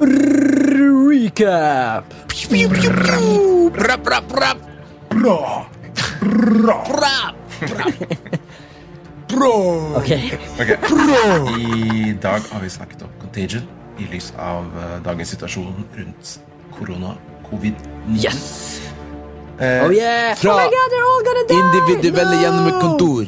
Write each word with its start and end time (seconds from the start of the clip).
recap. 0.00 2.04
Brapp, 3.72 4.04
brapp, 4.04 4.28
brapp. 4.28 4.58
Bra! 5.10 5.66
Brapp, 6.20 6.88
brapp. 6.88 7.34
Ok. 9.96 10.10
Ok. 10.60 10.68
I 11.58 12.12
dag 12.22 12.40
har 12.52 12.60
vi 12.60 12.70
snakket 12.70 13.02
om 13.02 13.08
Contagion 13.20 13.62
i 13.98 14.04
lys 14.12 14.32
av 14.38 14.64
eh, 14.80 14.96
dagens 15.04 15.28
situasjon 15.34 15.74
rundt 15.96 16.40
korona, 16.78 17.14
covid-19. 17.50 18.16
Yes! 18.16 18.80
Eh, 19.60 19.84
Oh 19.84 19.90
yeah! 19.92 20.34
Fra 20.40 20.54
oh 20.54 20.58
god, 20.64 20.72
they're 20.90 21.04
all 21.04 21.22
gonna 21.26 21.44
die! 21.48 21.54
Individuelle 21.60 22.36
No! 22.36 22.40
gjennom 22.42 22.66
et 22.68 22.80
kontor. 22.80 23.24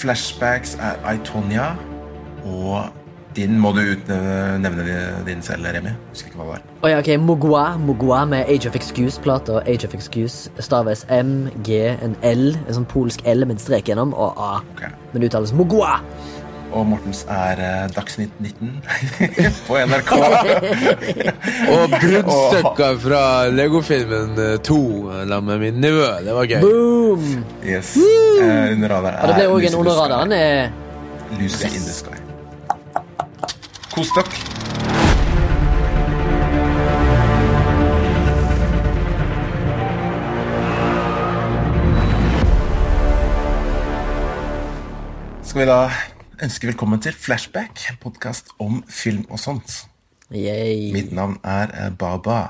Flashbacks 0.00 0.74
er 0.80 0.96
Aitonia, 1.04 1.74
og 2.44 2.84
din 3.34 3.58
må 3.60 3.70
du 3.76 3.80
ut, 3.92 4.08
eh, 4.10 4.58
nevne 4.58 4.84
din- 5.26 5.42
selv, 5.42 5.64
Remi. 5.74 5.90
Husker 6.10 6.26
ikke 6.30 6.36
hva 6.40 6.44
det 6.44 6.52
var. 6.52 6.62
Oh, 6.82 6.90
ja, 6.90 6.98
ok, 6.98 7.10
Mogwa, 7.20 7.76
Mogwa 7.78 8.24
med 8.26 8.48
Age 8.48 8.66
of 8.68 8.74
Excuse-plata. 8.74 9.60
Age 9.66 9.84
of 9.86 9.94
Excuse 9.94 10.50
staves 10.58 11.06
M, 11.08 11.48
G, 11.62 11.70
en 12.02 12.16
L, 12.22 12.56
en 12.68 12.74
sånn 12.74 12.86
polsk 12.90 13.20
L 13.24 13.44
med 13.46 13.56
en 13.58 13.62
strek 13.62 13.84
gjennom, 13.90 14.12
og 14.14 14.34
A. 14.36 14.60
Ok. 14.74 14.82
Men 15.12 15.22
det 15.22 15.30
uttales 15.32 15.52
Mogwa! 15.52 16.00
Og 16.72 16.84
Mortens 16.86 17.24
er 17.28 17.58
eh, 17.58 17.88
Dagsnytt 17.90 18.30
19 18.38 18.76
på 19.66 19.74
NRK. 19.90 20.12
Og 21.74 21.90
bruddstykker 21.96 22.98
fra 23.02 23.22
Lego-filmen 23.50 24.36
2 24.62 24.76
sammen 25.26 25.44
med 25.50 25.58
min 25.64 25.80
nevø. 25.82 26.06
Det 26.24 26.34
var 26.36 26.46
gøy. 26.46 26.60
Boom! 26.62 27.44
Yes. 27.66 27.96
Eh, 27.96 28.72
under 28.76 28.88
radaren 28.88 29.18
Og 29.18 29.28
det 29.28 29.34
ble 29.34 29.44
er 29.48 29.54
òg 29.56 29.66
en 29.66 29.78
under 29.82 29.98
radaren. 29.98 30.36
Lucy 31.40 31.66
in 31.66 31.82
the 31.82 31.94
Sky. 31.94 32.16
Kos 34.00 34.14
dere. 34.16 34.24
Skal 45.44 45.60
vi 45.60 45.66
da 45.68 45.76
ønske 46.40 46.70
velkommen 46.70 47.04
til 47.04 47.12
Flashback, 47.12 47.84
en 47.92 48.00
podkast 48.00 48.54
om 48.56 48.80
film 48.88 49.26
og 49.28 49.36
sånt. 49.36 49.82
Yay. 50.32 50.94
Mitt 50.96 51.12
navn 51.12 51.36
er 51.44 51.68
eh, 51.68 51.92
Baba. 51.92 52.40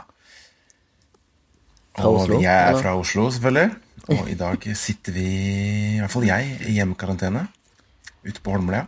Fra 1.98 2.14
Oslo, 2.14 2.38
Og 2.38 2.42
jeg 2.46 2.54
er 2.54 2.78
fra 2.78 2.94
Oslo, 2.94 3.26
selvfølgelig. 3.26 3.70
Og 4.06 4.30
i 4.30 4.38
dag 4.38 4.72
sitter 4.78 5.18
vi, 5.18 5.30
i 5.96 5.98
hvert 5.98 6.14
fall 6.14 6.30
jeg, 6.30 6.58
i 6.68 6.78
hjemmekarantene. 6.78 7.48
Ute 8.22 8.38
på 8.38 8.54
Holmlia. 8.54 8.86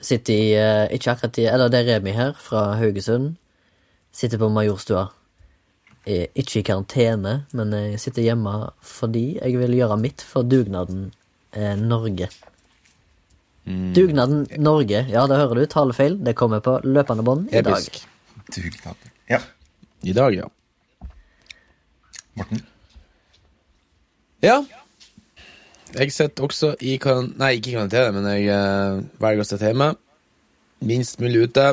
Sitter 0.00 0.34
i 0.34 0.54
eh, 0.58 0.94
Ikke 0.96 1.12
akkurat 1.14 1.38
i 1.38 1.44
Eller 1.50 1.70
det 1.72 1.82
er 1.82 1.90
Remi 1.94 2.14
her, 2.16 2.32
fra 2.38 2.74
Haugesund. 2.80 3.34
Sitter 4.14 4.38
på 4.38 4.48
Majorstua. 4.52 5.08
Er 6.06 6.26
ikke 6.36 6.60
i 6.60 6.64
karantene, 6.66 7.36
men 7.56 7.72
jeg 7.72 8.00
sitter 8.02 8.26
hjemme 8.26 8.52
fordi 8.84 9.38
jeg 9.38 9.56
vil 9.58 9.78
gjøre 9.78 9.96
mitt 10.02 10.22
for 10.22 10.44
dugnaden 10.44 11.06
eh, 11.56 11.74
Norge. 11.80 12.28
Dugnaden 13.64 14.44
Norge. 14.60 15.06
Ja, 15.08 15.24
det 15.30 15.38
hører 15.40 15.62
du. 15.62 15.66
Talefeil. 15.72 16.18
Det 16.20 16.36
kommer 16.36 16.60
på 16.60 16.76
løpende 16.84 17.24
bånd 17.24 17.48
i 17.48 17.62
dag. 17.64 17.78
Episk. 17.80 18.02
Dugnad. 18.52 19.08
Ja. 19.30 19.40
I 20.04 20.12
dag, 20.12 20.34
ja. 20.36 20.48
Morten. 22.36 22.60
Ja. 24.44 24.58
Jeg 25.94 26.12
sitter 26.12 26.46
også 26.46 26.74
i. 26.82 26.96
Nei, 27.38 27.54
ikke 27.58 27.70
i 27.70 27.74
karantene, 27.76 28.14
men 28.16 28.30
jeg 28.32 28.48
eh, 28.50 29.02
velger 29.22 29.44
å 29.44 29.46
sitte 29.46 29.70
hjemme. 29.70 29.92
Minst 30.84 31.20
mulig 31.22 31.46
ute. 31.48 31.68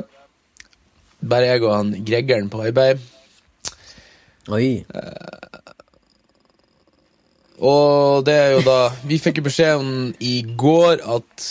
Bare 1.21 1.49
jeg 1.49 1.63
og 1.63 1.73
han 1.73 1.95
Gregeren 2.05 2.49
på 2.49 2.61
arbeid. 2.65 3.01
Oi. 4.51 4.83
Og 7.61 8.25
det 8.25 8.33
er 8.33 8.55
jo 8.55 8.61
da 8.65 8.77
Vi 9.05 9.19
fikk 9.21 9.37
jo 9.37 9.45
beskjed 9.45 9.83
om 9.83 9.91
i 10.17 10.39
går 10.57 11.03
at 11.05 11.45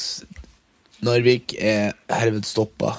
Narvik 1.06 1.55
er 1.56 1.94
herved 2.11 2.44
stoppa. 2.49 2.97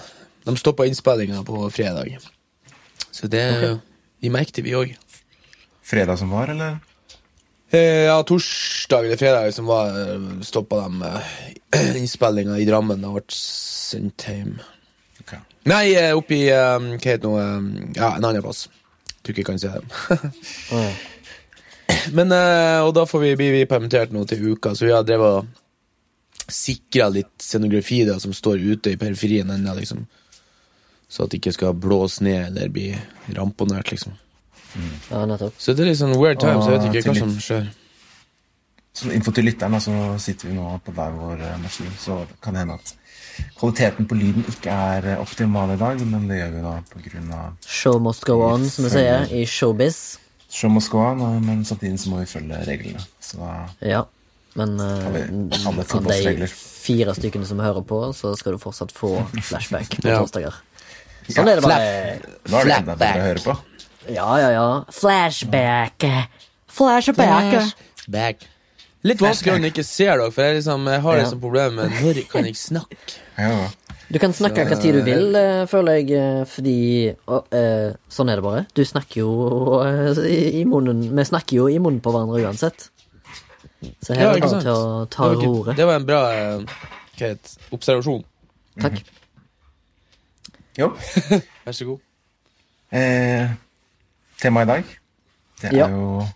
De 0.47 0.56
stoppa 0.57 0.88
innspillinga 0.90 1.44
på 1.45 1.68
fredag. 1.69 2.18
Så 3.12 3.28
det 3.28 3.45
Vi 4.22 4.29
merket 4.29 4.56
det, 4.56 4.63
vi 4.66 4.78
òg. 4.78 4.95
Fredag 5.81 6.18
som 6.18 6.31
var, 6.31 6.50
eller? 6.53 6.79
Eh, 7.71 7.79
Ja, 8.09 8.23
torsdag 8.23 9.05
eller 9.05 9.17
fredag 9.17 9.51
som 9.55 9.65
var 9.65 9.87
stoppa 10.43 10.75
de 10.81 11.03
innspillinga 11.99 12.57
i 12.59 12.65
Drammen. 12.67 13.01
Det 13.01 13.07
ble 13.15 13.21
sendt 13.35 14.23
hjem. 14.27 14.57
Okay. 15.23 15.39
Nei, 15.69 15.93
eh, 15.95 16.11
oppe 16.17 16.33
i 16.35 16.49
eh, 16.49 16.79
Hva 16.79 16.97
heter 16.99 17.21
det 17.21 17.29
nå? 17.29 17.37
eh, 17.39 17.61
Ja, 17.95 18.15
en 18.17 18.25
annen 18.27 18.41
plass. 18.43 18.67
Tror 19.21 19.33
ikke 19.37 19.47
kan 19.51 19.59
si 19.61 19.67
det. 19.69 19.81
Men, 22.15 22.31
eh, 22.31 22.79
Og 22.85 22.93
da 22.97 23.03
får 23.05 23.19
vi, 23.25 23.35
blir 23.39 23.51
vi 23.55 23.65
permittert 23.69 24.11
nå 24.15 24.21
til 24.27 24.45
uka, 24.53 24.69
så 24.75 24.81
vi 24.88 24.93
har 24.95 25.03
drevet 25.07 25.31
og 25.41 25.45
sikra 26.51 27.05
litt 27.13 27.35
scenografi 27.39 27.99
da, 28.07 28.15
som 28.19 28.33
står 28.35 28.57
ute 28.73 28.89
i 28.91 28.97
periferien 28.99 29.49
ennå, 29.53 29.73
liksom. 29.77 29.99
Så 31.11 31.17
at 31.23 31.29
det 31.31 31.38
ikke 31.41 31.53
skal 31.55 31.73
blåse 31.79 32.23
ned 32.25 32.41
eller 32.49 32.67
bli 32.73 32.88
ramponert, 33.38 33.88
liksom. 33.93 34.13
Ja, 35.11 35.25
nettopp. 35.25 35.53
Så 35.57 35.73
det 35.75 35.83
er 35.85 35.89
litt 35.91 35.99
sånn 35.99 36.15
weird 36.19 36.39
times. 36.39 36.65
jeg 36.65 36.73
vet 36.79 36.87
Ah, 36.87 36.93
ikke 36.95 37.11
hva 37.11 37.19
som 37.19 37.35
skjer. 37.39 37.69
Så 38.93 39.11
info 39.15 39.31
til 39.31 39.45
lytterne, 39.47 39.79
så 39.81 39.93
sitter 40.19 40.49
vi 40.49 40.55
nå 40.57 40.79
på 40.85 40.91
hver 40.91 41.11
vår 41.15 41.41
eh, 41.41 41.57
maskin, 41.63 41.91
så 41.99 42.25
kan 42.43 42.53
det 42.53 42.59
hende 42.65 42.73
at 42.75 42.93
kvaliteten 43.57 44.05
på 44.07 44.15
lyden 44.19 44.43
ikke 44.51 44.69
er 44.71 45.05
eh, 45.13 45.21
optimal 45.21 45.71
i 45.71 45.77
dag, 45.79 46.01
men 46.05 46.27
det 46.27 46.41
gjør 46.41 46.51
vi 46.57 46.61
da 46.65 46.73
på 46.91 47.03
grunn 47.05 47.29
av 47.33 47.53
Show 47.65 47.99
must 48.03 48.25
go 48.27 48.41
on, 48.43 48.65
som 48.69 48.83
vi 48.85 48.91
sier 48.91 49.31
i 49.31 49.45
showbiz. 49.47 50.17
show 50.51 50.69
must 50.69 50.91
go 50.91 50.99
on, 50.99 51.23
men 51.45 51.63
samtidig 51.65 51.99
så 52.03 52.09
må 52.11 52.19
vi 52.19 52.25
følge 52.25 52.59
reglene. 52.67 52.99
Så 53.23 53.38
da 53.39 53.53
Ja. 53.79 54.03
Men 54.55 54.75
eh, 54.79 55.05
Har 55.05 55.11
vi 55.15 55.21
alle 55.65 55.85
av 55.88 56.03
de 56.43 56.47
fire 56.51 57.13
stykkene 57.15 57.45
som 57.47 57.59
hører 57.63 57.85
på, 57.88 58.01
så 58.13 58.35
skal 58.35 58.51
du 58.51 58.57
fortsatt 58.59 58.91
få 58.91 59.13
flashback 59.41 59.95
på 60.01 60.09
Ja. 60.11 60.19
torsdager. 60.19 60.53
Sånn 61.31 61.47
er 61.47 61.55
det 61.55 61.63
bare. 61.63 62.19
nå 62.51 63.55
Ja, 64.09 64.29
ja, 64.41 64.50
ja. 64.56 64.67
Flashback. 64.91 66.06
Flashback. 66.72 67.51
Flashback. 67.51 68.47
Litt 69.03 69.22
vanskelig 69.22 69.56
når 69.57 69.63
du 69.66 69.69
ikke 69.72 69.85
ser 69.85 70.12
dere, 70.19 70.31
for 70.34 70.45
jeg, 70.45 70.59
liksom, 70.59 70.88
jeg 70.94 71.01
har 71.01 71.17
Ja. 71.17 71.29
problemer 71.41 71.89
med 71.89 72.01
når 72.01 72.19
kan 72.29 72.45
jeg 72.45 72.56
snakke. 72.56 72.97
Ja, 73.41 73.69
Du 74.12 74.19
kan 74.19 74.34
snakke 74.35 74.66
hva 74.67 74.75
tid 74.75 74.94
du 74.94 75.01
vil, 75.07 75.35
eh, 75.39 75.66
føler 75.72 75.95
jeg, 76.01 76.12
eh, 76.12 76.41
fordi 76.45 77.16
og, 77.31 77.47
uh, 77.56 77.94
Sånn 78.12 78.29
er 78.29 78.35
det 78.35 78.44
bare. 78.44 78.66
Du 78.75 78.84
snakker 78.85 79.22
jo 79.22 79.29
uh, 79.81 80.19
i, 80.28 80.66
munnen 80.68 81.16
Vi 81.16 81.23
snakker 81.23 81.56
jo 81.56 81.68
i 81.72 81.78
munnen 81.79 82.01
på 82.03 82.12
hverandre 82.12 82.44
uansett. 82.44 82.89
Så 84.03 84.13
her 84.13 84.22
Ja, 84.22 84.29
er 84.31 84.33
det 84.35 84.41
bare 84.44 84.62
til 84.62 84.72
å 84.75 85.06
ta 85.09 85.29
Det 85.31 85.47
ordet. 85.47 85.75
det 85.78 85.88
var 85.88 85.95
en 85.95 86.06
bra 86.06 86.22
uh, 86.28 86.59
hva 87.18 87.31
heter, 87.31 87.39
det, 87.39 87.57
observasjon. 87.72 88.23
Takk. 88.81 89.00
Jo. 90.78 90.91
Vær 91.66 91.72
så 91.79 91.85
god. 91.88 92.00
Eh, 92.91 93.50
Temaet 94.41 94.66
i 94.68 94.72
dag, 94.72 94.84
det 95.62 95.69
er 95.72 95.78
Ja. 95.78 95.88
jo 95.90 96.28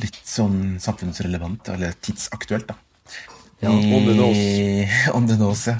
litt 0.00 0.18
sånn 0.26 0.78
samfunnsrelevant, 0.80 1.68
eller 1.68 1.92
tidsaktuelt, 2.02 2.66
da. 2.66 2.74
Ja, 3.62 3.70
on 3.70 4.04
the 4.06 4.14
I- 4.34 5.10
On 5.14 5.26
the 5.26 5.36
nose, 5.36 5.66
ja. 5.70 5.78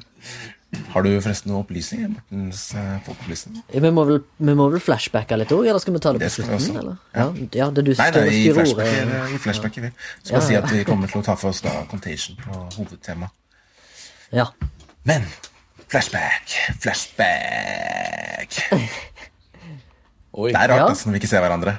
Har 0.94 1.02
du 1.02 1.20
forresten 1.20 1.50
noen 1.52 1.64
opplysninger? 1.66 2.08
Mortens 2.14 2.74
eh, 2.74 2.98
folkeopplysning? 3.04 3.58
Vi 3.68 3.90
må 3.92 4.06
vel, 4.08 4.22
vi 4.40 4.54
må 4.56 4.70
vel 4.72 4.80
flashbacke 4.80 5.36
litt 5.36 5.50
òg, 5.52 5.66
eller 5.68 5.78
skal 5.82 5.92
vi 5.92 6.00
ta 6.00 6.12
det 6.14 6.20
på 6.20 6.24
Det 6.24 6.30
skal 6.32 6.44
slutten? 6.48 6.76
Eller? 6.80 6.96
Ja, 7.14 7.26
ja, 7.52 7.70
det 7.70 7.78
er 7.82 7.82
du 7.82 7.94
som 7.94 8.04
Nei, 8.04 8.22
og 8.22 8.32
i 8.32 8.52
flashbacket 8.54 8.78
ordet. 8.78 9.76
i 9.76 9.80
vi. 9.80 9.90
Skal 10.22 10.38
Ja, 10.38 10.40
si 10.46 10.54
at 10.56 10.70
vi 10.72 10.84
kommer 10.88 11.06
til 11.12 11.20
å 11.20 11.24
ta 11.24 11.34
for 11.36 11.48
oss 11.50 11.60
da 11.60 11.84
Contagion 11.90 12.36
på 12.40 12.56
hovedtema. 12.78 13.28
Ja. 14.32 14.46
Men 15.04 15.26
flashback, 15.88 16.48
flashback 16.80 18.48
Oi. 20.32 20.50
Det 20.52 20.60
er 20.60 20.68
rart 20.72 20.78
Ja. 20.80 20.86
altså 20.88 21.08
når 21.08 21.12
vi 21.16 21.20
ikke 21.22 21.28
ser 21.32 21.40
hverandre. 21.44 21.78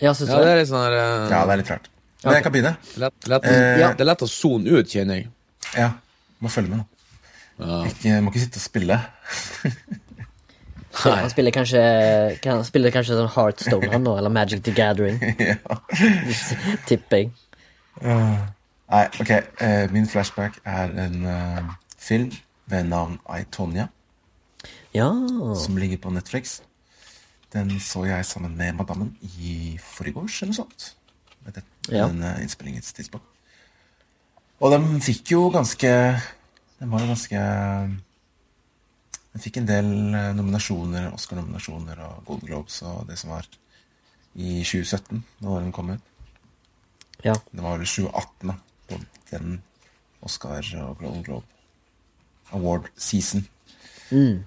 Ja, 0.00 0.10
Ja, 0.12 0.38
det 0.42 0.48
er 0.50 0.56
litt 0.58 0.68
sånn 0.68 0.82
her 0.84 0.92
eh, 0.98 1.30
Ja, 1.30 1.44
det 1.46 1.52
er 1.52 1.56
litt 1.62 1.70
rart. 1.70 1.88
Men 2.24 2.34
jeg 2.34 2.42
kan 2.42 2.52
begynne. 2.52 2.76
lett, 2.98 3.28
lett, 3.28 3.44
Eh, 3.44 3.78
ja. 3.80 3.92
Det 3.92 4.00
er 4.00 4.08
lett 4.08 4.22
å 4.24 4.28
sone 4.28 4.66
ut, 4.78 4.86
kjenner 4.88 5.14
jeg. 5.20 5.28
Ja, 5.76 5.90
må 6.40 6.48
følge 6.50 6.70
med 6.70 6.78
nå. 6.78 6.86
Ja. 7.60 7.84
Ikke, 7.86 8.20
må 8.24 8.32
ikke 8.32 8.40
sitte 8.42 8.58
og 8.58 8.64
spille. 8.64 8.96
Han 11.04 11.30
spiller 11.30 11.50
kanskje 11.54 11.80
kan, 12.42 12.56
han 12.60 12.64
spiller 12.66 12.90
kanskje 12.94 13.16
sånn 13.18 13.30
Heartstone 13.34 13.88
han 13.92 14.04
nå, 14.06 14.12
eller 14.18 14.30
Magic 14.30 14.62
the 14.62 14.72
Gathering, 14.74 15.18
ja. 15.38 15.78
tipper 16.88 17.16
jeg. 17.24 17.30
Nei, 18.02 19.04
ok. 19.20 19.32
Uh, 19.60 19.86
min 19.94 20.06
flashback 20.10 20.60
er 20.64 20.92
en 21.06 21.24
uh, 21.26 21.72
film 21.98 22.30
ved 22.70 22.86
navn 22.90 23.18
I, 23.28 23.42
Tonya, 23.50 23.88
Ja. 24.94 25.08
som 25.58 25.76
ligger 25.76 25.98
på 25.98 26.12
Netflix. 26.14 26.60
Den 27.54 27.70
så 27.80 28.02
jeg 28.08 28.26
sammen 28.26 28.56
med 28.58 28.74
madammen 28.74 29.12
i 29.38 29.76
forgårs, 29.78 30.40
eller 30.42 30.52
noe 30.52 30.58
sånt. 30.64 30.88
Med 31.44 31.54
det, 31.54 31.62
Ja. 31.92 32.06
den 32.08 32.22
eh, 32.22 32.40
innspillingens 32.42 32.92
tidspunkt. 32.96 33.26
Og 34.60 34.70
den 34.72 35.00
fikk 35.04 35.30
jo 35.34 35.50
ganske 35.52 35.90
Den 36.80 36.90
var 36.90 37.00
jo 37.02 37.06
ganske 37.10 37.40
Den 39.34 39.42
fikk 39.42 39.56
en 39.60 39.66
del 39.68 39.88
eh, 40.14 40.32
nominasjoner, 40.38 41.10
Oscar-nominasjoner 41.14 42.00
og 42.06 42.24
Golden 42.28 42.48
Globes 42.48 42.80
og 42.86 43.06
det 43.08 43.18
som 43.18 43.30
var 43.34 43.46
i 44.34 44.62
2017, 44.66 45.20
da 45.42 45.58
den 45.60 45.72
kom 45.74 45.90
ut. 45.94 46.00
Ja. 47.24 47.34
Det 47.52 47.62
var 47.62 47.78
vel 47.78 47.86
2018 47.86 48.50
da, 48.50 48.56
på 48.88 48.98
den 49.30 49.60
Oscar 50.26 50.62
og 50.82 50.98
Golden 50.98 51.22
Globe 51.22 51.46
Award 52.54 52.88
season. 52.96 53.46
Mm. 54.10 54.44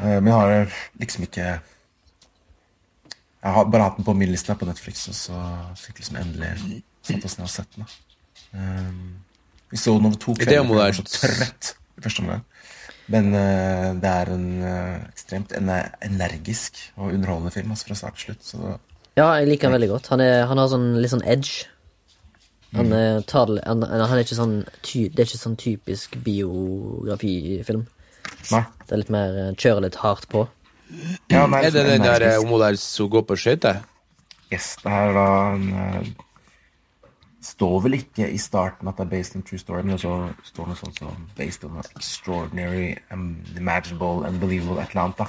Eh, 0.00 0.20
Men 0.20 0.26
jeg 0.26 0.34
har 0.34 0.72
liksom 1.00 1.22
ikke 1.28 1.60
Jeg 3.40 3.56
har 3.56 3.68
bare 3.72 3.88
hatt 3.88 3.96
den 3.96 4.04
på 4.04 4.14
min 4.16 4.30
liste 4.30 4.54
på 4.54 4.68
Netflix, 4.68 5.06
og 5.08 5.16
så 5.16 5.40
fikk 5.80 6.02
liksom 6.02 6.20
endelig 6.20 6.82
satt 7.06 7.24
oss 7.24 7.38
ned 7.38 7.46
og 7.46 7.52
sett 7.52 7.76
den. 7.76 7.88
Eh, 8.52 8.92
Vi 9.70 9.78
så 9.78 9.94
den 9.96 10.06
over 10.06 10.18
to 10.18 10.34
Det 10.34 10.48
er 10.48 10.64
kvelder, 10.64 10.84
jeg 10.84 10.96
var 10.96 10.96
så 10.98 11.04
trøtt 11.06 11.74
i 11.96 12.02
første 12.02 12.24
omgang. 12.24 12.44
Men 13.10 13.32
uh, 13.34 13.90
det 13.98 14.10
er 14.10 14.30
en 14.34 14.46
uh, 14.62 15.08
ekstremt 15.10 15.52
energisk 15.56 16.78
og 16.96 17.12
underholdende 17.14 17.50
film 17.54 17.72
altså 17.74 17.88
fra 17.88 17.96
start 17.98 18.18
til 18.18 18.28
slutt. 18.28 18.44
Så 18.46 18.60
det, 18.62 18.76
Ja, 19.18 19.32
jeg 19.38 19.48
liker 19.48 19.68
han 19.68 19.74
veldig 19.74 19.88
godt. 19.90 20.10
Han, 20.12 20.22
er, 20.22 20.44
han 20.46 20.58
har 20.58 20.70
sånn 20.70 20.88
litt 21.02 21.10
sånn 21.10 21.26
edge. 21.26 21.66
Han, 22.76 22.86
mm. 22.86 23.24
tar, 23.26 23.50
han, 23.66 23.82
han 23.82 24.14
er 24.14 24.22
ikke 24.22 24.38
sånn 24.38 24.60
ty, 24.86 25.08
Det 25.10 25.24
er 25.24 25.26
ikke 25.26 25.40
sånn 25.40 25.58
typisk 25.58 26.14
biografifilm. 26.22 27.82
nei. 28.52 28.62
Det 28.86 28.94
er 28.94 29.02
litt 29.02 29.10
mer 29.10 29.40
Kjører 29.58 29.86
litt 29.88 29.98
hardt 30.04 30.28
på. 30.30 30.44
Ja, 31.30 31.46
nei, 31.46 31.62
Er 31.64 31.70
det 31.70 31.84
den 31.86 32.02
der 32.02 32.16
energisk. 32.22 32.50
eh, 32.52 32.58
der 32.58 32.76
som 32.76 33.08
går 33.10 33.22
på 33.28 33.36
skøyter? 33.38 33.82
Yes, 34.52 34.76
det 34.82 34.90
her 34.90 35.10
er 35.10 35.14
da 35.14 35.54
en 35.54 35.70
eh, 35.72 36.10
Står 37.42 37.80
vel 37.86 37.94
ikke 37.96 38.26
i 38.28 38.36
starten 38.36 38.88
at 38.90 38.98
det 38.98 39.06
er 39.06 39.10
based 39.14 39.36
on 39.36 39.42
true 39.42 39.58
story, 39.58 39.80
men 39.82 39.96
så 39.98 40.10
står 40.44 40.66
det 40.66 40.72
noe 40.74 40.76
sånt 40.76 40.98
som 40.98 41.22
based 41.38 41.64
on 41.64 41.78
extraordinary, 41.96 42.98
imaginable, 43.56 44.26
unbelievable 44.28 44.82
Atlanta. 44.82 45.24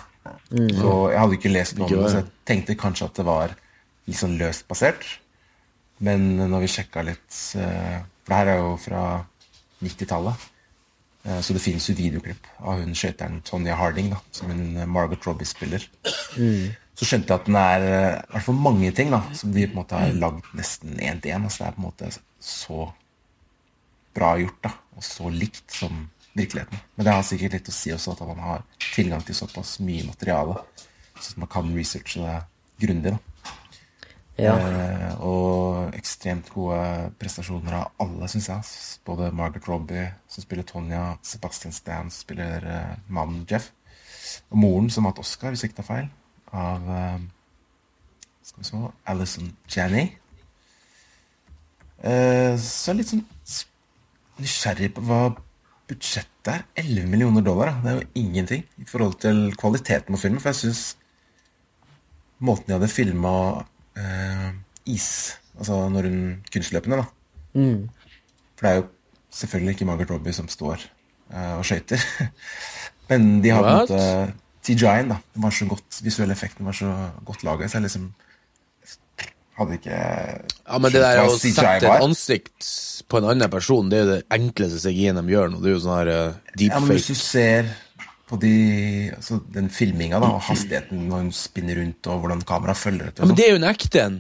Så 0.52 0.92
jeg 1.14 1.20
hadde 1.22 1.38
ikke 1.38 1.54
lest 1.54 1.78
noe 1.80 1.88
om 1.88 2.02
det, 2.04 2.10
så 2.12 2.20
jeg 2.20 2.28
tenkte 2.46 2.76
kanskje 2.76 3.08
at 3.08 3.16
det 3.22 3.26
var 3.26 3.56
litt 4.10 4.20
sånn 4.20 4.36
løst 4.42 4.68
basert. 4.68 5.08
Men 6.04 6.36
når 6.52 6.66
vi 6.66 6.72
sjekka 6.74 7.06
litt 7.08 7.40
eh, 7.56 8.02
For 8.26 8.34
det 8.34 8.40
her 8.42 8.52
er 8.58 8.60
jo 8.60 8.76
fra 8.82 9.02
90-tallet. 9.82 10.51
Eh, 11.26 11.42
Så 11.42 11.54
det 11.54 11.64
finnes 11.64 11.88
jo 11.90 11.98
videoklipp 11.98 12.48
av 12.60 12.82
hun 12.82 12.96
skøyteren 12.98 13.42
Tonja 13.48 13.76
Harding, 13.76 14.14
da, 14.14 14.22
som 14.32 14.52
hun 14.52 14.78
eh, 14.78 14.90
Margot 14.90 15.28
Robbie 15.28 15.50
spiller 15.50 15.86
så 17.02 17.08
skjønte 17.08 17.32
jeg 17.32 17.40
at 17.40 17.48
den 17.48 17.58
er 17.58 17.84
eh, 17.88 18.16
i 18.20 18.34
hvert 18.36 18.46
fall 18.46 18.58
mange 18.62 18.92
ting 18.94 19.10
da, 19.14 19.24
som 19.34 19.54
de 19.56 19.64
på 19.66 19.74
en 19.74 19.80
måte 19.80 19.98
har 19.98 20.18
lagd 20.22 20.50
nesten 20.58 21.00
én 21.02 21.22
til 21.22 21.34
én. 21.34 21.48
Altså 21.48 21.64
det 21.64 21.70
er 21.70 21.78
på 21.78 21.82
en 21.82 21.88
måte 21.88 22.10
så 22.46 22.84
bra 24.14 24.36
gjort 24.38 24.60
da, 24.68 24.74
og 24.98 25.08
så 25.08 25.32
likt 25.34 25.74
som 25.74 26.04
virkeligheten. 26.38 26.84
Men 26.96 27.08
det 27.08 27.16
har 27.16 27.26
sikkert 27.26 27.58
litt 27.58 27.72
å 27.72 27.76
si 27.76 27.94
også 27.96 28.14
at 28.14 28.22
man 28.30 28.44
har 28.46 28.62
tilgang 28.92 29.24
til 29.26 29.38
såpass 29.40 29.80
mye 29.82 30.06
materiale, 30.12 30.60
så 31.18 31.42
man 31.42 31.50
kan 31.52 31.74
researche 31.74 32.22
det 32.22 32.38
grundig. 32.86 33.16
da. 33.16 33.31
Ja. 34.42 34.56
Eh, 34.58 35.12
og 35.22 35.94
ekstremt 35.98 36.50
gode 36.54 37.12
prestasjoner 37.22 37.76
av 37.78 38.02
alle, 38.02 38.30
syns 38.32 38.50
jeg. 38.50 38.72
Både 39.06 39.30
Margaret 39.38 39.68
Robbie, 39.70 40.08
som 40.32 40.46
spiller 40.46 40.66
Tonja, 40.68 41.04
Sebastian 41.26 41.76
Stan, 41.76 42.10
som 42.10 42.26
spiller 42.26 42.66
eh, 42.66 42.96
mannen 43.14 43.46
Jeff, 43.50 43.70
og 44.50 44.64
moren, 44.64 44.90
som 44.90 45.06
har 45.06 45.14
hatt 45.14 45.22
Oscar, 45.24 45.54
hvis 45.54 45.66
jeg 45.66 45.72
ikke 45.72 45.82
tar 45.82 45.90
feil, 45.92 46.10
av 46.52 46.90
eh, 46.98 47.22
Skal 48.42 48.64
vi 48.64 48.68
se 48.72 48.82
Alison 49.12 49.52
Janney. 49.70 50.10
Eh, 52.02 52.58
så 52.58 52.92
er 52.92 52.96
jeg 52.96 53.00
litt 53.04 53.12
sånn 53.12 53.28
nysgjerrig 54.42 54.90
på 54.96 55.04
hva 55.06 55.22
budsjettet 55.92 56.50
er. 56.50 56.64
11 56.82 57.12
millioner 57.12 57.46
dollar, 57.46 57.76
da. 57.76 57.82
det 57.84 57.92
er 57.92 58.00
jo 58.00 58.24
ingenting 58.24 58.66
i 58.82 58.88
forhold 58.90 59.20
til 59.22 59.52
kvaliteten 59.60 60.16
på 60.16 60.22
filmen. 60.24 60.42
For 60.42 60.50
jeg 60.50 60.62
syns 60.64 60.84
måten 62.42 62.72
de 62.72 62.78
hadde 62.80 62.90
filma 62.90 63.34
eh, 63.98 64.50
is 64.86 65.38
Altså 65.60 65.76
når 65.94 66.08
hun 66.08 66.22
kunstløpende, 66.54 67.02
da. 67.02 67.04
Mm. 67.60 67.90
For 68.56 68.66
det 68.66 68.70
er 68.72 68.80
jo 68.80 68.86
selvfølgelig 69.36 69.76
ikke 69.76 69.86
Margaret 69.86 70.12
Robbie 70.14 70.34
som 70.34 70.48
står 70.50 70.80
eh, 71.34 71.58
og 71.58 71.66
skøyter. 71.68 72.02
Men 73.10 73.44
de 73.44 73.52
har 73.52 73.62
på 73.62 73.74
en 73.74 73.82
måte 73.84 74.34
CGI-en, 74.66 75.12
da. 75.12 75.20
Den 75.36 75.44
var 75.44 75.54
så 75.54 75.68
godt, 75.68 76.00
visuelle 76.06 76.34
effekten 76.34 76.66
var 76.66 76.78
så 76.78 76.92
godt 77.28 77.44
laga. 77.44 77.68
Så 77.68 77.78
jeg 77.78 77.90
liksom 77.90 78.08
hadde 79.60 79.78
ikke 79.78 79.98
Ja, 79.98 80.78
men 80.80 80.94
det 80.94 81.02
der 81.04 81.22
å 81.26 81.34
sette 81.36 81.68
et 81.76 81.86
ansikt 81.92 82.70
på 83.12 83.20
en 83.20 83.28
annen 83.34 83.52
person, 83.52 83.90
det 83.92 83.98
er 83.98 84.06
jo 84.06 84.12
det 84.14 84.22
enkleste 84.32 84.80
CGI-en 84.86 85.20
de 85.20 85.34
gjør 85.34 85.52
nå. 85.52 85.60
Det 85.62 85.72
er 85.72 85.76
jo 85.76 85.82
sånn 85.84 85.98
her 85.98 86.12
uh, 86.12 86.54
Ja, 86.62 86.80
men 86.80 86.94
hvis 86.96 87.10
du 87.12 87.18
ser 87.20 87.74
på 88.32 88.40
de, 88.40 88.52
altså 89.18 89.38
den 89.54 89.68
filminga 89.74 90.22
og 90.24 90.38
hastigheten 90.48 91.04
når 91.12 91.26
hun 91.26 91.32
spinner 91.36 91.76
rundt, 91.82 92.08
og 92.08 92.22
hvordan 92.24 92.42
kameraet 92.48 92.80
følger 92.80 93.10
etter 93.12 93.26
Ja, 93.26 93.28
men 93.28 93.34
sånn. 93.36 93.40
det 93.42 93.46
er 93.48 93.52
jo 93.52 93.60
en 93.60 93.68
ekte 93.74 94.02
en. 94.06 94.20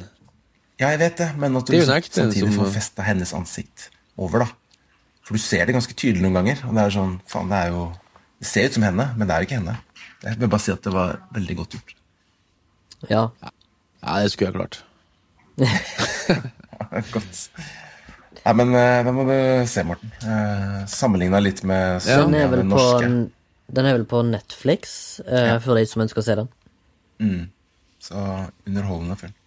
Ja, 0.82 0.90
jeg 0.92 1.00
vet 1.00 1.18
det, 1.22 1.30
men 1.40 1.56
at 1.60 1.66
du 1.68 1.72
Det 1.72 1.80
jo 1.80 1.86
en 1.94 2.02
samtidig 2.04 2.54
som- 2.54 2.58
får 2.66 2.72
festa 2.76 3.06
hennes 3.08 3.34
ansikt 3.38 3.90
over, 4.18 4.40
da. 4.44 4.48
For 5.24 5.38
du 5.38 5.40
ser 5.40 5.66
det 5.66 5.76
ganske 5.76 5.94
tydelig 5.96 6.22
noen 6.26 6.34
ganger, 6.42 6.64
og 6.68 6.76
det 6.76 6.84
er 6.84 6.90
sånn 6.98 7.20
Faen, 7.30 7.50
det 7.50 7.58
er 7.58 7.68
jo 7.72 7.92
Det 8.42 8.48
ser 8.50 8.66
ut 8.66 8.74
som 8.74 8.84
henne, 8.84 9.06
men 9.18 9.28
det 9.28 9.36
er 9.36 9.40
jo 9.44 9.46
ikke 9.46 9.60
henne. 9.62 9.78
Jeg 10.24 10.40
vil 10.40 10.48
bare 10.50 10.60
si 10.60 10.72
at 10.72 10.82
det 10.82 10.92
var 10.94 11.20
veldig 11.34 11.56
godt 11.58 11.70
gjort. 11.76 11.94
Ja. 13.10 13.28
Ja, 14.04 14.20
det 14.24 14.32
skulle 14.32 14.50
jeg 14.50 14.56
klart. 14.56 14.82
godt. 17.14 17.50
Nei, 18.46 18.54
men 18.58 18.72
den 18.74 19.06
da 19.06 19.12
må 19.14 19.26
du 19.28 19.68
se, 19.70 19.84
Morten. 19.86 20.12
Uh, 20.24 20.82
Sammenligna 20.90 21.40
litt 21.44 21.62
med 21.64 22.02
Ja. 22.08 22.24
Den 22.24 22.32
Sonja, 22.34 22.42
er 22.48 22.50
på, 22.56 22.70
norske. 22.72 23.10
Den 23.72 23.88
er 23.88 23.96
vel 23.98 24.08
på 24.10 24.24
Netflix, 24.28 25.20
eh, 25.26 25.58
for 25.64 25.80
de 25.80 25.86
som 25.88 26.04
ønsker 26.04 26.22
å 26.22 26.26
se 26.26 26.40
den. 26.42 26.50
Så 28.02 28.18
underholdende 28.68 29.18
film. 29.20 29.38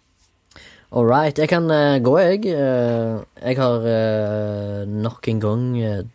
All 0.95 1.07
right. 1.09 1.35
Jeg 1.35 1.49
kan 1.51 1.65
uh, 1.67 1.97
gå, 1.99 2.13
jeg. 2.21 2.45
Uh, 2.55 3.25
jeg 3.41 3.57
har 3.59 3.83
uh, 3.83 4.85
nok 4.87 5.27
en 5.27 5.41
gang 5.43 5.65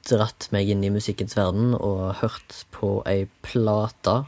dratt 0.08 0.46
meg 0.54 0.70
inn 0.72 0.84
i 0.86 0.92
musikkens 0.94 1.36
verden 1.36 1.74
og 1.76 2.14
hørt 2.22 2.62
på 2.72 2.94
ei 3.10 3.26
plate 3.44 4.22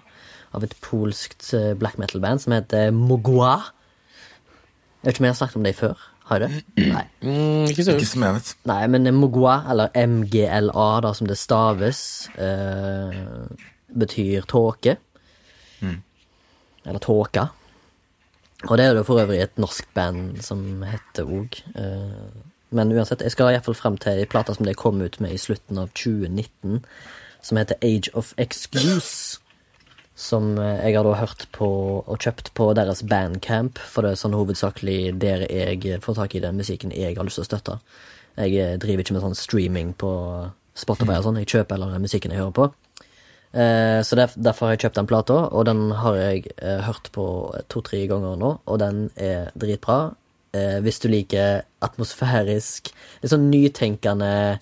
av 0.52 0.66
et 0.66 0.74
polskt 0.84 1.54
black 1.80 1.96
metal-band 1.96 2.42
som 2.42 2.52
heter 2.52 2.90
Mogwa. 2.92 3.54
Jeg 5.00 5.06
vet 5.06 5.14
ikke 5.14 5.22
om 5.22 5.28
jeg 5.30 5.32
har 5.32 5.40
snakket 5.40 5.60
om 5.62 5.64
det 5.70 5.78
før. 5.78 6.02
Har 6.28 6.38
du 6.38 6.46
det? 6.46 6.62
Nei. 6.92 7.04
Mm, 7.22 7.64
ikke 7.70 7.84
så 7.84 7.96
Ikke 7.96 8.06
som 8.08 8.24
jeg 8.26 8.36
vet. 8.38 8.52
Nei, 8.70 8.82
men 8.94 9.08
Mogwa, 9.16 9.56
eller 9.72 9.90
MGLA, 9.98 10.88
da, 11.04 11.12
som 11.18 11.26
det 11.28 11.38
staves, 11.40 12.28
eh, 12.38 13.18
betyr 13.92 14.46
tåke. 14.48 14.96
Eller 16.86 17.02
tåka. 17.02 17.48
Og 18.68 18.78
det 18.78 18.86
er 18.86 18.94
det 18.94 19.06
for 19.06 19.20
øvrig 19.22 19.42
et 19.42 19.58
norsk 19.58 19.88
band 19.94 20.42
som 20.42 20.82
heter 20.86 21.26
òg. 21.26 21.58
Eh, 21.74 22.42
men 22.72 22.92
uansett, 22.94 23.22
jeg 23.22 23.34
skal 23.34 23.52
iallfall 23.52 23.76
frem 23.76 23.98
til 24.00 24.22
ei 24.22 24.28
plate 24.30 24.54
som 24.54 24.66
de 24.66 24.74
kom 24.78 25.02
ut 25.02 25.20
med 25.20 25.34
i 25.34 25.40
slutten 25.40 25.78
av 25.82 25.90
2019, 25.98 26.84
som 27.42 27.58
heter 27.58 27.76
Age 27.82 28.10
of 28.14 28.32
Excuse. 28.38 29.41
Som 30.14 30.58
eh, 30.60 30.82
jeg 30.84 30.98
har 30.98 31.06
da 31.06 31.14
hørt 31.16 31.46
på 31.56 31.68
og 32.02 32.20
kjøpt 32.20 32.52
på 32.58 32.68
deres 32.76 33.00
bandcamp, 33.08 33.80
for 33.80 34.04
det 34.04 34.12
er 34.12 34.20
sånn 34.20 34.36
hovedsakelig 34.36 35.14
der 35.22 35.46
jeg 35.48 36.00
får 36.04 36.18
tak 36.20 36.36
i 36.36 36.42
den 36.44 36.58
musikken 36.60 36.92
jeg 36.92 37.16
har 37.16 37.26
lyst 37.26 37.40
til 37.40 37.46
å 37.46 37.48
støtte. 37.48 37.78
Jeg 38.36 38.56
eh, 38.60 38.78
driver 38.80 39.04
ikke 39.04 39.16
med 39.16 39.24
sånn 39.24 39.38
streaming 39.38 39.92
på 39.98 40.12
Spotify 40.78 41.18
og 41.18 41.28
sånn, 41.28 41.40
jeg 41.40 41.50
kjøper 41.54 41.76
heller 41.76 41.96
den 41.96 42.04
musikken 42.04 42.34
jeg 42.34 42.42
hører 42.42 42.56
på. 42.58 42.68
Eh, 43.52 44.00
så 44.04 44.18
derfor 44.20 44.68
har 44.68 44.76
jeg 44.76 44.84
kjøpt 44.86 45.00
den 45.00 45.08
plata, 45.08 45.38
og 45.48 45.68
den 45.68 45.86
har 46.00 46.18
jeg 46.20 46.52
hørt 46.88 47.08
på 47.16 47.26
to-tre 47.72 48.04
ganger 48.10 48.36
nå, 48.40 48.56
og 48.64 48.82
den 48.84 49.06
er 49.16 49.52
dritbra. 49.56 50.02
Hvis 50.52 50.98
du 51.00 51.06
liker 51.08 51.62
atmosfærisk, 51.80 52.90
litt 53.22 53.32
sånn 53.32 53.46
nytenkende, 53.48 54.58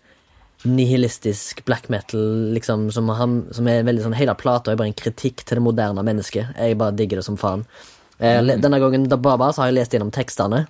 nihilistisk 0.68 1.64
black 1.64 1.88
metal, 1.88 2.52
liksom, 2.54 2.90
som, 2.92 3.08
han, 3.16 3.36
som 3.56 3.68
er 3.70 3.84
veldig 3.86 4.04
sånn 4.04 4.16
Hele 4.18 4.34
plata 4.38 4.72
er 4.72 4.80
bare 4.80 4.92
en 4.92 4.98
kritikk 4.98 5.44
til 5.44 5.60
det 5.60 5.64
moderne 5.64 6.04
mennesket. 6.04 6.52
Jeg 6.58 6.78
bare 6.80 6.96
digger 6.96 7.20
det 7.20 7.26
som 7.28 7.38
faen. 7.40 7.64
Eh, 8.20 8.40
Denne 8.44 8.80
gangen 8.82 9.08
da 9.08 9.16
Baba, 9.16 9.52
så 9.52 9.64
har 9.64 9.70
jeg 9.70 9.80
lest 9.80 9.96
gjennom 9.96 10.12
tekstene. 10.12 10.66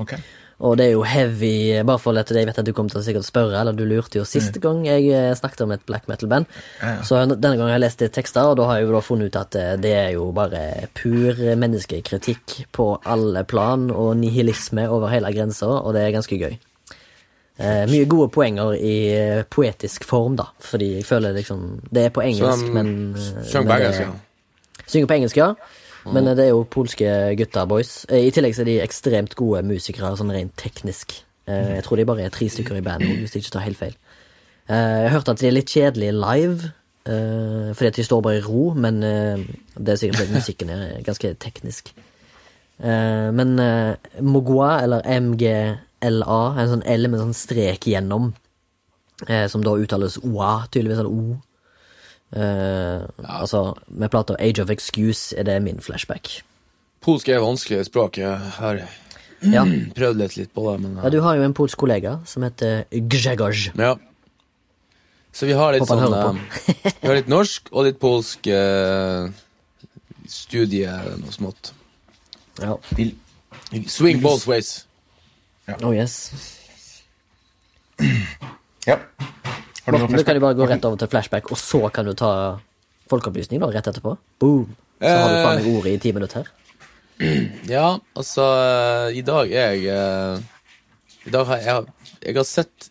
Ok. 0.00 0.16
Og 0.62 0.76
det 0.78 0.86
er 0.86 0.92
jo 0.94 1.02
heavy, 1.02 1.82
bare 1.82 1.98
for 1.98 2.16
at 2.16 2.30
jeg 2.30 2.46
vet 2.46 2.58
at 2.60 2.66
du 2.66 2.70
kommer 2.76 2.92
til 2.92 3.00
å 3.00 3.04
sikkert 3.04 3.26
spørre, 3.26 3.58
eller 3.58 3.74
du 3.74 3.82
lurte 3.88 4.20
jo 4.20 4.24
siste 4.28 4.62
gang 4.62 4.84
jeg 4.86 5.08
eh, 5.10 5.32
snakket 5.36 5.64
om 5.66 5.74
et 5.74 5.84
black 5.88 6.06
metal-band. 6.08 6.46
Ja, 6.78 6.94
ja. 6.94 7.04
Så 7.04 7.18
denne 7.26 7.56
gangen 7.56 7.66
har 7.66 7.76
jeg 7.76 7.84
lest 7.84 8.04
tekster, 8.14 8.52
og 8.52 8.60
da 8.60 8.68
har 8.70 8.78
jeg 8.78 8.86
jo 8.86 8.94
da 8.94 9.02
funnet 9.04 9.32
ut 9.32 9.40
at 9.42 9.58
eh, 9.58 9.72
det 9.82 9.94
er 9.98 10.10
jo 10.14 10.30
bare 10.36 10.86
pur 10.96 11.42
menneskekritikk 11.58 12.60
på 12.78 12.92
alle 13.02 13.42
plan, 13.44 13.90
og 13.90 14.14
nihilisme 14.22 14.86
over 14.88 15.10
hele 15.12 15.34
grensa, 15.34 15.68
og 15.82 15.96
det 15.98 16.06
er 16.06 16.14
ganske 16.14 16.38
gøy. 16.38 16.60
Eh, 17.62 17.84
mye 17.86 18.06
gode 18.10 18.28
poenger 18.34 18.72
i 18.74 18.94
eh, 19.14 19.42
poetisk 19.46 20.02
form, 20.08 20.34
da, 20.40 20.48
fordi 20.66 20.88
jeg 20.96 21.04
føler 21.06 21.36
liksom 21.36 21.60
Det 21.94 22.04
er 22.08 22.10
på 22.10 22.24
engelsk, 22.24 22.64
de 22.66 22.72
men 22.74 22.88
Synger 23.46 23.68
på 23.68 23.76
engelsk, 23.76 24.00
ja. 24.00 24.86
Synger 24.90 25.06
på 25.06 25.14
engelsk, 25.20 25.36
ja. 25.38 25.52
Men 26.10 26.26
eh, 26.26 26.34
det 26.34 26.44
er 26.48 26.50
jo 26.50 26.64
polske 26.66 27.06
gutter, 27.38 27.68
boys. 27.70 27.92
Eh, 28.10 28.24
I 28.26 28.32
tillegg 28.34 28.56
så 28.56 28.64
er 28.64 28.70
de 28.72 28.78
ekstremt 28.82 29.36
gode 29.38 29.62
musikere, 29.68 30.10
sånn 30.18 30.32
rent 30.34 30.56
teknisk. 30.58 31.14
Eh, 31.46 31.76
Jeg 31.76 31.84
tror 31.86 32.00
de 32.02 32.08
bare 32.08 32.24
er 32.26 32.34
tre 32.34 32.48
stykker 32.50 32.80
i 32.80 32.82
bandet, 32.82 33.14
hvis 33.20 33.36
jeg 33.36 33.44
ikke 33.44 33.54
tar 33.54 33.66
helt 33.68 33.78
feil. 33.78 33.94
Eh, 34.66 34.98
Jeg 35.04 35.12
hørte 35.14 35.30
at 35.36 35.38
de 35.44 35.46
er 35.46 35.54
litt 35.54 35.70
kjedelige 35.70 36.16
live, 36.18 36.72
eh, 37.06 37.70
fordi 37.78 37.92
at 37.92 38.00
de 38.00 38.08
står 38.08 38.22
bare 38.26 38.40
i 38.40 38.44
ro, 38.48 38.72
men 38.74 38.98
eh, 39.06 39.46
det 39.78 39.94
er 39.94 40.02
sikkert 40.02 40.24
fordi 40.24 40.34
musikken 40.40 40.74
er 40.74 40.98
ganske 41.06 41.34
teknisk. 41.38 41.94
Eh, 42.82 43.30
men 43.30 43.54
Mogwa, 44.20 44.80
eller 44.82 45.06
MGLA, 45.06 45.78
er 46.02 46.60
en 46.62 46.70
sånn 46.72 46.82
L 46.86 47.08
med 47.08 47.20
en 47.20 47.26
sånn 47.32 47.38
strek 47.38 47.86
gjennom, 47.86 48.32
eh, 49.28 49.46
som 49.48 49.62
da 49.62 49.70
uttales 49.78 50.18
OA, 50.22 50.66
tydeligvis, 50.70 50.98
eller 50.98 51.10
O. 51.10 51.40
Eh, 52.32 53.06
Altså, 53.42 53.74
med 53.90 54.10
plata 54.10 54.34
Age 54.40 54.60
of 54.62 54.70
Excuse 54.70 55.34
er 55.36 55.44
det 55.44 55.62
min 55.62 55.78
flashback. 55.80 56.42
Polsk 57.02 57.28
er 57.28 57.40
vanskelig 57.42 57.84
språk. 57.86 58.18
Jeg 58.18 58.38
har 58.58 58.82
Ja. 59.42 59.64
prøvd 59.98 60.16
litt, 60.18 60.36
litt 60.36 60.52
på 60.54 60.62
det, 60.70 60.80
men 60.82 60.96
ja, 61.02 61.10
du 61.10 61.20
har 61.20 61.36
jo 61.36 61.42
en 61.42 61.54
polsk 61.54 61.76
kollega 61.78 62.20
som 62.26 62.42
heter 62.46 62.84
Grzegorz. 62.90 63.70
Ja. 63.76 63.96
Så 65.32 65.46
vi 65.48 65.52
har 65.56 65.72
litt 65.72 65.82
Håper 65.82 65.96
sånn 65.98 66.38
eh, 66.38 66.92
Vi 67.00 67.08
har 67.08 67.14
litt 67.16 67.28
norsk 67.32 67.70
og 67.72 67.86
litt 67.88 67.98
polsk 67.98 68.46
eh, 68.52 69.30
studie, 70.28 70.86
noe 71.18 71.32
smått. 71.32 71.72
Ja. 72.60 72.76
Swing 73.88 74.20
both 74.22 74.46
ways. 74.46 74.84
Oh 75.82 75.94
yes. 75.94 76.32
ja. 78.86 78.98
Har 79.82 79.92
du 79.92 79.98
noe 79.98 80.06
Morten, 80.06 80.18
du 80.18 80.26
kan 80.26 80.38
jo 80.38 80.42
bare 80.42 80.58
gå 80.58 80.66
rett 80.70 80.84
over 80.86 80.98
til 80.98 81.10
flashback, 81.10 81.50
og 81.54 81.58
så 81.58 81.86
kan 81.94 82.06
du 82.06 82.14
ta 82.18 82.32
folkeopplysning 83.10 83.62
da, 83.62 83.70
rett 83.74 83.90
etterpå. 83.90 84.16
Boom! 84.42 84.72
Så 85.02 85.10
har 85.10 85.32
du 85.32 85.38
faen 85.42 85.60
meg 85.60 85.68
ordet 85.72 85.94
i 85.96 86.00
ti 86.02 86.12
minutter 86.14 86.42
her. 86.42 86.52
Ja, 87.70 88.00
altså 88.18 88.42
eh, 88.58 89.18
I 89.20 89.22
dag 89.22 89.52
er 89.52 89.74
jeg 89.76 89.92
eh, 89.94 90.40
I 91.28 91.34
dag 91.34 91.44
har 91.46 91.60
jeg, 91.62 91.84
jeg, 92.24 92.34
har 92.34 92.46
sett 92.48 92.88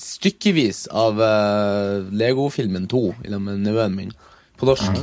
stykkevis 0.00 0.80
av 0.96 1.20
uh, 1.20 2.08
Lego-filmen 2.10 2.88
2 2.90 3.02
i 3.28 3.30
lag 3.30 3.42
med 3.44 3.60
nevøen 3.62 3.94
min 3.94 4.10
på 4.58 4.66
norsk. 4.66 4.98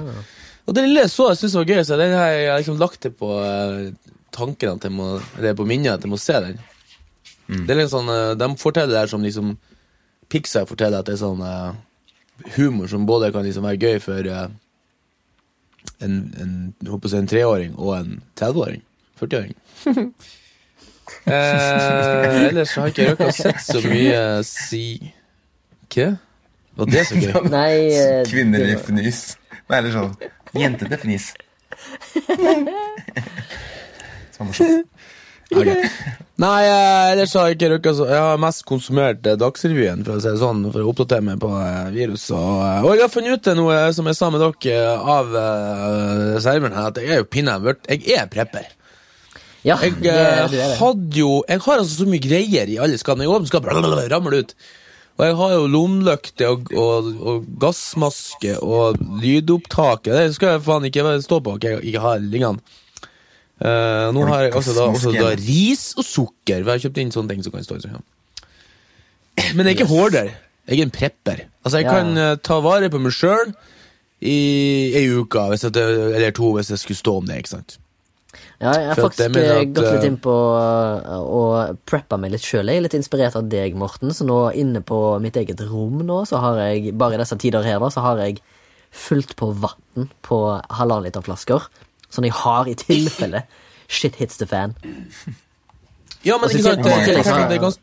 Og 0.68 0.76
det 0.76 0.84
lille 0.84 1.06
jeg 1.06 1.14
så 1.14 1.30
jeg 1.30 1.40
syntes 1.40 1.56
var 1.58 1.70
gøy, 1.70 1.80
så 1.88 2.00
den 2.02 2.16
har 2.18 2.34
jeg 2.34 2.60
liksom 2.60 2.82
lagt 2.82 3.08
det 3.08 3.14
på 3.18 3.30
uh, 3.40 3.88
tanken 4.36 4.74
at 4.76 4.90
jeg 4.90 4.94
må 4.98 5.14
Eller 5.38 5.56
på 5.58 5.68
minnet 5.70 5.96
at 5.96 6.04
jeg 6.04 6.12
må 6.12 6.20
se 6.22 6.36
den. 6.44 6.60
Det 7.48 7.72
er 7.72 7.80
litt 7.80 7.92
sånn 7.94 8.10
eh, 8.12 8.34
De 8.36 8.48
forteller 8.60 8.92
det 8.92 9.04
her 9.06 9.12
som 9.12 9.24
liksom 9.24 9.58
Pixar 10.28 10.66
forteller 10.68 11.00
at 11.00 11.08
det 11.08 11.14
er 11.16 11.22
sånn 11.22 11.40
uh, 11.40 11.72
humor 12.58 12.90
som 12.92 13.06
både 13.08 13.30
kan 13.32 13.46
liksom 13.48 13.64
være 13.64 13.80
gøy 13.80 14.02
for 14.04 14.28
uh, 14.28 14.50
en, 16.04 16.18
en, 16.36 16.74
håper 16.84 17.14
jeg, 17.14 17.22
en 17.22 17.30
treåring 17.32 17.78
og 17.80 17.94
en 17.96 18.10
30-åring. 18.36 18.82
40-åring. 19.22 19.56
eh, 21.32 22.50
ellers 22.50 22.76
har 22.76 22.92
jeg 22.92 23.16
ikke 23.16 23.30
å 23.30 23.38
sett 23.38 23.64
så 23.64 23.80
mye 23.88 24.20
si 24.46 24.84
Hva? 25.96 26.10
Var 26.78 26.92
det 26.92 27.06
så 27.08 27.16
gøy? 27.24 27.32
Nei 27.48 27.76
Kvinnelig 28.28 28.76
det- 28.76 28.84
fnis. 28.90 29.22
Nei, 29.72 29.80
eller 29.80 29.96
sånn 29.96 30.14
jentete 30.60 31.00
fnis. 31.02 31.32
Så 34.38 34.46
morsomt. 34.46 34.86
Ok. 35.56 35.70
Nei, 36.38 36.64
eh, 36.68 37.12
ellers 37.14 37.32
har 37.34 37.48
jeg 37.48 37.56
ikke 37.58 37.70
røkka 37.72 37.92
så 37.98 38.06
Jeg 38.12 38.20
har 38.22 38.42
mest 38.42 38.62
konsumert 38.68 39.26
eh, 39.26 39.38
Dagsrevyen, 39.40 40.04
for 40.06 40.20
å 40.20 40.22
si 40.22 40.30
det 40.30 40.42
sånn, 40.42 40.66
for 40.74 40.84
å 40.84 40.92
oppdatere 40.92 41.26
meg 41.26 41.40
på 41.42 41.50
virus. 41.50 41.94
viruset. 41.96 42.34
Og, 42.38 42.58
eh, 42.62 42.82
og 42.84 42.90
jeg 42.94 43.06
har 43.06 43.14
funnet 43.14 43.38
ut 43.38 43.52
noe 43.58 43.78
som 43.96 44.10
jeg 44.10 44.20
sa 44.20 44.30
med 44.34 44.44
dere 44.44 44.76
eh, 44.76 45.12
av 45.18 45.32
uh, 45.34 46.40
serveren 46.44 46.76
her, 46.78 46.90
at 46.92 47.00
jeg 47.02 47.16
er 47.16 47.24
jo 47.24 47.30
pinadø 47.32 47.74
Jeg 47.88 48.04
er 48.20 48.28
prepper. 48.30 48.68
Ja, 49.66 49.80
Jeg 49.82 49.98
det, 49.98 50.12
det 50.14 50.14
er 50.14 50.52
det. 50.54 50.66
hadde 50.80 51.18
jo 51.18 51.32
Jeg 51.50 51.64
har 51.66 51.80
altså 51.82 52.04
så 52.04 52.08
mye 52.08 52.24
greier 52.24 52.70
i 52.70 52.78
alle 52.78 53.00
skapene. 53.02 53.26
Jeg 53.26 53.34
åpner 53.34 53.50
skapet, 53.50 54.12
ramler 54.14 54.36
det 54.36 54.44
ut. 54.44 54.54
Og 55.18 55.26
jeg 55.26 55.36
har 55.40 55.54
jo 55.56 55.70
lommelykte 55.74 56.50
og, 56.54 56.68
og, 56.78 57.08
og 57.26 57.48
gassmaske 57.58 58.60
og 58.62 59.00
lydopptaket. 59.24 60.14
Det 60.14 60.36
skal 60.36 60.54
jeg 60.54 60.66
faen 60.68 60.86
ikke 60.86 61.16
stå 61.26 61.40
på 61.42 61.56
at 61.58 61.66
jeg 61.66 61.82
ikke 61.90 62.04
har 62.04 62.22
liggende. 62.22 62.62
Eh, 63.58 64.08
nå 64.14 64.26
Har 64.30 64.44
jeg 64.46 64.54
også 64.54 64.76
da, 64.78 64.86
også 64.94 65.14
da 65.16 65.32
ris 65.40 65.90
og 65.98 66.06
sukker. 66.06 66.62
For 66.62 66.70
jeg 66.70 66.76
har 66.76 66.84
kjøpt 66.86 67.02
inn 67.02 67.14
sånne 67.16 67.34
ting 67.34 67.46
som 67.46 67.56
kan 67.56 67.66
stå 67.66 67.80
i 67.80 67.86
sånn. 67.88 68.06
Men 69.56 69.66
jeg 69.66 69.72
er 69.72 69.80
ikke 69.80 69.90
hoarder. 69.90 70.30
Jeg 70.68 70.82
er 70.82 70.86
en 70.86 70.94
prepper. 70.94 71.44
Altså, 71.64 71.80
jeg 71.80 71.88
Ja. 71.88 71.96
kan 71.96 72.18
uh, 72.18 72.36
ta 72.36 72.60
vare 72.62 72.90
på 72.92 73.00
meg 73.00 73.14
sjøl 73.16 73.54
i 74.22 74.38
ei 74.98 75.06
uke, 75.14 75.44
det, 75.54 75.84
eller 75.84 76.32
to, 76.32 76.52
hvis 76.58 76.72
jeg 76.74 76.82
skulle 76.82 76.98
stå 76.98 77.18
om 77.22 77.26
det. 77.30 77.38
ikke 77.38 77.56
sant? 77.56 77.78
Ja, 78.60 78.72
jeg 78.74 78.88
har 78.90 78.98
faktisk 78.98 79.38
eh, 79.38 79.60
at, 79.62 79.74
gått 79.78 79.92
litt 79.94 80.06
inn 80.08 80.18
på 80.18 80.34
uh, 80.34 81.22
å 81.22 81.42
preppe 81.86 82.18
meg 82.18 82.34
litt 82.34 82.46
sjøl. 82.46 82.68
Jeg 82.70 82.82
er 82.82 82.86
litt 82.88 82.98
inspirert 82.98 83.38
av 83.38 83.50
deg, 83.50 83.78
Morten. 83.78 84.14
Så 84.14 84.26
nå 84.26 84.52
inne 84.58 84.82
på 84.82 84.98
mitt 85.22 85.38
eget 85.38 85.62
rom 85.70 86.02
nå, 86.06 86.24
så 86.30 86.42
har 86.42 86.62
jeg, 86.66 86.94
bare 86.98 87.18
i 87.18 87.22
disse 87.22 87.38
tider 87.38 87.66
her, 87.66 87.80
da, 87.82 87.90
så 87.94 88.02
har 88.06 88.22
jeg 88.26 88.42
fylt 88.94 89.36
på 89.38 89.52
vann 89.54 90.10
på 90.26 90.40
halvannen 90.74 91.06
liter 91.06 91.26
flasker. 91.26 91.70
Sånn 92.14 92.24
jeg 92.28 92.34
har 92.34 92.68
i 92.72 92.76
tilfelle 92.80 93.44
shit 93.88 94.16
hits 94.16 94.38
the 94.38 94.46
fan. 94.48 94.76
Ja, 96.26 96.36
men 96.42 96.50
ikke 96.50 96.64
sant, 96.66 96.80
i 96.82 96.84
tillegg 96.84 97.24
så 97.24 97.30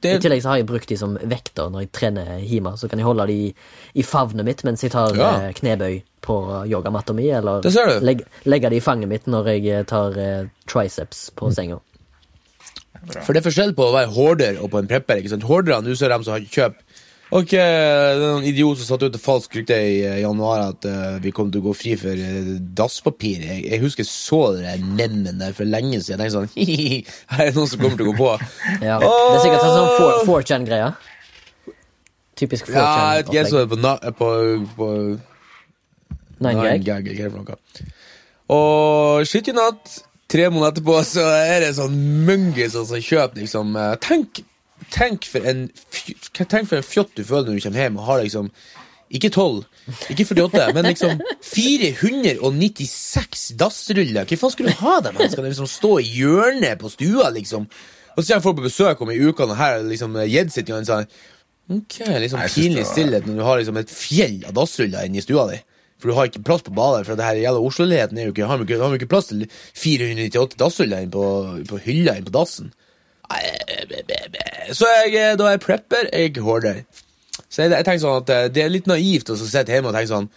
det, 0.03 0.43
har- 0.45 0.57
jeg 0.59 0.67
brukt 0.69 0.89
de 0.91 0.97
som 1.01 1.15
vekter 1.17 1.71
når 1.71 1.85
jeg 1.87 1.93
trener 1.93 2.41
hjemme. 2.43 2.73
Så 2.77 2.89
kan 2.91 2.99
jeg 2.99 3.07
holde 3.07 3.27
de 3.31 3.55
i 3.95 4.03
favnet 4.03 4.45
mitt 4.45 4.65
mens 4.65 4.83
jeg 4.83 4.91
tar 4.93 5.15
Ja. 5.17 5.31
eh, 5.49 5.53
knebøy 5.53 6.03
på 6.21 6.67
yogamatta 6.69 7.15
mi, 7.15 7.29
eller 7.31 7.61
Det 7.63 7.73
ser 7.73 7.87
du. 7.87 8.05
legg, 8.05 8.25
legge 8.45 8.71
de 8.71 8.77
i 8.77 8.81
fanget 8.81 9.09
mitt 9.09 9.27
når 9.27 9.47
jeg 9.55 9.67
eh, 9.79 9.83
tar 9.85 10.19
eh, 10.19 10.47
triceps 10.67 11.31
på 11.37 11.53
senga. 11.55 11.81
For 13.23 13.33
det 13.33 13.45
er 13.45 13.51
forskjell 13.51 13.75
på 13.77 13.85
å 13.91 13.93
være 13.95 14.13
hoarder 14.17 14.59
og 14.63 14.71
på 14.73 14.79
en 14.79 14.89
prepper. 14.89 15.17
ikke 15.21 15.29
sant? 15.31 15.43
Hoarderne, 15.45 15.85
du 15.85 15.95
ser 15.95 16.09
dem 16.09 16.25
som 16.25 16.33
har 16.33 16.41
kjøp 16.41 16.75
Ok, 17.33 17.51
det 17.57 17.61
er 17.65 18.19
noen 18.21 18.45
idiot 18.47 18.79
som 18.79 18.87
satte 18.93 19.09
ut 19.09 19.17
et 19.17 19.23
falskt 19.23 19.57
rykte 19.57 19.75
i 19.81 19.95
eh, 20.05 20.19
januar 20.23 20.61
at 20.69 20.85
uh, 20.87 21.17
vi 21.25 21.33
kom 21.35 21.49
til 21.51 21.63
å 21.63 21.71
gå 21.71 21.73
fri 21.75 21.95
for 21.99 22.13
uh, 22.15 22.51
dasspapir. 22.77 23.41
Jeg, 23.43 23.65
jeg 23.73 23.81
husker 23.83 24.07
så 24.07 24.41
dere 24.59 24.77
nemmen 24.83 25.25
memmen 25.25 25.41
der 25.41 25.57
for 25.57 25.65
lenge 25.67 25.99
siden. 26.05 26.21
Jeg 26.23 26.31
tenkte 26.31 26.37
sånn 26.37 26.53
Hihi, 26.61 27.01
her 27.33 27.43
er 27.47 27.51
det 27.51 27.57
noen 27.59 27.71
som 27.73 27.83
kommer 27.83 27.99
til 27.99 28.07
å 28.07 28.13
gå 28.13 28.17
på. 28.21 28.31
Ja. 28.85 29.01
Det 29.01 29.11
er 29.11 29.43
sikkert 29.43 29.65
en 29.65 29.75
sånn 29.75 29.91
4- 29.99 30.23
4chan-greie. 30.29 30.93
Typisk 32.39 32.71
Ja, 32.71 32.87
jeg 33.23 33.27
så 33.27 33.33
4chan-opplegg. 33.33 33.61
det 33.61 33.69
på, 33.73 33.81
na- 33.83 34.15
på, 34.21 34.31
på 34.79 34.89
Nine 36.45 36.57
Nine 36.61 36.79
gag. 36.85 37.07
gag, 37.09 37.13
eller 37.15 37.45
hva 37.49 37.59
det. 37.79 37.91
Og 38.55 39.27
shit 39.27 39.49
you 39.49 39.55
not, 39.57 39.97
tre 40.31 40.51
måneder 40.53 40.75
etterpå 40.75 40.99
så 41.09 41.25
er 41.41 41.65
det 41.65 41.75
sånn 41.79 41.95
mungis 42.27 42.75
som 42.77 43.01
kjøper 43.01 43.41
liksom 43.47 43.79
Tenk, 44.05 44.43
tenk 44.95 45.27
for 45.27 45.43
en 45.51 45.67
Tenk 46.35 46.69
for 46.71 46.79
en 46.79 46.87
fjott 46.87 47.13
du 47.19 47.25
føler 47.27 47.51
når 47.51 47.59
du 47.61 47.65
kommer 47.67 47.83
hjem 47.85 47.99
og 48.01 48.07
har 48.09 48.23
liksom 48.25 48.49
ikke 49.15 49.29
12, 49.31 49.61
ikke 50.11 50.25
48, 50.27 50.73
men 50.75 50.87
liksom 50.89 51.21
496 51.45 53.53
dassruller. 53.61 54.25
Hva 54.27 54.39
faen 54.41 54.53
skal 54.55 54.69
du 54.71 54.75
ha 54.81 54.95
dem? 55.05 55.19
Skal 55.29 55.45
de 55.45 55.51
liksom 55.53 55.69
stå 55.71 55.91
i 56.03 56.09
hjørnet 56.19 56.81
på 56.81 56.91
stua, 56.93 57.29
liksom? 57.35 57.67
Og 58.15 58.23
så 58.23 58.29
kommer 58.33 58.45
folk 58.47 58.59
på 58.61 58.67
besøk 58.69 59.03
om 59.05 59.13
ei 59.13 59.21
uke, 59.27 59.45
og 59.47 59.57
her 59.59 59.79
er 59.81 59.87
liksom 59.89 60.17
gitt 60.31 60.55
sitt 60.55 60.71
og 60.73 60.87
sånn 60.89 61.07
Ok, 61.75 61.95
liksom 62.21 62.43
pinlig 62.53 62.83
var- 62.85 62.91
stillhet 62.93 63.25
når 63.29 63.37
du 63.39 63.45
har 63.47 63.57
liksom 63.61 63.79
et 63.81 63.91
fjell 63.93 64.39
av 64.49 64.53
dassruller 64.59 65.07
inne 65.09 65.19
i 65.19 65.25
stua 65.25 65.45
di. 65.51 65.59
For 65.99 66.11
du 66.11 66.15
har 66.19 66.27
ikke 66.29 66.43
plass 66.45 66.63
på 66.67 66.75
badet, 66.77 67.07
for 67.07 67.17
det 67.17 67.25
her 67.25 67.41
jævla 67.41 67.61
Oslo-leiligheten 67.65 68.19
har 68.21 68.27
jo 68.29 68.35
ikke, 68.35 68.49
har 68.83 68.97
ikke 68.99 69.09
plass 69.09 69.31
til 69.31 69.47
498 69.49 70.59
dassruller 70.61 70.99
inne 71.07 71.15
på, 71.15 71.25
på 71.71 71.77
hylla 71.87 72.13
inne 72.19 72.29
på 72.29 72.35
dassen. 72.37 72.67
Så 74.75 74.91
jeg, 74.91 75.15
eh, 75.17 75.35
da 75.41 75.55
jeg 75.55 75.63
prepper, 75.65 76.09
jeg 76.13 76.33
er 76.33 76.45
hoarder. 76.45 76.83
Så 77.49 77.65
jeg, 77.65 77.73
jeg 77.73 77.87
tenker 77.87 78.03
sånn 78.03 78.23
at 78.23 78.33
eh, 78.35 78.49
det 78.53 78.65
er 78.65 78.73
litt 78.73 78.91
naivt 78.91 79.33
å 79.33 79.39
sitte 79.39 79.73
hjemme 79.73 79.91
og 79.91 79.97
tenke 79.97 80.13
sånn 80.13 80.31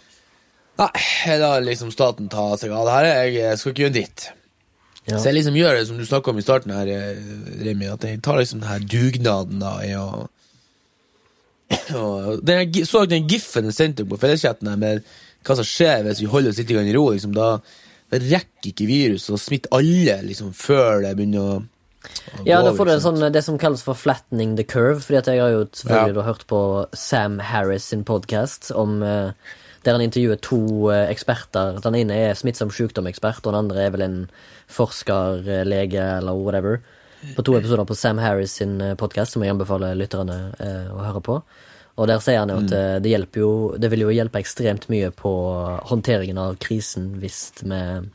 Nei, 0.78 1.38
da 1.40 1.56
liksom 1.58 1.88
staten 1.90 2.28
ta 2.30 2.52
seg 2.54 2.70
av 2.70 2.86
det 2.86 2.92
her, 2.94 3.06
jeg 3.08 3.38
eh, 3.42 3.54
skal 3.58 3.72
ikke 3.72 3.82
gjøre 3.82 3.90
en 3.90 3.96
dritt. 3.96 4.26
Ja. 5.08 5.16
Så 5.16 5.24
jeg 5.26 5.38
liksom 5.40 5.56
gjør 5.58 5.74
det 5.74 5.86
som 5.88 5.98
du 5.98 6.04
snakka 6.06 6.30
om 6.30 6.38
i 6.38 6.44
starten 6.44 6.74
her, 6.76 6.90
Remi, 7.64 7.88
at 7.90 8.04
jeg 8.06 8.20
tar 8.22 8.38
liksom 8.38 8.60
den 8.62 8.70
her 8.70 8.84
dugnaden 8.84 9.64
da 9.64 9.72
i 9.82 9.94
å 9.98 10.28
den, 11.68 12.86
så 12.86 13.02
den 13.04 13.26
giffen 13.28 13.66
jeg 13.68 13.76
sendte 13.76 14.06
på 14.08 14.16
felleschatten 14.20 14.70
med 14.80 15.02
hva 15.44 15.56
som 15.58 15.66
skjer 15.66 16.06
hvis 16.06 16.22
vi 16.22 16.30
holder 16.30 16.54
oss 16.54 16.60
litt 16.62 16.70
i 16.72 16.94
ro. 16.96 17.08
Liksom, 17.12 17.34
da, 17.36 17.58
rekker 18.12 18.70
ikke 18.70 18.88
viruset 18.88 19.34
å 19.34 19.40
smitte 19.40 19.72
alle 19.76 20.20
liksom, 20.24 20.54
før 20.56 21.02
det 21.04 21.16
begynner 21.18 21.42
å 21.44 21.58
Ja, 22.44 22.60
da 22.62 22.72
får 22.76 22.84
du 22.86 22.92
en 22.92 23.00
sånn, 23.00 23.32
det 23.32 23.42
som 23.44 23.58
kalles 23.58 23.82
for 23.82 23.94
flattening 23.98 24.56
the 24.56 24.64
curve. 24.64 25.00
Fordi 25.00 25.18
at 25.18 25.26
jeg 25.26 25.40
har 25.40 25.50
jo 25.50 25.64
selvfølgelig 25.72 26.16
Ja. 26.16 26.22
hørt 26.22 26.46
på 26.46 26.60
Sam 26.94 27.38
Harris 27.38 27.84
sin 27.84 28.04
podkast 28.04 28.70
om 28.74 29.02
eh, 29.02 29.32
der 29.84 29.92
han 29.92 30.00
intervjuer 30.02 30.40
to 30.40 30.90
eh, 30.90 31.08
eksperter. 31.12 31.80
Den 31.82 31.94
ene 31.94 32.12
er 32.14 32.34
smittsom 32.34 32.70
sykdom-ekspert, 32.70 33.38
og 33.46 33.52
den 33.52 33.54
andre 33.64 33.86
er 33.86 33.90
vel 33.90 34.02
en 34.02 34.30
forsker, 34.68 35.48
eh, 35.48 35.64
lege 35.64 36.02
eller 36.18 36.34
whatever. 36.34 36.80
På 37.34 37.42
to 37.42 37.56
episoder 37.58 37.84
på 37.84 37.96
Sam 37.96 38.18
Harris 38.18 38.52
sin 38.52 38.78
podkast, 38.96 39.32
som 39.32 39.42
jeg 39.42 39.50
anbefaler 39.50 39.96
lytterne 39.98 40.54
eh, 40.60 40.86
å 40.92 41.02
høre 41.02 41.22
på. 41.22 41.42
Og 41.98 42.06
der 42.06 42.20
sier 42.22 42.38
han 42.38 42.48
jo 42.48 42.60
Mm. 42.60 42.66
at 42.66 42.72
eh, 42.72 42.98
det 43.00 43.32
jo 43.34 43.74
Det 43.78 43.90
vil 43.90 44.00
jo 44.00 44.08
hjelpe 44.14 44.38
ekstremt 44.38 44.88
mye 44.88 45.10
på 45.10 45.32
håndteringen 45.88 46.38
av 46.38 46.56
krisen 46.58 47.18
hvis 47.20 47.52
vi 47.62 48.08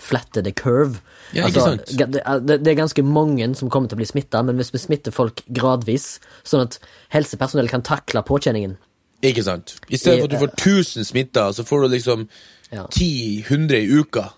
flatter 0.00 0.42
the 0.42 0.52
curve. 0.52 1.00
Ja, 1.36 1.46
sant? 1.54 1.86
det, 1.94 2.22
det, 2.48 2.66
er 2.66 2.78
ganske 2.78 3.02
mange 3.06 3.46
som 3.54 3.70
kommer 3.70 3.90
til 3.90 3.98
å 3.98 4.00
bli 4.00 4.08
smitta, 4.08 4.42
men 4.46 4.58
hvis 4.58 4.72
vi 4.74 4.80
smitter 4.82 5.14
folk 5.14 5.44
gradvis, 5.54 6.16
sånn 6.42 6.64
at 6.66 6.80
helsepersonell 7.14 7.70
kan 7.70 7.84
takle 7.86 8.24
påkjenningen 8.26 8.78
Ikke 9.22 9.44
sant? 9.44 9.76
I 9.92 10.00
stedet 10.00 10.16
I- 10.16 10.20
for 10.22 10.30
at 10.30 10.32
du 10.32 10.40
får 10.40 10.54
1000 10.56 11.04
smitta, 11.04 11.50
så 11.52 11.62
får 11.66 11.82
du 11.84 11.88
liksom 11.94 12.28
Ja. 12.70 12.86
10-100 12.86 13.74
i 13.82 13.98
uka. 14.00 14.30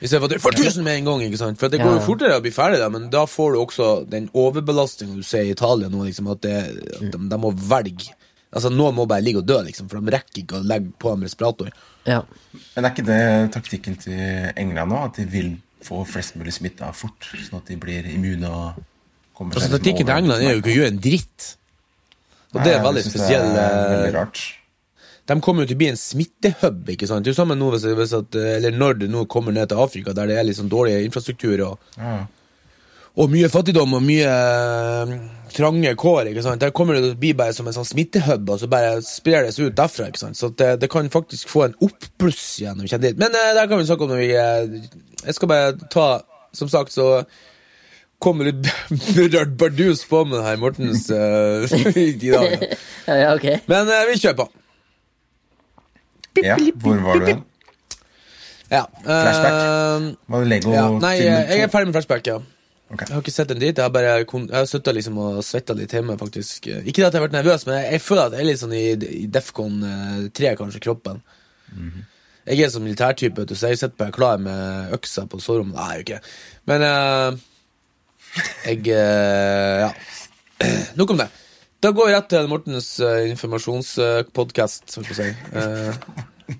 I 0.00 0.06
stedet 0.06 0.22
for 0.22 0.30
at 0.30 0.34
du 0.38 0.42
får 0.42 0.54
1000 0.54 0.84
med 0.84 0.98
en 0.98 1.04
gang. 1.04 1.22
ikke 1.22 1.38
sant? 1.38 1.58
For 1.58 1.68
det 1.68 1.80
går 1.80 1.98
jo 1.98 2.06
fortere 2.06 2.38
å 2.38 2.42
bli 2.42 2.50
ferdig, 2.50 2.78
da, 2.78 2.88
men 2.88 3.10
da 3.10 3.24
får 3.26 3.52
du 3.52 3.58
også 3.58 4.08
den 4.08 4.28
overbelastninga 4.34 5.16
du 5.16 5.22
ser 5.22 5.42
i 5.42 5.50
Italia 5.50 5.88
nå, 5.88 6.04
liksom, 6.06 6.30
at, 6.30 6.40
det, 6.42 6.56
at 6.96 7.12
de, 7.12 7.28
de 7.28 7.38
må 7.38 7.52
velge. 7.54 8.14
Altså, 8.52 8.70
Noen 8.72 8.96
må 8.96 9.06
bare 9.08 9.24
ligge 9.24 9.40
og 9.40 9.48
dø, 9.48 9.58
liksom, 9.64 9.88
for 9.88 10.00
de 10.00 10.12
rekker 10.12 10.42
ikke 10.42 10.58
å 10.60 10.66
legge 10.66 10.92
på 11.00 11.12
en 11.14 11.24
respirator. 11.24 11.72
Ja. 12.08 12.20
Men 12.74 12.84
er 12.84 12.92
ikke 12.92 13.06
det 13.08 13.20
taktikken 13.54 13.96
til 14.02 14.52
England 14.60 14.92
nå? 14.92 15.02
At 15.08 15.20
de 15.20 15.26
vil 15.32 15.54
få 15.82 16.02
flest 16.06 16.36
mulig 16.38 16.54
smitta 16.54 16.92
fort, 16.94 17.26
sånn 17.32 17.60
at 17.62 17.70
de 17.72 17.78
blir 17.80 18.06
immune 18.12 18.48
og 18.48 18.82
kommer 19.34 19.56
Altså, 19.56 19.68
liksom 19.70 19.78
Taktikken 19.78 20.08
til 20.08 20.16
England 20.18 20.44
er 20.44 20.52
jo 20.56 20.62
ikke 20.62 20.74
å 20.74 20.78
gjøre 20.80 20.92
en 20.92 21.00
dritt. 21.02 21.46
Og 22.52 22.58
det 22.60 22.74
er 22.74 22.76
Nei, 22.82 22.84
veldig 22.88 23.04
synes 23.06 23.22
Det 23.22 23.38
er 23.38 23.46
eh, 23.46 23.94
veldig 23.94 24.12
rart. 24.18 24.42
De 25.30 25.38
kommer 25.40 25.64
jo 25.64 25.70
til 25.70 25.78
å 25.78 25.80
bli 25.80 25.88
en 25.92 25.98
smittehub, 25.98 26.92
ikke 26.92 27.08
sant? 27.08 27.24
Det 27.24 27.30
er 27.30 27.36
jo 27.36 27.40
sammen 27.40 27.60
nå 27.62 27.70
hvis, 27.72 27.86
hvis 27.98 28.14
at, 28.18 28.38
eh, 28.38 28.56
eller 28.58 28.76
når 28.76 29.00
det 29.04 29.10
nå 29.14 29.24
kommer 29.32 29.54
ned 29.54 29.70
til 29.70 29.80
Afrika, 29.80 30.14
der 30.16 30.28
det 30.28 30.38
er 30.38 30.46
litt 30.48 30.58
sånn 30.60 30.70
dårlig 30.72 30.98
infrastruktur 31.06 31.64
og, 31.70 31.92
Ja. 31.96 32.20
Og 33.12 33.28
mye 33.32 33.48
fattigdom 33.52 33.92
og 33.98 34.04
mye 34.04 34.28
eh, 34.28 35.14
trange 35.52 35.92
kår. 36.00 36.30
ikke 36.30 36.44
sant? 36.44 36.62
Der 36.62 36.72
kommer 36.74 36.96
det 36.96 37.02
til 37.04 37.14
å 37.14 37.20
bli 37.20 37.32
bare 37.36 37.52
som 37.56 37.68
en 37.68 37.76
sånn 37.76 37.88
smittehub, 37.88 38.48
og 38.48 38.60
så 38.62 38.68
bare 38.72 38.96
sprer 39.04 39.46
det 39.46 39.54
seg 39.54 39.68
ut 39.68 39.78
derfra. 39.78 40.08
ikke 40.08 40.22
sant? 40.22 40.38
Så 40.38 40.48
det, 40.56 40.74
det 40.80 40.88
kan 40.92 41.10
faktisk 41.12 41.50
få 41.52 41.66
en 41.66 41.78
oppbluss 41.84 42.44
igjen 42.62 42.78
når 42.78 42.86
vi 42.86 42.92
kommer 42.94 43.08
dit. 43.08 43.20
Men 43.20 43.36
uh, 43.36 43.48
det 43.58 43.66
kan 43.68 43.82
vi 43.82 43.88
snakke 43.90 44.06
om 44.06 44.14
når 44.14 44.22
vi 44.22 44.30
uh, 44.32 45.02
Jeg 45.26 45.36
skal 45.36 45.50
bare 45.50 45.74
ta 45.92 46.06
Som 46.56 46.68
sagt, 46.68 46.92
så 46.92 47.22
kommer 48.22 48.48
litt 48.48 48.68
rart 49.36 49.54
bardus 49.58 50.04
på 50.08 50.24
med 50.24 50.38
det 50.38 50.44
her 50.46 50.58
Mortens 50.62 51.08
uh, 51.10 51.68
i 51.96 52.12
dag. 52.16 52.58
da. 52.60 52.80
ja, 53.08 53.20
ja, 53.26 53.30
okay. 53.34 53.60
Men 53.68 53.88
uh, 53.92 54.02
vi 54.08 54.18
kjører 54.20 54.40
på. 54.40 54.48
ja, 56.40 56.56
hvor 56.80 57.00
var 57.04 57.20
du 57.20 57.28
hen? 57.28 57.44
Ja. 58.72 58.86
Flashback? 59.04 60.16
Var 60.32 60.44
det 60.44 60.48
Lego 60.48 60.72
ja. 60.72 60.86
Nei, 61.02 61.16
jeg, 61.18 61.48
jeg 61.50 61.66
er 61.66 61.72
ferdig 61.72 61.90
med 61.90 61.98
flashback, 61.98 62.24
ja. 62.30 62.38
Ok. 62.92 63.00
Jeg 63.06 63.14
har 63.14 63.22
ikke 63.22 63.32
sett 63.34 63.48
den 63.48 63.58
dit. 63.62 63.76
Jeg 63.76 63.84
har 63.86 63.90
bare 63.94 64.24
kon- 64.28 64.48
jeg 64.50 64.58
har 64.58 64.66
sittet 64.68 64.94
liksom 64.98 65.16
og 65.18 65.38
svetta 65.46 65.72
litt 65.78 65.92
hjemme, 65.96 66.18
faktisk. 66.20 66.66
Ikke 66.84 67.06
at 67.06 67.12
jeg 67.14 67.20
har 67.20 67.26
vært 67.28 67.38
nervøs, 67.38 67.62
men 67.66 67.74
jeg, 67.86 68.00
føler 68.04 68.24
at 68.28 68.32
jeg 68.36 68.42
er 68.44 68.48
litt 68.50 68.60
sånn 68.60 68.76
i, 68.76 68.84
i 69.22 69.24
Defcon 69.32 69.76
3, 70.36 70.52
kanskje, 70.60 70.80
kroppen. 70.84 71.16
Jeg 72.42 72.58
er 72.66 72.72
sånn 72.74 72.82
militærtype, 72.84 73.38
vet 73.38 73.48
du, 73.52 73.56
så 73.56 73.66
jeg 73.70 73.78
sitter 73.78 73.96
bare 74.02 74.12
klar 74.14 74.36
med 74.42 74.90
øksa 74.96 75.22
på 75.30 75.36
soverommet. 75.40 75.76
Nei, 75.78 75.88
jeg 75.88 75.94
er 75.94 76.00
jo 76.00 76.06
ikke 76.08 76.22
Men 76.66 76.80
uh, 76.82 77.30
jeg 78.66 78.78
uh, 78.90 79.78
Ja. 79.86 79.90
Nok 80.98 81.10
om 81.14 81.18
det. 81.22 81.28
Da 81.82 81.88
går 81.90 82.06
vi 82.10 82.14
rett 82.14 82.28
til 82.30 82.48
Mortens 82.50 82.88
uh, 83.02 83.22
informasjonspodkast, 83.30 84.82
som 84.92 85.02
vi 85.08 85.14
si. 85.18 85.28
Uh, 85.54 85.92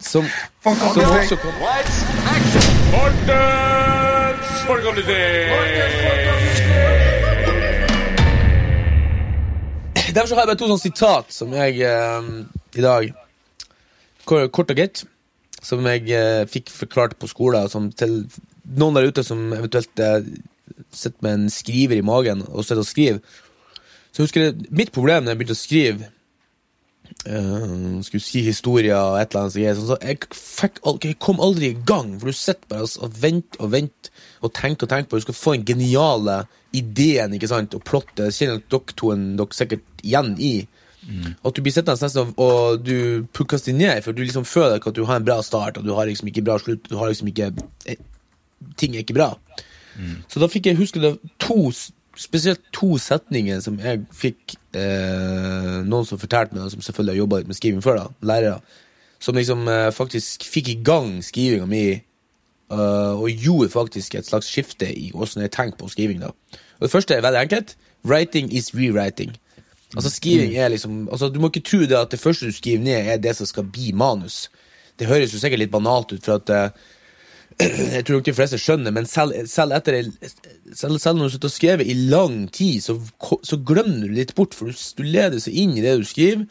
som, 0.01 0.25
som 0.65 1.11
også 1.19 1.37
kom 1.43 1.55
folkeopplysning! 1.61 3.82
Derfor 10.15 10.27
så 10.27 10.35
har 10.35 10.43
jeg 10.43 10.49
bare 10.51 10.59
to 10.59 10.67
sånne 10.67 10.83
sitat 10.83 11.31
som 11.33 11.53
jeg 11.55 11.79
eh, 11.87 12.31
i 12.75 12.83
dag 12.83 13.13
Kort 14.27 14.71
og 14.71 14.77
greit. 14.79 15.05
Som 15.63 15.87
jeg 15.87 16.11
eh, 16.11 16.43
fikk 16.51 16.71
forklart 16.75 17.15
på 17.19 17.31
skolen. 17.31 17.71
Som 17.71 17.93
til 17.95 18.25
noen 18.75 18.99
der 18.99 19.07
ute 19.11 19.23
som 19.27 19.53
eventuelt 19.55 20.03
eh, 20.03 20.27
sitter 20.91 21.27
med 21.27 21.39
en 21.39 21.47
skriver 21.51 22.01
i 22.01 22.07
magen 22.07 22.43
og 22.49 22.67
sitter 22.67 22.83
og 22.83 22.91
skriver. 22.91 23.23
Så 24.11 24.21
jeg 24.21 24.27
husker 24.27 24.47
jeg, 24.49 24.67
Mitt 24.71 24.93
problem 24.95 25.25
når 25.25 25.33
jeg 25.33 25.41
begynte 25.41 25.59
å 25.59 25.63
skrive 25.63 26.11
eh, 27.31 28.03
Skulle 28.03 28.27
si 28.27 28.43
historier 28.51 28.99
og 28.99 29.21
et 29.21 29.31
eller 29.31 29.47
annet 29.47 29.55
så 29.55 29.63
greier, 29.63 29.79
sånn, 29.79 29.91
så 29.95 29.99
jeg, 30.03 30.17
fikk, 30.43 30.83
jeg 31.07 31.19
kom 31.23 31.43
aldri 31.43 31.71
i 31.71 31.81
gang. 31.87 32.17
For 32.19 32.35
du 32.35 32.43
sitter 32.43 32.67
bare 32.75 32.91
og 32.99 33.19
venter 33.23 33.63
og 33.63 33.75
venter 33.79 34.12
og 34.43 34.53
tenkte 34.55 34.85
og 34.87 34.91
tenkte 34.91 35.11
på 35.11 35.21
Du 35.21 35.27
skal 35.27 35.35
få 35.39 35.55
den 35.57 35.65
geniale 35.65 36.43
ideen 36.75 37.35
ikke 37.37 37.49
sant, 37.51 37.75
og 37.75 37.85
plottet. 37.85 38.33
Kjenner 38.35 38.63
dere 38.69 38.97
to 38.97 39.13
en- 39.13 39.37
dere 39.37 39.55
sikkert 39.57 39.83
igjen 40.03 40.35
i. 40.41 40.67
At 41.45 41.55
du 41.55 41.63
blir 41.63 41.73
sittende 41.75 41.99
nesten 41.99 42.35
og, 42.39 42.85
du 42.85 43.27
ned, 43.73 44.03
for 44.05 44.13
du 44.13 44.23
liksom 44.23 44.45
føler 44.47 44.79
ikke 44.79 44.93
at 44.93 44.95
du 44.95 45.05
har 45.05 45.17
en 45.19 45.25
bra 45.27 45.41
start, 45.43 45.79
og 45.79 45.85
du 45.85 45.95
har 45.95 46.07
liksom 46.07 46.29
ikke 46.31 46.45
bra 46.47 46.59
slutt, 46.59 46.89
du 46.89 46.97
har 46.97 47.09
liksom 47.11 47.29
ikke 47.29 47.53
eh, 47.87 47.97
Ting 48.79 48.95
er 48.95 49.03
ikke 49.03 49.15
bra. 49.17 49.33
Så 50.31 50.39
da 50.39 50.47
fikk 50.47 50.67
jeg 50.67 50.79
huske 50.79 51.01
det 51.03 51.19
to 51.43 51.73
Spesielt 52.15 52.61
to 52.73 52.99
setninger 53.01 53.61
som 53.65 53.79
jeg 53.81 54.03
fikk 54.13 54.55
eh, 54.77 55.81
noen 55.83 56.05
som 56.05 56.21
fortalte 56.21 56.55
meg, 56.55 56.69
som 56.71 56.81
selvfølgelig 56.85 57.15
har 57.15 57.21
jobba 57.23 57.39
litt 57.41 57.49
med 57.49 57.57
skriving 57.57 57.83
før, 57.83 57.97
da, 57.97 58.07
lærere, 58.29 58.59
som 59.19 59.35
liksom 59.35 59.63
eh, 59.73 59.89
faktisk 59.97 60.45
fikk 60.45 60.69
i 60.69 60.75
gang 60.85 61.23
skrivinga 61.25 61.65
mi, 61.67 62.03
og 62.73 63.31
gjorde 63.31 63.71
faktisk 63.73 64.15
et 64.15 64.27
slags 64.27 64.49
skifte 64.49 64.89
i 64.89 65.11
hvordan 65.15 65.45
jeg 65.45 65.53
tenker 65.53 65.79
på 65.79 65.91
skriving. 65.93 66.21
da. 66.21 66.33
Og 66.79 66.87
Det 66.87 66.91
første 66.91 67.15
er 67.15 67.25
veldig 67.25 67.41
enkelt. 67.41 67.77
Writing 68.05 68.53
is 68.53 68.75
rewriting. 68.75 69.37
Altså 69.97 70.11
skriving 70.11 70.57
er 70.57 70.69
liksom, 70.69 71.09
altså 71.13 71.29
Du 71.29 71.41
må 71.41 71.51
ikke 71.51 71.61
tro 71.69 71.79
det 71.79 71.99
at 71.99 72.11
det 72.11 72.21
første 72.21 72.47
du 72.47 72.53
skriver 72.53 72.83
ned, 72.83 73.07
er 73.13 73.17
det 73.17 73.37
som 73.37 73.47
skal 73.47 73.65
bli 73.65 73.93
manus. 73.93 74.51
Det 74.99 75.07
høres 75.07 75.35
jo 75.35 75.39
sikkert 75.39 75.61
litt 75.61 75.73
banalt 75.73 76.13
ut, 76.13 76.25
for 76.25 76.41
at 76.41 76.51
eh, 76.51 76.71
jeg 77.97 78.05
tror 78.05 78.17
nok 78.17 78.27
de 78.27 78.35
fleste 78.35 78.59
skjønner, 78.59 78.95
men 78.95 79.07
selv, 79.07 79.35
selv 79.47 79.77
etter 79.77 80.03
selv, 80.73 80.99
selv 80.99 81.19
når 81.19 81.29
du 81.29 81.35
sitter 81.35 81.51
og 81.51 81.55
skrevet 81.55 81.91
i 81.91 81.97
lang 82.09 82.47
tid, 82.53 82.81
så, 82.81 82.97
så 83.45 83.59
glemmer 83.61 84.09
du 84.09 84.17
litt 84.17 84.35
bort, 84.35 84.57
for 84.57 84.71
du, 84.71 84.77
du 84.99 85.05
leder 85.05 85.41
seg 85.43 85.57
inn 85.65 85.77
i 85.77 85.85
det 85.85 85.99
du 86.01 86.07
skriver. 86.09 86.47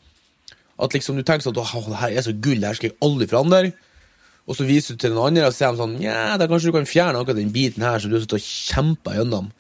At 0.82 0.94
liksom 0.94 1.18
du 1.18 1.24
tenker 1.26 1.46
sånn 1.46 1.58
at 1.58 1.64
«Åh, 1.64 1.90
det 1.90 2.02
her 2.02 2.18
er 2.18 2.26
så 2.26 2.34
gull, 2.34 2.62
det 2.62 2.70
her 2.70 2.78
skal 2.78 2.92
jeg 2.92 3.00
aldri 3.06 3.30
forandre. 3.30 3.72
Og 4.50 4.58
så 4.58 4.66
viser 4.68 4.96
du 4.96 5.04
til 5.04 5.14
noen 5.14 5.32
andre 5.32 5.50
og 5.50 5.56
sier 5.56 5.74
de 5.74 5.82
sånn 5.82 5.98
Ja, 6.04 6.38
da 6.40 6.48
kanskje 6.50 6.72
du 6.72 6.78
kan 6.80 6.90
fjerne 6.90 7.22
akkurat 7.22 7.40
den 7.40 7.54
biten 7.54 7.86
her 7.86 8.02
som 8.02 8.12
du 8.12 8.18
har 8.18 8.24
sittet 8.24 8.40
og 8.40 8.48
kjempa 8.48 9.16
gjennom. 9.20 9.52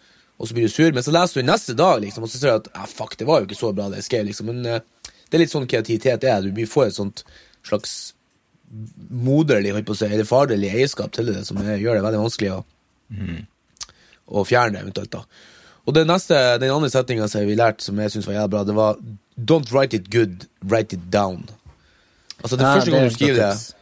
Og 0.41 0.49
så 0.49 0.57
blir 0.57 0.65
du 0.65 0.73
sur, 0.73 0.89
men 0.89 1.05
så 1.05 1.13
leser 1.13 1.41
du 1.41 1.47
neste 1.47 1.75
dag, 1.77 1.99
liksom, 2.01 2.25
og 2.25 2.31
så 2.31 2.39
ser 2.41 2.55
du 2.55 2.63
at 2.63 2.71
ja, 2.73 2.87
fuck, 2.89 3.13
det 3.19 3.27
var 3.29 3.41
jo 3.41 3.49
ikke 3.49 3.59
så 3.59 3.69
bra 3.77 3.91
det 3.91 4.01
jeg 4.01 4.07
skrev, 4.07 4.25
liksom. 4.31 4.49
Men 4.49 4.65
uh, 4.65 5.11
det 5.29 5.37
er 5.37 5.43
litt 5.43 5.53
sånn 5.53 5.69
kreativitet 5.69 6.25
er. 6.25 6.47
Du 6.49 6.65
får 6.65 6.87
et 6.87 6.97
sånt 6.97 7.21
slags 7.67 7.93
moderlig, 9.11 9.75
holdt 9.75 9.87
på 9.89 9.93
å 9.93 9.99
si, 9.99 10.09
eller 10.09 10.27
farlig 10.27 10.71
eierskap 10.71 11.13
til 11.13 11.29
det, 11.29 11.43
som 11.45 11.59
gjør 11.61 11.99
det 11.99 12.05
veldig 12.07 12.23
vanskelig 12.23 12.53
å, 12.55 12.59
å 14.31 14.45
fjerne 14.47 14.79
det, 14.79 14.85
eventuelt. 14.87 15.13
da. 15.13 15.23
Og 15.85 15.95
det 15.97 16.05
neste, 16.07 16.37
Den 16.61 16.73
andre 16.73 16.89
setninga 16.93 17.27
som 17.29 17.45
vi 17.45 17.57
lærte, 17.57 17.83
som 17.85 17.99
jeg 17.99 18.13
syns 18.13 18.27
var 18.29 18.39
jævlig 18.39 18.53
bra, 18.55 18.63
det 18.65 18.77
var 18.77 18.99
Don't 19.37 19.71
write 19.73 19.97
it 19.97 20.09
good, 20.13 20.47
write 20.63 20.95
it 20.95 21.09
down. 21.13 21.49
Altså, 22.41 22.57
det 22.57 22.65
Ja, 22.65 22.73
første 22.75 22.91
gang 22.91 23.05
du 23.05 23.13
skriver 23.13 23.39
det. 23.41 23.80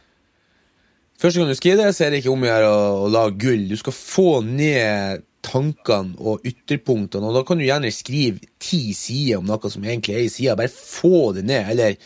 Første 1.20 1.36
gang 1.36 1.50
du 1.50 1.56
skriver 1.58 1.82
det, 1.84 1.90
så 1.92 2.06
er 2.06 2.14
det 2.14 2.22
ikke 2.22 2.32
om 2.32 2.44
å 2.46 2.48
gjøre 2.48 2.68
å, 2.72 3.08
lage 3.12 3.36
gull. 3.42 3.66
Du 3.68 3.76
skal 3.76 3.92
få 3.92 4.28
ned 4.46 5.26
tankene 5.44 6.16
og 6.16 6.46
ytterpunktene, 6.48 7.28
og 7.28 7.36
da 7.36 7.42
kan 7.44 7.60
du 7.60 7.66
gjerne 7.66 7.90
skrive 7.92 8.40
ti 8.60 8.94
sider 8.96 9.40
om 9.40 9.48
noe 9.48 9.72
som 9.72 9.84
egentlig 9.84 10.16
er 10.16 10.24
i 10.24 10.32
sida. 10.32 10.56
Bare 10.56 10.72
få 10.72 11.30
det 11.36 11.44
ned, 11.48 11.68
eller 11.74 11.98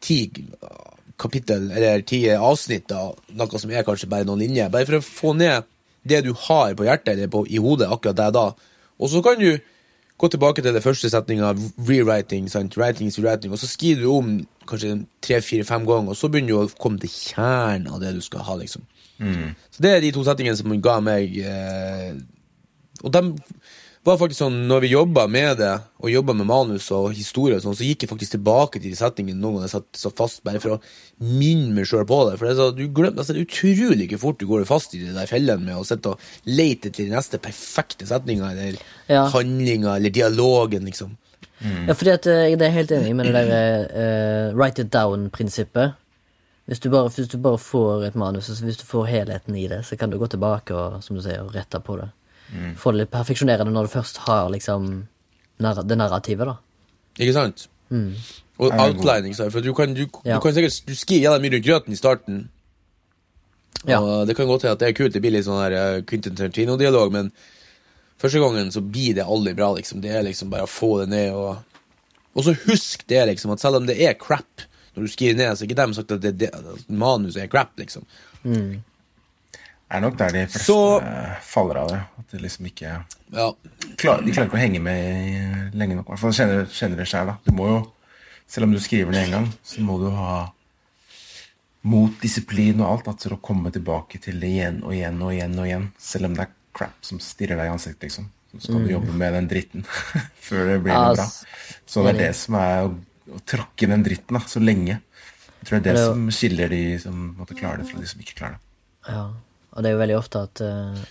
ti 0.00 0.22
kapittel, 1.20 1.68
eller 1.68 2.00
ti 2.08 2.22
avsnitt 2.32 2.92
av 2.96 3.20
noe 3.36 3.60
som 3.60 3.72
er 3.72 3.84
kanskje 3.84 4.08
bare 4.12 4.28
noen 4.28 4.40
linjer. 4.46 4.72
Bare 4.72 4.88
for 4.88 5.02
å 5.02 5.04
få 5.04 5.34
ned 5.36 5.68
det 6.08 6.22
du 6.24 6.32
har 6.48 6.72
på 6.78 6.88
hjertet 6.88 7.12
eller 7.14 7.30
på, 7.32 7.44
i 7.52 7.60
hodet 7.60 7.92
akkurat 7.92 8.22
der 8.24 8.32
da. 8.34 8.46
Og 9.02 9.12
så 9.12 9.20
kan 9.24 9.36
du 9.36 9.50
gå 10.22 10.30
tilbake 10.30 10.62
til 10.62 10.74
det 10.74 10.84
første 10.84 11.10
setninga, 11.10 11.52
rewriting, 11.82 12.46
sant? 12.50 12.76
writing 12.78 13.10
is 13.10 13.18
rewriting, 13.18 13.52
og 13.52 13.58
så 13.58 13.66
skriver 13.66 14.04
du 14.04 14.10
om 14.14 14.32
kanskje 14.70 14.94
tre, 15.24 15.40
fire, 15.42 15.66
fem 15.66 15.86
ganger, 15.86 16.14
og 16.14 16.18
så 16.18 16.30
begynner 16.30 16.54
du 16.54 16.60
å 16.60 16.82
komme 16.82 17.02
til 17.02 17.10
kjernen 17.10 17.90
av 17.90 17.98
det 18.02 18.14
du 18.14 18.22
skal 18.22 18.46
ha, 18.46 18.56
liksom. 18.60 18.86
Så 19.70 19.82
det 19.84 19.90
er 19.96 20.00
de 20.02 20.10
to 20.14 20.24
setningene 20.26 20.58
som 20.58 20.72
ga 20.82 20.96
meg 21.04 21.36
eh, 21.46 22.14
Og 23.04 23.12
de 23.14 23.20
var 24.04 24.16
faktisk 24.18 24.40
sånn, 24.42 24.56
når 24.66 24.80
vi 24.82 24.88
jobba 24.96 25.28
med 25.30 25.58
det, 25.60 25.72
og 26.02 26.10
jobba 26.10 26.34
med 26.34 26.46
manus 26.48 26.88
og 26.90 27.12
historie, 27.14 27.54
og 27.56 27.62
sånn, 27.62 27.76
så 27.78 27.86
gikk 27.86 28.02
jeg 28.02 28.10
faktisk 28.10 28.32
tilbake 28.34 28.80
til 28.82 28.90
de 28.90 28.98
setningene 28.98 29.38
noen 29.38 29.60
ganger 29.60 29.68
jeg 29.68 29.74
satt 29.76 30.00
så 30.00 30.10
fast, 30.18 30.40
bare 30.42 30.58
for 30.62 30.74
å 30.74 30.80
minne 31.22 31.70
meg 31.76 31.86
sjøl 31.86 32.02
på 32.10 32.18
det. 32.30 32.34
For 32.40 32.48
det 32.48 32.54
er, 32.54 32.58
så, 32.58 32.66
du 32.74 32.82
glemmer, 32.88 33.22
altså, 33.22 33.36
det 33.36 33.44
er 33.44 33.46
utrolig 33.46 34.08
hvor 34.10 34.22
fort 34.24 34.40
du 34.42 34.46
går 34.50 34.64
fast 34.66 34.96
i 34.98 35.02
de 35.04 35.12
der 35.14 35.30
fellene 35.30 35.62
med 35.68 35.78
å 35.78 35.84
sitte 35.86 36.16
og 36.16 36.24
lete 36.50 36.90
etter 36.90 37.06
de 37.06 37.14
neste 37.14 37.38
perfekte 37.42 38.08
setninga, 38.10 38.50
eller 38.56 38.80
Ja. 39.12 39.28
handlinga, 39.30 39.96
eller 40.00 40.10
dialogen, 40.10 40.84
liksom. 40.90 41.14
Ja, 41.62 41.94
fordi 41.94 42.10
at 42.10 42.24
jeg 42.26 42.56
er 42.58 42.72
helt 42.74 42.90
enig 42.90 43.12
med 43.14 43.28
det 43.30 43.44
der 43.46 43.84
uh, 43.94 44.56
write 44.58 44.82
it 44.82 44.90
down-prinsippet. 44.90 45.94
Hvis, 46.66 46.80
du 46.82 46.90
bare- 46.90 47.08
hvis 47.10 47.28
du 47.30 47.38
bare 47.38 47.58
får 47.58 48.04
et 48.08 48.14
manus, 48.18 48.48
og 48.50 48.56
hvis 48.66 48.76
du 48.78 48.84
får 48.86 49.06
helheten 49.06 49.54
i 49.56 49.68
det, 49.70 49.84
så 49.86 49.96
kan 49.98 50.10
du 50.10 50.18
gå 50.18 50.26
tilbake 50.30 50.74
og 50.74 51.02
som 51.04 51.14
du 51.14 51.22
sier, 51.22 51.46
rette 51.54 51.78
på 51.86 51.96
det. 52.00 52.08
Få 52.76 52.92
det 52.92 52.98
litt 53.04 53.10
perfeksjonerende 53.12 53.72
når 53.72 53.88
du 53.88 53.92
først 53.94 54.16
har 54.26 54.50
liksom 54.52 54.88
narr 55.62 55.82
det 55.86 55.96
narrativet, 55.98 56.46
da. 56.46 56.56
Ikke 57.18 57.32
sant? 57.36 57.68
Og 57.92 58.70
det 58.70 58.76
er 58.78 58.82
outlining, 58.86 59.34
for 59.36 59.60
du 59.64 59.72
kan, 59.74 59.94
du, 59.94 60.06
Ja. 60.24 60.36
du 60.36 60.40
kan 60.44 60.54
sikkert 60.54 60.86
du 60.86 60.94
skriver 60.96 61.22
gjennom 61.26 61.42
mye 61.42 61.52
rundt 61.56 61.66
grøten 61.66 61.92
i 61.92 61.96
starten. 61.98 62.48
Ja. 63.88 63.98
Og 64.00 64.26
det 64.26 64.36
kan 64.36 64.46
godt 64.46 64.62
hende 64.62 64.72
at 64.76 64.80
det 64.80 64.88
er 64.88 64.96
kult, 64.96 65.12
det 65.12 65.20
blir 65.24 65.32
litt 65.34 65.44
sånn 65.48 65.58
her 65.62 65.74
uh, 65.74 66.02
Quentin 66.06 66.36
Tarantino-dialog, 66.38 67.12
men 67.12 67.32
første 68.22 68.38
gangen 68.38 68.70
så 68.70 68.80
blir 68.84 69.16
det 69.18 69.24
aldri 69.26 69.54
bra, 69.58 69.72
liksom. 69.74 70.00
Det 70.04 70.12
er 70.14 70.22
liksom 70.22 70.50
bare 70.52 70.68
å 70.68 70.70
få 70.70 71.00
det 71.02 71.08
ned 71.14 71.32
og 71.34 71.56
Og 72.34 72.44
så 72.46 72.54
husk 72.64 73.02
det, 73.08 73.26
liksom, 73.28 73.50
at 73.52 73.60
selv 73.60 73.76
om 73.76 73.86
det 73.86 73.98
er 74.00 74.14
crap, 74.16 74.62
når 74.94 75.04
du 75.04 75.08
skriver 75.12 75.34
ned, 75.36 75.50
så 75.52 75.64
er 75.64 75.68
ikke 75.68 75.82
dem 75.82 75.92
sagt 75.92 76.12
at 76.14 76.22
det, 76.22 76.30
det, 76.40 76.48
at 76.54 76.88
manus 76.88 77.36
er 77.36 77.46
crap, 77.52 77.74
liksom. 77.76 78.06
Det 79.92 79.98
er 79.98 80.04
nok 80.06 80.14
der 80.16 80.30
de 80.32 80.42
fleste 80.46 80.64
Så- 80.64 81.02
faller 81.44 81.76
av 81.82 81.88
det. 81.90 81.98
At 82.18 82.30
de 82.30 82.38
liksom 82.38 82.64
ikke 82.66 83.04
Ja. 83.32 83.52
klar, 83.96 84.22
De 84.24 84.32
klarer 84.32 84.48
ikke 84.48 84.56
å 84.56 84.62
henge 84.62 84.80
med 84.80 85.74
lenge 85.74 85.96
nok. 85.96 86.06
I 86.06 86.12
hvert 86.12 86.18
fall 86.18 86.32
kjenner, 86.32 86.64
kjenner 86.66 86.96
det 86.96 87.10
da. 87.12 87.36
Du 87.44 87.52
må 87.52 87.66
jo, 87.68 87.92
selv 88.48 88.64
om 88.64 88.72
du 88.72 88.78
skriver 88.78 89.12
det 89.12 89.24
en 89.26 89.30
gang, 89.30 89.52
så 89.62 89.80
må 89.80 89.98
du 90.00 90.08
ha 90.10 90.50
mot, 91.84 92.10
disiplin 92.22 92.80
og 92.80 92.88
alt 92.88 93.04
da, 93.04 93.12
til 93.12 93.32
å 93.32 93.40
komme 93.42 93.70
tilbake 93.70 94.18
til 94.18 94.40
det 94.40 94.48
igjen 94.48 94.82
og 94.82 94.92
igjen 94.94 95.20
og 95.20 95.32
igjen. 95.34 95.58
og 95.58 95.66
igjen 95.66 95.92
Selv 95.98 96.24
om 96.24 96.34
det 96.34 96.46
er 96.48 96.52
crap 96.72 96.94
som 97.04 97.18
stirrer 97.18 97.56
deg 97.58 97.66
i 97.66 97.74
ansiktet, 97.76 98.00
liksom. 98.08 98.30
Så 98.56 98.60
skal 98.68 98.84
du 98.86 98.92
jobbe 98.92 99.12
med 99.12 99.32
den 99.34 99.48
dritten 99.48 99.84
før 100.48 100.72
det 100.72 100.82
blir 100.84 100.92
noe 100.94 101.14
bra. 101.16 101.28
Så 101.86 102.02
det 102.04 102.14
er 102.14 102.18
det 102.28 102.34
som 102.36 102.54
er 102.54 102.88
å, 102.88 102.96
å 103.32 103.40
tråkke 103.44 103.88
den 103.88 104.02
dritten 104.02 104.38
da, 104.38 104.40
så 104.40 104.60
lenge. 104.60 105.00
Jeg 105.60 105.68
tror 105.68 105.80
det 105.82 105.86
er 105.92 105.94
det 105.94 106.04
som 106.04 106.28
skiller 106.30 106.68
de 106.72 106.98
som 106.98 107.22
måtte 107.38 107.56
klare 107.56 107.82
det, 107.82 107.88
fra 107.90 108.00
de 108.00 108.06
som 108.06 108.20
ikke 108.20 108.38
klarer 108.40 108.56
det. 108.56 109.12
Ja, 109.12 109.30
og 109.72 109.82
det 109.82 109.90
er 109.90 109.94
jo 109.96 110.00
veldig 110.02 110.16
ofte 110.18 110.42
at 110.46 110.62
uh, 110.64 111.02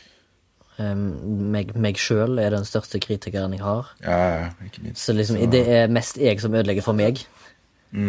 meg, 0.82 1.76
meg 1.78 2.00
sjøl 2.02 2.40
er 2.42 2.54
den 2.56 2.66
største 2.66 2.98
kritikeren 3.04 3.54
jeg 3.54 3.62
har. 3.66 3.90
Ja, 4.02 4.18
ja, 4.34 4.50
ikke 4.66 4.82
minst. 4.86 5.04
Så 5.06 5.14
liksom, 5.14 5.38
det 5.52 5.62
er 5.70 5.92
mest 5.94 6.18
jeg 6.22 6.40
som 6.42 6.54
ødelegger 6.58 6.86
for 6.86 6.98
meg. 6.98 7.22
Du 7.92 8.00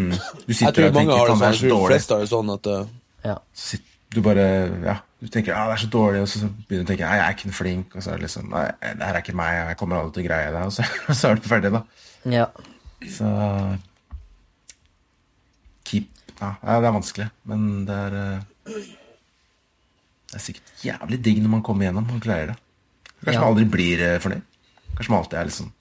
Jeg 0.53 0.75
tror 0.77 0.89
og 0.89 0.95
mange 0.95 1.11
tenker 1.11 1.19
har 1.19 1.33
det 1.33 1.39
faen, 1.41 1.41
sånn. 1.41 1.41
det 1.41 1.49
er 1.49 1.53
Jeg 1.53 1.59
så 1.59 1.73
tror 1.73 1.89
fleste 1.91 2.15
har 2.15 2.21
det 2.23 2.31
sånn 2.33 2.53
at 2.55 2.69
uh, 2.71 2.85
Ja. 3.27 3.39
Sitt- 3.53 3.89
du 4.13 4.21
bare 4.21 4.45
Ja, 4.85 4.95
du 5.23 5.29
tenker 5.33 5.55
ja, 5.55 5.63
det 5.71 5.73
er 5.79 5.81
så 5.87 5.89
dårlig, 5.89 6.21
og 6.21 6.29
så 6.29 6.45
begynner 6.69 6.83
du 6.85 6.85
å 6.85 6.89
tenke 6.93 7.07
nei, 7.09 7.17
jeg 7.17 7.25
er 7.25 7.37
ikke 7.37 7.49
noe 7.49 7.57
flink, 7.57 7.95
og 7.97 8.03
så 8.05 8.11
er 8.13 8.19
det 8.21 8.27
liksom 8.27 8.51
nei, 8.53 8.65
det 8.83 9.07
her 9.09 9.17
er 9.17 9.23
ikke 9.25 9.35
meg, 9.41 9.55
jeg 9.71 9.79
kommer 9.81 9.97
aldri 10.03 10.13
til 10.19 10.23
å 10.23 10.27
greie 10.29 10.51
det, 10.53 10.65
og 10.69 10.75
så, 10.77 10.85
og 11.09 11.17
så 11.17 11.31
er 11.31 11.41
du 11.41 11.49
ferdig, 11.49 11.71
da. 11.73 11.81
ja. 12.29 12.45
Så 13.09 13.31
Keep 15.89 16.07
Ja, 16.43 16.53
det 16.83 16.89
er 16.91 16.95
vanskelig, 16.99 17.29
men 17.49 17.65
det 17.89 17.97
er 18.05 18.19
eh, 18.21 18.85
Det 20.33 20.39
er 20.41 20.45
sikkert 20.49 20.85
jævlig 20.87 21.19
digg 21.25 21.43
når 21.45 21.51
man 21.59 21.63
kommer 21.67 21.85
gjennom 21.87 22.09
og 22.15 22.21
greier 22.25 22.53
det. 22.55 22.59
Kanskje 23.23 23.35
Ja. 23.37 23.41
man 23.41 23.49
aldri 23.53 23.65
blir 23.71 24.01
eh, 24.07 24.19
fornøyd. 24.19 24.43
Kanskje 24.97 25.11
man 25.13 25.19
alltid 25.23 25.39
er 25.39 25.51
liksom 25.51 25.73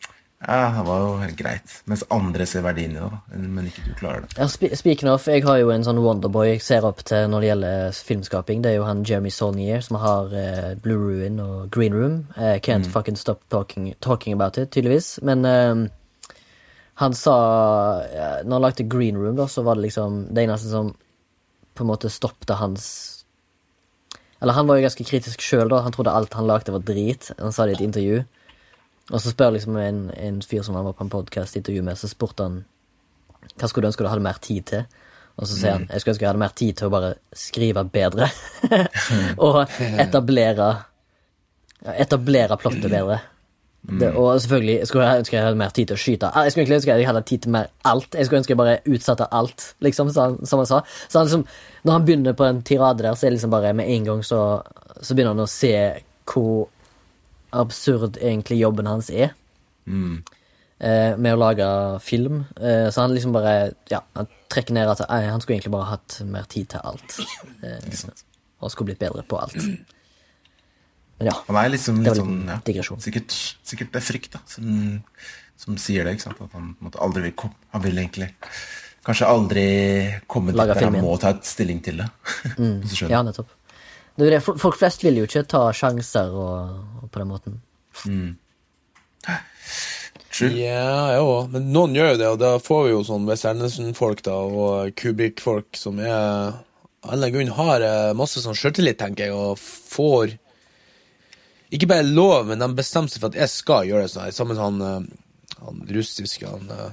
Ja, 0.42 0.72
det 0.74 0.84
var 0.88 1.00
jo 1.04 1.10
helt 1.22 1.38
greit. 1.38 1.74
Mens 1.86 2.04
andre 2.10 2.46
ser 2.50 2.64
verdien 2.66 2.92
i 2.96 2.98
det, 2.98 3.02
da. 3.14 3.38
Men 3.38 3.68
ikke 3.70 3.84
du 3.86 3.92
klarer 3.94 4.22
det. 4.26 4.32
Ja, 4.40 4.48
spe- 4.50 4.76
Speaking 4.76 5.10
of, 5.12 5.28
jeg 5.30 5.44
har 5.46 5.60
jo 5.62 5.70
en 5.70 5.84
sånn 5.86 6.00
Wonderboy 6.02 6.48
jeg 6.56 6.62
ser 6.66 6.84
opp 6.84 7.04
til 7.06 7.28
når 7.30 7.42
det 7.42 7.50
gjelder 7.52 7.92
filmskaping. 8.08 8.62
Det 8.64 8.72
er 8.72 8.76
jo 8.80 8.88
han 8.88 9.04
Jeremy 9.06 9.30
Saulnier 9.30 9.82
som 9.86 10.00
har 10.02 10.34
eh, 10.34 10.74
Blue 10.82 10.98
Ruin 10.98 11.38
og 11.40 11.70
Green 11.70 11.94
Room. 11.94 12.16
Eh, 12.36 12.58
can't 12.60 12.90
fucking 12.90 13.16
stop 13.22 13.40
talking, 13.50 13.94
talking 14.02 14.34
about 14.34 14.58
it, 14.58 14.72
tydeligvis. 14.74 15.20
Men 15.22 15.46
eh, 15.46 15.88
han 16.96 17.14
sa 17.14 17.38
ja, 18.14 18.42
Når 18.44 18.52
han 18.58 18.62
lagde 18.62 18.90
Green 18.90 19.18
Room, 19.18 19.36
da, 19.36 19.46
så 19.48 19.62
var 19.62 19.76
det 19.76 19.82
liksom 19.92 20.28
det 20.34 20.44
eneste 20.48 20.70
som 20.74 20.96
på 21.76 21.84
en 21.86 21.88
måte 21.94 22.10
stoppet 22.10 22.58
hans 22.58 23.21
Eller 24.42 24.58
han 24.58 24.68
var 24.68 24.80
jo 24.80 24.86
ganske 24.88 25.06
kritisk 25.06 25.44
sjøl, 25.46 25.68
da. 25.70 25.84
Han 25.86 25.94
trodde 25.94 26.14
alt 26.14 26.34
han 26.34 26.48
lagde, 26.50 26.74
var 26.74 26.86
drit. 26.86 27.30
Han 27.40 27.54
sa 27.54 27.68
det 27.68 27.76
i 27.76 27.80
et 27.80 27.86
intervju. 27.86 28.24
Og 29.12 29.22
så 29.22 29.34
spør 29.34 29.56
liksom 29.56 29.78
en, 29.78 30.02
en 30.18 30.42
fyr 30.42 30.64
som 30.66 30.78
han 30.78 30.88
var 30.88 30.96
på 30.98 31.06
en 31.06 31.14
podkast-intervju 31.14 31.84
med, 31.86 32.00
så 32.00 32.10
spurte 32.10 32.48
han 32.48 32.62
hva 33.58 33.68
skulle 33.68 33.88
du 33.88 33.90
ønske 33.90 34.06
du 34.06 34.10
hadde 34.10 34.24
mer 34.24 34.38
tid 34.42 34.68
til? 34.70 34.86
Og 35.42 35.48
så 35.50 35.56
sier 35.58 35.74
han 35.76 35.88
jeg 35.90 36.02
skulle 36.02 36.14
ønske 36.14 36.26
jeg 36.26 36.30
hadde 36.30 36.44
mer 36.44 36.56
tid 36.58 36.78
til 36.78 36.88
å 36.88 36.94
bare 36.94 37.12
skrive 37.38 37.84
bedre. 37.94 38.30
og 39.48 39.64
etablere 40.02 40.70
etablere 41.82 42.58
plottet 42.62 42.92
bedre. 42.92 43.20
Det, 43.82 44.12
og 44.16 44.36
selvfølgelig 44.42 44.76
jeg 44.78 44.88
skulle 44.88 45.06
jeg 45.10 45.20
ønske 45.24 45.36
jeg 45.36 45.44
hadde 45.44 45.58
mer 45.58 45.70
tid 45.74 45.88
til 45.90 45.96
å 45.98 46.00
skyte. 46.00 46.28
Ah, 46.36 46.44
Jeg 46.46 46.52
skulle 46.52 46.64
egentlig 46.66 46.76
ønske 46.82 46.98
jeg 47.00 47.08
hadde 47.08 47.22
tid 47.26 47.42
til 47.42 47.52
mer 47.52 47.68
alt. 47.84 48.14
Jeg 48.14 48.26
skulle 48.28 48.40
ønske 48.44 48.54
jeg 48.54 48.58
bare 48.58 48.76
utsatte 48.86 49.28
alt, 49.34 49.74
liksom, 49.82 50.12
han- 50.16 50.46
som 50.46 50.60
han 50.60 50.66
sa. 50.70 50.82
Så 51.10 51.18
han 51.20 51.26
liksom, 51.28 51.46
når 51.84 51.92
han 51.94 52.06
begynner 52.06 52.34
på 52.38 52.46
en 52.46 52.62
tirade 52.62 53.02
der, 53.02 53.14
så 53.16 53.26
er 53.26 53.30
det 53.32 53.40
liksom 53.40 53.50
bare 53.52 53.74
med 53.74 53.90
en 53.90 54.06
gang 54.06 54.22
så, 54.24 54.62
så 55.02 55.16
begynner 55.16 55.34
han 55.34 55.44
å 55.46 55.50
se 55.50 55.74
hvor 56.26 56.68
absurd 57.52 58.18
egentlig 58.22 58.60
jobben 58.62 58.86
hans 58.88 59.10
er 59.10 59.34
eh, 60.80 61.16
med 61.18 61.34
å 61.34 61.40
lage 61.42 61.68
film. 62.06 62.46
Eh, 62.62 62.90
så 62.94 63.02
han 63.02 63.14
liksom 63.16 63.34
bare 63.34 63.74
Ja, 63.90 64.00
han 64.16 64.28
trekker 64.50 64.74
ned 64.78 64.88
at 64.94 65.02
eh, 65.10 65.28
han 65.30 65.42
skulle 65.42 65.58
egentlig 65.58 65.74
bare 65.74 65.90
hatt 65.96 66.22
mer 66.26 66.44
tid 66.48 66.70
til 66.70 66.80
alt. 66.84 67.18
Eh, 67.64 68.10
og 68.62 68.72
skulle 68.72 68.92
blitt 68.94 69.00
bedre 69.02 69.24
på 69.28 69.42
alt. 69.42 69.58
Men 71.22 71.30
ja. 71.30 71.38
Han 71.48 71.62
er 71.62 71.72
liksom 71.76 72.02
litt 72.02 72.18
sånn 72.18 72.38
ja, 72.50 72.58
digresjon. 72.66 73.02
Sikkert, 73.04 73.38
sikkert 73.68 73.94
det 73.94 74.02
er 74.02 74.06
frykt 74.08 74.34
da 74.34 74.42
som, 74.50 74.68
som 75.62 75.78
sier 75.82 76.08
det. 76.08 76.18
ikke 76.18 76.28
sant? 76.28 76.42
At 76.42 76.56
han 76.58 76.74
måte 76.82 77.02
aldri 77.04 77.28
vil 77.30 77.36
komme 77.44 77.70
Han 77.76 77.86
vil 77.86 78.02
egentlig 78.02 78.32
kanskje 79.06 79.30
aldri 79.30 79.66
komme 80.30 80.54
dit 80.54 80.62
der 80.62 80.84
han 80.86 81.00
må 81.02 81.16
ta 81.22 81.36
et 81.36 81.48
stilling 81.48 81.82
til 81.86 82.04
det. 82.04 82.12
Mm. 82.62 82.82
Ja, 83.10 83.22
nettopp. 83.26 83.50
Det 84.18 84.28
er 84.28 84.36
det, 84.36 84.42
Folk 84.44 84.76
flest 84.78 85.06
vil 85.06 85.22
jo 85.22 85.28
ikke 85.30 85.46
ta 85.50 85.64
sjanser 85.74 86.34
og, 86.36 86.82
og 87.02 87.10
på 87.14 87.22
den 87.22 87.30
måten. 87.32 87.62
True. 90.32 90.52
Ja, 90.56 91.18
jo, 91.18 91.32
men 91.52 91.72
noen 91.74 91.96
gjør 91.96 92.14
jo 92.14 92.20
det, 92.20 92.28
og 92.36 92.38
da 92.42 92.52
får 92.64 92.86
vi 92.86 92.92
jo 92.94 93.02
sånn 93.08 93.26
Wes 93.28 93.44
Anderson-folk 93.48 94.22
da, 94.26 94.36
og 94.36 94.94
Kubik-folk 95.00 95.80
som 95.80 96.00
er 96.02 96.12
av 97.02 97.10
en 97.10 97.18
eller 97.18 97.32
annen 97.32 97.36
grunn 97.36 97.56
har 97.58 97.84
eh, 97.86 98.14
masse 98.18 98.44
sånn 98.44 98.58
sjøltillit, 98.58 99.00
tenker 99.02 99.28
jeg, 99.28 99.36
og 99.36 99.60
får 99.60 100.36
ikke 101.72 101.88
bare 101.88 102.04
lov, 102.08 102.48
men 102.52 102.60
de 102.60 102.68
bestemte 102.78 103.14
seg 103.14 103.22
for 103.24 103.32
at 103.32 103.40
jeg 103.40 103.50
skal 103.50 103.88
gjøre 103.88 104.06
det 104.08 104.12
sånn. 104.14 104.32
Sammen 104.36 104.58
med 104.58 104.64
han, 104.64 104.82
eh, 104.82 105.56
han 105.66 105.82
russiske, 105.90 106.48
han 106.48 106.70
uh, 106.70 106.90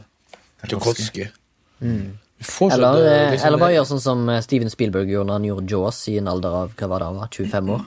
Mm. 1.80 2.18
Fortsatt, 2.42 2.78
Eller, 2.78 3.04
eh, 3.06 3.12
eh, 3.26 3.30
liksom- 3.32 3.46
eller 3.46 3.58
bare 3.58 3.72
gjøre 3.74 3.86
sånn 3.86 4.00
som 4.00 4.28
eh, 4.28 4.40
Steven 4.40 4.70
Spielberg 4.70 5.08
gjorde 5.08 5.26
når 5.26 5.32
han 5.32 5.44
gjorde 5.44 5.70
Jaws 5.70 6.08
i 6.08 6.18
en 6.18 6.28
alder 6.28 6.48
av 6.50 6.74
hva 6.74 6.88
var 6.88 6.98
det, 6.98 7.06
han 7.06 7.16
var 7.16 7.28
25 7.28 7.70
år. 7.70 7.84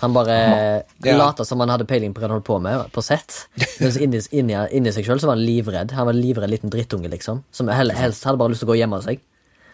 Han 0.00 0.12
bare 0.12 0.84
Ja. 1.04 1.16
lata 1.16 1.44
som 1.44 1.58
han 1.60 1.68
hadde 1.68 1.86
peiling 1.86 2.14
på 2.14 2.20
hva 2.20 2.28
han 2.28 2.40
holdt 2.40 2.44
på 2.44 2.60
med, 2.60 2.92
på 2.92 3.02
sett. 3.02 3.46
Mens 3.80 3.96
inni, 3.96 4.20
inni, 4.32 4.54
inni 4.72 4.92
seg 4.92 5.04
sjøl 5.04 5.20
var 5.20 5.36
han 5.36 5.44
livredd. 5.44 5.90
Han 5.90 6.06
var 6.06 6.14
en 6.14 6.20
livredd 6.22 6.50
liten 6.50 6.70
drittunge, 6.70 7.08
liksom. 7.10 7.42
Som 7.52 7.68
helst 7.68 8.24
hadde 8.24 8.38
bare 8.38 8.50
lyst 8.50 8.60
til 8.60 8.68
å 8.68 8.72
gå 8.72 8.76
og 8.76 8.82
gjemme 8.88 9.02
seg. 9.02 9.20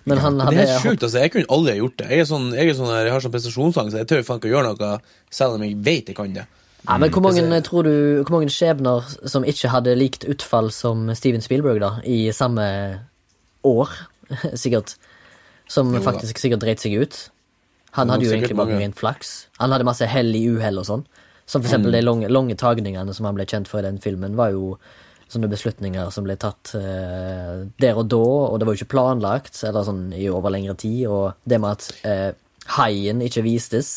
Men 0.07 0.19
han 0.19 0.37
Det 0.39 0.47
er 0.59 0.67
helt 0.67 0.83
sjukt, 0.83 1.03
altså. 1.03 1.19
Jeg 1.23 1.33
kunne 1.33 1.49
aldri 1.49 1.73
ha 1.73 1.79
gjort 1.79 1.97
det. 1.97 2.09
Jeg 2.11 2.21
er 2.21 2.25
sånn, 2.29 2.51
jeg, 2.53 2.69
er 2.69 2.75
sånn, 2.77 2.91
jeg 3.05 3.13
har 3.15 3.21
sånn 3.25 3.33
prestasjonsangst, 3.33 3.93
så 3.95 3.99
jeg 4.03 4.07
tør 4.11 4.23
faen 4.27 4.39
ikke 4.43 4.51
å 4.51 4.55
gjøre 4.55 4.75
noe, 4.75 5.01
selv 5.31 5.55
om 5.57 5.63
jeg 5.65 5.77
vet 5.87 6.07
jeg 6.13 6.17
kan 6.17 6.33
det. 6.35 6.47
Ja, 6.85 6.99
men 6.99 7.11
hvor 7.11 7.23
mange, 7.25 7.41
det- 7.49 7.65
tror 7.65 7.83
du, 7.85 8.23
hvor 8.25 8.35
mange 8.37 8.51
skjebner 8.53 9.03
som 9.27 9.45
ikke 9.49 9.71
hadde 9.73 9.95
likt 9.97 10.27
utfall 10.29 10.71
som 10.71 11.09
Steven 11.17 11.41
Spielberg, 11.41 11.81
da, 11.81 11.93
i 12.05 12.31
samme 12.37 13.01
år, 13.65 13.89
sikkert, 14.55 14.97
som 15.69 15.95
Jo 15.95 16.01
faktisk 16.05 16.37
sikkert 16.39 16.61
dreit 16.61 16.81
seg 16.85 16.99
ut? 17.01 17.31
Han 17.97 18.11
hadde 18.11 18.27
jo 18.27 18.33
egentlig 18.35 18.57
bare 18.59 18.75
mange. 18.75 18.93
flaks. 18.99 19.47
Han 19.61 19.71
hadde 19.73 19.87
masse 19.87 20.05
hell 20.11 20.35
i 20.35 20.45
uhell 20.51 20.79
og 20.83 20.85
sånn. 20.85 21.05
Som 21.47 21.63
for 21.63 21.69
Mm. 21.69 21.73
eksempel 21.73 21.93
de 21.93 22.01
lange, 22.03 22.29
lange 22.29 22.57
tagningene 22.57 23.15
som 23.15 23.25
han 23.27 23.35
ble 23.37 23.45
kjent 23.47 23.69
for 23.69 23.79
i 23.79 23.83
den 23.83 23.99
filmen, 23.99 24.35
var 24.37 24.51
jo 24.51 24.79
sånne 25.35 25.51
beslutninger 25.51 26.11
som 26.15 26.27
ble 26.27 26.37
tatt 26.41 26.73
eh, 26.79 27.67
der 27.83 28.01
og 28.01 28.09
da, 28.13 28.23
og 28.23 28.59
det 28.59 28.69
var 28.69 28.75
jo 28.75 28.83
ikke 28.83 28.95
planlagt, 28.95 29.61
eller 29.67 29.87
sånn 29.87 30.09
i 30.17 30.29
over 30.31 30.55
lengre 30.55 30.77
tid, 30.81 31.05
og 31.11 31.35
det 31.45 31.61
med 31.63 31.77
at 31.77 32.09
eh, 32.09 32.31
haien 32.79 33.23
ikke 33.25 33.45
vistes 33.45 33.95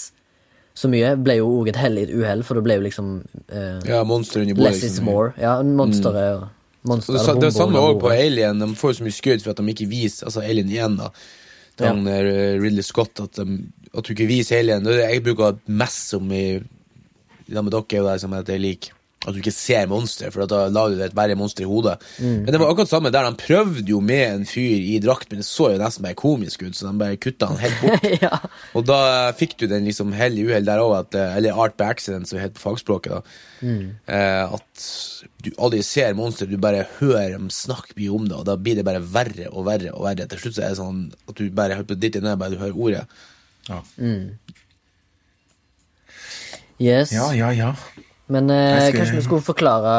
så 0.78 0.90
mye, 0.92 1.16
ble 1.18 1.40
jo 1.40 1.48
òg 1.58 1.72
et 1.72 1.80
hell 1.80 1.98
i 1.98 2.04
et 2.06 2.14
uhell, 2.14 2.44
for 2.46 2.60
det 2.60 2.66
ble 2.68 2.78
jo 2.78 2.86
liksom 2.86 3.16
eh, 3.50 3.80
Ja, 3.90 4.04
monsteret 4.06 4.46
under. 4.46 4.62
Less 4.68 4.84
is 4.84 4.92
liksom. 4.92 5.08
more. 5.10 5.32
Ja, 5.42 5.56
monsteret 5.66 6.44
mm. 6.44 6.52
monster, 6.92 7.18
det, 7.18 7.40
det 7.48 7.54
samme 7.56 7.82
òg 7.82 7.98
på. 8.04 8.12
Alien. 8.14 8.62
De 8.62 8.70
får 8.78 8.94
jo 8.94 9.00
så 9.00 9.08
mye 9.08 9.16
skudd 9.16 9.42
for 9.42 9.56
at 9.56 9.62
de 9.62 9.74
ikke 9.74 9.88
viser 9.90 10.30
Altså 10.30 10.44
Alien 10.46 10.70
igjen, 10.70 11.00
da. 11.00 11.10
Ja. 11.78 11.92
han 11.92 12.06
der, 12.06 12.30
eh, 12.30 12.60
Ridley 12.62 12.86
Scott 12.86 13.20
at, 13.22 13.38
de, 13.38 13.58
at 13.90 14.06
du 14.06 14.14
ikke 14.14 14.30
viser 14.30 14.62
Alien. 14.62 14.86
Jeg 14.86 15.26
bruker 15.26 15.58
mest 15.66 16.14
som 16.14 16.26
om 16.26 16.38
i 16.38 16.46
sammen 17.48 17.70
med 17.70 17.74
dere 17.74 17.86
er 17.88 18.02
jo 18.02 18.08
det 18.08 18.22
som 18.22 18.34
jeg 18.38 18.62
liker 18.62 18.97
at 19.28 19.36
du 19.36 19.42
ikke 19.42 19.52
ser 19.52 19.90
monster, 19.92 20.32
for 20.32 20.48
da 20.48 20.66
la 20.72 20.86
du 20.88 21.02
et 21.04 21.16
verre 21.16 21.36
monster 21.36 21.66
i 21.66 21.68
hodet. 21.68 21.98
Mm. 22.18 22.46
Men 22.46 22.54
det 22.54 22.62
var 22.62 22.72
akkurat 22.72 22.92
samme 22.92 23.12
der. 23.12 23.28
De 23.28 23.42
prøvde 23.42 23.92
jo 23.92 24.00
med 24.04 24.24
en 24.24 24.46
fyr 24.48 24.80
i 24.80 24.98
drakt, 25.04 25.28
men 25.32 25.42
det 25.42 25.48
så 25.50 25.74
jo 25.74 25.82
nesten 25.82 26.06
bare 26.06 26.18
komisk 26.20 26.64
ut, 26.64 26.78
så 26.78 26.88
de 26.88 27.02
bare 27.02 27.20
kutta 27.20 27.50
han 27.52 27.60
helt 27.60 27.82
bort. 27.84 28.08
ja. 28.26 28.40
Og 28.78 28.88
da 28.88 29.00
fikk 29.38 29.58
du 29.60 29.68
den 29.68 29.88
liksom 29.90 30.16
hell 30.16 30.40
i 30.40 30.48
uhell 30.48 30.68
der 30.68 30.84
òg, 30.84 31.18
eller 31.18 31.60
art 31.60 31.76
by 31.80 31.90
accident, 31.92 32.30
som 32.30 32.40
det 32.40 32.46
heter 32.46 32.60
på 32.60 32.66
fagspråket. 32.70 33.18
da 33.18 33.76
eh, 34.16 34.58
At 34.58 34.88
du 35.44 35.52
aldri 35.58 35.84
ser 35.86 36.16
monster, 36.18 36.48
du 36.48 36.58
bare 36.62 36.88
hører 37.02 37.36
dem 37.36 37.52
snakke 37.54 37.98
mye 38.00 38.14
om 38.16 38.30
det, 38.30 38.38
og 38.40 38.48
da 38.48 38.56
blir 38.56 38.80
det 38.80 38.88
bare 38.88 39.04
verre 39.04 39.52
og 39.52 39.68
verre. 39.68 39.92
og 39.92 40.08
verre 40.08 40.30
Til 40.32 40.46
slutt 40.46 40.60
så 40.60 40.66
er 40.66 40.72
det 40.72 40.80
sånn 40.80 41.08
at 41.28 41.36
du 41.36 41.50
bare 41.52 41.76
hører 41.76 41.92
på 41.92 42.00
ditt 42.00 42.22
ned, 42.22 42.40
bare 42.40 42.56
du 42.56 42.62
hører 42.64 42.80
ordet. 42.88 43.04
Ja. 43.68 43.84
Yes. 46.78 47.12
ja, 47.12 47.32
ja, 47.34 47.52
ja. 47.58 47.74
Men 48.34 48.50
eh, 48.52 48.90
skal- 48.90 48.98
kanskje 49.00 49.16
vi 49.16 49.26
skulle 49.26 49.46
forklare 49.46 49.94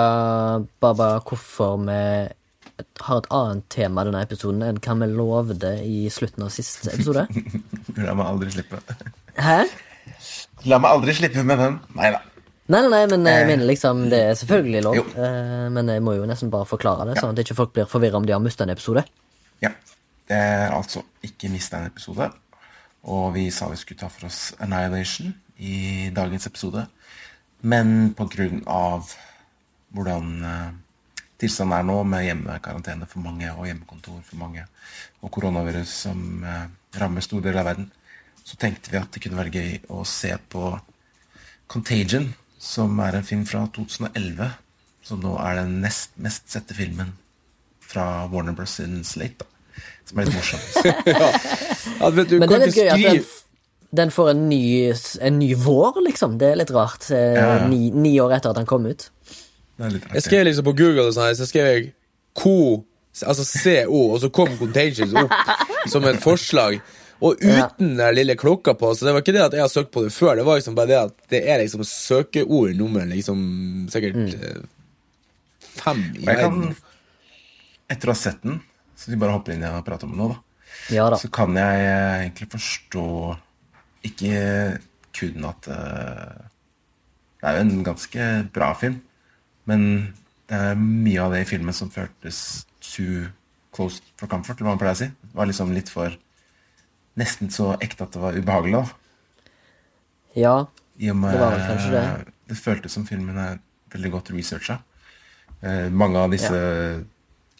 Baba 0.80 1.10
hvorfor 1.24 1.78
vi 1.86 2.00
har 3.02 3.18
et 3.22 3.28
annet 3.34 3.64
tema 3.72 4.04
denne 4.06 4.20
episoden 4.22 4.62
enn 4.62 4.78
hva 4.84 4.94
vi 5.00 5.06
lovde 5.10 5.70
i 5.82 6.08
slutten 6.12 6.44
av 6.46 6.50
siste 6.54 6.92
episode? 6.94 7.24
La 8.04 8.14
meg 8.14 8.26
aldri 8.26 8.50
slippe. 8.54 8.78
Hæ? 9.38 9.62
La 10.68 10.78
meg 10.82 10.90
aldri 10.92 11.14
slippe 11.16 11.42
med 11.46 11.58
den. 11.62 11.78
Nei 11.98 12.10
da. 12.14 12.20
Nei, 12.68 12.82
nei, 12.84 12.88
nei, 12.92 13.04
men 13.08 13.24
jeg 13.32 13.46
mener 13.48 13.64
liksom 13.64 14.02
Det 14.12 14.18
er 14.28 14.34
selvfølgelig 14.36 14.82
lov. 14.84 14.98
Eh, 15.16 15.68
men 15.72 15.88
jeg 15.88 16.02
må 16.04 16.18
jo 16.18 16.26
nesten 16.28 16.50
bare 16.52 16.68
forklare 16.68 17.06
det, 17.08 17.16
sånn 17.16 17.32
at 17.32 17.40
ikke 17.40 17.56
folk 17.56 17.72
blir 17.72 17.88
forvirra 17.88 18.20
om 18.20 18.26
de 18.28 18.34
har 18.36 18.42
mista 18.44 18.66
en 18.66 18.74
episode. 18.74 19.06
Ja. 19.64 19.70
Det 20.28 20.36
er 20.36 20.74
altså 20.76 21.00
ikke 21.24 21.48
mista 21.48 21.80
en 21.80 21.88
episode. 21.88 22.28
Og 23.08 23.30
vi 23.38 23.46
sa 23.54 23.70
vi 23.72 23.78
skulle 23.80 24.02
ta 24.02 24.10
for 24.12 24.28
oss 24.28 24.52
Annihilation 24.60 25.32
i 25.64 26.10
dagens 26.14 26.44
episode. 26.50 26.84
Men 27.60 28.12
på 28.14 28.28
grunn 28.30 28.62
av 28.70 29.10
hvordan 29.94 30.44
eh, 30.46 30.68
tilstanden 31.40 31.78
er 31.78 31.86
nå, 31.88 31.96
med 32.06 32.26
hjemmekarantene 32.26 33.08
for 33.10 33.24
mange 33.24 33.50
og 33.54 33.66
hjemmekontor 33.66 34.20
for 34.26 34.40
mange, 34.40 34.66
og 35.22 35.32
koronavirus 35.34 35.94
som 36.06 36.44
eh, 36.44 36.66
rammer 37.00 37.24
store 37.24 37.48
deler 37.48 37.62
av 37.62 37.70
verden, 37.72 37.90
så 38.44 38.56
tenkte 38.60 38.92
vi 38.92 39.00
at 39.00 39.10
det 39.12 39.22
kunne 39.24 39.40
være 39.40 39.52
gøy 39.54 39.90
å 39.92 40.04
se 40.08 40.32
på 40.50 40.70
Contagion, 41.68 42.30
som 42.58 42.96
er 43.04 43.18
en 43.18 43.26
film 43.26 43.44
fra 43.46 43.66
2011. 43.74 44.48
Som 45.04 45.20
nå 45.20 45.34
er 45.40 45.60
den 45.60 45.78
nest 45.82 46.16
mest 46.20 46.48
sette 46.52 46.76
filmen 46.76 47.12
fra 47.84 48.26
Warner 48.32 48.56
Bros. 48.56 48.78
Slate. 49.08 49.44
Da. 49.44 49.84
Som 50.08 50.20
er 50.20 50.28
litt 50.28 50.38
morsomt. 50.38 50.72
Ja, 51.98 52.08
vet 52.14 52.28
du, 52.30 52.36
Men 52.38 52.50
det 52.50 52.56
er 52.56 52.62
litt 52.62 52.74
ikke 52.76 52.84
gøy 52.84 52.90
at 52.92 53.04
den, 53.04 53.28
den 53.90 54.11
får 54.12 54.31
en 54.35 54.48
ny, 54.51 54.92
en 55.20 55.38
ny 55.38 55.55
vår, 55.55 56.03
liksom. 56.05 56.37
Det 56.38 56.51
er 56.53 56.57
litt 56.61 56.70
rart. 56.74 57.11
eh, 57.11 57.35
Ja, 57.38 57.46
ja. 57.59 57.66
Ni, 57.68 57.90
ni 57.90 58.18
år 58.20 58.35
etter 58.37 58.51
at 58.51 58.57
den 58.61 58.66
kom 58.68 58.87
ut. 58.87 59.11
Jeg 59.79 60.22
skrev 60.24 60.44
liksom 60.44 60.64
på 60.66 60.74
Google 60.77 61.07
og 61.09 61.14
sånn 61.14 61.29
her, 61.31 61.35
så 61.38 61.46
skrev 61.46 61.66
jeg 61.70 61.92
CO, 62.35 62.85
altså 63.24 63.44
CO, 63.46 64.01
og 64.14 64.20
så 64.20 64.29
kom 64.35 64.51
Contagions 64.59 65.14
opp 65.14 65.33
som 65.92 66.05
et 66.11 66.18
forslag. 66.22 66.81
Og 67.20 67.40
Ja. 67.42 67.64
uten 67.70 67.96
den 67.98 68.14
lille 68.14 68.37
klokka 68.38 68.74
på, 68.79 68.92
så 68.94 69.07
det 69.07 69.12
var 69.14 69.22
ikke 69.24 69.33
det 69.35 69.42
at 69.42 69.53
jeg 69.57 69.61
har 69.64 69.70
søkt 69.72 69.90
på 69.94 70.05
det 70.05 70.12
før, 70.14 70.37
det 70.38 70.44
var 70.46 70.59
liksom 70.61 70.74
bare 70.77 70.87
det 70.87 70.98
at 71.01 71.14
det 71.33 71.40
er 71.51 71.59
liksom 71.64 71.83
søkeord 71.83 72.77
nummer 72.79 73.07
liksom 73.11 73.40
sikkert 73.90 74.14
mm. 74.14 74.68
fem 75.81 76.05
i 76.14 76.27
verden. 76.29 76.77
etter 77.90 78.11
å 78.11 78.14
ha 78.14 78.20
sett 78.20 78.42
den, 78.44 78.61
så 78.94 79.11
vi 79.11 79.18
bare 79.18 79.35
hopper 79.35 79.55
inn 79.57 79.64
i 79.66 79.70
og 79.72 79.83
prater 79.87 80.07
om 80.07 80.14
den 80.14 80.22
nå, 80.22 80.29
da. 80.35 80.38
Ja 80.94 81.09
da. 81.11 81.18
Så 81.18 81.31
kan 81.33 81.57
jeg 81.59 81.83
eh, 81.88 82.22
egentlig 82.29 82.51
forstå 82.55 83.07
ikke 84.06 84.78
kun 85.18 85.44
at 85.48 85.68
eh, 85.72 86.44
Det 87.40 87.48
er 87.48 87.56
jo 87.56 87.64
en 87.64 87.84
ganske 87.87 88.28
bra 88.54 88.72
film, 88.74 89.00
men 89.66 90.14
det 90.50 90.56
er 90.58 90.74
mye 90.80 91.20
av 91.22 91.32
det 91.34 91.44
i 91.44 91.48
filmen 91.48 91.74
som 91.76 91.90
føltes 91.90 92.66
too 92.82 93.28
close 93.74 94.02
for 94.18 94.26
comfort, 94.26 94.58
eller 94.58 94.70
hva 94.70 94.74
man 94.74 94.80
pleier 94.80 94.96
å 94.96 95.00
si. 95.04 95.06
Det 95.06 95.37
var 95.38 95.46
liksom 95.50 95.74
litt 95.76 95.92
for 95.92 96.16
Nesten 97.18 97.50
så 97.50 97.72
ekte 97.82 98.04
at 98.06 98.12
det 98.14 98.20
var 98.22 98.37
ubehagelig, 98.38 98.78
da. 98.78 99.54
Ja. 100.38 100.52
Det 100.98 101.14
var 101.18 101.54
vel 101.54 101.64
kanskje 101.66 101.90
det. 101.94 102.32
det 102.46 102.58
føltes 102.58 102.94
som 102.94 103.06
filmen 103.06 103.38
er 103.42 103.58
veldig 103.90 104.12
godt 104.12 104.30
researcha. 104.34 104.76
Eh, 105.62 105.88
mange 105.90 106.20
av 106.22 106.30
disse 106.30 106.61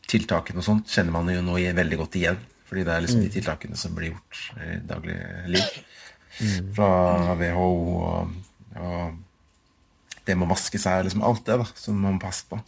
tiltakene 0.09 0.63
og 0.63 0.67
sånt 0.67 0.87
kjenner 0.93 1.15
man 1.17 1.31
jo 1.33 1.43
nå 1.43 1.59
veldig 1.75 1.99
godt 1.99 2.19
igjen. 2.21 2.39
Fordi 2.69 2.85
det 2.85 2.93
er 2.95 3.01
liksom 3.01 3.21
Mm. 3.21 3.25
de 3.27 3.35
tiltakene 3.41 3.77
som 3.77 3.95
blir 3.95 4.11
gjort 4.13 4.41
i 4.61 4.79
dagligliv. 4.87 5.85
Mm. 6.39 6.73
Fra 6.77 6.89
WHO 7.41 7.69
og, 7.99 8.35
og 8.79 9.15
det 10.29 10.37
med 10.37 10.47
å 10.47 10.51
vaske 10.53 10.79
seg, 10.79 11.05
liksom 11.07 11.23
alt 11.27 11.41
det 11.49 11.57
da, 11.63 11.65
som 11.75 11.97
man 11.99 12.19
må 12.19 12.21
passe 12.23 12.45
på. 12.51 12.59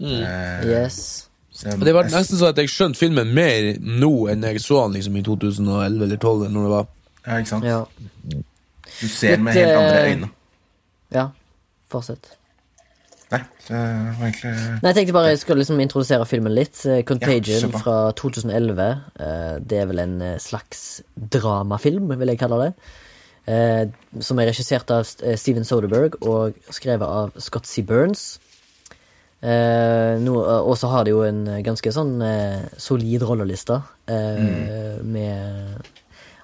Eh, 0.00 0.64
Yes. 0.66 1.28
så 1.52 1.74
det 1.76 1.92
var 1.92 2.08
nesten 2.08 2.38
sånn 2.40 2.54
at 2.54 2.60
jeg 2.62 2.70
skjønte 2.72 2.96
filmen 2.98 3.34
mer 3.36 3.74
nå 3.84 4.10
enn 4.32 4.42
jeg 4.48 4.62
så 4.64 4.86
den 4.86 4.96
liksom 4.96 5.18
i 5.20 5.22
2011 5.26 6.04
eller 6.06 6.16
2012. 6.16 6.44
Eller 6.46 6.54
når 6.56 6.62
det 6.66 6.72
var. 6.72 6.86
Ja, 7.26 7.38
ikke 7.42 7.50
sant? 7.52 7.64
Ja. 7.68 7.80
Du 9.00 9.06
ser 9.08 9.36
den 9.36 9.44
med 9.44 9.54
helt 9.60 9.76
andre 9.76 9.98
eh, 10.00 10.10
øyne. 10.14 10.30
ja. 11.12 11.26
Fortsett. 11.90 12.30
Nei, 13.30 13.40
det 13.68 13.76
var 13.78 14.24
egentlig 14.26 14.50
Nei, 14.82 14.90
Jeg 14.90 14.96
tenkte 14.96 15.14
bare 15.14 15.30
jeg 15.30 15.38
skulle 15.44 15.62
liksom 15.62 15.78
introdusere 15.84 16.26
filmen 16.26 16.54
litt. 16.56 16.80
Eh, 16.86 17.02
Contagion 17.06 17.70
Ja, 17.70 17.78
fra 17.78 17.98
2011. 18.18 18.88
Eh, 19.20 19.54
Det 19.62 19.78
er 19.78 19.86
vel 19.86 20.02
en 20.02 20.16
eh, 20.22 20.38
slags 20.42 21.02
dramafilm, 21.14 22.10
vil 22.18 22.32
jeg 22.34 22.40
kalle 22.42 22.64
det. 22.64 22.72
Som 24.22 24.38
er 24.38 24.50
regissert 24.50 24.90
av 24.94 25.06
Steven 25.08 25.64
Soderberg 25.66 26.18
og 26.22 26.54
skrevet 26.70 27.02
av 27.08 27.32
Scott 27.42 27.66
C. 27.66 27.82
Burns. 27.82 28.38
Og 29.42 30.74
så 30.78 30.90
har 30.92 31.06
det 31.06 31.14
jo 31.14 31.22
en 31.26 31.40
ganske 31.64 31.90
sånn 31.94 32.20
solid 32.78 33.24
rolleliste 33.26 33.80
eh, 34.12 35.00
med 35.02 35.88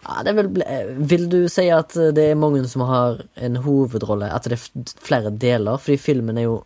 ja, 0.07 0.23
det 0.23 0.35
vil, 0.39 0.65
Vil 1.13 1.29
du 1.31 1.39
si 1.53 1.67
at 1.75 1.95
det 2.17 2.31
er 2.31 2.39
mange 2.39 2.65
som 2.71 2.85
har 2.89 3.21
en 3.37 3.57
hovedrolle? 3.63 4.31
At 4.33 4.49
det 4.49 4.57
er 4.59 4.95
flere 5.03 5.31
deler? 5.35 5.79
Fordi 5.83 5.99
filmen 6.01 6.39
er 6.39 6.47
jo 6.49 6.57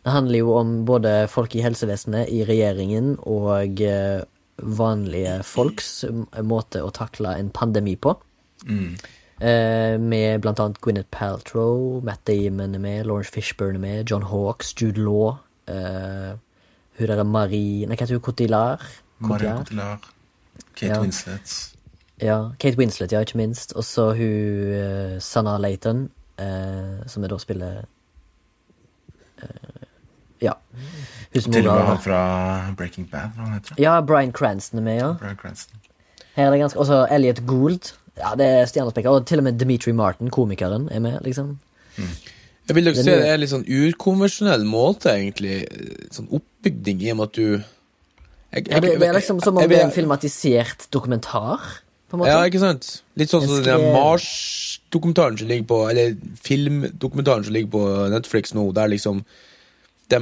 Det 0.00 0.12
handler 0.14 0.40
jo 0.40 0.52
om 0.56 0.74
både 0.88 1.14
folk 1.28 1.54
i 1.56 1.64
helsevesenet, 1.64 2.30
i 2.32 2.44
regjeringen 2.48 3.14
og 3.28 3.82
eh, 3.84 4.22
vanlige 4.60 5.40
folks 5.44 6.04
måte 6.44 6.82
å 6.84 6.92
takle 6.94 7.34
en 7.36 7.50
pandemi 7.52 7.96
på. 8.00 8.14
Eh, 9.40 9.96
med 10.00 10.40
blant 10.44 10.60
annet 10.60 10.80
Gwyneth 10.84 11.08
Paltrow, 11.12 12.00
Matt 12.04 12.26
Damon 12.28 12.76
er 12.76 12.82
med, 12.82 13.06
Lawrence 13.08 13.32
Fishburne 13.32 13.80
er 13.80 13.84
med, 13.84 14.10
John 14.10 14.26
Hawks, 14.28 14.74
Jude 14.76 15.00
Law 15.00 15.38
eh, 15.64 16.36
Hun 16.98 17.08
derre 17.08 17.24
Marie 17.24 17.86
Nei, 17.88 17.96
hva 17.96 18.04
heter 18.04 18.18
hun? 18.18 18.24
Cotillard? 18.26 18.84
Marie 19.24 19.54
Cotillard? 19.62 20.10
Kate 20.74 20.92
Ja. 20.92 21.00
Winslet 21.00 21.54
Ja, 22.20 22.38
Kate 22.60 22.76
Winslet, 22.76 23.12
ja, 23.12 23.20
ikke 23.24 23.40
minst. 23.40 23.72
Og 23.72 23.84
så 23.84 24.10
hun 24.12 24.74
uh, 24.76 25.16
Sanna 25.24 25.56
Layton, 25.56 26.10
eh, 26.36 27.00
som 27.08 27.24
jeg 27.24 27.32
da 27.32 27.38
spiller 27.40 27.78
eh, 29.40 29.79
Ja. 30.42 30.52
Til 31.32 31.44
og 31.68 31.74
med 31.76 31.84
han 31.86 31.98
fra 32.02 32.20
Breaking 32.76 33.06
Bad, 33.10 33.30
hva 33.36 33.44
han 33.46 33.52
heter 33.60 33.74
Ja, 33.78 34.00
Bryan 34.00 34.32
Cranston 34.32 34.80
er 34.80 34.82
med, 34.82 34.96
ja. 35.00 35.12
Bryan 35.20 35.36
Cranston. 35.36 35.76
Her 36.36 36.46
er 36.46 36.50
det 36.54 36.60
ganske 36.62 36.78
Også 36.80 37.06
Elliot 37.12 37.42
Gould. 37.46 37.92
Ja, 38.18 38.34
det 38.36 38.46
er 38.46 38.64
stjernespekker. 38.66 39.10
Og 39.10 39.26
til 39.26 39.38
og 39.38 39.44
med 39.44 39.58
Dimitri 39.58 39.92
Martin, 39.92 40.30
komikeren, 40.30 40.88
er 40.92 41.00
med, 41.00 41.20
liksom. 41.24 41.58
Jeg 42.68 42.74
vil 42.76 42.84
nok 42.84 42.96
si 42.96 43.02
det 43.06 43.28
er 43.28 43.38
litt 43.40 43.50
sånn 43.50 43.64
ukonvensjonell 43.66 44.64
måte, 44.68 45.10
egentlig. 45.14 45.64
Sånn 46.14 46.28
oppbygning 46.30 47.00
i 47.06 47.10
og 47.12 47.16
med 47.20 47.28
at 47.30 47.38
du 47.38 47.46
jeg, 48.52 48.66
Ja, 48.68 48.80
det, 48.82 48.96
det 49.00 49.08
er 49.08 49.14
liksom 49.14 49.40
som 49.42 49.56
om 49.56 49.62
jeg- 49.62 49.70
det 49.70 49.78
er 49.78 49.84
en 49.86 49.92
filmatisert 49.94 50.88
dokumentar, 50.90 51.60
på 52.10 52.14
en 52.16 52.20
måte. 52.20 52.28
Ja, 52.32 52.42
ikke 52.50 52.58
sant? 52.58 53.02
Litt 53.16 53.30
sånn 53.30 53.46
som 53.46 53.62
den 53.62 53.92
Mars-dokumentaren 53.94 55.38
som 55.38 55.46
ligger 55.48 55.66
på 55.70 55.90
Eller 55.90 56.16
filmdokumentaren 56.42 57.44
som 57.44 57.52
ligger 57.54 57.70
på 57.70 57.84
Netflix 58.10 58.52
nå, 58.54 58.72
der 58.74 58.88
liksom 58.88 59.24
de, 60.10 60.20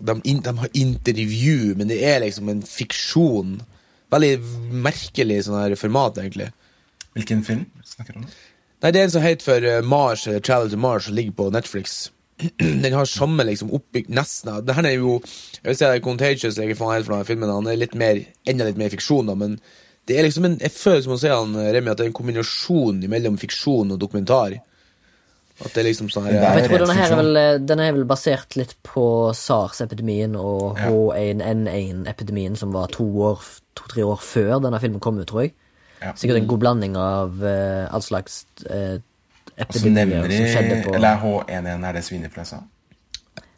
de, 0.00 0.16
in, 0.24 0.42
de 0.44 0.56
har 0.58 0.80
intervju, 0.80 1.74
men 1.78 1.90
det 1.90 2.00
er 2.06 2.22
liksom 2.24 2.50
en 2.52 2.64
fiksjon. 2.68 3.56
Veldig 4.14 4.34
merkelig 4.84 5.44
sånn 5.46 5.60
her 5.60 5.76
format, 5.80 6.20
egentlig. 6.22 6.50
Hvilken 7.14 7.44
film 7.46 7.64
snakker 7.86 8.16
du 8.16 8.24
om? 8.24 8.26
Nei, 8.84 8.90
det 8.92 9.00
er 9.00 9.06
en 9.06 9.14
som 9.14 9.24
heter 9.24 9.46
for 9.46 9.64
eh, 9.64 9.86
Mars, 9.86 10.26
eller 10.28 10.42
Travel 10.44 10.68
to 10.70 10.76
Mars, 10.76 11.06
som 11.06 11.16
ligger 11.16 11.32
på 11.38 11.46
Netflix. 11.54 12.10
Den 12.82 12.92
har 12.92 13.08
samme 13.08 13.46
liksom 13.46 13.72
oppbygd 13.72 14.10
Nesten. 14.12 14.50
Det 14.66 14.74
her 14.76 14.88
er 14.88 14.98
jo 14.98 15.20
Jeg 15.22 15.70
vil 15.70 15.78
si 15.78 15.84
det 15.84 15.92
er 15.94 16.04
Contagious, 16.04 16.58
jeg 16.58 16.74
hva 16.74 16.76
faen 16.80 16.96
helt 16.98 17.08
den 17.08 17.28
filmen. 17.30 17.52
Han 17.52 17.70
er 17.70 17.80
litt 17.80 17.94
mer, 17.96 18.20
enda 18.50 18.66
litt 18.68 18.80
mer 18.80 18.92
fiksjon, 18.92 19.30
da, 19.30 19.38
men 19.38 19.56
det 20.04 20.18
er 20.18 20.26
liksom 20.26 20.50
en 20.50 20.58
Jeg 20.60 20.74
føler 20.74 21.04
som 21.06 21.14
å 21.16 21.20
si 21.22 21.32
han 21.32 21.56
eh, 21.56 21.70
Remi, 21.76 21.92
at 21.92 22.00
det 22.00 22.08
er 22.08 22.12
en 22.12 22.18
kombinasjon 22.18 23.00
mellom 23.08 23.38
fiksjon 23.40 23.94
og 23.94 24.02
dokumentar. 24.02 24.58
At 25.62 25.70
det 25.70 25.84
er 25.84 25.86
liksom 25.86 26.08
sånn 26.10 26.24
her 26.26 26.34
jeg 26.34 26.66
tror 26.66 26.82
denne 26.82 26.96
her 26.98 27.12
er 27.14 27.18
vel, 27.20 27.36
eh, 27.38 27.56
denne 27.62 27.84
er 27.86 27.92
vel 27.94 28.06
basert 28.10 28.56
litt 28.58 28.72
på 28.82 29.04
SARS-epidemien 29.38 30.34
og 30.34 30.80
Ja. 30.80 30.88
H1N1-epidemien, 30.90 32.56
som 32.58 32.72
var 32.74 32.90
to-tre 32.90 33.22
år, 33.30 33.44
to, 33.78 34.08
år 34.08 34.18
før 34.18 34.58
denne 34.64 34.80
filmen 34.82 35.00
kom 35.00 35.20
ut, 35.20 35.28
tror 35.30 35.44
jeg. 35.46 35.54
Ja. 36.02 36.12
Sikkert 36.18 36.42
en 36.42 36.48
god 36.50 36.58
blanding 36.64 36.96
av 36.98 37.38
uh, 37.40 37.86
all 37.94 38.02
slags 38.02 38.42
uh, 38.66 38.98
epidemier 39.56 40.26
de 40.28 40.40
som 40.40 40.50
skjedde 40.56 40.80
på 40.88 40.96
Eller 40.98 41.22
H11, 41.22 41.86
er 41.86 41.92
det 41.92 42.02
svineinfluensa? 42.04 42.58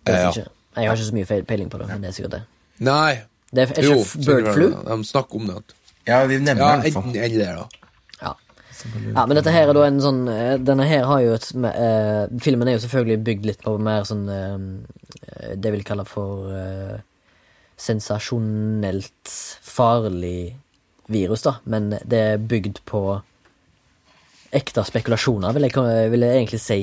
Jeg 0.07 0.29
ikke. 0.29 0.47
Jeg 0.77 0.91
har 0.91 1.01
ikke 1.01 1.09
så 1.09 1.17
mye 1.17 1.41
peiling 1.49 1.73
på 1.73 1.81
det, 1.81 1.89
men 1.89 2.05
det 2.05 2.13
er 2.13 2.19
sikkert 2.19 2.37
det. 2.37 2.43
Nei. 2.85 3.17
Det 3.51 3.65
er, 3.65 3.73
er 3.73 3.89
ikke 3.89 3.97
jo, 3.97 4.23
bird 4.27 4.53
flu? 4.53 4.67
De 4.85 5.05
snakker 5.09 5.41
om 5.41 5.49
det. 5.49 5.77
Ja, 6.07 6.21
de 6.29 6.39
nevner 6.39 6.61
Ja, 6.61 6.77
det 6.83 6.93
En 6.93 7.03
enten 7.03 7.23
eller, 7.25 7.63
da. 7.65 7.86
Ja. 8.95 9.27
men 9.27 9.37
dette 9.39 9.53
her 9.55 9.71
er 9.71 9.77
da 9.77 9.85
en 9.87 10.01
sånn 10.03 10.23
eh, 10.31 10.57
Denne 10.63 10.87
her 10.89 11.05
har 11.09 11.23
jo 11.25 11.35
et 11.37 11.47
uh, 11.57 12.25
Filmen 12.43 12.69
er 12.69 12.77
jo 12.77 12.83
selvfølgelig 12.85 13.25
bygd 13.27 13.49
litt 13.51 13.63
på 13.65 13.77
mer 13.83 14.07
sånn 14.09 14.25
uh, 14.31 15.53
Det 15.55 15.73
vil 15.75 15.85
kalle 15.87 16.07
for 16.09 16.51
uh, 16.53 16.97
sensasjonelt 17.77 19.33
farlig 19.67 20.57
virus, 21.13 21.43
da. 21.45 21.59
Men 21.69 21.91
det 21.93 22.21
er 22.33 22.41
bygd 22.41 22.81
på 22.89 23.03
ekte 24.57 24.83
spekulasjoner, 24.89 25.53
vil 25.53 25.67
jeg, 25.69 26.09
vil 26.11 26.25
jeg 26.25 26.39
egentlig 26.39 26.61
si. 26.65 26.79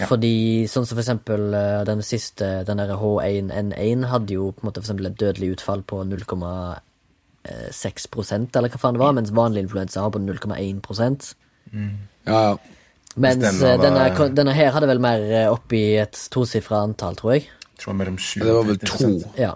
Ja. 0.00 0.08
Fordi 0.10 0.66
sånn 0.68 0.88
som 0.88 0.96
for 0.96 1.04
eksempel 1.04 1.54
den 1.86 2.02
siste, 2.04 2.48
den 2.66 2.82
derre 2.82 2.98
H1N1, 2.98 4.08
hadde 4.10 4.36
jo 4.40 4.50
på 4.50 4.64
en 4.64 4.68
måte 4.72 4.82
for 4.82 4.88
eksempel 4.88 5.12
et 5.12 5.20
dødelig 5.22 5.52
utfall 5.54 5.86
på 5.86 6.02
0,6% 7.46 8.56
eller 8.58 8.72
hva 8.72 8.80
faen 8.80 8.96
det 8.96 9.02
var, 9.02 9.12
mens 9.16 9.34
vanlig 9.34 9.66
influensa 9.66 10.04
har 10.04 10.14
på 10.14 10.22
0,1 10.22 11.34
Ja, 12.26 12.40
ja. 12.50 12.56
Mens 13.16 13.40
Stemmer, 13.40 13.70
eh, 13.72 13.80
denne, 13.80 14.28
denne 14.36 14.52
her 14.52 14.74
hadde 14.74 14.88
vel 14.90 15.00
mer 15.00 15.22
eh, 15.24 15.46
oppi 15.48 15.96
et 15.96 16.18
tosifra 16.32 16.82
antall, 16.84 17.16
tror 17.16 17.32
jeg. 17.32 17.46
Jeg 17.80 17.94
mellom 17.96 18.18
7 18.20 18.40
Det 18.42 18.52
var 18.52 18.66
vel 18.68 18.80
to. 18.82 19.08
Ja. 19.40 19.54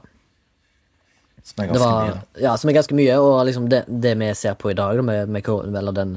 Som 1.45 1.65
er 1.65 1.69
ganske 1.69 1.83
var, 1.83 2.07
mye. 2.07 2.23
ja, 2.41 2.55
som 2.57 2.71
er 2.71 2.77
ganske 2.79 2.97
mye, 2.97 3.19
og 3.21 3.35
liksom 3.49 3.69
det, 3.73 3.83
det 3.89 4.15
vi 4.21 4.31
ser 4.39 4.57
på 4.61 4.73
i 4.73 4.79
dag, 4.79 5.03
med, 5.05 5.29
med 5.29 5.49
eller 5.51 5.93
den 5.97 6.17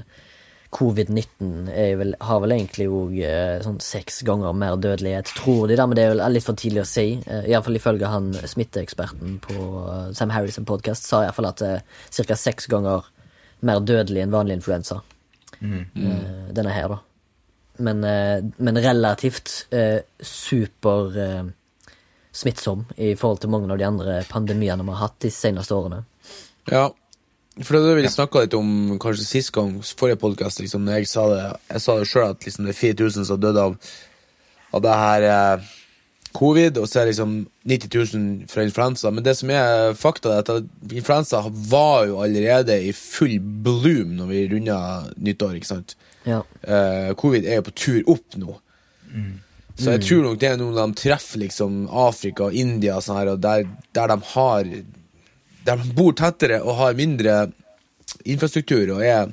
covid-19, 0.74 1.70
er 1.70 1.96
vel, 2.00 2.14
har 2.24 2.42
vel 2.44 2.56
egentlig 2.56 2.88
òg 2.92 3.16
eh, 3.22 3.62
sånn 3.64 3.80
seks 3.84 4.22
ganger 4.28 4.56
mer 4.58 4.78
dødelighet, 4.82 5.32
tror 5.38 5.68
de, 5.70 5.78
da, 5.80 5.86
men 5.88 5.98
det 5.98 6.06
er 6.06 6.14
vel 6.14 6.24
litt 6.34 6.48
for 6.48 6.60
tidlig 6.60 6.84
å 6.84 6.90
si. 6.90 7.06
Eh, 7.22 7.50
Iallfall 7.52 7.80
ifølge 7.80 8.10
han 8.10 8.32
smitteeksperten 8.34 9.40
på 9.44 9.58
eh, 9.84 10.12
Sam 10.18 10.34
Harrison 10.34 10.68
podcast, 10.70 11.08
sa 11.08 11.24
iallfall 11.24 11.52
at 11.52 11.64
det 11.64 11.72
er 11.78 12.30
ca. 12.30 12.40
seks 12.40 12.70
ganger 12.72 13.10
mer 13.64 13.84
dødelig 13.84 14.26
enn 14.26 14.34
vanlig 14.34 14.60
influensa. 14.60 15.02
Mm. 15.64 15.86
denne 16.52 16.72
her, 16.76 16.92
da. 16.92 16.98
Men, 17.86 18.02
men 18.60 18.80
relativt 18.84 19.70
eh, 19.72 20.02
super 20.20 21.14
smittsom 22.36 22.84
i 22.98 23.14
forhold 23.16 23.40
til 23.40 23.54
mange 23.54 23.72
av 23.72 23.80
de 23.80 23.88
andre 23.88 24.18
pandemiene 24.28 24.84
vi 24.84 24.92
har 24.92 25.06
hatt 25.06 25.22
de 25.24 25.32
seneste 25.32 25.78
årene. 25.78 26.02
Ja, 26.68 26.90
for 27.62 27.78
det 27.78 27.94
vi 28.00 28.10
snakka 28.10 28.46
litt 28.46 28.56
om 28.58 28.98
kanskje 29.02 29.28
sist 29.28 29.52
gang, 29.54 29.76
forrige 29.84 30.22
podkast, 30.24 30.64
liksom, 30.64 30.86
når 30.88 31.02
jeg 31.04 31.12
sa 31.12 31.28
det 31.30 31.44
Jeg 31.70 31.84
sa 31.84 31.96
det 32.00 32.10
sjøl 32.10 32.32
at 32.32 32.48
liksom, 32.48 32.66
det 32.66 32.74
er 32.74 32.80
4000 32.80 33.30
som 33.30 33.42
døde 33.42 33.62
av, 33.62 33.76
av 34.74 34.82
det 34.82 34.96
her 35.04 35.26
eh, 35.30 35.68
covid, 36.34 36.80
og 36.82 36.90
så 36.90 37.04
er 37.04 37.12
liksom 37.12 37.36
90 37.70 37.94
000 38.18 38.50
fra 38.50 38.66
influensa. 38.66 39.12
Men 39.14 39.26
det 39.26 39.36
som 39.38 39.52
er 39.54 39.94
fakta, 39.98 40.34
er 40.34 40.42
at 40.42 40.90
influensa 40.90 41.44
var 41.70 42.08
jo 42.10 42.24
allerede 42.26 42.80
i 42.88 42.92
full 42.98 43.38
bloom 43.38 44.18
når 44.18 44.32
vi 44.32 44.44
runda 44.56 44.80
nyttår, 45.22 45.60
ikke 45.60 45.72
sant? 45.76 45.96
Ja. 46.26 46.42
Eh, 46.62 47.14
covid 47.20 47.46
er 47.46 47.62
jo 47.62 47.68
på 47.70 47.78
tur 47.84 48.14
opp 48.16 48.40
nå. 48.42 48.58
Så 49.78 49.96
jeg 49.96 50.04
tror 50.06 50.26
nok 50.28 50.42
det 50.42 50.50
er 50.52 50.60
noe 50.62 50.74
de 50.74 50.98
treffer 50.98 51.42
liksom 51.42 51.86
Afrika 51.90 52.48
og 52.50 52.58
India 52.58 52.98
og 52.98 53.06
sånn 53.06 53.18
her, 53.18 53.34
og 53.34 53.42
der, 53.42 53.66
der 53.94 54.12
de 54.12 54.18
har 54.34 54.70
de 55.64 55.94
bor 55.96 56.14
tettere 56.18 56.60
og 56.64 56.78
har 56.80 56.98
mindre 56.98 57.38
infrastruktur 58.30 58.96
og 58.98 59.04
er, 59.06 59.32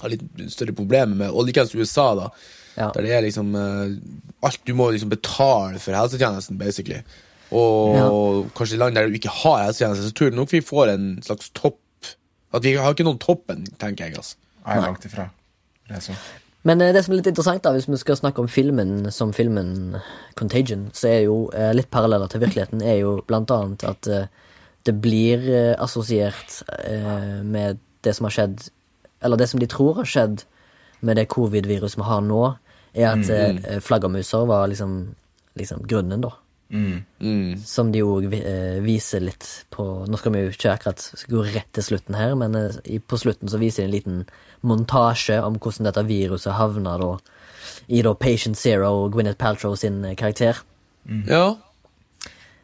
har 0.00 0.12
litt 0.12 0.24
større 0.52 0.74
problemer 0.76 1.16
med 1.24 1.46
likeens 1.46 1.74
USA, 1.74 2.10
da. 2.18 2.28
Ja. 2.74 2.90
Der 2.94 3.06
det 3.06 3.12
er 3.14 3.22
liksom 3.22 3.52
eh, 3.54 3.92
Alt 4.44 4.64
du 4.66 4.74
må 4.74 4.88
liksom 4.90 5.12
betale 5.12 5.78
for 5.78 5.94
helsetjenesten, 5.94 6.58
basically. 6.58 6.98
Og 7.54 8.50
kanskje 8.56 8.74
i 8.74 8.80
land 8.82 8.98
der 8.98 9.06
du 9.08 9.14
ikke 9.14 9.30
har 9.30 9.62
helsetjeneste, 9.68 10.08
så 10.08 10.12
tror 10.16 10.28
jeg 10.28 10.36
nok 10.36 10.52
vi 10.52 10.60
får 10.64 10.90
en 10.96 11.06
slags 11.22 11.52
topp 11.54 11.78
At 12.54 12.64
vi 12.66 12.74
har 12.74 12.92
ikke 12.92 13.06
noen 13.06 13.20
toppen, 13.22 13.64
tenker 13.78 14.08
jeg. 14.08 14.18
altså 14.18 14.36
Nei, 14.64 14.80
langt 14.80 15.04
ifra. 15.04 15.28
Det 15.88 15.96
er 15.96 16.02
så. 16.04 16.14
Men 16.64 16.80
eh, 16.80 16.92
det 16.96 17.04
som 17.04 17.14
er 17.14 17.20
litt 17.20 17.30
interessant, 17.30 17.62
da, 17.64 17.72
hvis 17.76 17.88
vi 17.88 18.00
skal 18.00 18.18
snakke 18.18 18.42
om 18.42 18.48
filmen 18.48 19.10
som 19.12 19.32
filmen 19.36 19.98
Contagion, 20.38 20.88
så 20.96 21.10
er 21.10 21.20
jo 21.26 21.36
eh, 21.52 21.72
litt 21.76 21.90
paralleller 21.92 22.30
til 22.32 22.42
virkeligheten, 22.44 22.82
er 22.82 23.02
jo 23.02 23.18
blant 23.28 23.52
annet 23.54 23.84
at 23.84 24.08
det 24.84 24.94
blir 25.04 25.44
eh, 25.48 25.74
assosiert 25.80 26.60
eh, 26.84 27.42
med 27.44 27.80
det 28.04 28.12
som 28.16 28.28
har 28.28 28.34
skjedd 28.36 28.66
Eller 29.24 29.40
det 29.40 29.48
som 29.48 29.60
de 29.60 29.68
tror 29.70 30.00
har 30.02 30.08
skjedd 30.08 30.44
med 31.04 31.16
det 31.16 31.28
covid-viruset 31.32 31.98
vi 32.00 32.06
har 32.08 32.22
nå, 32.24 32.42
er 32.94 33.10
at 33.10 33.28
eh, 33.32 33.80
flaggermuser 33.84 34.46
var 34.48 34.68
liksom, 34.70 35.14
liksom 35.58 35.82
grunnen, 35.88 36.22
da. 36.24 36.30
Mm. 36.74 37.58
Som 37.64 37.92
de 37.92 38.00
jo 38.00 38.16
eh, 38.24 38.80
viser 38.82 39.22
litt 39.22 39.44
på 39.70 39.84
Nå 40.08 40.18
skal 40.18 40.32
vi 40.34 40.40
jo 40.42 40.54
ikke 40.54 40.72
akkurat 40.72 41.26
gå 41.30 41.42
rett 41.52 41.68
til 41.76 41.86
slutten 41.86 42.16
her, 42.18 42.32
men 42.40 42.56
eh, 42.58 42.98
på 42.98 43.18
slutten 43.20 43.52
så 43.52 43.60
viser 43.60 43.84
de 43.84 43.88
en 43.88 43.94
liten 43.94 44.22
montasje 44.66 45.38
om 45.44 45.58
hvordan 45.60 45.90
dette 45.90 46.06
viruset 46.08 46.56
havna 46.56 46.96
da 46.98 47.12
i 47.92 48.00
da 48.02 48.14
Patient 48.16 48.58
Zero 48.58 48.90
og 49.04 49.14
Gwyneth 49.14 49.38
Paltrow 49.38 49.76
sin 49.78 50.02
eh, 50.04 50.16
karakter. 50.18 50.64
Ja. 51.28 51.54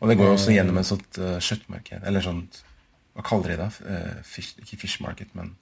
Og 0.00 0.08
det 0.08 0.16
går 0.16 0.30
jo 0.30 0.36
også 0.38 0.54
gjennom 0.54 0.78
et 0.80 0.88
sånt 0.88 1.18
uh, 1.20 1.36
kjøttmarked, 1.44 2.04
eller 2.08 2.24
sånt 2.24 2.62
Hva 3.16 3.24
kaller 3.26 3.52
de 3.52 3.58
det? 3.60 3.70
Uh, 3.84 4.22
fish, 4.24 4.54
ikke 4.62 4.78
fish 4.80 5.02
market, 5.04 5.28
men 5.36 5.54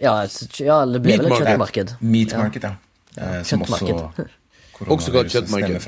Ja, 0.00 0.20
ja 0.62 0.82
det 0.86 1.02
blir 1.02 1.18
vel 1.18 1.32
et 1.32 1.40
kjøttmarked. 1.42 1.96
meat 2.00 2.36
market, 2.38 2.70
ja. 2.70 2.76
Eh, 3.16 3.42
som 3.44 3.62
også 3.62 3.84
kjøttmarked. 3.86 4.30
Også 4.90 5.12
kalt 5.14 5.30
kjøttmarked. 5.30 5.84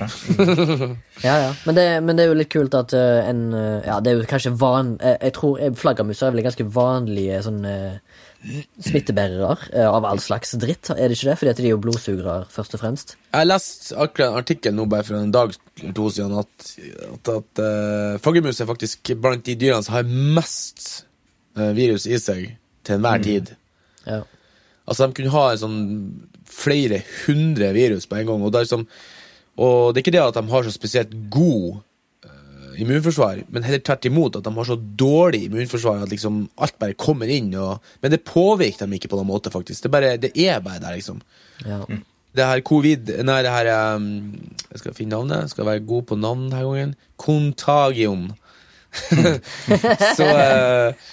Ja, 1.25 1.35
ja. 1.41 1.55
Men 1.67 1.77
det, 1.77 1.87
men 2.05 2.17
det 2.17 2.25
er 2.25 2.29
jo 2.31 2.37
litt 2.39 2.51
kult 2.53 2.75
at 2.79 2.93
eh, 2.95 3.29
en 3.31 3.49
eh, 3.57 3.87
Ja, 3.87 3.99
det 4.01 4.13
er 4.13 4.21
jo 4.21 4.27
kanskje 4.31 4.53
van... 4.61 4.95
eh, 5.01 5.17
jeg 5.23 5.35
tror 5.39 5.59
eh, 5.59 5.73
flaggermuser 5.75 6.29
er 6.29 6.37
vel 6.37 6.45
ganske 6.47 6.67
vanlige 6.77 7.41
sånn 7.47 7.65
eh, 7.67 8.14
smittebærere 8.85 9.55
eh, 9.73 9.87
av 9.89 10.05
all 10.09 10.21
slags 10.23 10.55
dritt, 10.61 10.91
er 10.93 11.09
det 11.09 11.17
ikke 11.17 11.31
det? 11.31 11.37
Fordi 11.41 11.53
at 11.53 11.61
de 11.61 11.67
er 11.69 11.73
jo 11.73 11.81
blodsugere, 11.83 12.37
først 12.53 12.77
og 12.77 12.83
fremst. 12.83 13.15
Jeg 13.31 13.39
har 13.41 13.49
lest 13.49 13.93
akkurat 13.97 14.31
en 14.31 14.41
artikkel 14.43 14.77
nå 14.77 14.87
bare 14.91 15.07
for 15.07 15.19
en 15.19 15.33
dag 15.35 15.55
eller 15.81 15.97
to 15.97 16.11
siden 16.13 16.37
at, 16.39 16.69
at, 17.09 17.33
at 17.33 17.63
uh, 17.65 18.21
flaggermus 18.23 18.61
er 18.61 18.69
faktisk 18.71 19.15
blant 19.23 19.47
de 19.47 19.57
dyrene 19.59 19.87
som 19.87 19.97
har 19.97 20.07
mest 20.07 21.07
uh, 21.59 21.73
virus 21.77 22.07
i 22.07 22.21
seg 22.21 22.53
til 22.85 22.99
enhver 22.99 23.25
tid. 23.25 23.55
Ja. 24.05 24.23
Altså, 24.85 25.09
de 25.09 25.17
kunne 25.17 25.33
ha 25.33 25.47
en 25.51 25.63
sånn 25.63 25.81
flere 26.55 27.01
hundre 27.25 27.73
virus 27.75 28.07
på 28.07 28.21
en 28.21 28.29
gang, 28.29 28.45
og 28.45 28.53
det 28.53 28.61
er, 28.61 28.69
liksom, 28.69 28.87
og 29.57 29.77
det 29.91 30.01
er 30.01 30.05
ikke 30.05 30.17
det 30.19 30.25
at 30.27 30.39
de 30.39 30.53
har 30.53 30.67
så 30.67 30.75
spesielt 30.75 31.15
god 31.33 31.71
eh, 31.73 31.85
immunforsvar, 32.81 33.45
men 33.53 33.67
heller 33.67 33.83
tvert 33.85 34.09
imot 34.09 34.39
at 34.39 34.47
de 34.47 34.55
har 34.57 34.69
så 34.69 34.77
dårlig 35.01 35.45
immunforsvar 35.49 36.03
at 36.05 36.13
liksom 36.13 36.45
alt 36.63 36.77
bare 36.81 36.97
kommer 36.99 37.31
inn, 37.31 37.53
og, 37.61 37.85
men 38.03 38.15
det 38.15 38.25
påvirker 38.29 38.85
dem 38.85 38.97
ikke 38.99 39.11
på 39.13 39.21
noen 39.21 39.31
måte, 39.31 39.53
faktisk. 39.55 39.85
Det, 39.85 39.93
bare, 39.93 40.17
det 40.21 40.33
er 40.35 40.61
bare 40.65 40.83
der, 40.83 40.99
liksom. 40.99 41.23
ja. 41.67 41.85
Det 42.35 42.43
her 42.43 42.61
covid 42.67 43.11
Nei, 43.23 43.37
det 43.47 43.51
her 43.55 43.69
um, 43.95 44.07
Jeg 44.73 44.81
skal 44.81 44.95
finne 44.97 45.15
navnet. 45.15 45.45
Jeg 45.45 45.53
skal 45.53 45.69
være 45.69 45.85
god 45.87 46.07
på 46.09 46.17
navn 46.19 46.49
denne 46.49 46.65
gangen. 46.67 46.95
Contagion. 47.15 48.25
så 50.19 50.27
uh, 50.27 51.13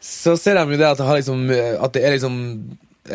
Så 0.00 0.36
ser 0.38 0.60
de 0.60 0.62
jo 0.70 0.78
det 0.78 0.86
at 0.86 1.00
det, 1.00 1.08
har 1.08 1.18
liksom, 1.18 1.42
at 1.50 1.94
det 1.94 2.04
er 2.06 2.14
liksom 2.14 2.38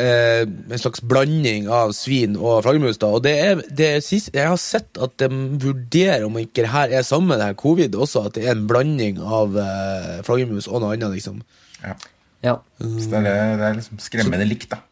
eh, 0.00 0.42
en 0.46 0.80
slags 0.80 1.02
blanding 1.04 1.68
av 1.72 1.92
svin 1.96 2.36
og 2.38 2.62
flaggermus. 2.66 2.98
Og 3.06 3.22
det 3.24 3.34
er, 3.42 3.62
det 3.68 3.88
er 3.96 4.04
sist, 4.04 4.32
jeg 4.36 4.48
har 4.48 4.58
sett 4.60 5.00
at 5.02 5.16
de 5.22 5.30
vurderer 5.62 6.26
om 6.26 6.36
ikke 6.40 6.64
det 6.64 6.72
her 6.72 6.92
er 6.98 7.06
samme 7.06 7.38
det 7.38 7.50
her 7.50 7.58
covid 7.58 7.94
også, 7.94 8.26
at 8.28 8.36
det 8.38 8.46
er 8.46 8.56
en 8.56 8.66
blanding 8.70 9.22
av 9.22 9.56
eh, 9.62 10.12
flaggermus 10.26 10.68
og 10.70 10.82
noe 10.84 10.96
annet, 10.96 11.16
liksom. 11.18 11.40
Ja. 11.82 11.96
ja. 12.44 12.58
Så 12.80 13.08
det 13.12 13.22
er, 13.22 13.56
det 13.58 13.70
er 13.70 13.80
liksom 13.80 14.02
skremmende 14.02 14.48
likt, 14.48 14.70
da. 14.74 14.82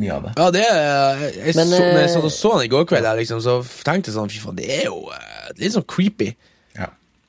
Mye 0.00 0.14
av 0.14 0.24
det. 0.24 0.30
Ja, 0.38 0.46
det 0.54 0.62
er 0.64 1.18
Jeg 1.36 1.54
Men, 1.58 1.66
så, 1.68 1.78
når 1.82 1.98
jeg 1.98 2.04
eh, 2.06 2.14
så, 2.14 2.28
så 2.32 2.54
den 2.56 2.64
i 2.64 2.72
går 2.72 2.86
kveld, 2.88 3.08
liksom, 3.18 3.42
så 3.44 3.58
tenkte 3.84 4.08
jeg 4.08 4.16
sånn 4.16 4.32
Fy 4.32 4.40
faen, 4.40 4.56
det 4.56 4.70
er 4.72 4.86
jo 4.88 5.02
eh, 5.12 5.50
litt 5.60 5.74
sånn 5.74 5.84
creepy. 5.88 6.30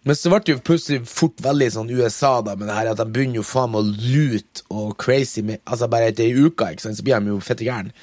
Men 0.03 0.15
så 0.19 0.29
ble 0.31 0.39
det 0.43 0.51
jo 0.57 0.59
plutselig 0.67 1.05
fort 1.07 1.39
veldig 1.39 1.67
sånn 1.71 1.91
USA, 1.95 2.41
da, 2.43 2.57
med 2.59 2.67
det 2.67 2.75
her 2.75 2.89
at 2.91 2.97
de 2.99 3.05
begynner 3.07 3.39
jo 3.39 3.43
faen 3.47 3.71
med 3.71 3.79
å 3.85 3.93
lute 4.03 4.65
og 4.69 4.97
crazy 4.99 5.41
med 5.47 5.61
Altså 5.63 5.87
bare 5.87 6.09
etter 6.11 6.25
ei 6.27 6.33
uke, 6.43 6.67
ikke 6.73 6.83
sant, 6.83 6.97
så 6.99 7.05
blir 7.07 7.21
de 7.23 7.31
jo 7.31 7.37
fette 7.39 7.63
gærne. 7.63 7.93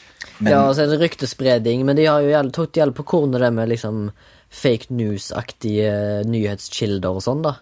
Ja, 0.40 0.62
og 0.68 0.74
så 0.78 0.86
er 0.86 0.94
det 0.94 1.00
ryktespredning, 1.02 1.84
men 1.84 1.96
de 2.00 2.06
har 2.08 2.22
jo 2.24 2.30
gjeld- 2.32 2.54
tok 2.56 2.72
på 2.96 3.04
kornet 3.04 3.40
det 3.44 3.52
med 3.52 3.68
liksom 3.68 4.10
fake 4.50 4.88
news-aktige 4.90 6.24
nyhetskilder 6.26 7.10
og 7.20 7.22
sånn, 7.22 7.42
da. 7.44 7.58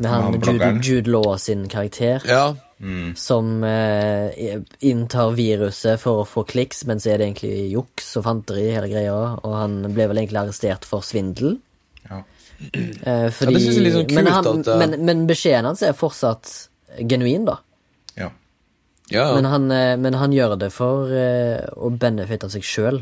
Med 0.00 0.10
han 0.10 0.40
Jude. 0.40 0.80
Jude 0.82 1.10
Law 1.10 1.36
sin 1.38 1.68
karakter, 1.68 2.22
Ja. 2.26 2.54
som 3.14 3.62
eh, 3.62 4.58
inntar 4.80 5.32
viruset 5.36 6.00
for 6.00 6.22
å 6.24 6.26
få 6.26 6.44
kliks, 6.46 6.84
men 6.86 6.98
så 6.98 7.12
er 7.12 7.18
det 7.18 7.26
egentlig 7.28 7.70
juks 7.72 8.16
og 8.16 8.24
fanteri, 8.24 8.70
hele 8.72 8.88
greia, 8.88 9.14
og 9.44 9.54
han 9.54 9.82
ble 9.92 10.08
vel 10.08 10.16
egentlig 10.24 10.40
arrestert 10.42 10.84
for 10.88 11.00
svindel. 11.02 11.58
Ja. 12.60 12.80
Eh, 12.80 13.30
fordi, 13.32 13.56
synes 13.60 13.76
jeg 13.76 13.80
er 13.80 13.86
litt 13.86 13.94
sånn 13.96 14.14
men, 14.18 14.26
han, 14.32 14.48
at, 14.50 14.68
eh, 14.68 14.80
men, 14.82 14.96
men 15.08 15.22
beskjeden 15.30 15.64
hans 15.70 15.82
er 15.86 15.94
fortsatt 15.96 16.50
genuin, 17.08 17.46
da. 17.48 17.56
ja. 18.20 18.28
ja. 19.10 19.28
Men, 19.36 19.48
han, 19.48 19.70
eh, 19.72 19.94
men 19.96 20.14
han 20.20 20.34
gjør 20.36 20.58
det 20.60 20.72
for 20.74 21.08
eh, 21.14 21.64
å 21.76 21.90
benefitte 21.96 22.50
av 22.50 22.52
seg 22.56 22.66
sjøl. 22.66 23.00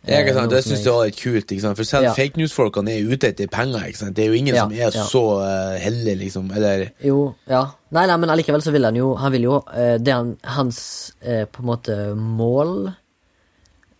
Det 0.00 0.14
er 0.16 0.22
ikke 0.24 0.32
sant, 0.32 0.48
det 0.52 0.62
syns 0.64 0.80
jeg- 0.86 0.94
er 0.94 1.10
litt 1.10 1.18
kult. 1.20 1.52
ikke 1.52 1.60
sant? 1.60 1.76
For 1.76 1.84
selv 1.84 2.04
Ja. 2.08 2.12
fake 2.16 2.36
news-folkene 2.40 2.88
er 2.88 3.04
ute 3.12 3.28
etter 3.28 3.46
penger. 3.52 3.84
ikke 3.84 3.98
sant? 3.98 4.14
Det 4.16 4.24
er 4.24 4.28
jo 4.32 4.38
ingen 4.38 4.54
Ja, 4.54 4.62
som 4.64 4.72
er 4.72 4.90
ja. 4.96 5.04
så 5.04 5.22
uh, 5.44 5.76
heldig, 5.78 6.16
liksom. 6.22 6.50
Eller 6.56 6.92
Jo, 7.04 7.34
ja. 7.46 7.66
Nei, 7.92 8.06
nei, 8.06 8.16
men 8.16 8.30
allikevel 8.30 8.62
så 8.64 8.72
vil 8.72 8.84
han 8.84 8.96
jo 8.96 9.14
Han 9.16 9.32
vil 9.32 9.42
jo 9.42 9.58
uh, 9.60 9.98
Det 9.98 10.12
han, 10.14 10.36
hans 10.44 11.12
uh, 11.20 11.44
på 11.44 11.60
en 11.60 11.66
måte 11.66 11.96
mål 12.16 12.94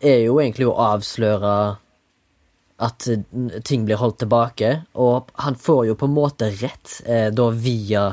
er 0.00 0.24
jo 0.24 0.38
egentlig 0.40 0.64
å 0.70 0.76
avsløre 0.80 1.76
at 2.80 3.06
eh, 3.12 3.22
ting 3.66 3.84
blir 3.88 4.00
holdt 4.00 4.20
tilbake, 4.22 4.70
og 4.96 5.30
han 5.44 5.56
får 5.60 5.86
jo 5.90 5.96
på 6.00 6.08
en 6.08 6.14
måte 6.16 6.48
rett 6.60 7.00
eh, 7.04 7.28
da 7.34 7.50
via 7.52 8.06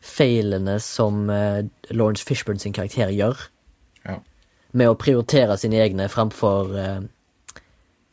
feilene 0.00 0.78
som 0.80 1.26
eh, 1.32 1.62
Lawrence 1.92 2.24
Fishburne 2.28 2.60
sin 2.62 2.72
karakter 2.76 3.12
gjør, 3.12 3.40
ja. 4.08 4.18
med 4.72 4.92
å 4.92 4.98
prioritere 5.00 5.56
sine 5.60 5.80
egne 5.84 6.10
framfor 6.12 6.76
eh, 6.76 7.00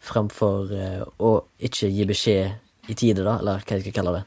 Framfor 0.07 0.69
eh, 0.71 1.01
å 1.19 1.29
ikke 1.67 1.89
gi 1.91 2.05
beskjed 2.07 2.91
i 2.91 2.95
tide, 2.95 3.25
da, 3.25 3.33
eller 3.41 3.59
hva 3.65 3.75
jeg 3.75 3.81
skal 3.83 3.95
kalle 3.97 4.13
det. 4.15 4.21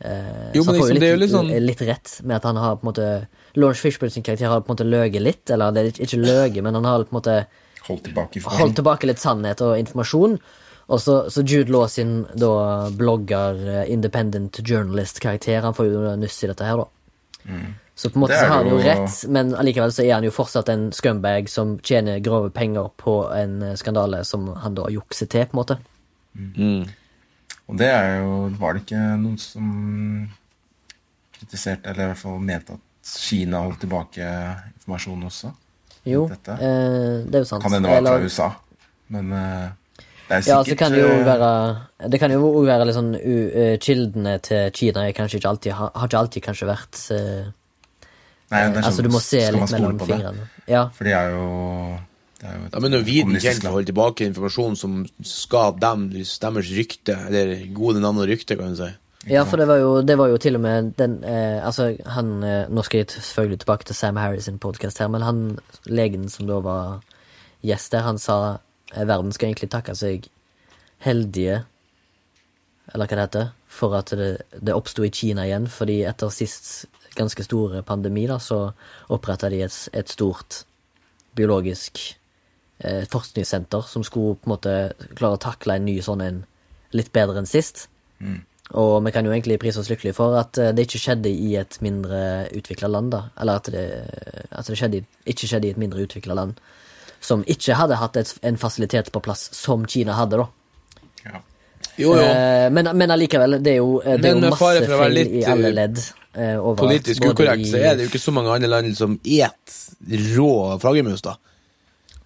Eh, 0.00 0.48
Jo, 0.56 0.64
så 0.64 0.72
han 0.72 0.74
men 0.74 0.80
liksom, 0.80 0.94
litt, 0.96 1.00
det 1.04 1.06
er 1.06 1.12
jo 1.14 1.20
litt 1.20 1.30
sånn- 1.34 1.52
litt 1.68 1.82
rett 1.86 2.14
med 2.26 2.36
at 2.40 2.48
han 2.48 2.58
har 2.58 2.74
på 2.80 2.82
en 2.82 2.88
måte 2.90 3.06
Lawrence 3.54 3.84
Fishburne 3.84 4.10
sin 4.16 4.24
karakter 4.26 4.50
har 4.50 4.64
på 4.64 4.72
en 4.72 4.74
måte 4.74 4.88
løyet 4.88 5.22
litt, 5.22 5.52
eller 5.54 5.70
det 5.76 5.84
er 5.84 6.02
ikke 6.08 6.18
løyet, 6.18 6.58
men 6.66 6.74
han 6.80 6.88
har 6.88 7.04
på 7.04 7.14
en 7.14 7.18
måte 7.20 7.36
Holdt 7.86 8.04
tilbake 8.08 8.42
holdt 8.42 8.76
tilbake 8.80 9.06
litt 9.08 9.22
sannhet 9.22 9.60
og 9.62 9.78
informasjon. 9.78 10.38
Og 10.86 11.00
så, 11.02 11.16
så 11.30 11.42
Jude 11.42 11.72
Law 11.74 11.88
sin 11.90 12.20
da 12.38 12.90
blogger, 12.94 13.58
eh, 13.82 13.88
independent 13.90 14.60
journalist-karakter, 14.62 15.64
han 15.66 15.74
får 15.74 15.88
jo 15.90 16.14
nuss 16.20 16.38
i 16.44 16.50
dette 16.52 16.66
her, 16.68 16.84
da. 16.84 17.56
Så 17.96 18.10
på 18.10 18.18
en 18.18 18.24
måte 18.26 18.36
så 18.36 18.46
har 18.50 18.58
han 18.60 18.68
jo 18.68 18.76
jo- 18.76 18.84
rett, 18.84 19.16
men 19.32 19.54
allikevel 19.56 19.92
så 19.94 20.04
er 20.04 20.12
han 20.18 20.24
jo 20.26 20.30
fortsatt 20.34 20.68
en 20.68 20.90
scumbag 20.92 21.48
som 21.48 21.78
tjener 21.78 22.20
grove 22.20 22.50
penger 22.52 22.90
på 23.00 23.16
en 23.34 23.62
eh, 23.62 23.74
skandale 23.80 24.22
som 24.28 24.50
han 24.62 24.74
da 24.76 24.86
jukser 24.92 25.30
til, 25.32 25.46
på 25.46 25.56
en 25.56 25.60
måte. 25.62 25.78
Mm. 26.36 26.86
Og 27.66 27.78
det 27.80 27.86
er 27.88 28.18
jo 28.20 28.34
Var 28.60 28.74
det 28.74 28.82
ikke 28.84 29.04
noen 29.22 29.38
som 29.40 29.70
kritiserte, 31.38 31.88
eller 31.90 32.04
i 32.04 32.10
hvert 32.12 32.20
fall 32.20 32.42
mente 32.44 32.76
at 32.76 32.82
Kina 33.06 33.62
holdt 33.64 33.80
tilbake 33.84 34.26
informasjon 34.76 35.24
også? 35.30 35.52
Jo, 36.06 36.26
Dette. 36.30 36.54
eh, 36.62 37.24
det 37.26 37.34
er 37.40 37.44
jo 37.44 37.48
sant. 37.50 37.64
Kan 37.66 37.74
hende 37.76 37.90
det 37.90 37.98
var 38.04 38.18
fra 38.20 38.24
USA, 38.24 38.48
men 39.14 39.32
eh, 39.32 39.68
det 40.28 40.36
er 40.36 40.42
Ja, 40.48 40.62
sikkert 40.62 40.70
så 40.70 40.76
kan 40.80 40.94
det 40.94 41.02
jo 41.02 41.10
eh, 41.12 41.24
være 41.26 42.10
Det 42.10 42.20
kan 42.22 42.32
jo 42.34 42.48
òg 42.48 42.66
være 42.66 42.86
litt 42.88 42.96
sånn 42.96 43.12
u, 43.14 43.36
eh, 43.50 43.76
Kildene 43.82 44.36
til 44.42 44.70
Kina 44.74 45.04
er 45.06 45.14
kanskje 45.14 45.38
ikke 45.40 45.52
alltid 45.52 45.76
har, 45.78 45.92
har 45.94 46.10
ikke 46.10 46.18
alltid 46.22 46.46
kanskje 46.46 46.68
vært 46.70 46.98
eh, 47.14 47.46
Nei, 48.50 48.60
det 48.70 48.78
er 48.78 48.82
Altså, 48.82 49.00
sånn, 49.00 49.08
du 49.08 49.14
må 49.14 49.22
se 49.22 49.40
litt 49.54 49.72
mellom 49.74 49.98
fingrene. 50.02 50.48
Ja. 50.70 50.84
For 50.94 51.06
de 51.08 51.14
er 51.18 51.32
jo 51.34 51.46
er 52.46 52.68
Da 52.70 52.82
mener 52.82 53.02
kommunistisk 53.02 53.46
kjent 53.48 53.66
å 53.66 53.74
holde 53.74 53.90
tilbake 53.90 54.28
informasjon 54.28 54.76
som 54.78 55.00
skader 55.26 55.80
dem, 55.82 56.04
deres 56.14 56.70
rykte, 56.76 57.16
eller 57.26 57.56
gode 57.74 58.02
navn 58.04 58.22
og 58.22 58.28
rykte, 58.30 58.58
kan 58.58 58.74
du 58.74 58.78
si. 58.78 58.90
Ja, 59.26 59.42
for 59.44 59.58
det 59.58 59.66
var, 59.66 59.80
jo, 59.82 60.02
det 60.06 60.14
var 60.18 60.30
jo 60.30 60.38
til 60.38 60.54
og 60.54 60.62
med 60.62 60.92
den 60.98 61.18
eh, 61.24 61.58
Altså, 61.66 61.96
han 62.14 62.42
eh, 62.46 62.68
Nå 62.70 62.82
skal 62.86 63.02
jeg 63.02 63.10
selvfølgelig 63.10 63.58
tilbake 63.62 63.84
til 63.88 63.98
Sam 63.98 64.16
Harris 64.16 64.50
podkast 64.60 64.98
her, 65.02 65.08
men 65.08 65.22
han 65.22 65.40
legen 65.86 66.28
som 66.30 66.46
da 66.46 66.60
var 66.62 67.00
gjest 67.66 67.92
der, 67.92 68.06
han 68.06 68.18
sa 68.22 68.58
eh, 68.94 69.06
verden 69.06 69.32
skal 69.34 69.50
egentlig 69.50 69.70
takke 69.74 69.96
seg 69.98 70.28
heldige 71.02 71.64
Eller 72.94 73.06
hva 73.06 73.16
det 73.16 73.24
heter, 73.24 73.50
for 73.66 73.98
at 73.98 74.14
det, 74.14 74.30
det 74.62 74.74
oppsto 74.74 75.02
i 75.02 75.10
Kina 75.10 75.46
igjen, 75.48 75.66
fordi 75.66 76.04
etter 76.06 76.30
sist 76.30 76.86
ganske 77.16 77.42
store 77.42 77.82
pandemi, 77.82 78.26
da, 78.30 78.38
så 78.38 78.70
oppretta 79.10 79.50
de 79.50 79.64
et, 79.64 79.76
et 79.96 80.08
stort 80.12 80.62
biologisk 81.34 81.98
eh, 82.78 83.02
forskningssenter 83.10 83.88
som 83.90 84.04
skulle 84.06 84.36
på 84.38 84.46
en 84.46 84.54
måte 84.54 84.74
klare 85.16 85.40
å 85.40 85.42
takle 85.42 85.80
en 85.80 85.88
ny 85.88 85.96
sånn 86.04 86.22
en 86.22 86.44
litt 86.94 87.10
bedre 87.16 87.42
enn 87.42 87.50
sist. 87.50 87.88
Og 88.74 89.04
vi 89.04 89.12
kan 89.14 89.24
jo 89.24 89.30
egentlig 89.30 89.60
prise 89.62 89.78
oss 89.78 89.88
lykkelige 89.88 90.14
for 90.16 90.34
at 90.40 90.58
eh, 90.58 90.72
det 90.74 90.88
ikke 90.88 90.98
skjedde 90.98 91.30
i 91.30 91.52
et 91.60 91.76
mindre 91.80 92.48
utvikla 92.56 92.88
land, 92.90 93.12
da. 93.14 93.20
Eller 93.40 93.60
at 93.60 93.70
det, 93.70 93.84
at 94.50 94.66
det 94.66 94.78
skjedde, 94.78 95.04
ikke 95.26 95.46
skjedde 95.46 95.68
i 95.68 95.70
et 95.70 95.78
mindre 95.78 96.02
utvikla 96.02 96.34
land. 96.34 96.56
Som 97.20 97.44
ikke 97.46 97.74
hadde 97.78 97.96
hatt 97.96 98.16
et, 98.16 98.32
en 98.42 98.58
fasilitet 98.58 99.12
på 99.14 99.22
plass 99.22 99.48
som 99.56 99.86
Kina 99.86 100.12
hadde, 100.18 100.42
da. 100.42 100.48
Ja. 101.26 101.40
Jo, 101.96 102.12
jo. 102.18 102.22
Eh, 102.26 102.66
men, 102.74 102.90
men 102.98 103.10
allikevel, 103.14 103.58
det 103.62 103.76
er 103.76 103.78
jo, 103.80 104.00
eh, 104.02 104.18
det 104.20 104.32
er 104.32 104.34
Men 104.34 104.42
jo 104.44 104.50
masse 104.50 104.58
for 104.58 104.66
å 104.66 104.98
være 104.98 105.00
feil 105.06 105.14
litt, 105.20 105.32
i 105.38 105.44
alle 105.48 105.70
ledd. 105.72 106.02
eh, 106.34 106.56
overalt, 106.58 106.82
Politisk 106.82 107.24
ukorrekt, 107.30 107.64
i- 107.66 107.70
så 107.70 107.76
er 107.80 107.94
det 107.96 108.04
jo 108.04 108.10
ikke 108.10 108.20
så 108.26 108.34
mange 108.36 108.50
andre 108.52 108.68
land 108.68 108.96
som 108.98 109.14
et 109.24 109.76
rå 110.36 110.50
flaggermus, 110.82 111.22
da. 111.24 111.36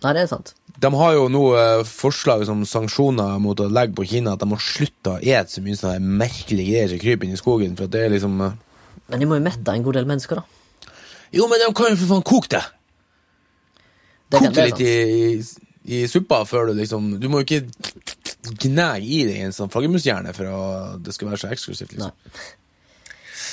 Nei, 0.00 0.12
det 0.16 0.22
er 0.24 0.30
sant. 0.30 0.54
De 0.80 0.88
har 0.96 1.12
jo 1.12 1.26
nå 1.28 1.42
eh, 1.60 1.82
forslag 1.84 2.46
som 2.48 2.62
sanksjoner 2.64 3.36
mot 3.42 3.58
å 3.60 3.68
legge 3.68 3.98
på 3.98 4.06
Kina 4.08 4.32
at 4.32 4.40
de 4.40 4.48
må 4.48 4.56
slutte 4.64 5.18
å 5.18 5.20
ete 5.20 5.52
så 5.52 5.60
mye 5.64 5.76
sånne 5.76 6.14
merkelige 6.22 6.70
greier 6.72 6.92
som 6.94 7.02
kryper 7.02 7.28
inn 7.28 7.36
i 7.36 7.40
skogen. 7.40 7.74
For 7.76 7.88
at 7.90 7.92
det 7.92 8.06
er 8.06 8.14
liksom 8.14 8.38
eh, 8.46 8.54
Men 9.12 9.20
de 9.20 9.28
må 9.28 9.36
jo 9.36 9.44
mette 9.44 9.74
en 9.74 9.84
god 9.84 9.98
del 10.00 10.08
mennesker, 10.08 10.40
da. 10.40 10.92
Jo, 11.36 11.46
men 11.50 11.60
de 11.60 11.68
kan 11.76 11.92
jo 11.92 11.98
for 12.00 12.14
faen 12.14 12.24
koke 12.26 12.54
det! 12.56 12.62
Det 14.30 14.40
Koke 14.40 14.54
det 14.56 14.64
litt 14.70 14.80
i, 14.86 14.94
i, 15.34 16.00
i 16.00 16.00
suppa 16.10 16.44
før 16.46 16.70
du 16.70 16.76
liksom 16.78 17.16
Du 17.18 17.26
må 17.28 17.40
jo 17.42 17.48
ikke 17.48 17.64
gnage 18.62 19.04
i 19.04 19.24
deg 19.28 19.42
en 19.44 19.52
sånn 19.54 19.70
flaggermushjerne 19.72 20.32
for 20.34 20.48
at 20.48 21.02
det 21.04 21.12
skal 21.12 21.28
være 21.28 21.42
så 21.42 21.50
eksklusivt. 21.52 21.92
liksom. 21.92 22.14
Nei. 22.14 22.44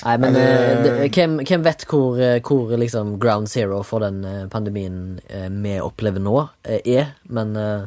Nei, 0.05 0.15
men 0.21 0.35
eh, 0.35 0.83
det, 0.83 0.91
hvem, 1.15 1.37
hvem 1.47 1.63
vet 1.65 1.85
hvor, 1.89 2.17
eh, 2.21 2.39
hvor 2.45 2.73
liksom 2.77 3.15
ground 3.21 3.49
zero 3.51 3.81
for 3.87 4.03
den 4.05 4.23
eh, 4.27 4.47
pandemien 4.51 5.19
eh, 5.29 5.47
vi 5.49 5.77
opplever 5.83 6.21
nå, 6.23 6.35
eh, 6.67 6.81
er? 6.97 7.13
Men 7.29 7.55
eh, 7.57 7.85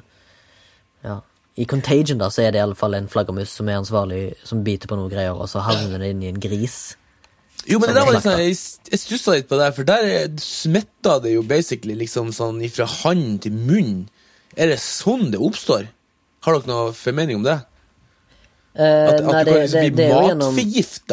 ja. 1.07 1.19
I 1.61 1.67
Contagion 1.69 2.21
da, 2.23 2.31
så 2.33 2.43
er 2.47 2.55
det 2.55 2.61
i 2.61 2.65
alle 2.65 2.79
fall 2.79 2.95
en 2.97 3.09
flaggermus 3.11 3.53
som 3.59 3.69
er 3.69 3.81
ansvarlig, 3.81 4.21
som 4.49 4.63
biter 4.65 4.89
på 4.89 4.97
noen 4.97 5.11
greier, 5.13 5.35
og 5.37 5.49
så 5.51 5.61
havner 5.67 6.01
det 6.01 6.13
inn 6.15 6.23
i 6.25 6.31
en 6.31 6.41
gris. 6.41 6.79
Jo, 7.69 7.77
men 7.83 7.91
det 7.91 7.99
der 7.99 8.07
var 8.09 8.15
liksom, 8.17 8.39
jeg, 8.41 8.55
jeg 8.89 9.01
stussa 9.03 9.35
litt 9.35 9.49
på 9.51 9.59
det, 9.61 9.67
for 9.77 9.85
der 9.89 10.07
er- 10.09 10.31
smitta 10.41 11.19
det 11.21 11.35
jo 11.35 11.43
basically 11.45 11.99
liksom 12.01 12.31
sånn 12.33 12.63
ifra 12.65 12.87
hand 13.03 13.43
til 13.45 13.53
munn. 13.53 14.07
Er 14.57 14.73
det 14.73 14.79
sånn 14.81 15.29
det 15.35 15.43
oppstår? 15.43 15.91
Har 16.47 16.57
dere 16.57 16.71
noe 16.71 16.95
formening 16.97 17.43
om 17.43 17.45
det? 17.45 17.59
Eh, 18.75 19.09
At, 19.09 19.19
at 19.19 19.25
nei, 19.27 19.45
du 19.45 19.51
kan 19.51 19.63
liksom 19.65 19.81
det, 19.83 19.93
bli 19.97 20.05
er 20.07 20.27
gjennom 20.29 20.59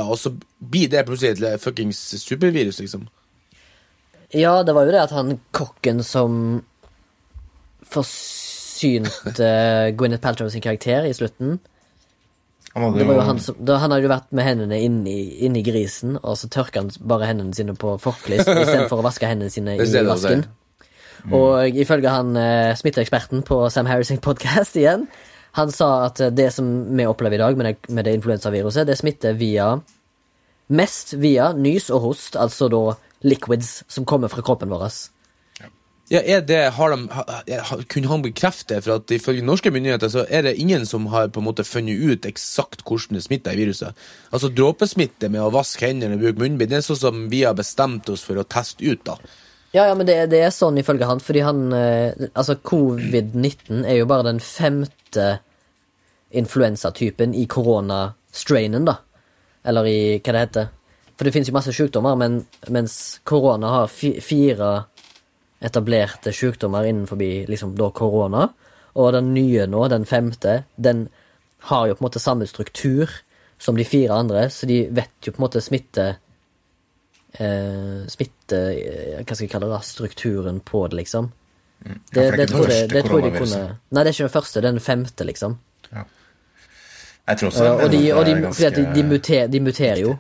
og 0.04 0.18
så 0.22 0.32
blir 0.62 0.90
det 0.94 1.06
plutselig 1.08 1.48
et 1.50 1.62
fuckings 1.62 2.02
supervirus, 2.22 2.80
liksom. 2.84 3.08
Ja, 4.36 4.60
det 4.64 4.76
var 4.76 4.86
jo 4.86 4.92
det 4.94 5.02
at 5.08 5.14
han 5.16 5.40
kokken 5.56 6.04
som 6.04 6.62
forsynte 7.88 9.50
Gwyneth 9.98 10.22
Paltrow 10.22 10.50
sin 10.52 10.62
karakter 10.62 11.08
i 11.08 11.14
slutten 11.16 11.58
Han 12.74 12.84
hadde 12.84 13.00
Det 13.00 13.08
var 13.08 13.16
jo 13.22 13.26
han 13.30 13.40
som, 13.42 13.58
da, 13.64 13.80
han 13.82 13.94
hadde 13.96 14.06
jo 14.06 14.12
vært 14.12 14.30
med 14.38 14.46
hendene 14.46 14.80
inni, 14.84 15.18
inni 15.48 15.64
grisen, 15.66 16.18
og 16.22 16.38
så 16.38 16.50
tørka 16.52 16.84
han 16.84 16.92
bare 17.10 17.30
hendene 17.32 17.56
sine 17.58 17.74
på 17.80 17.96
forkleet 18.04 18.44
istedenfor 18.46 19.02
å 19.02 19.08
vaske 19.08 19.30
hendene 19.32 19.50
sine 19.54 19.74
i 19.78 19.82
vasken. 19.82 20.12
vasken. 20.12 20.46
Og 21.34 21.80
ifølge 21.82 22.12
han 22.14 22.38
eh, 22.38 22.76
smitteeksperten 22.78 23.42
på 23.48 23.64
Sam 23.74 23.90
Harris' 23.90 24.20
podcast 24.22 24.78
igjen, 24.78 25.08
han 25.58 25.74
sa 25.74 25.90
at 26.06 26.22
det 26.38 26.52
som 26.54 26.68
vi 26.96 27.06
opplever 27.10 27.38
i 27.38 27.42
dag 27.42 27.58
med 27.58 27.70
det, 27.70 27.92
med 27.94 28.06
det 28.06 28.16
influensaviruset, 28.20 28.88
det 28.88 28.98
smitter 29.00 29.38
via 29.38 29.76
Mest 30.68 31.14
via 31.16 31.54
nys 31.56 31.86
og 31.96 32.02
host, 32.04 32.36
altså 32.36 32.68
da 32.68 32.98
liquids 33.24 33.86
som 33.88 34.06
kommer 34.06 34.28
fra 34.28 34.44
kroppen 34.44 34.68
vår. 34.68 34.90
Ja, 36.12 36.22
er 36.22 36.44
det, 36.48 36.60
har 36.76 36.92
de, 36.94 37.08
har, 37.12 37.64
ha, 37.68 37.78
Kunne 37.92 38.08
han 38.08 38.24
bekrefte 38.24 38.78
for 38.84 38.96
at 38.96 39.12
ifølge 39.12 39.44
norske 39.44 39.72
myndigheter 39.76 40.12
så 40.12 40.24
er 40.32 40.46
det 40.46 40.54
ingen 40.60 40.86
som 40.88 41.10
har 41.12 41.28
på 41.32 41.42
en 41.42 41.48
måte 41.50 41.66
funnet 41.68 42.00
ut 42.00 42.28
eksakt 42.30 42.86
hvordan 42.88 43.18
det 43.18 43.26
smitter 43.26 43.56
i 43.56 43.64
viruset? 43.64 44.06
Altså 44.32 44.52
Dråpesmitte 44.52 45.28
med 45.32 45.44
å 45.44 45.52
vaske 45.56 45.88
hendene 45.88 46.16
og 46.16 46.24
bruke 46.24 46.44
munnbind, 46.44 46.72
det 46.72 46.80
er 46.80 46.88
sånn 46.88 47.02
som 47.02 47.26
vi 47.32 47.44
har 47.44 47.58
bestemt 47.60 48.08
oss 48.12 48.24
for 48.28 48.40
å 48.40 48.48
teste 48.48 48.88
ut. 48.88 49.04
da. 49.08 49.18
Ja, 49.76 49.90
ja, 49.90 49.96
men 50.00 50.08
det, 50.08 50.16
det 50.32 50.40
er 50.46 50.56
sånn 50.56 50.80
ifølge 50.80 51.10
han, 51.10 51.20
fordi 51.20 51.44
han 51.44 51.66
eh, 51.76 52.28
Altså, 52.32 52.56
covid-19 52.56 53.84
er 53.84 54.00
jo 54.00 54.08
bare 54.08 54.30
den 54.30 54.40
femte 54.44 55.28
influensatypen 56.32 57.36
i 57.36 57.46
koronastrainen, 57.48 58.88
da. 58.88 58.98
Eller 59.68 59.88
i 59.88 60.00
hva 60.20 60.34
det 60.34 60.44
heter. 60.46 60.70
For 61.18 61.26
det 61.26 61.34
finnes 61.34 61.50
jo 61.50 61.56
masse 61.56 61.74
sykdommer, 61.74 62.18
men 62.20 62.44
mens 62.74 63.20
korona 63.26 63.74
har 63.74 63.92
fi, 63.92 64.14
fire 64.22 64.72
etablerte 65.64 66.34
sykdommer 66.36 66.86
innenfor 66.86 67.18
liksom 67.50 67.74
da 67.78 67.90
korona, 67.90 68.50
og 68.98 69.14
den 69.14 69.34
nye 69.34 69.66
nå, 69.70 69.88
den 69.90 70.06
femte, 70.06 70.64
den 70.76 71.08
har 71.70 71.88
jo 71.88 71.98
på 71.98 72.04
en 72.04 72.08
måte 72.08 72.22
samme 72.22 72.46
struktur 72.50 73.10
som 73.58 73.78
de 73.78 73.86
fire 73.86 74.14
andre, 74.14 74.50
så 74.54 74.70
de 74.70 74.84
vet 74.94 75.26
jo 75.26 75.34
på 75.34 75.42
en 75.42 75.48
måte 75.48 75.62
smitte 75.66 76.06
eh, 77.34 78.06
smitte 78.10 78.60
eh, 78.74 79.16
Hva 79.24 79.34
skal 79.34 79.48
jeg 79.48 79.52
kalle 79.52 79.70
det? 79.70 79.74
da, 79.74 79.82
Strukturen 79.86 80.62
på 80.62 80.84
det, 80.88 81.02
liksom. 81.02 81.32
Det, 81.82 81.98
Ja, 82.14 82.22
det, 82.22 82.30
det 82.30 82.38
det, 82.38 82.48
tror 82.52 82.72
jeg, 82.74 82.90
det 82.94 83.04
tror 83.06 83.20
jeg 83.22 83.32
de 83.32 83.40
kunne 83.40 83.64
Nei, 83.66 84.04
det 84.04 84.06
er 84.06 84.14
ikke 84.14 84.28
den 84.28 84.36
første, 84.38 84.62
det 84.62 84.70
er 84.70 84.78
den 84.78 84.86
femte, 84.86 85.28
liksom. 85.30 85.58
Jeg 87.28 87.40
tror 87.42 87.52
også 87.52 87.70
og 87.74 87.92
de, 87.92 88.02
og 88.14 88.26
de, 88.26 88.36
ganske... 88.42 88.70
de, 88.76 88.88
de, 88.96 89.04
muter, 89.04 89.48
de 89.52 89.60
muterer 89.60 90.02
jo. 90.06 90.16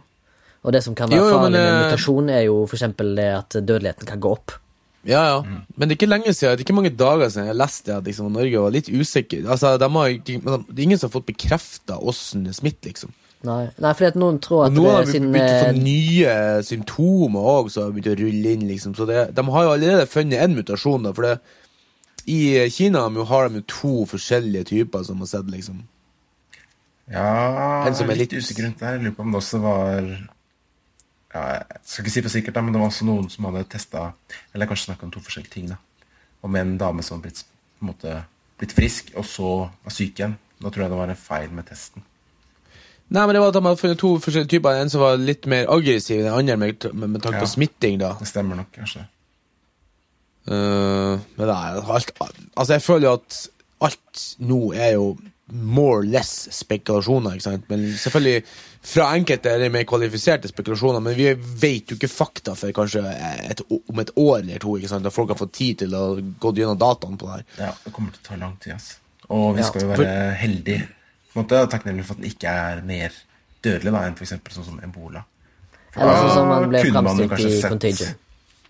Og 0.67 0.73
det 0.75 0.83
som 0.83 0.95
kan 0.97 1.09
være 1.11 1.21
Jo, 1.21 1.27
jo, 1.29 1.35
farlig 1.37 1.59
men, 1.59 1.67
med 1.67 1.83
mutasjon, 1.85 2.31
er 2.33 2.41
jo 2.47 2.55
eksempel 2.65 3.13
det 3.15 3.27
at 3.37 3.59
dødeligheten 3.61 4.09
kan 4.09 4.19
gå 4.19 4.31
opp. 4.35 4.57
Ja, 5.07 5.21
ja. 5.29 5.37
Men 5.77 5.87
det 5.87 5.95
er 5.95 5.99
ikke 6.01 6.09
lenge 6.09 6.33
siden, 6.33 6.57
det 6.57 6.65
er 6.65 6.65
ikke 6.65 6.75
mange 6.75 6.91
dager 6.99 7.29
siden 7.31 7.47
jeg 7.47 7.59
leste 7.61 7.93
at 7.95 8.09
liksom, 8.09 8.33
Norge 8.35 8.63
var 8.65 8.73
litt 8.75 8.89
usikker. 8.91 9.45
Altså, 9.47 9.77
de 9.79 9.89
har, 9.93 10.17
de, 10.27 10.35
Det 10.41 10.75
er 10.75 10.83
ingen 10.83 10.99
som 10.99 11.07
har 11.07 11.15
fått 11.15 11.29
bekrefta 11.29 11.99
åssen 12.01 12.43
det 12.49 12.57
smitter, 12.57 12.91
liksom. 12.91 13.13
Nei, 13.45 13.67
nei 13.77 13.91
fordi 13.93 14.09
at 14.09 14.17
noen 14.17 14.39
tror 14.41 14.65
at 14.65 14.73
nå 14.73 14.83
det 14.83 14.93
har 14.95 15.05
vi 15.05 15.19
begynt 15.21 15.37
å 15.37 15.59
få 15.61 15.69
eh, 15.69 15.79
nye 15.85 16.33
symptomer 16.65 17.49
òg, 17.53 17.69
som 17.71 17.85
har 17.85 17.93
begynt 17.93 18.09
å 18.11 18.17
rulle 18.19 18.55
inn. 18.57 18.65
liksom. 18.67 18.95
Så 18.97 19.05
det, 19.07 19.29
De 19.37 19.45
har 19.53 19.67
jo 19.67 19.75
allerede 19.75 20.07
funnet 20.09 20.41
en 20.41 20.57
mutasjon. 20.57 21.05
da, 21.05 21.13
for 21.15 21.27
det, 21.27 21.37
I 22.25 22.65
Kina 22.73 23.05
har 23.05 23.47
de 23.47 23.61
jo 23.61 23.67
to 23.71 23.93
forskjellige 24.09 24.71
typer 24.73 25.05
som 25.07 25.21
har 25.23 25.29
sett, 25.31 25.47
liksom. 25.53 25.85
Ja, 27.11 27.85
jeg 27.87 27.93
er 28.01 28.07
litt 28.15 28.31
litt- 28.31 28.33
usikker 28.43 28.65
rundt 28.65 28.79
der. 28.79 28.91
Jeg 28.97 29.01
lurer 29.05 29.15
på 29.15 29.21
om 29.23 29.31
det 29.31 29.39
også 29.41 29.59
var 29.63 30.01
ja, 31.33 31.43
Jeg 31.53 31.79
skal 31.85 32.03
ikke 32.05 32.11
si 32.13 32.21
for 32.21 32.29
sikkert, 32.33 32.55
da, 32.55 32.61
men 32.61 32.73
det 32.73 32.81
var 32.81 32.89
også 32.89 33.05
noen 33.07 33.29
som 33.29 33.45
hadde 33.45 33.63
testa 33.69 34.11
Eller 34.53 34.67
kanskje 34.67 34.89
snakka 34.89 35.03
om 35.07 35.11
to 35.11 35.19
forskjellige 35.23 35.51
ting. 35.53 35.69
da. 35.69 35.75
Om 36.43 36.55
en 36.55 36.77
dame 36.77 37.03
som 37.03 37.17
var 37.17 37.27
blitt, 37.29 37.43
på 37.79 37.85
en 37.85 37.91
måte, 37.93 38.23
blitt 38.59 38.73
frisk, 38.75 39.11
og 39.15 39.25
så 39.25 39.69
var 39.83 39.91
syk 39.91 40.19
igjen. 40.19 40.37
Da 40.61 40.69
tror 40.69 40.83
jeg 40.83 40.91
det 40.91 40.97
var 40.97 41.09
en 41.09 41.15
feil 41.15 41.49
med 41.51 41.65
testen. 41.65 42.03
Nei, 43.09 43.25
men 43.25 43.35
det 43.35 43.41
var 43.41 43.47
at 43.47 43.53
De 43.53 43.61
hadde 43.63 43.79
funnet 43.79 43.99
to 43.99 44.09
forskjellige 44.19 44.49
typer. 44.49 44.81
En 44.81 44.89
som 44.89 45.01
var 45.01 45.15
litt 45.17 45.45
mer 45.47 45.67
aggressiv, 45.71 46.23
den 46.23 46.33
andre 46.33 46.57
med, 46.57 46.87
med, 46.93 47.09
med 47.09 47.21
tanke 47.21 47.37
Ja. 47.37 47.43
på 47.45 47.47
smitting. 47.47 47.99
da. 47.99 48.13
Det 48.19 48.27
stemmer 48.27 48.55
nok, 48.55 48.71
kanskje. 48.75 49.05
Uh, 50.47 51.19
men 51.35 51.47
det 51.47 51.55
er 51.55 51.91
alt 51.91 52.11
Altså, 52.55 52.73
jeg 52.73 52.81
føler 52.81 53.07
jo 53.09 53.13
at 53.13 53.49
alt 53.81 54.21
nå 54.39 54.59
er 54.73 54.93
jo 54.93 55.17
more 55.51 55.99
or 56.01 56.03
less 56.03 56.47
spekulasjoner, 56.51 57.37
ikke 57.37 57.45
sant. 57.45 57.67
Men 57.69 57.85
selvfølgelig, 57.97 58.41
fra 58.87 59.05
enkelte 59.15 59.51
er 59.53 59.59
det 59.63 59.69
mer 59.71 59.85
kvalifiserte 59.87 60.49
spekulasjoner, 60.51 60.99
men 61.03 61.15
vi 61.15 61.29
vet 61.61 61.91
jo 61.93 61.95
ikke 61.95 62.09
fakta 62.11 62.55
for 62.59 62.73
kanskje 62.75 63.03
et, 63.51 63.61
om 63.77 63.99
et 64.03 64.11
år 64.19 64.41
eller 64.41 64.59
to, 64.63 64.75
ikke 64.77 64.89
sant. 64.91 65.03
Da 65.07 65.13
folk 65.15 65.31
har 65.31 65.39
fått 65.39 65.53
tid 65.55 65.79
til 65.85 65.95
å 65.95 66.03
gå 66.19 66.51
gjennom 66.57 66.77
dataen 66.81 67.15
på 67.21 67.29
det 67.29 67.37
her. 67.37 67.45
Ja, 67.67 67.71
det 67.85 67.93
kommer 67.95 68.11
til 68.11 68.23
å 68.25 68.27
ta 68.27 68.39
lang 68.43 68.57
tid. 68.63 68.73
ass. 68.75 68.97
Og 69.29 69.55
vi 69.55 69.61
Ja, 69.61 69.67
skal 69.67 69.81
jo 69.81 69.87
for- 69.93 70.03
være 70.03 70.35
heldige 70.41 70.87
på 71.33 71.39
en 71.39 71.43
måte, 71.45 71.61
og 71.63 71.71
takknemlige 71.71 72.05
for 72.05 72.13
at 72.15 72.21
den 72.21 72.31
ikke 72.31 72.49
er 72.49 72.81
mer 72.81 73.11
dødelig 73.63 73.91
da, 73.91 74.03
enn 74.07 74.15
for 74.15 74.23
eksempel 74.25 74.51
sånn 74.53 74.65
som 74.65 74.79
ebola. 74.83 75.23
For 75.93 76.01
Eller 76.01 76.15
sånn 76.21 76.33
som 76.35 76.47
man 76.47 76.69
ble 76.69 76.83
framstilt 76.83 77.39
i 77.39 77.61
sett- 77.61 77.71
Contagion. 77.71 78.15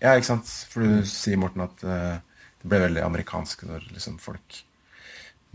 Ja, 0.00 0.14
ikke 0.14 0.24
sant. 0.30 0.46
For 0.70 0.80
du 0.80 1.02
sier, 1.04 1.36
Morten, 1.36 1.60
at 1.62 1.82
uh, 1.84 2.18
det 2.62 2.68
ble 2.70 2.78
veldig 2.86 3.02
amerikansk 3.02 3.64
når 3.66 3.88
liksom 3.92 4.18
folk 4.22 4.62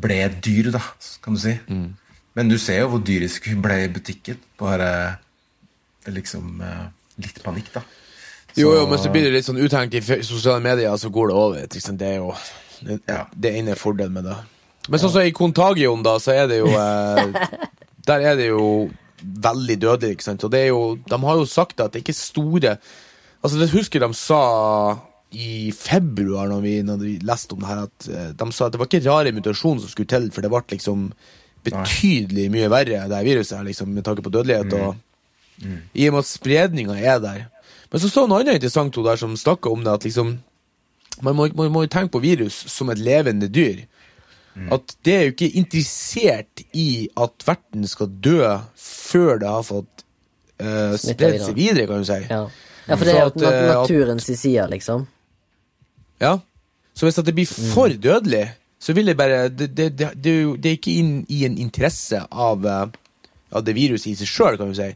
ble 0.02 0.18
dyr, 0.44 0.72
da, 0.74 0.82
kan 1.24 1.34
du 1.36 1.40
si. 1.40 1.54
Mm. 1.70 1.94
Men 2.36 2.50
du 2.50 2.58
ser 2.58 2.80
jo 2.82 2.88
hvor 2.96 3.04
dyrisk 3.06 3.46
hun 3.52 3.62
ble 3.62 3.84
i 3.86 3.92
butikken. 3.94 4.40
Bare 4.60 5.18
liksom 6.10 6.62
eh, 6.62 6.88
litt 7.22 7.44
panikk, 7.44 7.70
da. 7.76 7.84
Jo, 8.56 8.70
Så- 8.72 8.76
jo, 8.80 8.88
men 8.90 9.00
så 9.00 9.12
blir 9.12 9.24
det 9.24 9.32
litt 9.34 9.46
sånn 9.46 9.62
uthengt 9.62 9.94
i 9.94 10.02
sosiale 10.24 10.62
medier, 10.62 10.96
så 10.98 11.10
går 11.10 11.28
det 11.30 11.36
over. 11.36 11.68
Liksom. 11.68 11.98
Det 11.98 12.08
er 12.08 12.16
jo 12.18 12.34
det, 12.82 13.00
Ja. 13.08 13.26
det 13.40 13.54
ene 13.56 13.76
fordelen 13.76 14.14
med 14.14 14.24
det. 14.26 14.36
Men 14.90 15.00
sånn 15.00 15.12
som 15.12 15.22
i 15.22 15.32
Kontagion, 15.32 16.04
da, 16.04 16.18
så 16.20 16.34
er 16.34 16.48
det 16.48 16.58
jo 16.60 16.68
eh, 16.68 17.48
Der 18.06 18.20
er 18.20 18.36
det 18.36 18.50
jo 18.50 18.92
veldig 19.24 19.78
dødelig, 19.80 20.12
ikke 20.18 20.24
sant. 20.24 20.44
Og 20.44 20.52
det 20.52 20.60
er 20.60 20.68
jo 20.74 20.96
De 21.08 21.18
har 21.18 21.36
jo 21.40 21.46
sagt 21.46 21.80
at 21.80 21.94
det 21.94 22.02
ikke 22.04 22.12
er 22.12 22.20
store 22.20 22.78
Altså, 23.44 23.60
det 23.60 23.70
husker 23.72 24.00
de 24.00 24.14
sa 24.14 24.98
i 25.34 25.72
februar, 25.76 26.48
når 26.52 26.62
vi, 26.62 26.74
når 26.86 27.00
vi 27.02 27.14
leste 27.26 27.56
om 27.56 27.64
det 27.64 27.72
her, 27.72 27.86
at 27.88 28.10
eh, 28.10 28.28
de 28.38 28.50
sa 28.54 28.68
at 28.68 28.76
det 28.76 28.82
var 28.82 28.90
ikke 28.90 29.06
rare 29.08 29.34
mutasjoner 29.36 29.82
som 29.82 29.92
skulle 29.92 30.12
til, 30.12 30.30
for 30.34 30.46
det 30.46 30.52
ble 30.54 30.62
liksom 30.76 31.08
betydelig 31.64 32.50
mye 32.52 32.70
verre, 32.70 33.06
det 33.10 33.18
her 33.18 33.26
viruset 33.26 33.58
her, 33.58 33.66
liksom, 33.66 33.94
med 33.96 34.06
tanke 34.06 34.26
på 34.26 34.34
dødelighet. 34.34 34.74
og 34.78 34.96
i 35.94 36.08
og 36.10 36.16
med 36.16 36.24
at 36.24 36.28
spredninga 36.28 36.96
er 36.98 37.20
der. 37.24 37.44
Men 37.92 38.02
så 38.02 38.10
så 38.10 38.26
en 38.26 38.34
annen 38.36 38.58
interessant 38.58 38.96
hun 38.96 39.06
der 39.06 39.20
som 39.22 39.36
snakka 39.38 39.70
om 39.70 39.84
det, 39.86 39.94
at 39.94 40.04
liksom 40.04 40.38
man 41.22 41.36
må, 41.36 41.48
man 41.56 41.72
må 41.72 41.86
tenke 41.86 42.12
på 42.16 42.24
virus 42.24 42.56
som 42.74 42.90
et 42.90 43.00
levende 43.00 43.48
dyr. 43.48 43.86
At 44.74 44.96
det 45.06 45.14
er 45.14 45.22
jo 45.24 45.34
ikke 45.34 45.58
interessert 45.58 46.62
i 46.78 47.08
at 47.18 47.46
verten 47.46 47.88
skal 47.90 48.10
dø 48.22 48.42
før 48.78 49.40
det 49.42 49.50
har 49.50 49.64
fått 49.66 50.04
uh, 50.62 50.94
Smittet 50.94 51.16
spredt 51.16 51.46
seg 51.46 51.58
videre, 51.58 51.88
kan 51.90 52.04
du 52.04 52.10
si. 52.10 52.20
Ja. 52.30 52.44
ja, 52.88 52.96
for 52.96 53.06
det 53.06 53.14
er 53.14 53.20
jo 53.20 53.32
at, 53.32 53.40
naturen 53.40 53.64
eh, 53.64 53.74
naturens 53.74 54.30
side, 54.30 54.68
liksom. 54.74 55.08
Ja. 56.24 56.38
Så 56.96 57.08
hvis 57.08 57.18
at 57.20 57.28
det 57.28 57.36
blir 57.38 57.50
for 57.50 57.90
dødelig, 57.92 58.46
så 58.84 58.94
vil 58.96 59.08
det 59.10 59.18
bare 59.20 59.48
Det, 59.50 59.70
det, 59.76 59.90
det, 59.98 60.10
det, 60.24 60.34
er, 60.66 60.76
ikke 60.78 60.98
inn 61.00 61.14
i 61.32 61.44
en 61.48 61.58
interesse 61.58 62.20
av, 62.32 62.66
eh, 62.68 63.28
av 63.56 63.64
det 63.68 63.76
viruset 63.78 64.12
i 64.12 64.18
seg 64.20 64.30
sjøl, 64.30 64.58
kan 64.60 64.72
du 64.72 64.76
si. 64.78 64.90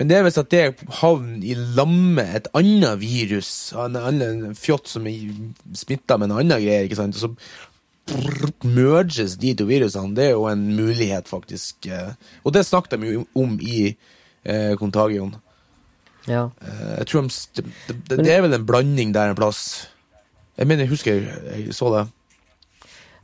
Men 0.00 0.08
det 0.08 0.16
er 0.16 0.22
hvis 0.24 0.38
at 0.40 0.48
det 0.52 0.60
havner 1.02 1.42
i 1.44 1.54
lamme 1.76 2.22
et 2.38 2.46
annet 2.56 3.00
virus, 3.02 3.50
en 3.76 3.98
annen 4.00 4.54
fjott 4.56 4.88
som 4.88 5.04
er 5.10 5.34
smitta 5.76 6.16
med 6.16 6.30
en 6.30 6.38
annen 6.40 6.62
greie, 6.64 6.86
ikke 6.86 6.96
sant, 6.96 7.18
og 7.20 7.26
så 7.26 7.34
merges 8.66 9.36
de 9.40 9.52
to 9.58 9.66
virusene, 9.68 10.14
det 10.16 10.30
er 10.30 10.32
jo 10.34 10.46
en 10.50 10.64
mulighet, 10.76 11.28
faktisk. 11.30 11.86
eh. 11.86 12.12
Og 12.44 12.52
det 12.56 12.64
snakket 12.66 12.96
de 13.00 13.12
jo 13.18 13.26
om 13.38 13.58
i 13.60 13.94
eh, 14.44 14.74
Contagion. 14.80 15.34
Ja. 16.26 16.50
Eh, 16.64 16.98
Jeg 16.98 17.06
tror 17.06 17.28
de, 17.28 17.62
det, 17.88 18.18
det 18.24 18.32
er 18.32 18.42
vel 18.44 18.54
en 18.56 18.66
blanding 18.66 19.12
der 19.14 19.30
en 19.30 19.38
plass. 19.38 19.86
Jeg 20.60 20.68
mener, 20.68 20.84
jeg 20.84 20.92
husker 20.92 21.14
jeg, 21.16 21.42
jeg 21.66 21.74
så 21.74 21.90
det. 21.96 22.06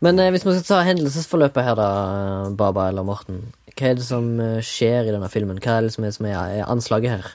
Men 0.04 0.18
eh, 0.20 0.30
hvis 0.32 0.44
vi 0.44 0.52
skal 0.58 0.66
ta 0.68 0.82
hendelsesforløpet 0.88 1.64
her, 1.64 1.76
da, 1.78 1.88
Baba 2.56 2.88
eller 2.90 3.04
Morten. 3.06 3.42
Hva 3.76 3.90
er 3.92 3.98
det 3.98 4.04
som 4.08 4.28
eh, 4.40 4.58
skjer 4.64 5.08
i 5.08 5.12
denne 5.14 5.28
filmen? 5.32 5.60
Hva 5.60 5.78
er 5.78 5.86
det 5.88 5.92
som 5.94 6.04
er, 6.08 6.14
som 6.16 6.28
er, 6.28 6.36
er 6.60 6.70
anslaget 6.72 7.12
her? 7.18 7.34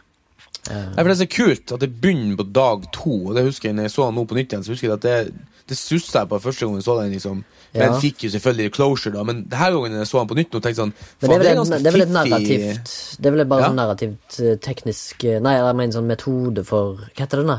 Nei, 0.69 1.01
for 1.01 1.09
Det 1.09 1.15
er 1.15 1.21
så 1.23 1.29
kult 1.33 1.71
at 1.73 1.81
det 1.81 1.87
begynner 2.03 2.37
på 2.37 2.45
dag 2.53 2.83
to. 2.93 3.15
Og 3.31 3.33
det 3.37 3.47
husker 3.47 3.69
jeg 3.71 3.77
når 3.79 3.87
jeg 3.89 3.93
så 3.95 4.05
den 4.09 4.19
nå 4.19 4.25
på 4.29 4.37
nytt 4.37 4.51
igjen. 4.53 4.65
Så 4.65 4.75
husker 4.75 4.91
jeg 4.91 4.97
at 4.99 5.05
det, 5.07 5.47
det 5.71 5.77
sussa 5.79 6.21
jeg 6.21 6.29
på 6.29 6.37
første 6.43 6.67
gang 6.67 6.75
jeg 6.77 6.85
så 6.85 6.97
den. 6.99 7.15
liksom 7.15 7.39
Men 7.73 7.87
Ja. 7.87 7.97
fikk 8.03 8.25
jo 8.27 8.29
selvfølgelig 8.35 8.71
closure, 8.77 9.13
da. 9.15 9.23
Men 9.25 9.41
denne 9.49 9.71
gangen 9.73 9.97
jeg 9.97 10.07
så 10.11 10.21
den 10.21 10.29
på 10.29 10.37
nytt, 10.37 10.51
nå 10.53 10.59
tenkte 10.61 10.69
jeg 10.69 10.79
sånn 10.83 10.93
Men 10.93 11.29
det 11.29 11.35
er 11.35 11.41
vel, 11.41 11.49
faen, 11.49 11.73
et, 11.73 11.81
det 11.81 11.89
er 11.89 11.97
vel 11.97 12.05
et 12.05 12.13
narrativt 12.17 12.93
Det 13.17 13.25
er 13.31 13.35
vel 13.37 13.45
bare 13.55 13.61
Ja. 13.63 13.69
sånn 13.71 13.79
narrativt 13.81 14.39
eh, 14.43 14.55
teknisk 14.69 15.25
eh, 15.25 15.39
Nei, 15.41 15.55
jeg 15.57 15.75
mener 15.81 15.97
sånn 15.97 16.09
metode 16.13 16.65
for 16.67 17.01
Hva 17.09 17.23
heter 17.25 17.41
det 17.41 17.47
nå? 17.49 17.57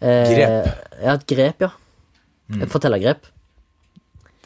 Eh, 0.00 0.30
Grep. 0.34 0.68
Ja, 1.02 1.14
et 1.14 1.26
grep, 1.26 1.60
ja. 1.66 1.70
Et 2.62 2.70
fortellergrep. 2.70 3.26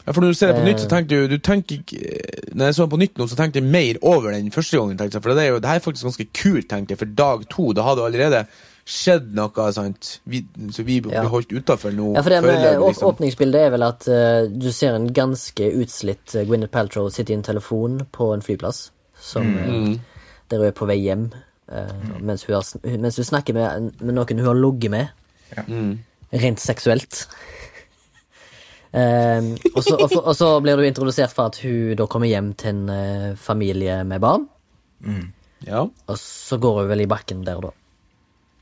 Ja, 0.05 0.11
for 0.11 0.19
når 0.19 0.33
du 0.33 0.35
ser 0.35 0.49
det 0.51 0.57
på 0.59 0.65
nytt, 0.65 0.81
så 0.83 0.87
tenkte 0.91 1.15
tenker 1.15 1.15
du, 1.15 1.27
du 1.31 1.37
tenker 1.39 1.77
ikke 1.77 2.51
Når 2.57 2.65
jeg 2.65 2.75
så 2.75 2.83
den 2.83 2.89
på 2.91 2.97
nytt 2.99 3.17
nå, 3.21 3.27
så 3.31 3.37
tenkte 3.39 3.61
jeg 3.61 3.69
mer 3.71 3.95
over 4.01 4.33
den 4.35 4.49
første 4.51 4.75
gangen. 4.77 4.97
tenkte 4.99 5.15
jeg, 5.15 5.23
For 5.23 5.33
det 5.33 5.43
er 5.45 5.51
jo, 5.53 5.59
det 5.63 5.69
her 5.69 5.79
er 5.79 5.85
faktisk 5.85 6.03
ganske 6.09 6.25
kult, 6.35 6.67
tenkte 6.69 6.91
jeg. 6.91 6.99
For 6.99 7.05
dag 7.21 7.45
to, 7.49 7.69
da 7.73 7.85
hadde 7.87 8.01
det 8.01 8.09
allerede 8.09 8.41
skjedd 8.83 9.29
noe, 9.37 9.69
sant. 9.71 10.09
Vi, 10.27 10.41
så 10.75 10.83
vi 10.83 10.97
Ja. 10.99 11.21
ble 11.21 11.29
holdt 11.31 11.53
utafor 11.55 11.95
nå. 11.95 12.09
Ja, 12.17 12.21
for 12.25 12.29
det 12.35 12.41
med 12.43 12.81
liksom. 12.83 13.07
Åpningsbildet 13.13 13.61
er 13.61 13.69
vel 13.77 13.83
at 13.87 14.07
uh, 14.11 14.43
du 14.51 14.67
ser 14.75 14.97
en 14.97 15.07
ganske 15.15 15.69
utslitt 15.71 16.35
uh, 16.35 16.43
Gwyneth 16.43 16.73
Paltrow 16.73 17.07
sitte 17.09 17.31
i 17.31 17.37
en 17.39 17.43
telefon 17.47 18.01
på 18.11 18.33
en 18.33 18.41
flyplass. 18.43 18.89
Som, 19.15 19.47
Mm. 19.55 19.93
uh, 19.93 19.99
Der 20.51 20.57
hun 20.59 20.67
er 20.67 20.71
på 20.75 20.85
vei 20.85 20.99
hjem. 20.99 21.29
eh, 21.71 22.19
mens, 22.19 22.43
hun 22.43 22.55
har, 22.59 22.65
mens 22.99 23.15
hun 23.15 23.23
snakker 23.25 23.53
med, 23.55 23.93
med 24.01 24.13
noen 24.13 24.37
hun 24.43 24.45
har 24.45 24.53
ligget 24.59 24.91
med. 24.91 25.07
Mm. 25.67 25.99
Rent 26.33 26.59
seksuelt. 26.63 27.23
Eh, 28.93 29.41
og, 29.73 29.79
så, 29.81 29.95
og, 29.97 30.09
for- 30.11 30.27
og 30.29 30.35
så 30.37 30.47
blir 30.61 30.77
du 30.77 30.83
introdusert 30.85 31.31
for 31.33 31.49
at 31.49 31.55
hun 31.65 31.95
da 31.97 32.05
kommer 32.05 32.29
hjem 32.29 32.51
til 32.61 32.69
en 32.75 32.81
uh, 32.93 33.31
familie 33.41 33.95
med 34.05 34.21
barn. 34.21 34.43
Ja. 35.65 35.79
Og 35.89 36.19
så 36.21 36.59
går 36.61 36.83
hun 36.83 36.91
vel 36.91 37.01
i 37.01 37.07
bakken 37.09 37.41
der, 37.47 37.57
da. 37.63 37.71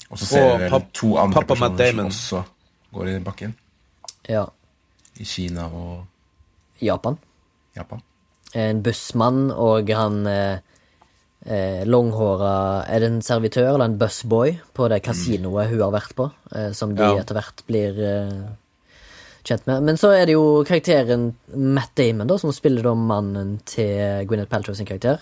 Og 0.07 0.21
så 0.21 0.29
ser 0.29 0.45
vi 0.61 0.69
vel 0.71 0.85
to 0.95 1.09
andre 1.19 1.35
pappa 1.41 1.57
Matt 1.59 1.75
personer 1.75 1.91
Damon. 1.91 2.11
som 2.15 2.39
også 2.39 2.95
går 2.95 3.09
i 3.11 3.17
bakken. 3.27 3.57
Ja. 4.31 4.45
I 5.19 5.27
Kina 5.27 5.67
og 5.67 6.05
Japan. 6.79 7.19
Japan. 7.75 7.99
En 8.55 8.79
bussmann 8.87 9.49
og 9.51 9.91
han 9.91 10.23
eh, 10.31 10.63
eh, 11.45 11.83
langhåra 11.85 12.85
Er 12.87 12.99
det 12.99 13.07
en 13.11 13.21
servitør 13.21 13.73
eller 13.73 13.85
en 13.85 13.97
busboy 13.97 14.59
på 14.73 14.89
det 14.89 15.01
kasinoet 15.03 15.69
hun 15.69 15.81
har 15.81 15.91
vært 15.91 16.15
på? 16.15 16.31
Eh, 16.55 16.71
som 16.73 16.95
de 16.95 17.01
Ja. 17.03 17.17
etter 17.19 17.35
hvert 17.35 17.63
blir 17.67 17.97
eh, 17.99 18.41
kjent 19.43 19.65
med. 19.67 19.83
Men 19.83 19.95
så 19.97 20.11
er 20.13 20.25
det 20.27 20.33
jo 20.35 20.63
karakteren 20.63 21.33
Matt 21.55 21.95
Damon, 21.95 22.27
da, 22.27 22.37
som 22.37 22.51
spiller 22.53 22.83
da 22.83 22.93
mannen 22.93 23.59
til 23.65 24.25
Gwyneth 24.27 24.49
Paltrow 24.51 24.75
sin 24.75 24.85
karakter. 24.85 25.19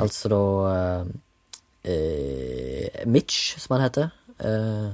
Altså 0.00 0.28
da 0.30 0.42
eh, 0.72 1.04
eh, 1.92 3.06
Mitch, 3.06 3.58
som 3.58 3.76
han 3.76 3.84
heter. 3.90 4.10
Eh, 4.42 4.92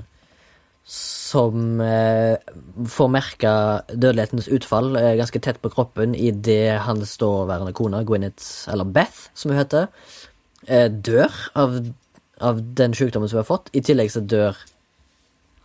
som 0.88 1.80
eh, 1.84 2.38
får 2.88 3.08
merke 3.12 3.50
dødelighetens 3.92 4.48
utfall 4.56 4.94
ganske 5.18 5.40
tett 5.44 5.58
på 5.60 5.68
kroppen 5.74 6.14
idet 6.16 6.78
hans 6.86 7.12
daværende 7.20 7.74
kone, 7.76 8.00
Gwyneth, 8.08 8.64
eller 8.72 8.88
Beth, 8.88 9.26
som 9.36 9.52
hun 9.52 9.60
heter, 9.60 9.90
dør 10.92 11.34
av, 11.58 11.78
av 12.44 12.60
den 12.80 12.96
sykdommen 12.96 13.30
som 13.30 13.38
hun 13.38 13.44
har 13.44 13.48
fått. 13.48 13.70
I 13.72 13.82
tillegg 13.84 14.10
så 14.14 14.20
dør 14.20 14.58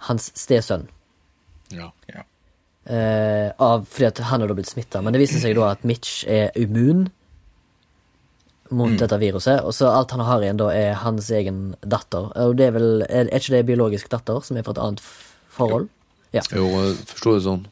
hans 0.09 0.29
stesønn. 0.37 0.87
ja. 1.71 1.91
Ja. 2.11 2.23
Eh, 2.83 3.49
av, 3.63 3.85
fordi 3.87 4.09
at 4.09 4.19
han 4.27 4.41
har 4.43 4.49
da 4.51 4.55
blitt 4.57 4.67
smitta. 4.67 4.99
Men 5.01 5.15
det 5.15 5.21
viser 5.21 5.39
seg 5.39 5.55
da 5.55 5.69
at 5.71 5.85
Mitch 5.87 6.25
er 6.27 6.49
immun 6.59 7.05
mot 8.73 8.95
dette 8.99 9.19
viruset. 9.21 9.61
Og 9.63 9.71
så 9.75 9.87
alt 9.87 10.11
han 10.11 10.23
har 10.27 10.43
igjen, 10.43 10.59
da, 10.59 10.67
er 10.75 10.97
hans 10.99 11.29
egen 11.31 11.61
datter. 11.79 12.31
Og 12.43 12.57
det 12.59 12.67
er 12.67 12.75
vel 12.75 13.05
Er, 13.07 13.29
ikke 13.31 13.55
det 13.55 13.65
biologisk 13.69 14.09
datter, 14.11 14.41
som 14.43 14.57
er 14.57 14.65
fra 14.67 14.75
et 14.75 14.83
annet 14.83 15.03
forhold? 15.03 15.47
forhold? 15.55 15.89
Ja, 16.33 16.41
Jo, 16.51 16.65
jeg 16.81 16.97
forsto 17.07 17.35
det 17.37 17.43
sånn. 17.45 17.65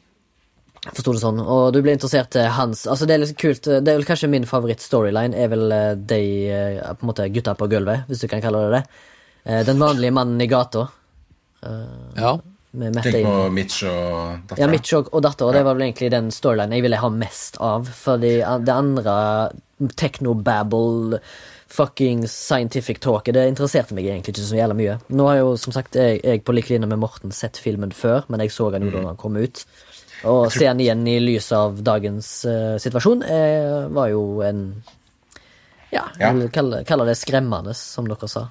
Forsto 0.90 1.14
det 1.14 1.22
sånn. 1.22 1.40
Og 1.42 1.72
du 1.74 1.80
blir 1.82 1.94
interessert 1.94 2.32
til 2.34 2.48
hans 2.56 2.86
Altså, 2.90 3.06
det 3.06 3.14
er 3.14 3.22
litt 3.22 3.36
kult. 3.38 3.62
Det 3.68 3.80
er 3.80 4.00
vel 4.00 4.08
kanskje 4.08 4.30
min 4.32 4.48
favoritt-storyline, 4.48 5.36
er 5.38 5.52
vel 5.52 5.74
eh, 5.74 5.90
de 5.96 6.22
eh, 6.50 6.80
på 6.98 7.06
en 7.06 7.12
måte 7.12 7.28
gutta 7.34 7.54
på 7.58 7.70
gulvet, 7.70 8.08
hvis 8.10 8.24
du 8.24 8.30
kan 8.30 8.42
kalle 8.44 8.64
det 8.66 8.80
det. 8.80 8.82
Eh, 9.44 9.62
Den 9.68 9.82
vanlige 9.82 10.16
mannen 10.16 10.42
i 10.42 10.50
gata. 10.50 10.88
Ja. 11.62 12.34
Tenk 12.72 13.18
på 13.22 13.32
Mitch 13.52 13.82
og 13.84 14.48
dattera. 14.48 14.62
Ja, 14.62 14.68
Mitch 14.72 14.94
og, 14.96 15.10
og 15.12 15.22
datter, 15.22 15.46
og 15.46 15.54
det 15.54 15.60
var 15.66 15.76
vel 15.76 15.84
egentlig 15.90 16.08
den 16.10 16.30
storylinen 16.32 16.74
jeg 16.78 16.86
ville 16.86 16.98
ha 16.98 17.10
mest 17.12 17.60
av. 17.62 17.86
Fordi 17.86 18.38
det 18.40 18.72
andre 18.74 19.16
technobabble, 20.00 21.20
fucking 21.72 22.24
scientific 22.28 22.98
talket, 23.04 23.36
det 23.36 23.44
interesserte 23.48 23.94
meg 23.96 24.08
egentlig 24.08 24.34
ikke 24.34 24.48
så 24.48 24.58
jævla 24.58 24.76
mye. 24.76 24.96
Nå 25.12 25.28
har 25.28 25.38
jo, 25.38 25.54
som 25.60 25.74
sagt, 25.76 25.96
jeg, 26.00 26.20
jeg 26.24 26.42
på 26.44 26.56
lik 26.56 26.72
linje 26.72 26.88
med 26.88 27.00
Morten 27.00 27.32
sett 27.32 27.60
filmen 27.60 27.94
før, 27.96 28.26
men 28.32 28.42
jeg 28.44 28.52
så 28.56 28.70
den 28.74 28.88
jo 28.88 28.92
da 28.96 29.04
den 29.06 29.20
kom 29.20 29.38
ut. 29.38 29.64
Og 30.24 30.52
se 30.52 30.64
den 30.66 30.80
igjen 30.80 31.06
i 31.08 31.16
lys 31.20 31.48
av 31.56 31.80
dagens 31.82 32.44
uh, 32.46 32.76
situasjon 32.78 33.22
eh, 33.26 33.88
var 33.90 34.08
jo 34.12 34.40
en 34.46 34.82
Ja, 35.92 36.04
Ja. 36.18 36.28
jeg 36.30 36.36
vil 36.38 36.48
kalle, 36.54 36.84
kalle 36.88 37.04
det 37.06 37.16
skremmende, 37.20 37.74
som 37.76 38.06
dere 38.08 38.28
sa. 38.28 38.46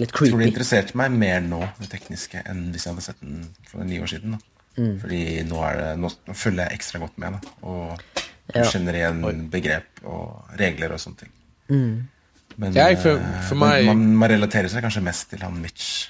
Litt 0.00 0.12
creepy. 0.12 0.30
Jeg 0.30 0.32
tror 0.32 0.40
det 0.40 0.48
interesserte 0.52 0.96
meg 0.96 1.10
mer 1.12 1.40
nå, 1.44 1.58
det 1.82 1.90
tekniske, 1.92 2.40
enn 2.48 2.70
hvis 2.72 2.86
jeg 2.86 2.94
hadde 2.94 3.04
sett 3.04 3.20
den 3.20 3.42
for 3.68 3.84
ni 3.84 3.98
år 4.00 4.08
siden. 4.08 4.38
Da. 4.38 4.38
Mm. 4.78 4.94
Fordi 5.02 5.20
nå, 5.50 5.58
er 5.68 5.76
det, 5.82 5.90
nå 6.00 6.08
følger 6.32 6.62
jeg 6.70 6.78
ekstra 6.78 7.00
godt 7.02 7.18
med. 7.20 7.32
Da. 7.36 7.52
Og 7.68 8.22
Ja. 8.54 8.64
kjenner 8.64 8.96
igjen 8.96 9.48
begrep 9.52 10.00
og 10.04 10.48
regler 10.58 10.92
og 10.92 10.98
sånne 11.00 11.18
ting. 11.18 11.30
Mm. 11.68 12.08
Men, 12.56 12.72
Jeg, 12.74 12.98
for- 13.00 13.16
eh, 13.20 13.42
for 13.48 13.54
men 13.56 13.68
meg- 13.68 13.86
man, 13.86 14.16
man 14.16 14.30
relaterer 14.30 14.68
seg 14.68 14.82
kanskje 14.82 15.02
mest 15.02 15.28
til 15.30 15.38
han 15.40 15.60
Mitch. 15.60 16.08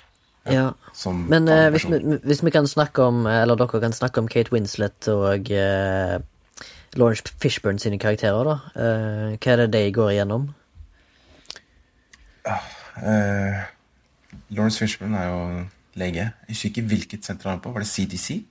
Ja. 0.51 0.73
Men 1.07 1.49
eh, 1.49 1.69
hvis, 1.71 1.87
vi, 1.87 2.19
hvis 2.25 2.43
vi 2.45 2.51
kan 2.51 2.67
snakke 2.67 3.03
om, 3.03 3.27
eller 3.31 3.59
dere 3.59 3.81
kan 3.81 3.95
snakke 3.95 4.21
om 4.21 4.29
Kate 4.29 4.53
Winslet 4.53 5.09
og 5.13 5.51
eh, 5.51 6.17
Lawrence 6.99 7.35
Fishburne 7.43 7.79
sine 7.79 7.99
karakterer, 7.99 8.45
da. 8.45 8.57
Eh, 8.75 9.37
hva 9.39 9.53
er 9.55 9.63
det 9.63 9.73
de 9.73 9.93
går 9.95 10.11
igjennom? 10.17 10.51
Uh, 12.47 13.63
Lawrence 14.51 14.83
Fishburne 14.83 15.19
er 15.19 15.29
jo 15.31 15.43
lege. 15.95 16.27
Jeg 16.27 16.57
husker 16.57 16.73
ikke 16.73 16.89
hvilket 16.91 17.25
senter 17.25 17.49
han 17.49 17.61
er 17.61 17.63
på. 17.65 17.73
Var 17.73 17.85
det 17.85 17.89
CDC? 17.89 18.43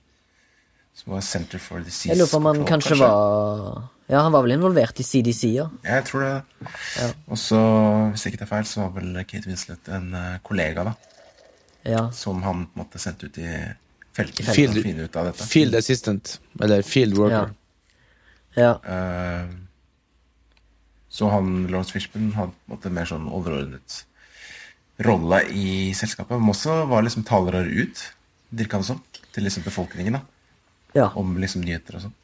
Som 0.94 1.14
var 1.14 1.22
Center 1.24 1.58
for 1.58 1.80
Disease 1.80 2.10
Jeg 2.10 2.18
lurer 2.20 2.28
på 2.28 2.36
om 2.36 2.48
han 2.50 2.66
kanskje 2.68 2.98
var 3.00 3.86
Ja, 4.10 4.20
han 4.26 4.32
var 4.34 4.42
vel 4.44 4.58
involvert 4.58 4.98
i 5.00 5.06
CDC, 5.06 5.46
ja. 5.54 5.70
Ja, 5.86 5.94
jeg 5.94 6.04
tror 6.10 6.24
det. 6.26 6.32
Og 7.32 7.38
så, 7.40 7.60
hvis 8.10 8.26
jeg 8.26 8.34
ikke 8.34 8.42
tar 8.42 8.50
feil, 8.50 8.66
så 8.68 8.82
var 8.82 8.90
vel 8.98 9.22
Kate 9.24 9.48
Winslet 9.48 9.88
en 9.88 10.10
eh, 10.18 10.34
kollega 10.44 10.84
da, 10.90 10.92
Ja. 11.82 12.12
som 12.12 12.42
han 12.42 12.66
på 12.66 12.78
en 12.78 12.84
måte 12.84 13.00
sendte 13.02 13.26
ut 13.26 13.38
i 13.42 13.48
felten 14.14 14.46
for 14.46 14.52
å 14.52 14.82
finne 14.84 15.08
ut 15.08 15.16
av 15.16 15.30
dette. 15.30 15.46
Field 15.50 15.74
assistant, 15.74 16.36
eller 16.60 16.82
field 16.86 17.16
worker. 17.18 17.52
ja. 18.54 18.76
Eh, 18.84 19.50
så 21.12 21.28
han, 21.28 21.66
Lawrence 21.68 21.92
Fishburne 21.92 22.32
hadde 22.32 22.54
på 22.54 22.70
en 22.70 22.72
måte 22.72 22.90
mer 22.94 23.08
sånn 23.08 23.26
overordnet 23.28 23.98
rolle 25.04 25.42
i 25.52 25.92
selskapet, 25.96 26.38
men 26.38 26.52
også 26.54 26.86
var 26.88 27.04
liksom 27.04 27.26
talerør 27.28 27.68
ut, 27.68 28.00
virka 28.48 28.80
det 28.80 28.88
som, 28.88 29.02
til 29.34 29.44
liksom 29.44 29.66
befolkningen, 29.66 30.16
da, 30.16 30.22
ja. 30.96 31.10
om 31.20 31.34
liksom 31.40 31.64
nyheter 31.66 31.98
og 31.98 32.06
sånn. 32.06 32.18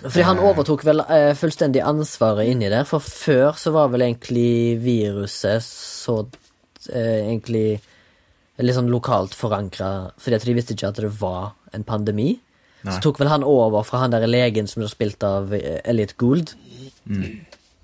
Fordi 0.00 0.24
han 0.24 0.40
overtok 0.40 0.84
vel 0.86 1.02
eh, 1.04 1.32
fullstendig 1.36 1.82
ansvaret 1.84 2.48
inni 2.48 2.70
der, 2.72 2.86
for 2.88 3.04
før 3.04 3.58
så 3.60 3.74
var 3.74 3.90
vel 3.92 4.06
egentlig 4.06 4.78
viruset 4.82 5.64
så 5.66 6.20
eh, 6.88 7.26
egentlig 7.26 7.80
sånn 8.58 8.90
lokalt 8.92 9.34
forankra, 9.34 10.12
fordi 10.20 10.36
at 10.36 10.44
de 10.46 10.54
visste 10.54 10.74
ikke 10.76 10.88
at 10.92 11.00
det 11.00 11.12
var 11.20 11.52
en 11.72 11.84
pandemi. 11.84 12.34
Nei. 12.82 12.94
Så 12.96 13.00
tok 13.00 13.20
vel 13.22 13.30
han 13.30 13.44
over 13.46 13.84
fra 13.86 14.02
han 14.02 14.10
der 14.10 14.26
legen 14.26 14.66
som 14.66 14.82
ble 14.82 14.90
spilt 14.90 15.22
av 15.22 15.52
eh, 15.54 15.80
Elliot 15.88 16.16
Gould. 16.18 16.54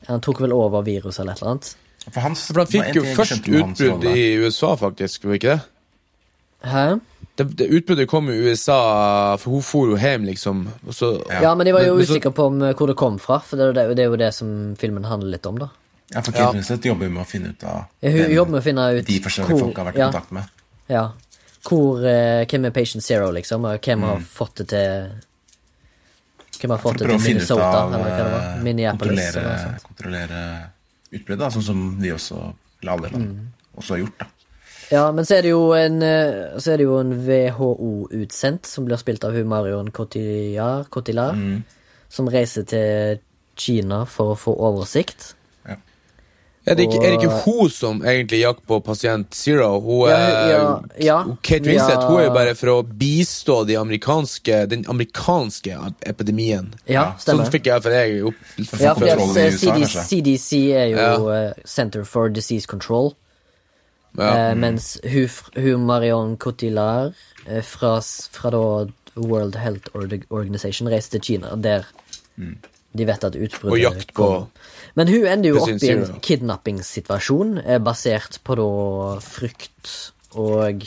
Han 0.08 0.20
tok 0.24 0.40
vel 0.42 0.52
over 0.52 0.82
viruset 0.86 1.22
eller 1.22 1.36
et 1.36 1.42
eller 1.42 1.54
annet. 1.54 1.74
For 2.08 2.24
han, 2.24 2.34
For 2.38 2.62
han 2.62 2.70
fikk 2.70 2.96
jo 2.96 3.04
først 3.16 3.48
utbrudd 3.48 4.04
i 4.08 4.22
USA, 4.40 4.74
faktisk. 4.80 5.24
var 5.28 5.38
ikke 5.38 5.56
det? 5.56 5.60
Hæ? 6.68 6.84
Det, 7.38 7.44
det 7.58 7.68
Utbruddet 7.70 8.08
kom 8.10 8.30
i 8.32 8.36
USA, 8.48 9.36
for 9.38 9.54
hun 9.54 9.62
for 9.62 9.92
jo 9.92 9.98
hjem, 10.00 10.24
liksom. 10.26 10.64
Og 10.88 10.94
så, 10.94 11.12
Ja, 11.30 11.52
men 11.54 11.68
de 11.68 11.74
var 11.76 11.84
jo 11.86 11.98
usikre 12.00 12.32
på 12.34 12.48
om, 12.50 12.62
eh, 12.62 12.74
hvor 12.74 12.90
det 12.90 12.96
kom 12.98 13.18
fra, 13.22 13.38
for 13.38 13.60
det 13.60 13.74
det, 13.76 13.84
det 13.96 14.06
er 14.06 14.10
jo 14.10 14.18
det 14.18 14.32
som 14.34 14.74
filmen 14.78 15.06
handler 15.06 15.36
litt 15.36 15.46
om, 15.46 15.58
da. 15.58 15.68
Ja, 16.10 16.22
for 16.22 16.32
Ja. 16.32 16.48
Kate 16.48 16.56
Winslet 16.56 16.84
jobber 16.88 17.06
jo 17.06 17.12
med 17.12 17.22
å 17.22 17.28
finne 17.28 17.50
ut 17.52 17.64
av 17.68 17.84
Ja, 18.00 18.10
Hun 18.10 18.32
jobber 18.32 18.50
med 18.56 18.60
å 18.62 18.64
finne 18.64 18.86
ut 18.96 19.06
de 19.06 19.20
forskjellige 19.20 19.60
folk 19.60 19.76
har 19.76 19.84
vært 19.90 19.98
i 19.98 20.00
ja, 20.00 20.08
kontakt 20.10 20.32
med. 20.32 20.54
Ja. 20.88 21.08
Hvor, 21.68 21.98
eh, 22.06 22.44
hvem 22.46 22.64
er 22.64 22.70
Patient 22.70 23.04
Zero, 23.04 23.30
liksom, 23.34 23.64
og 23.64 23.80
hvem 23.80 23.98
Mm. 24.00 24.06
har 24.08 24.20
fått 24.20 24.54
det 24.62 24.68
til 24.68 25.10
Hvem 26.60 26.70
har 26.70 26.78
fått 26.78 26.98
det 26.98 27.08
til 27.08 27.20
Minnesota, 27.34 27.62
av 27.62 27.92
eller 27.92 28.04
hva 28.04 28.16
det 28.16 28.32
var? 28.32 28.40
eh, 28.56 28.62
Minneapolis, 28.64 29.34
kontrollere, 29.34 29.80
kontrollere 29.84 30.70
utbruddet, 31.12 31.52
sånn 31.54 31.62
som 31.62 31.98
de 32.00 32.08
også, 32.10 32.54
eller 32.82 32.92
alle 32.92 33.10
land, 33.12 33.28
Mm. 33.28 33.46
også 33.78 33.88
har 33.94 33.98
gjort. 33.98 34.18
da. 34.18 34.26
Ja, 34.90 35.12
men 35.12 35.24
så 35.24 35.36
er 35.38 35.42
det 35.42 35.50
jo 35.50 35.72
en 35.74 36.02
eh, 36.02 36.56
en 36.56 37.12
WHO-utsendt 37.26 38.66
som 38.66 38.86
blir 38.86 38.96
spilt 38.96 39.24
av 39.24 39.32
hun 39.34 39.46
Marion 39.48 39.90
Cotillard, 39.90 40.88
Cotillard 40.90 41.36
Mm. 41.36 41.62
som 42.08 42.26
reiser 42.28 42.64
til 42.66 43.20
Kina 43.56 44.04
for 44.06 44.34
å 44.34 44.38
få 44.38 44.56
oversikt. 44.58 45.34
Er, 46.70 46.74
det 46.78 46.84
ikke, 46.86 46.98
er 47.02 47.10
det 47.10 47.18
ikke 47.18 47.38
hun 47.44 47.70
som 47.72 48.00
egentlig 48.04 48.40
jakter 48.42 48.64
på 48.70 48.78
pasient 48.84 49.34
Zero? 49.34 49.80
Hun 49.80 50.08
er, 50.12 50.50
ja, 50.50 50.62
ja. 51.02 51.16
Kate 51.42 51.64
Winslet 51.68 51.94
Ja. 51.98 52.06
hun 52.08 52.20
er 52.20 52.24
jo 52.28 52.32
bare 52.34 52.54
for 52.58 52.72
å 52.72 52.76
bistå 52.84 53.60
de 53.68 53.76
amerikanske, 53.80 54.66
den 54.70 54.84
amerikanske 54.88 55.76
epidemien. 56.06 56.72
Ja, 56.86 57.14
Sånn 57.22 57.44
fikk 57.50 57.66
jeg 57.70 57.82
for 57.82 57.90
jeg 57.96 58.20
opp 58.30 58.34
Ja, 58.80 58.94
for 58.94 59.08
at 59.08 59.18
kontrollen 59.18 59.36
i 59.36 59.46
eh, 59.46 59.54
USA, 59.84 60.04
CD. 60.04 60.36
CDC 60.36 60.60
er 60.72 60.86
jo 60.92 60.98
Ja. 60.98 61.14
eh, 61.48 61.52
Center 61.64 62.04
for 62.04 62.28
Disease 62.28 62.66
Control. 62.66 63.14
Ja. 64.18 64.50
Eh, 64.50 64.54
mens 64.58 64.98
hun, 65.04 65.28
hun 65.54 65.84
Marion 65.86 66.36
Cotillard 66.36 67.14
eh, 67.46 67.60
fra, 67.62 68.00
fra 68.32 68.50
da 68.50 68.62
World 69.18 69.56
Health 69.56 69.90
Organization 70.30 70.88
reiste 70.88 71.18
til 71.18 71.38
Kina, 71.38 71.54
der 71.56 71.86
de 72.38 73.04
vet 73.04 73.24
at 73.24 73.34
utbruddet 73.34 73.72
Og 73.72 73.78
jakt 73.82 74.12
på 74.14 74.26
kom. 74.26 74.48
Men 74.98 75.10
hun 75.12 75.26
ender 75.30 75.52
jo 75.54 75.60
opp 75.62 75.82
i 75.86 75.90
en 75.94 76.04
kidnappingssituasjon 76.26 77.58
eh, 77.64 77.78
basert 77.78 78.40
på 78.46 78.56
da 78.58 78.68
frykt 79.22 79.92
og 80.34 80.82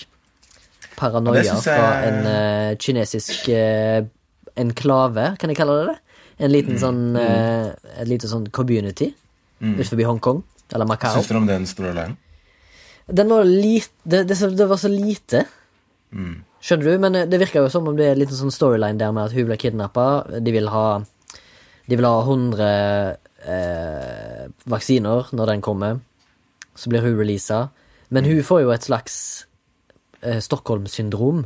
paranoia 0.99 1.43
jeg- 1.47 1.62
fra 1.64 1.86
en 2.09 2.20
uh, 2.28 2.76
kinesisk 2.78 3.47
uh, 3.55 4.01
enklave, 4.59 5.30
kan 5.39 5.49
jeg 5.53 5.57
kalle 5.62 5.78
det 5.80 5.88
det? 5.93 5.99
En 6.41 6.49
Mm. 6.49 6.55
liten 6.55 6.78
sånn 6.82 7.01
uh, 7.16 7.72
Et 8.01 8.07
lite 8.09 8.28
sånn 8.28 8.47
community 8.51 9.14
ut 9.62 9.86
forbi 9.86 10.03
Hongkong, 10.09 10.39
eller 10.74 10.86
Macau. 10.89 11.14
Syns 11.14 11.28
du 11.30 11.36
om 11.38 11.45
den 11.45 11.68
storyline? 11.70 12.16
Den 13.07 13.30
var 13.30 13.43
lite 13.45 13.89
det, 14.09 14.24
det, 14.28 14.38
det 14.57 14.66
var 14.68 14.78
så 14.82 14.89
lite. 14.89 15.43
Mm. 16.12 16.39
Skjønner 16.62 16.84
du? 16.89 16.97
Men 17.03 17.14
det 17.30 17.39
virker 17.39 17.62
jo 17.62 17.70
som 17.70 17.88
om 17.88 17.95
det 17.95 18.07
er 18.07 18.16
en 18.16 18.20
liten 18.24 18.36
sånn 18.39 18.51
storyline 18.53 18.97
der 18.97 19.12
med 19.14 19.30
at 19.30 19.36
hun 19.38 19.45
ble 19.45 19.57
kidnappa. 19.62 20.07
De 20.41 20.51
vil 20.51 20.68
ha 20.74 21.03
De 21.88 21.95
vil 21.97 22.05
ha 22.09 22.24
100 22.26 23.18
eh, 23.46 24.50
vaksiner 24.70 25.32
når 25.36 25.54
den 25.54 25.64
kommer. 25.66 26.02
Så 26.76 26.89
blir 26.89 27.04
hun 27.06 27.18
releasa. 27.20 27.70
Men 28.10 28.28
hun 28.28 28.44
får 28.44 28.64
jo 28.66 28.74
et 28.74 28.86
slags 28.86 29.16
eh, 30.22 30.39
Stockholm-syndrom, 30.44 31.46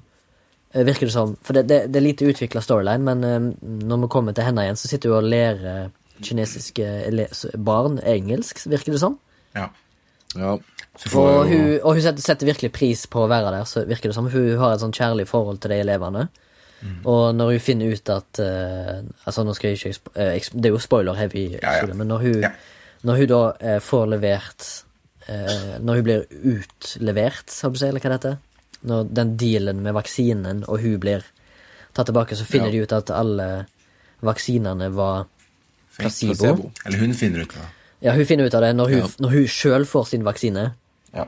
eh, 0.74 0.86
virker 0.86 1.08
det 1.08 1.14
som. 1.14 1.36
For 1.46 1.58
det, 1.58 1.68
det, 1.70 1.80
det 1.93 2.02
er 2.02 2.08
lite 2.08 2.30
utvikla 2.30 2.64
storyline, 2.66 3.06
men 3.06 3.24
eh, 3.24 3.52
når 3.86 4.06
vi 4.06 4.12
kommer 4.16 4.36
til 4.36 4.48
henne 4.48 4.66
igjen, 4.66 4.80
så 4.80 4.89
sitter 4.89 5.14
hun 5.14 5.20
og 5.24 5.30
lærer 5.30 5.91
kinesiske 6.24 6.88
barn 7.60 8.00
engelsk, 8.00 8.64
virker 8.72 8.96
det 8.96 9.02
som. 9.02 9.20
Ja. 9.56 9.68
ja. 10.39 10.56
Så 10.96 11.12
får 11.12 11.28
Og 11.28 11.50
hun, 11.52 11.68
og 11.84 11.98
hun 11.98 12.02
setter, 12.06 12.24
setter 12.24 12.50
virkelig 12.50 12.72
pris 12.74 13.04
på 13.12 13.26
å 13.26 13.30
være 13.30 13.52
der, 13.52 13.68
så 13.68 13.84
virker 13.86 14.10
det 14.10 14.18
som. 14.18 14.30
Hun 14.32 14.56
har 14.62 14.74
et 14.74 14.84
sånn 14.84 14.96
kjærlig 14.96 15.28
forhold 15.30 15.60
til 15.64 15.76
de 15.76 15.82
elevene. 15.84 16.28
Og 17.05 17.36
når 17.36 17.51
hun 17.55 17.59
finner 17.59 17.93
ut 17.95 18.09
at 18.13 18.39
uh, 18.39 18.99
Altså, 19.26 19.43
nå 19.43 19.53
skal 19.55 19.69
jeg 19.71 19.78
ikke 19.80 20.11
eh, 20.21 20.49
Det 20.53 20.65
er 20.69 20.73
jo 20.76 20.82
spoiler-heavy, 20.84 21.45
Ja, 21.61 21.71
ja. 21.82 21.93
men 21.93 22.07
når 22.07 22.19
hun, 22.21 22.41
Ja. 22.43 22.51
når 23.03 23.17
hun 23.21 23.28
da 23.32 23.39
uh, 23.61 23.80
får 23.82 24.05
levert 24.11 24.67
Når 25.82 25.95
hun 25.95 26.03
blir 26.05 26.26
utlevert, 26.30 27.49
har 27.63 27.69
du 27.73 27.80
si, 27.80 27.88
eller 27.88 28.03
hva 28.03 28.11
det 28.11 28.17
heter 28.19 28.38
Når 28.91 29.07
den 29.17 29.32
dealen 29.41 29.80
med 29.82 29.95
vaksinen 29.97 30.63
og 30.67 30.80
hun 30.84 30.99
blir 31.01 31.23
tatt 31.95 32.05
tilbake, 32.11 32.36
så 32.36 32.45
finner 32.45 32.69
de 32.71 32.84
ut 32.84 32.91
at 32.93 33.09
alle 33.15 33.65
vaksinene 34.21 34.89
var 34.93 35.26
placebo. 35.97 36.36
Placebo. 36.36 36.71
Eller 36.86 36.99
hun 36.99 37.13
finner 37.15 37.45
ut 37.45 37.53
av 37.55 37.61
det. 37.63 37.69
Ja, 38.05 38.13
hun 38.17 38.26
finner 38.28 38.45
ut 38.49 38.53
av 38.59 38.61
det 38.65 38.73
når 38.76 38.89
hun, 38.91 39.32
Ja. 39.32 39.47
sjøl 39.47 39.86
får 39.88 40.07
sin 40.11 40.23
vaksine 40.28 40.73
Ja. 41.15 41.26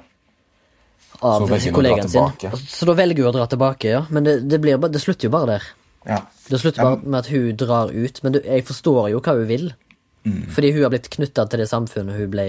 Av 1.22 1.48
kollegaen 1.50 2.10
sin. 2.10 2.52
Så 2.68 2.86
da 2.86 2.94
velger 2.94 3.24
hun 3.24 3.32
å 3.32 3.36
dra 3.40 3.48
tilbake, 3.48 3.90
ja. 3.90 4.06
Men 4.10 4.24
det, 4.28 4.40
det, 4.50 4.60
blir, 4.62 4.78
det 4.78 5.02
slutter 5.02 5.28
jo 5.30 5.34
bare 5.34 5.58
der. 5.58 5.64
ja. 6.08 6.22
Det 6.48 6.60
slutter 6.62 6.84
bare 6.84 7.02
med 7.04 7.20
at 7.20 7.28
hun 7.28 7.56
drar 7.60 7.90
ut. 7.92 8.24
Men 8.24 8.32
du, 8.38 8.40
jeg 8.46 8.64
forstår 8.68 9.10
jo 9.12 9.20
hva 9.20 9.34
hun 9.36 9.48
vil. 9.50 9.66
Mm. 10.24 10.46
Fordi 10.56 10.72
hun 10.76 10.84
har 10.84 10.90
blitt 10.94 11.10
knytta 11.10 11.44
til 11.50 11.60
det 11.60 11.68
samfunnet 11.70 12.16
hun 12.20 12.30
ble 12.32 12.46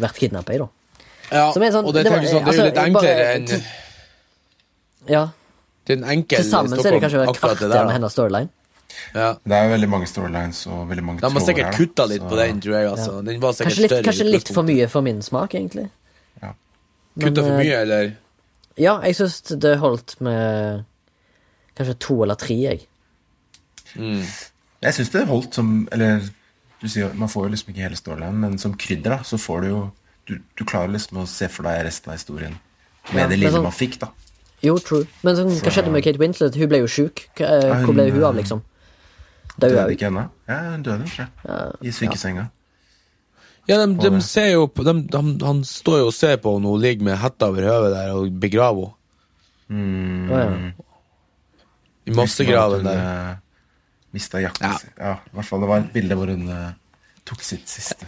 vært 0.00 0.16
kidnappa 0.20 0.54
i, 0.54 0.58
da. 0.62 0.68
ja. 1.32 1.44
Som 1.52 1.62
er 1.62 1.70
sånn- 1.74 1.84
og 1.84 1.92
det, 1.94 2.04
det 2.04 2.12
var- 2.12 2.24
sånn, 2.24 2.44
det 2.44 2.54
er 2.54 2.56
jo 2.56 2.62
altså, 2.62 2.64
litt 2.64 2.80
enklere 2.86 3.28
enn 3.36 3.62
Ja. 5.12 5.22
Det 5.84 5.94
er 5.94 5.98
en 5.98 6.10
enkel 6.14 6.38
Til 6.38 6.50
sammen 6.50 6.78
så 6.78 6.86
er 6.86 6.94
det 6.96 7.00
kanskje 7.02 7.22
akkurat 7.26 7.40
kvarter 7.42 7.68
der, 7.72 7.84
med 7.88 7.96
hennes 7.96 8.12
storyline. 8.14 8.48
Ja. 9.16 9.32
Det 9.44 9.56
er 9.56 9.70
veldig 9.72 9.88
mange 9.90 10.06
storylines 10.06 10.60
og 10.70 10.84
veldig 10.90 11.04
mange 11.04 11.20
De 11.24 11.30
har 11.32 11.40
sikkert 11.46 11.74
kutta 11.76 12.06
litt 12.08 12.22
Så- 12.22 12.28
på 12.30 12.36
den, 12.38 12.60
tror 12.60 12.74
jeg. 12.78 12.88
altså. 12.92 13.24
Den 13.24 13.40
var 13.40 13.52
Kanskje 13.52 13.80
litt, 13.82 13.90
større. 13.90 14.02
kanskje 14.08 14.26
litt 14.30 14.48
for 14.54 14.62
mye 14.62 14.88
for 14.88 15.02
min 15.02 15.20
smak, 15.22 15.54
egentlig. 15.54 15.88
Kutta 17.20 17.42
for 17.44 17.50
eh, 17.52 17.58
mye, 17.60 17.80
eller? 17.84 18.12
Ja, 18.80 18.94
jeg 19.04 19.16
syns 19.18 19.40
det 19.60 19.74
holdt 19.82 20.14
med 20.24 20.84
kanskje 21.76 21.98
to 22.00 22.22
eller 22.24 22.34
tre, 22.40 22.56
jeg. 22.56 22.86
Mm. 23.96 24.22
Jeg 24.82 24.94
syns 24.96 25.10
det 25.12 25.26
holdt 25.28 25.54
som 25.54 25.88
Eller 25.92 26.22
du 26.80 26.88
sier, 26.88 27.12
man 27.14 27.28
får 27.28 27.44
jo 27.44 27.50
liksom 27.52 27.68
ikke 27.74 27.82
hele 27.84 27.98
stålen 27.98 28.38
men 28.40 28.54
som 28.58 28.72
krydder, 28.74 29.18
da, 29.18 29.18
så 29.22 29.36
får 29.38 29.60
du 29.62 29.66
jo 29.68 29.80
Du, 30.26 30.38
du 30.56 30.64
klarer 30.64 30.88
liksom 30.94 31.20
å 31.20 31.26
se 31.28 31.46
for 31.52 31.68
deg 31.68 31.84
resten 31.84 32.10
av 32.10 32.16
historien 32.16 32.56
med 33.12 33.20
Ja, 33.20 33.28
det 33.28 33.36
lille 33.38 33.52
sånn- 33.52 33.66
man 33.66 33.74
fikk, 33.74 33.98
da. 34.00 34.08
Jo, 34.62 34.76
true. 34.78 35.04
Men 35.26 35.34
sånn, 35.36 35.50
hva 35.58 35.70
skjedde 35.74 35.90
med 35.90 36.04
Kate 36.06 36.20
Winslet? 36.22 36.54
Hun 36.54 36.68
ble 36.70 36.78
jo 36.84 36.86
sjuk. 36.86 37.24
Eh, 37.42 37.82
Hvor 37.82 37.92
ble 37.96 38.04
hun 38.12 38.22
av, 38.22 38.36
eh, 38.36 38.38
liksom? 38.40 38.60
Døde 39.58 39.72
Døde 39.72 39.82
hun? 39.82 39.90
ikke 39.96 40.06
ennå? 40.06 40.22
Ja, 40.48 40.58
hun 40.70 40.82
døde, 40.86 41.08
tror 41.10 41.26
jeg. 41.26 41.72
I 41.82 41.90
sykesenga. 41.96 42.44
Ja, 42.46 42.61
de, 43.70 43.76
de 44.02 44.20
ser 44.26 44.48
jo 44.52 44.66
på 44.66 44.82
de, 44.86 44.94
de, 45.12 45.20
Han 45.46 45.60
står 45.64 46.00
jo 46.02 46.06
og 46.10 46.14
ser 46.16 46.36
på 46.42 46.56
henne, 46.56 46.68
hun 46.72 46.82
ligger 46.82 47.04
med 47.10 47.20
hetta 47.22 47.48
over 47.52 47.68
hodet 47.68 47.92
der 47.94 48.10
og 48.16 48.32
begraver 48.42 48.90
henne. 48.90 48.98
Mm. 49.72 50.30
Å, 50.32 50.40
ja. 50.42 50.88
I 52.10 52.14
massegraven 52.18 52.82
der. 52.84 52.98
eh, 52.98 53.36
Mista 54.12 54.40
jakka 54.42 54.66
Ja. 54.66 54.72
si. 54.82 54.88
Ja, 54.98 55.12
i 55.24 55.36
hvert 55.38 55.48
fall 55.48 55.62
det 55.62 55.68
var 55.70 55.78
et 55.84 55.92
bilde 55.94 56.16
hvor 56.18 56.28
hun 56.28 56.42
uh, 56.50 56.72
tok 57.24 57.40
sitt 57.46 57.70
siste 57.70 58.04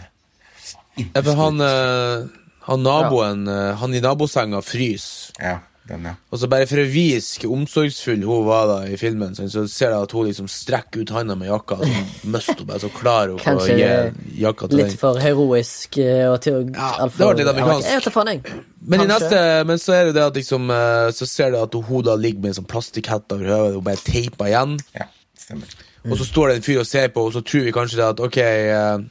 Ja, 0.99 1.21
for 1.23 1.33
han, 1.39 1.63
uh, 1.63 2.27
han 2.67 2.83
naboen 2.85 3.47
eh, 3.49 3.71
Han 3.81 3.95
i 3.97 4.01
nabosenga 4.03 4.61
fryser. 4.61 5.33
Ja, 5.41 5.55
den, 5.89 6.05
ja. 6.09 6.13
Og 6.33 6.39
så 6.41 6.47
bare 6.49 6.65
for 6.69 6.81
å 6.81 6.85
vise 6.89 7.39
hvor 7.41 7.51
omsorgsfull 7.57 8.23
hun 8.25 8.45
var 8.47 8.65
da 8.71 8.77
i 8.89 8.97
filmen, 8.97 9.35
så 9.37 9.45
ser 9.69 9.91
jeg 9.93 9.99
at 10.07 10.15
hun 10.17 10.25
liksom 10.27 10.47
strekker 10.49 11.03
ut 11.05 11.13
handa 11.13 11.35
med 11.37 11.51
jakka, 11.51 11.77
og 11.77 11.85
så 11.85 12.31
mister 12.33 12.57
hun 12.63 12.69
bare 12.71 12.81
så 12.81 12.89
klarer 12.95 13.35
hun 13.37 13.59
å 13.61 13.67
gi 13.69 14.39
jakka 14.41 14.69
til 14.71 14.81
Litt 14.81 14.93
den. 14.95 14.97
for 15.03 15.21
heroisk 15.21 15.97
eh, 16.01 16.25
og 16.31 16.39
til 16.45 16.61
Ja, 16.73 16.89
alt 17.05 17.17
det 17.19 17.29
var 17.29 17.39
litt 17.41 17.51
amerikansk. 17.53 17.89
Jeg 17.91 18.01
vet 18.01 18.09
da 18.09 18.15
faen, 18.17 18.31
jeg. 18.33 18.61
Men, 18.85 19.01
i 19.05 19.09
neste, 19.09 19.41
men 19.69 19.81
så 19.81 19.93
er 19.97 20.05
det 20.09 20.15
det 20.17 20.23
at 20.27 20.35
liksom 20.37 20.69
eh, 20.69 21.07
Så 21.17 21.25
ser 21.25 21.49
du 21.53 21.57
at 21.57 21.73
hun 21.73 22.03
da 22.05 22.13
ligger 22.21 22.43
med 22.43 22.51
en 22.53 22.59
sånn 22.59 22.67
plastikkhette 22.69 23.37
over 23.37 23.49
hodet 23.49 23.79
og 23.79 23.83
bare 23.87 24.01
teiper 24.05 24.51
igjen. 24.51 24.75
ja, 24.97 25.07
stemmer. 25.45 25.77
Og 26.05 26.19
så 26.19 26.25
står 26.27 26.51
det 26.51 26.55
en 26.59 26.65
fyr 26.67 26.79
og 26.83 26.85
ser 26.85 27.07
på, 27.09 27.23
og 27.25 27.33
så 27.33 27.41
tror 27.41 27.63
vi 27.65 27.71
kanskje 27.73 27.97
det 27.97 28.05
at 28.11 28.19
ok, 28.21 28.35
eh, 28.37 29.05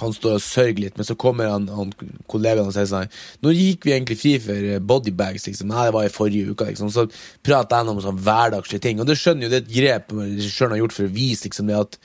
han 0.00 0.12
står 0.14 0.36
og 0.38 0.44
sørger 0.44 0.80
litt, 0.84 0.96
men 1.00 1.04
så 1.08 1.16
kommer 1.18 1.50
han, 1.50 1.66
han 1.74 1.92
kollegaen 2.30 2.68
og 2.70 2.74
sier 2.76 2.86
sånn 2.90 3.10
Nå 3.42 3.52
gikk 3.54 3.84
vi 3.88 3.94
egentlig 3.96 4.18
fri 4.20 4.36
for 4.42 4.54
eh, 4.74 4.78
bodybags, 4.78 5.46
liksom. 5.50 5.68
Nei, 5.72 5.88
det 5.88 5.94
var 5.98 6.06
i 6.08 6.14
forrige 6.14 6.54
uke, 6.54 6.70
liksom. 6.70 6.92
Så 6.94 7.08
prater 7.46 7.82
han 7.82 7.88
om 7.92 8.00
sånn 8.04 8.18
hverdagslige 8.22 8.84
ting, 8.86 9.00
og 9.02 9.06
det 9.10 9.18
skjønner 9.18 9.48
jo 9.48 9.52
det 9.54 9.60
er 9.62 9.66
et 9.66 9.74
grep 9.76 10.16
regissøren 10.18 10.76
har 10.76 10.84
gjort 10.84 10.96
for 10.98 11.08
å 11.10 11.14
vise 11.18 11.48
liksom 11.50 11.70
det 11.70 11.78
at 11.82 11.98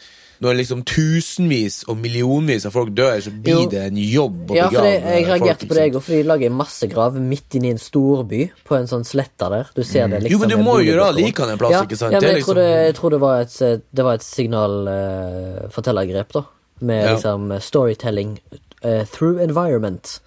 når 0.43 0.57
liksom 0.59 0.81
tusenvis 0.83 1.83
og 1.87 1.95
millionvis 2.03 2.65
av 2.67 2.73
folk 2.75 2.89
dør, 2.97 3.19
så 3.23 3.31
blir 3.31 3.61
Jo. 3.61 3.69
det 3.71 3.83
en 3.85 3.99
jobb 4.01 4.51
å 4.51 4.55
Ja, 4.57 4.65
det, 4.67 4.73
begrave 4.73 4.89
jeg 4.91 5.03
folk, 5.27 5.29
reagerte 5.29 5.67
på 5.69 5.73
det, 5.77 5.83
liksom. 5.85 6.01
for 6.03 6.11
de 6.17 6.23
lager 6.27 6.49
en 6.49 6.57
massegrav 6.57 7.19
midt 7.31 7.55
inne 7.55 7.69
i 7.69 7.71
en 7.71 7.79
storby, 7.79 8.41
på 8.67 8.75
en 8.75 8.89
sånn 8.91 9.05
sletta 9.07 9.47
der. 9.53 9.69
Du 9.75 9.83
ser 9.87 10.09
det 10.11 10.23
liksom 10.25 10.33
Jo, 10.33 10.39
men 10.41 10.49
du 10.51 10.57
må 10.57 10.79
jo 10.81 10.89
gjøre 10.91 11.05
boligblokker. 11.05 11.25
like 11.27 11.39
han 11.45 11.53
en 11.53 11.61
plass, 11.61 11.71
ja, 11.77 11.83
ikke 11.87 11.99
sant? 12.01 12.11
Ja, 12.11 12.19
Det 12.19 12.27
men 12.27 12.35
jeg, 12.35 12.43
tror 12.43 12.55
liksom- 12.55 12.75
det, 12.75 12.85
jeg 12.87 12.95
tror 12.99 13.09
det 13.15 13.19
var 13.23 13.39
et, 13.45 13.61
eh, 13.61 13.77
det 13.93 14.03
var 14.03 14.13
et 14.19 14.23
signal 14.23 14.87
uh, 14.87 15.69
fortellergrep, 15.69 16.33
da. 16.33 16.43
Med 16.79 17.05
Ja. 17.05 17.13
liksom 17.13 17.51
eh, 17.51 17.59
storytelling 17.59 18.39
uh, 18.85 19.03
through 19.05 19.41
environment. 19.41 20.21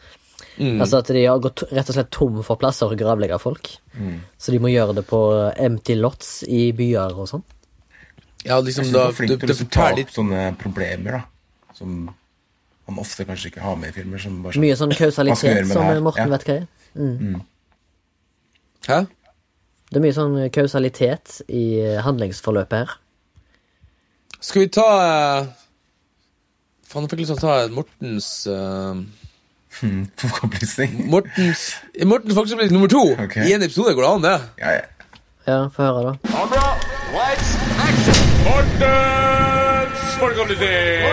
Mm. 0.59 0.81
Altså 0.81 0.99
at 0.99 1.07
de 1.13 1.25
har 1.27 1.39
gått 1.39 1.63
rett 1.71 1.89
og 1.91 1.95
slett 1.99 2.11
tom 2.11 2.43
for 2.43 2.57
plasser 2.57 2.89
å 2.89 2.97
gravlegge 2.97 3.39
folk. 3.39 3.69
Så 4.39 4.53
de 4.53 4.59
må 4.59 4.69
gjøre 4.73 4.95
det 4.97 5.07
på 5.09 5.19
eh, 5.37 5.65
empty 5.67 5.95
lots 6.01 6.43
i 6.49 6.71
byer 6.73 7.13
og 7.17 7.29
sånn. 7.29 7.43
Ja, 8.45 8.61
liksom 8.61 8.93
da, 8.93 9.11
flink 9.13 9.33
det, 9.35 9.41
til 9.43 9.49
å 9.49 9.53
liksom 9.53 9.69
ta 9.75 9.91
opp 9.93 10.11
sånne 10.15 10.47
problemer, 10.61 11.19
da. 11.19 11.75
Som 11.75 12.07
man 12.87 12.99
ofte 13.03 13.25
kanskje 13.27 13.51
ikke 13.51 13.61
har 13.65 13.77
med 13.77 13.91
i 13.91 13.93
filmer. 13.99 14.19
Som 14.23 14.43
bare 14.45 14.55
sånn, 14.55 14.63
Mye 14.65 14.77
sånn 14.79 14.95
kausalitet, 14.97 15.67
som? 15.73 15.89
Morten 16.05 16.29
Ja. 16.31 16.37
vet 16.37 16.45
hva 16.47 16.55
er. 16.55 16.67
Mm. 16.97 17.41
Hæ? 18.87 19.01
Det 19.91 19.99
er 19.99 20.05
mye 20.07 20.15
sånn 20.17 20.37
kausalitet 20.55 21.41
i 21.49 21.65
handlingsforløpet 22.07 22.79
her. 22.87 22.95
Skal 24.41 24.63
vi 24.63 24.69
ta 24.69 25.47
Faen, 26.97 27.05
jeg 27.05 27.11
fikk 27.13 27.21
lyst 27.21 27.33
til 27.35 27.37
å 27.37 27.41
ta 27.45 27.55
Mortens 27.77 28.27
uh, 28.49 28.97
hmm, 29.83 30.05
Folkeopplysning. 30.23 30.95
Mortens 31.13 31.65
Mortens 32.09 32.39
folkeopplysning 32.39 32.73
nummer 32.73 32.89
to 32.89 33.03
okay. 33.21 33.45
i 33.45 33.53
en 33.53 33.61
episode. 33.67 33.93
Går 33.93 34.01
det 34.01 34.13
an, 34.15 34.23
det? 34.25 34.39
Ja, 34.63 34.71
ja. 34.79 35.11
Ja, 35.45 35.59
få 35.75 35.85
høre, 35.85 36.01
da. 36.07 36.13
Kamera, 36.31 36.71
lights, 37.13 37.53
action! 37.85 38.33
Mortens 38.47 40.07
folkeopplysning! 40.23 41.05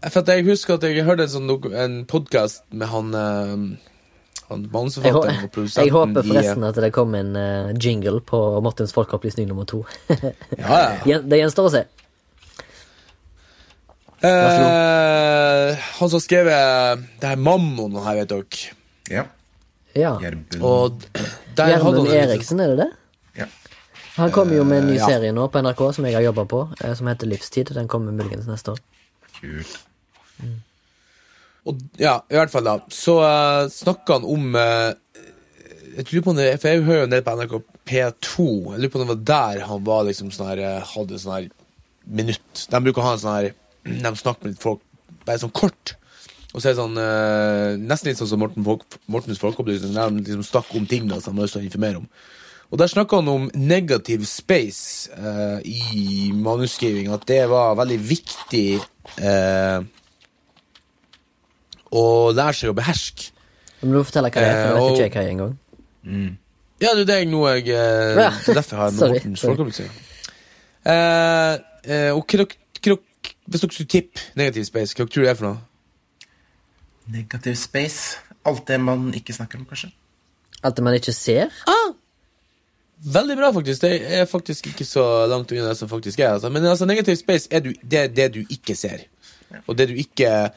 For 0.00 0.22
at 0.24 0.32
jeg 0.32 0.48
husker 0.48 0.80
at 0.80 0.88
jeg 0.88 1.04
hørte 1.04 1.28
en 1.28 1.34
sånn 1.34 1.52
en 1.76 2.00
podkast 2.08 2.64
med 2.72 2.88
han 2.88 3.12
uh, 3.12 3.20
Han 3.52 3.89
manusforfatteren 4.50 5.46
og 5.46 5.70
jeg 5.70 5.92
håper 5.94 6.26
forresten 6.26 6.66
at 6.66 6.78
det 6.82 6.90
kom 6.94 7.14
en 7.18 7.32
uh, 7.38 7.70
jingle 7.78 8.20
på 8.26 8.38
Mortens 8.64 8.92
folkeopplysning 8.96 9.48
nummer 9.50 9.68
to. 9.68 9.84
Ja, 10.58 10.80
ja. 11.10 11.20
Det 11.22 11.38
gjenstår 11.40 11.70
å 11.70 11.74
se. 11.74 11.84
Eh, 14.20 15.76
han 15.98 16.08
som 16.10 16.18
har 16.18 16.24
skrevet 16.24 17.04
det 17.22 17.30
her 17.30 17.38
Mammon 17.40 17.96
her, 18.04 18.20
vet 18.20 18.32
dere. 18.32 18.72
ja. 19.10 19.28
Ja. 19.98 20.12
Og 20.62 21.02
der 21.56 21.64
hadde 21.64 21.82
han 21.82 21.96
Gjermund 21.96 22.12
Eriksen, 22.14 22.60
er 22.62 22.68
det 22.74 22.76
det? 22.84 22.90
Ja. 23.40 23.46
Han 24.20 24.30
kommer 24.30 24.54
jo 24.54 24.64
med 24.64 24.84
en 24.84 24.90
ny 24.92 24.98
ja. 25.00 25.08
serie 25.08 25.32
nå 25.34 25.48
på 25.50 25.62
NRK 25.64 25.82
som 25.96 26.06
jeg 26.06 26.14
har 26.14 26.22
jobba 26.28 26.44
på, 26.46 26.60
eh, 26.78 26.94
som 26.94 27.10
heter 27.10 27.30
Livstid. 27.30 27.72
Den 27.74 27.88
kommer 27.90 28.14
muligens 28.14 28.46
neste 28.46 28.76
år. 28.76 28.82
Kult. 29.40 29.80
Og, 31.68 31.80
ja, 32.00 32.18
i 32.30 32.38
hvert 32.38 32.52
fall 32.52 32.66
da. 32.66 32.76
Så 32.94 33.18
uh, 33.20 33.68
snakka 33.72 34.18
han 34.18 34.26
om 34.28 34.56
eh, 34.56 34.92
Jeg 35.98 36.06
lurer 36.08 36.24
på 36.24 36.34
det 36.38 36.48
For 36.62 36.72
jeg 36.72 36.84
hører 36.86 37.02
jo 37.02 37.08
en 37.08 37.14
del 37.14 37.24
på 37.26 37.34
NRK 37.36 37.56
P2. 37.90 38.46
Jeg 38.72 38.80
lurer 38.80 38.92
på 38.92 39.00
om 39.00 39.04
det 39.04 39.12
var 39.12 39.24
der 39.32 39.64
han 39.68 39.86
var 39.86 40.06
liksom 40.08 40.32
sånn 40.34 40.52
her 40.52 40.64
eh, 40.64 40.92
Hadde 40.94 41.20
sånn 41.20 41.36
her 41.36 41.48
minutt. 42.06 42.66
De 42.70 42.82
bruker 42.84 43.02
å 43.02 43.08
ha 43.10 43.16
en 43.16 43.24
sånn 43.24 43.38
her 43.38 43.50
De 44.06 44.14
snakker 44.22 44.46
med 44.46 44.54
litt 44.54 44.64
folk 44.64 44.84
Bare 45.26 45.42
sånn 45.42 45.52
kort. 45.52 45.96
Og 46.50 46.58
så 46.58 46.70
er 46.70 46.72
det 46.72 46.80
sånn 46.80 46.98
eh, 46.98 47.78
Nesten 47.84 48.10
litt 48.10 48.20
sånn 48.22 48.32
som 48.32 48.42
Morten 48.42 48.66
Folk, 48.66 49.00
Mortens 49.12 49.42
folkeopplysning 49.42 49.94
Der 49.94 50.10
de 50.10 50.24
liksom 50.24 50.46
snakker 50.48 50.80
om 50.80 50.88
ting 50.90 51.08
da 51.10 51.20
Som 51.22 51.38
de 51.38 51.46
har 51.46 51.62
informere 51.62 52.02
om. 52.02 52.08
Og 52.70 52.78
der 52.78 52.90
snakket 52.90 53.18
han 53.18 53.30
om 53.30 53.48
negativ 53.58 54.24
space 54.30 55.12
eh, 55.12 55.58
I 55.66 56.30
manuskriving 56.34 57.10
At 57.12 57.28
det 57.28 57.44
var 57.52 57.78
veldig 57.78 58.00
viktig 58.00 58.68
eh, 58.78 59.80
Å 61.90 62.02
lære 62.36 62.54
seg 62.54 62.70
å 62.70 62.76
beherske 62.78 63.30
Men 63.80 63.90
du 63.90 63.96
må 63.98 64.04
fortelle 64.06 64.30
hva 64.30 64.40
det 64.44 64.50
er, 64.50 64.60
for 64.60 64.68
jeg 64.68 64.74
vet 64.76 64.84
Eh, 64.84 64.92
ikke 64.92 65.02
jeg 65.02 65.12
hva 65.14 65.22
er 65.22 65.30
engang. 65.34 66.38
Ja, 66.80 66.94
det 66.94 67.00
er 67.02 67.08
det 67.10 67.16
jeg 67.20 67.28
nå 67.32 67.40
jeg, 67.48 67.68
eh, 67.68 68.20
Ja, 68.24 68.30
er 68.30 68.54
derfor 68.60 68.76
jeg 68.76 68.80
har 68.80 68.90
med 68.94 69.00
Mortens 69.14 69.40
sorry. 69.40 69.56
folkeopplysning. 69.56 69.90
Eh, 70.84 71.54
eh, 71.84 72.10
og 72.16 72.22
hva 72.26 72.38
dere- 72.40 72.56
hva 72.80 72.96
hvis 73.50 73.60
dere 73.64 73.72
skulle 73.74 73.90
tippe 73.90 74.20
negativ 74.38 74.64
space, 74.68 74.94
hva 74.94 75.04
tror 75.08 75.20
du 75.20 75.26
det 75.26 75.30
er 75.32 75.38
for 75.40 75.48
noe? 75.50 75.58
Negativ 77.10 77.56
space. 77.58 78.18
Alt 78.46 78.62
det 78.70 78.78
man 78.80 79.10
ikke 79.16 79.34
snakker 79.36 79.58
om, 79.58 79.66
kanskje. 79.68 79.90
Alt 80.62 80.76
det 80.78 80.84
man 80.86 80.94
ikke 80.96 81.12
ser? 81.12 81.50
Veldig 83.00 83.36
bra, 83.36 83.48
faktisk. 83.56 83.80
Det 83.82 83.90
er 84.20 84.26
faktisk 84.28 84.66
ikke 84.70 84.84
så 84.84 85.02
langt 85.28 85.50
unna 85.52 85.70
det 85.72 85.76
som 85.80 85.88
faktisk 85.88 86.20
er. 86.20 86.34
Altså. 86.36 86.50
Men 86.52 86.64
altså, 86.68 86.84
negativ 86.86 87.16
space 87.16 87.48
er 87.50 87.60
du, 87.64 87.72
det 87.82 88.10
det 88.16 88.26
du 88.34 88.40
ikke 88.52 88.76
ser. 88.76 89.06
Og 89.66 89.76
det 89.78 89.88
du 89.88 89.94
ikke 89.98 90.50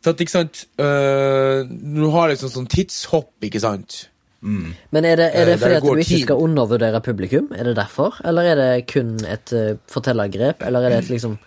For 0.00 0.14
at, 0.14 0.20
ikke 0.20 0.32
sant 0.32 0.64
øh, 0.80 1.66
Når 1.68 2.00
du 2.00 2.10
har 2.14 2.30
liksom 2.32 2.52
sånn 2.54 2.68
tidshopp, 2.72 3.34
ikke 3.44 3.60
sant 3.60 4.06
Men 4.40 5.04
er 5.04 5.18
det, 5.20 5.26
er 5.36 5.44
det 5.50 5.54
Eh, 5.54 5.60
fordi 5.60 5.74
at 5.76 5.82
du 5.84 5.90
ikke 5.92 6.08
tid. 6.08 6.22
skal 6.22 6.36
undervurdere 6.40 7.00
publikum? 7.04 7.50
Er 7.52 7.64
det 7.68 7.76
derfor? 7.76 8.16
Eller 8.24 8.42
er 8.42 8.54
det 8.56 8.86
kun 8.88 9.18
et 9.28 9.52
uh, 9.52 9.76
fortellergrep? 9.88 10.62
Eller 10.64 10.80
er 10.80 10.94
det 10.94 10.98
et, 11.04 11.10
liksom 11.10 11.38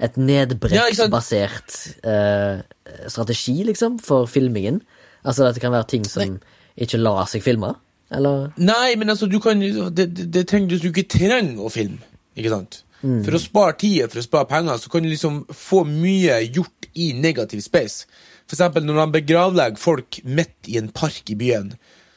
et 0.00 0.16
nedbrekksbasert 0.16 1.76
uh, 2.02 2.58
strategi, 3.06 3.62
liksom, 3.62 4.00
for 4.02 4.26
filmingen? 4.26 4.82
Altså 5.24 5.46
at 5.46 5.54
det 5.54 5.62
kan 5.62 5.72
være 5.72 5.86
ting 5.94 6.06
som 6.06 6.40
ikke 6.76 6.98
lar 6.98 7.26
seg 7.30 7.42
filme? 7.46 7.74
Eller? 8.10 8.50
Nei, 8.56 8.96
men 8.98 9.10
altså, 9.10 9.26
du 9.30 9.38
kan 9.38 9.60
Det, 9.60 10.16
det, 10.16 10.32
det 10.34 10.48
trenger 10.48 10.78
du 10.78 10.88
ikke 10.90 11.06
trenger 11.06 11.62
å 11.62 11.70
filme, 11.70 12.02
ikke 12.34 12.50
sant? 12.50 12.82
For 13.00 13.32
å 13.32 13.40
spare 13.40 13.72
tid, 13.80 14.10
for 14.12 14.20
å 14.20 14.26
spare 14.26 14.48
penger, 14.50 14.76
så 14.82 14.90
kan 14.92 15.02
du 15.02 15.08
liksom 15.08 15.46
få 15.56 15.84
mye 15.88 16.40
gjort 16.52 16.90
i 16.94 17.12
negativ 17.16 17.62
space. 17.64 18.04
For 18.46 18.58
eksempel 18.58 18.84
når 18.84 18.98
man 18.98 19.12
begravlegger 19.14 19.78
folk 19.80 20.18
midt 20.24 20.68
i 20.68 20.76
en 20.76 20.90
park 20.92 21.30
i 21.32 21.36
byen, 21.38 21.72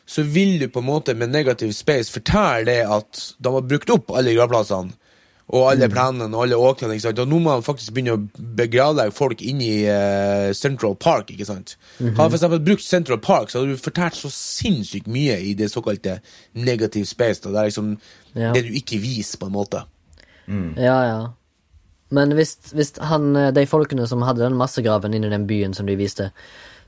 så 0.06 0.26
vil 0.28 0.58
du 0.60 0.68
på 0.68 0.82
en 0.82 0.90
måte 0.90 1.14
med 1.16 1.32
negativ 1.32 1.72
space 1.72 2.12
fortelle 2.12 2.66
det 2.68 2.82
at 2.92 3.22
de 3.40 3.54
har 3.54 3.64
brukt 3.64 3.90
opp 3.96 4.12
alle 4.12 4.34
gravplassene. 4.36 4.92
Og 5.54 5.68
alle 5.70 5.88
planene 5.92 6.32
og 6.34 6.46
alle 6.46 6.56
åkrene. 6.58 6.96
ikke 6.96 7.04
sant? 7.04 7.20
Og 7.20 7.28
nå 7.30 7.38
må 7.44 7.52
man 7.52 7.64
faktisk 7.66 7.92
begynne 7.94 8.16
å 8.16 8.52
begravlegge 8.58 9.14
folk 9.14 9.42
inne 9.44 9.64
i 9.68 9.82
eh, 9.92 10.54
Central 10.56 10.96
Park. 10.96 11.30
ikke 11.32 11.46
sant? 11.46 11.76
Hadde 12.00 12.16
for 12.32 12.38
eksempel 12.40 12.62
brukt 12.64 12.84
Central 12.84 13.20
Park, 13.22 13.52
så 13.52 13.60
hadde 13.60 13.76
du 13.76 13.82
fortalt 13.84 14.16
så 14.18 14.32
sinnssykt 14.34 15.08
mye 15.12 15.36
i 15.44 15.54
det 15.60 15.68
såkalte 15.72 16.22
negative 16.56 17.06
space. 17.06 17.44
Da. 17.44 17.52
Det 17.52 17.60
er 17.60 17.70
liksom 17.72 17.98
Ja. 18.34 18.52
det 18.56 18.64
du 18.66 18.72
ikke 18.74 18.98
viser, 19.04 19.38
på 19.38 19.46
en 19.46 19.54
måte. 19.54 19.84
Ja, 20.78 20.98
ja. 21.08 21.28
Men 22.14 22.32
hvis, 22.38 22.58
hvis 22.74 22.92
han, 23.02 23.36
eh, 23.36 23.52
de 23.56 23.66
folkene 23.66 24.06
som 24.08 24.22
hadde 24.22 24.44
den 24.44 24.54
massegraven 24.60 25.14
inni 25.18 25.30
den 25.30 25.48
byen 25.48 25.74
som 25.74 25.86
de 25.88 25.96
viste 25.98 26.32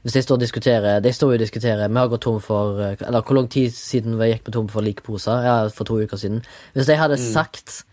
Hvis 0.03 0.13
de 0.13 0.21
står 0.21 0.35
og 0.35 0.41
diskuterer 0.43 0.99
De 1.01 1.09
står 1.13 1.31
jo 1.31 1.33
og 1.33 1.39
diskuterer 1.39 1.87
Vi 1.89 1.97
har 1.97 2.07
gått 2.11 2.21
tom 2.21 2.37
for 2.41 2.79
eh, 2.79 2.95
Eller 3.07 3.21
hvor 3.25 3.33
lang 3.39 3.47
tid 3.49 3.71
siden 3.73 4.19
vi 4.19 4.27
gikk 4.33 4.43
på 4.45 4.51
tom 4.53 4.67
for 4.69 4.81
likposer? 4.85 5.41
Ja, 5.47 5.55
for 5.73 5.83
to 5.87 5.97
uker 6.03 6.17
siden. 6.17 6.43
Hvis 6.75 6.85
de 6.85 6.95
hadde 6.99 7.17
sagt 7.17 7.85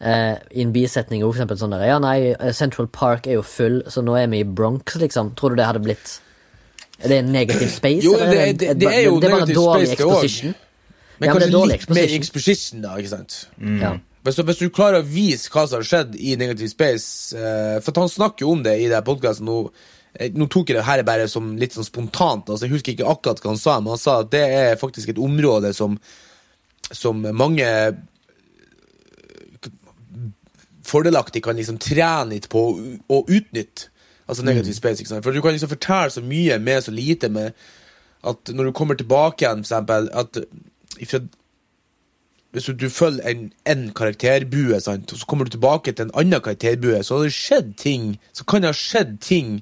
eh, 0.00 0.36
i 0.52 0.60
en 0.66 0.72
bisetning 0.74 1.22
for 1.22 1.32
eksempel 1.32 1.56
sånn 1.56 1.72
der 1.72 1.86
Ja, 1.88 1.98
nei, 1.98 2.34
eh, 2.34 2.52
Central 2.52 2.86
Park 2.92 3.26
er 3.26 3.38
jo 3.38 3.42
full, 3.42 3.80
så 3.88 4.02
nå 4.04 4.18
er 4.20 4.26
vi 4.28 4.42
i 4.42 4.44
Bronx, 4.44 4.96
liksom. 5.00 5.32
Tror 5.38 5.54
du 5.54 5.56
det 5.62 5.64
hadde 5.70 5.80
blitt 5.86 6.18
Er 7.00 7.08
det 7.08 7.18
en 7.22 7.32
negativ 7.32 7.68
space? 7.80 8.04
Jo, 8.04 8.12
det, 8.18 8.28
det- 8.28 8.58
det- 8.60 8.80
det 8.80 8.92
er 8.92 9.04
jo 9.06 9.20
negativ 9.20 9.54
space, 9.56 9.86
det 9.86 9.92
exposition. 10.00 10.54
Men 11.18 11.28
Ja, 11.28 11.32
men 11.32 11.40
det 11.40 11.48
kanskje 11.48 11.56
dårlig 11.56 11.78
litt 11.78 11.90
mer 11.96 12.18
exposition. 12.18 12.82
da. 12.82 12.96
ikke 12.98 13.08
sant? 13.14 13.48
Ja. 13.80 13.94
Hvis 14.24 14.38
du, 14.38 14.42
hvis 14.48 14.60
du 14.62 14.70
klarer 14.72 15.02
å 15.02 15.06
vise 15.06 15.50
hva 15.52 15.66
som 15.68 15.80
har 15.82 15.88
skjedd 15.88 16.14
i 16.16 16.36
Negative 16.40 16.70
Space 16.72 17.36
eh, 17.36 17.76
For 17.84 18.00
han 18.00 18.08
snakker 18.08 18.46
jo 18.46 18.54
om 18.54 18.62
det 18.64 18.78
i 18.80 18.88
podkasten 19.04 19.44
nå. 19.48 19.58
eh, 20.16 20.32
Nå 20.32 20.48
tok 20.48 20.72
jeg 20.72 20.78
det 20.78 20.86
her 20.88 21.02
bare 21.04 21.28
som 21.28 21.52
litt 21.60 21.76
sånn 21.76 21.84
spontant. 21.84 22.48
altså 22.48 22.64
Jeg 22.64 22.72
husker 22.78 22.94
ikke 22.94 23.10
akkurat 23.10 23.42
hva 23.44 23.52
han 23.52 23.60
sa, 23.60 23.76
men 23.80 23.92
han 23.92 24.00
sa 24.00 24.22
at 24.22 24.32
det 24.32 24.44
er 24.48 24.80
faktisk 24.80 25.12
et 25.12 25.20
område 25.20 25.74
som 25.76 25.98
som 26.92 27.22
mange 27.32 27.64
eh, 27.64 27.94
fordelaktig 30.84 31.40
kan 31.44 31.56
liksom 31.56 31.78
trene 31.80 32.34
litt 32.34 32.48
på 32.52 32.64
å, 33.08 33.22
utnytte. 33.24 33.88
Altså 34.28 34.44
negativ 34.44 34.76
space, 34.76 35.02
ikke 35.02 35.10
sant? 35.10 35.24
For 35.24 35.36
du 35.36 35.40
kan 35.44 35.52
liksom 35.56 35.72
fortelle 35.72 36.12
så 36.12 36.22
mye 36.24 36.58
med 36.60 36.84
så 36.84 36.92
lite 36.94 37.28
med 37.32 37.56
at 38.24 38.52
når 38.56 38.68
du 38.68 38.76
kommer 38.76 38.96
tilbake 38.96 39.44
igjen, 39.44 39.64
for 39.64 39.68
eksempel, 39.68 40.08
at 40.16 40.38
ifra, 41.04 41.20
hvis 42.54 42.68
du, 42.78 42.86
følger 42.90 43.26
en, 43.26 43.48
en 43.66 43.88
karakterbue, 43.96 44.78
sant, 44.80 45.10
og 45.12 45.18
så 45.18 45.26
kommer 45.26 45.48
du 45.48 45.56
tilbake 45.56 45.92
til 45.92 46.06
en 46.06 46.14
annen 46.14 46.40
karakterbue, 46.40 47.00
så 47.02 47.18
har 47.18 47.26
det 47.26 47.34
skjedd 47.34 47.72
ting, 47.80 48.12
så 48.32 48.46
kan 48.46 48.62
det 48.62 48.70
ha 48.70 48.78
skjedd 48.78 49.16
ting 49.24 49.56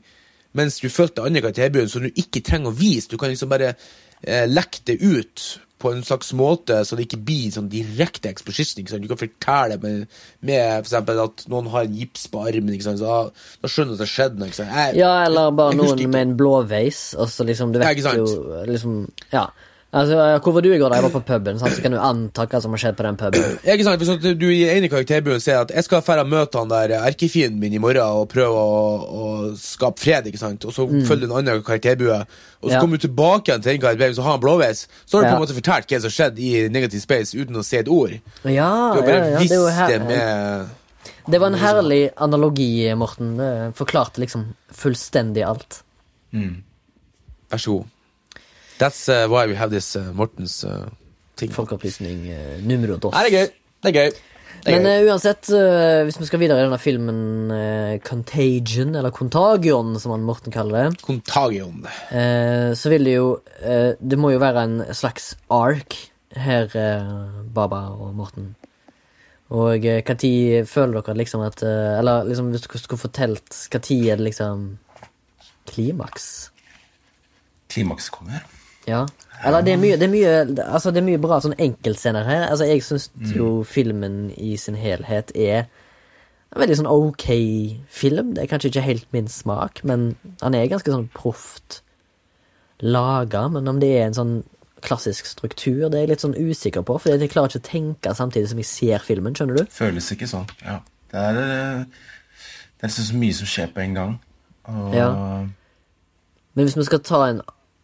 mens 0.52 0.76
du 0.82 0.90
fulgte 0.92 1.24
andre 1.24 1.40
karakterbuen 1.40 1.88
som 1.88 2.04
du 2.04 2.10
ikke 2.12 2.42
trenger 2.44 2.68
å 2.68 2.76
vise. 2.76 3.08
Du 3.08 3.16
kan 3.16 3.32
liksom 3.32 3.48
bare 3.48 3.70
eh, 3.72 4.44
lekke 4.44 4.82
det 4.90 4.98
ut 5.00 5.46
på 5.82 5.90
en 5.90 6.04
slags 6.06 6.30
måte 6.38 6.76
så 6.86 6.96
det 6.98 7.08
ikke 7.08 7.22
blir 7.26 7.48
sånn 7.54 7.70
direkte 7.72 8.30
exposition. 8.30 8.84
Du 9.02 9.08
kan 9.10 9.18
fortelle 9.18 9.78
med, 9.82 10.04
med 10.44 10.62
eksempel 10.84 11.24
at 11.24 11.46
noen 11.50 11.72
har 11.72 11.88
en 11.88 11.96
gips 11.98 12.28
på 12.30 12.44
armen, 12.44 12.76
så 12.84 12.94
da, 13.00 13.16
da 13.64 13.72
skjønner 13.72 13.96
du 13.96 13.96
at 13.96 14.04
det 14.04 14.06
har 14.06 14.12
skjedd 14.12 14.38
noe. 14.44 14.68
Ja, 15.00 15.12
eller 15.24 15.50
bare 15.56 15.72
jeg 15.72 15.80
jeg 15.80 15.88
noen 15.88 16.14
med 16.14 16.26
en 16.28 16.38
blå 16.38 16.54
veis. 16.70 17.02
Altså, 17.18 17.48
liksom 17.48 17.72
Du 17.74 17.80
Ja, 17.80 17.88
vet 17.88 18.04
sant? 18.04 18.20
jo 18.20 18.64
liksom 18.68 18.98
Ja. 19.32 19.48
Altså, 19.92 20.16
hvor 20.40 20.54
var 20.56 20.62
du 20.64 20.70
i 20.72 20.78
går 20.80 20.88
da 20.88 20.96
jeg 20.96 21.04
var 21.04 21.10
på 21.12 21.20
puben? 21.28 21.58
Sant? 21.60 21.74
Så 21.76 21.82
kan 21.84 21.92
du 21.92 21.98
anta 22.00 22.46
hva 22.48 22.60
som 22.64 22.72
har 22.72 22.80
skjedd 22.80 22.94
på 22.96 23.04
den 23.04 23.16
puben. 23.20 23.58
Ja, 23.60 23.72
ikke 23.76 23.84
sant? 23.84 24.00
for 24.00 24.08
sånn 24.08 24.22
at 24.22 24.38
du 24.40 24.46
i 24.48 24.62
ene 24.72 24.88
karakterbuen 24.88 25.42
sier 25.44 25.58
at 25.66 25.74
jeg 25.76 25.84
skal 25.84 26.00
fære 26.06 26.24
og 26.24 26.30
møte 26.32 26.56
han 26.62 26.70
der 26.72 26.94
erkefienden 27.02 27.60
min 27.60 27.76
i 27.76 27.80
morgen 27.82 28.00
og 28.22 28.30
prøve 28.32 28.56
å, 28.56 28.78
å 29.04 29.26
skape 29.60 30.00
fred, 30.00 30.30
ikke 30.32 30.40
sant? 30.40 30.64
og 30.64 30.72
så 30.72 30.86
følger 30.88 31.26
du 31.26 31.34
en 31.34 31.36
annen 31.42 31.60
karakterbue, 31.66 32.22
og 32.22 32.24
så 32.24 32.70
Mm. 32.70 32.70
Ja. 32.72 32.80
kommer 32.80 32.96
du 32.96 33.02
tilbake 33.08 33.50
igjen 33.50 33.62
til 33.66 33.72
den 33.74 33.80
karakterbue, 33.82 34.14
så 34.16 34.22
har 34.24 34.36
han 34.38 34.40
blåveis, 34.46 34.84
så 35.04 35.18
har 35.18 35.24
du 35.24 35.28
på 35.28 35.36
en 35.36 35.42
måte 35.44 35.56
fortalt 35.60 35.90
hva 35.92 35.98
som 36.00 36.08
har 36.08 36.16
skjedd 36.16 36.38
i 36.38 36.50
Negative 36.72 37.02
space 37.02 37.34
uten 37.36 37.58
å 37.58 37.64
si 37.66 37.76
et 37.80 37.88
ord. 37.90 38.12
Ja, 38.48 38.68
Du 38.94 39.00
har 39.00 39.06
bare 39.08 39.16
ja, 39.18 39.30
ja, 39.34 39.40
visst 39.42 39.52
det, 39.58 39.72
her, 39.76 39.88
det 39.92 39.98
med 40.06 40.78
det 41.32 41.38
var 41.42 41.50
en 41.52 41.58
herlig 41.58 42.00
analogi, 42.16 42.70
Morten. 42.98 43.34
Det 43.38 43.50
forklarte 43.78 44.22
liksom 44.22 44.48
fullstendig 44.74 45.42
alt. 45.46 45.82
Vær 46.32 47.60
så 47.60 47.76
god. 47.76 47.90
That's 48.82 49.06
uh, 49.08 49.28
why 49.30 49.46
we 49.46 49.54
have 49.54 49.70
this 49.70 49.94
uh, 49.96 50.10
Mortens 50.18 50.58
uh, 50.66 50.88
ting. 51.38 51.52
Folkeopplysning 51.54 52.26
uh, 52.34 52.58
numero 52.66 52.98
dos. 52.98 53.14
Nei, 53.14 53.24
det 53.28 53.32
er 53.32 53.38
gøy. 53.38 53.50
Det 53.82 53.90
er 53.92 53.98
gøy. 54.00 54.12
Det 54.62 54.70
er 54.70 54.76
Men 54.76 54.84
gøy. 54.86 54.92
eh, 54.92 55.08
uansett, 55.10 55.48
eh, 55.58 56.00
hvis 56.06 56.18
vi 56.20 56.26
skal 56.28 56.38
videre 56.42 56.60
i 56.60 56.66
denne 56.68 56.78
filmen 56.78 57.50
eh, 57.50 57.94
Contagion, 58.06 58.92
eller 58.94 59.10
Contagion, 59.14 59.94
som 59.98 60.12
han 60.14 60.26
Morten 60.28 60.54
kaller 60.54 60.90
det, 60.90 61.00
Contagion. 61.02 61.80
eh, 62.14 62.70
så 62.78 62.92
vil 62.92 63.08
det 63.08 63.14
jo 63.16 63.28
Det 63.98 64.18
må 64.20 64.30
jo 64.34 64.38
være 64.42 64.62
en 64.68 64.76
slags 64.94 65.32
ark 65.50 65.96
her, 66.36 66.68
Baba 67.54 67.80
og 67.96 68.14
Morten. 68.14 68.52
Og 69.50 69.82
når 69.84 70.16
føler 70.70 71.02
dere 71.02 71.16
liksom 71.18 71.42
at 71.44 71.60
Eller 71.62 72.24
liksom 72.24 72.52
hvis 72.54 72.62
dere 72.68 72.80
skulle 72.80 73.02
fortalt 73.02 73.58
tid 73.84 74.06
er 74.12 74.16
det 74.20 74.28
liksom 74.30 74.78
klimaks? 75.68 76.30
Klimaks 77.72 78.08
kommer. 78.14 78.46
Ja. 78.88 79.04
Eller 79.44 79.64
det 79.66 79.72
er 79.74 79.80
mye, 79.82 79.96
det 79.98 80.06
er 80.06 80.12
mye, 80.12 80.32
altså 80.68 80.90
det 80.94 81.02
er 81.02 81.06
mye 81.06 81.20
bra 81.22 81.40
sånn 81.42 81.56
enkeltscener 81.58 82.26
her. 82.26 82.44
Altså 82.48 82.68
Jeg 82.68 82.84
syns 82.86 83.08
jo 83.34 83.62
filmen 83.66 84.30
i 84.38 84.56
sin 84.60 84.78
helhet 84.78 85.32
er 85.34 85.64
en 86.52 86.60
veldig 86.60 86.76
sånn 86.82 86.90
ok 86.90 87.26
film. 87.90 88.34
Det 88.36 88.44
er 88.44 88.50
kanskje 88.50 88.70
ikke 88.70 88.84
helt 88.86 89.08
min 89.14 89.30
smak, 89.30 89.82
men 89.88 90.12
han 90.42 90.54
er 90.54 90.68
ganske 90.70 90.92
sånn 90.92 91.08
proft 91.14 91.80
laga. 92.82 93.48
Men 93.50 93.70
om 93.70 93.80
det 93.82 93.90
er 93.96 94.06
en 94.06 94.18
sånn 94.18 94.34
klassisk 94.82 95.26
struktur, 95.30 95.88
det 95.88 95.98
er 95.98 96.04
jeg 96.04 96.12
litt 96.12 96.24
sånn 96.24 96.38
usikker 96.38 96.84
på. 96.86 96.98
For 97.00 97.14
jeg 97.14 97.30
klarer 97.32 97.52
ikke 97.52 97.62
å 97.62 97.70
tenke 97.70 98.14
samtidig 98.18 98.50
som 98.50 98.60
jeg 98.62 98.68
ser 98.70 99.06
filmen, 99.06 99.34
skjønner 99.38 99.62
du? 99.62 99.72
Føles 99.74 100.10
ikke 100.14 100.28
sånn. 100.30 100.46
Ja. 100.66 100.80
Det 101.12 101.22
er, 101.22 101.38
eh, 101.38 101.84
det 102.80 102.88
er 102.88 102.94
så 102.94 103.16
mye 103.16 103.34
som 103.36 103.50
skjer 103.50 103.74
på 103.74 103.82
en 103.84 103.94
gang. 103.98 104.14
Og 104.68 104.94
Ja. 104.94 105.10
Men 106.54 106.66
hvis 106.66 106.76
vi 106.76 106.84
skal 106.84 107.00
ta 107.00 107.24
en 107.30 107.40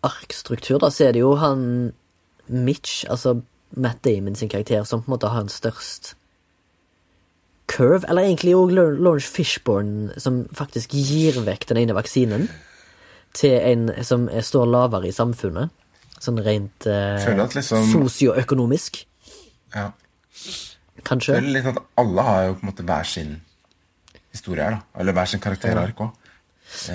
arkstruktur, 0.07 0.79
da, 0.83 0.91
så 0.91 1.09
er 1.09 1.17
det 1.17 1.23
jo 1.25 1.35
han 1.41 1.93
Mitch, 2.49 3.05
altså 3.11 3.41
Matt 3.77 4.05
Damon 4.05 4.37
sin 4.39 4.49
karakter, 4.49 4.85
som 4.85 5.03
på 5.03 5.11
en 5.11 5.17
måte 5.17 5.31
har 5.33 5.45
en 5.45 5.53
størst 5.53 6.15
curve. 7.69 8.07
Eller 8.09 8.29
egentlig 8.29 8.55
òg 8.57 8.73
Lawrence 8.73 9.29
Fishburne, 9.29 10.15
som 10.21 10.47
faktisk 10.57 10.95
gir 10.97 11.41
vekk 11.45 11.69
den 11.69 11.83
ene 11.83 11.97
vaksinen 11.97 12.49
til 13.37 13.59
en 13.59 13.91
som 14.07 14.29
står 14.29 14.71
lavere 14.71 15.11
i 15.11 15.15
samfunnet. 15.15 15.75
Sånn 16.19 16.41
rent 16.43 16.87
eh, 16.91 17.29
liksom- 17.55 17.93
sosioøkonomisk, 17.93 19.05
ja. 19.75 19.93
kanskje. 21.07 21.37
Føler 21.37 21.53
litt 21.61 21.69
at 21.71 21.79
alle 22.01 22.25
har 22.27 22.47
jo 22.47 22.55
på 22.55 22.65
en 22.65 22.71
måte 22.73 22.87
hver 22.89 23.07
sin 23.07 23.37
historie 24.35 24.65
her, 24.65 24.79
da. 24.79 25.01
Eller 25.01 25.15
hver 25.15 25.31
sin 25.31 25.41
karakterark 25.41 26.01
òg. 26.03 26.17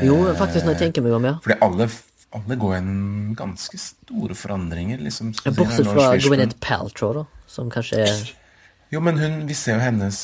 Jo, 0.04 0.18
faktisk, 0.38 0.66
når 0.66 0.76
jeg 0.76 0.82
tenker 0.82 1.06
meg 1.06 1.16
om, 1.16 1.24
ja. 1.26 1.38
Fordi 1.41 1.56
alle, 1.66 1.88
alle 2.34 2.57
går 2.59 2.75
gjennom 2.75 3.34
ganske 3.38 3.79
store 3.81 4.36
forandringer. 4.38 5.01
liksom. 5.05 5.34
spesielt 5.34 5.57
Bortsett 5.57 5.89
fra. 5.89 6.07
Gwyneth 6.17 6.57
Paltrow, 6.59 7.13
da, 7.13 7.25
som 7.47 7.69
kanskje 7.71 8.05
er 8.07 8.23
Jo, 8.93 9.01
men 9.01 9.17
hun, 9.17 9.43
vi 9.49 9.55
ser 9.57 9.79
jo 9.79 9.81
hennes 9.81 10.17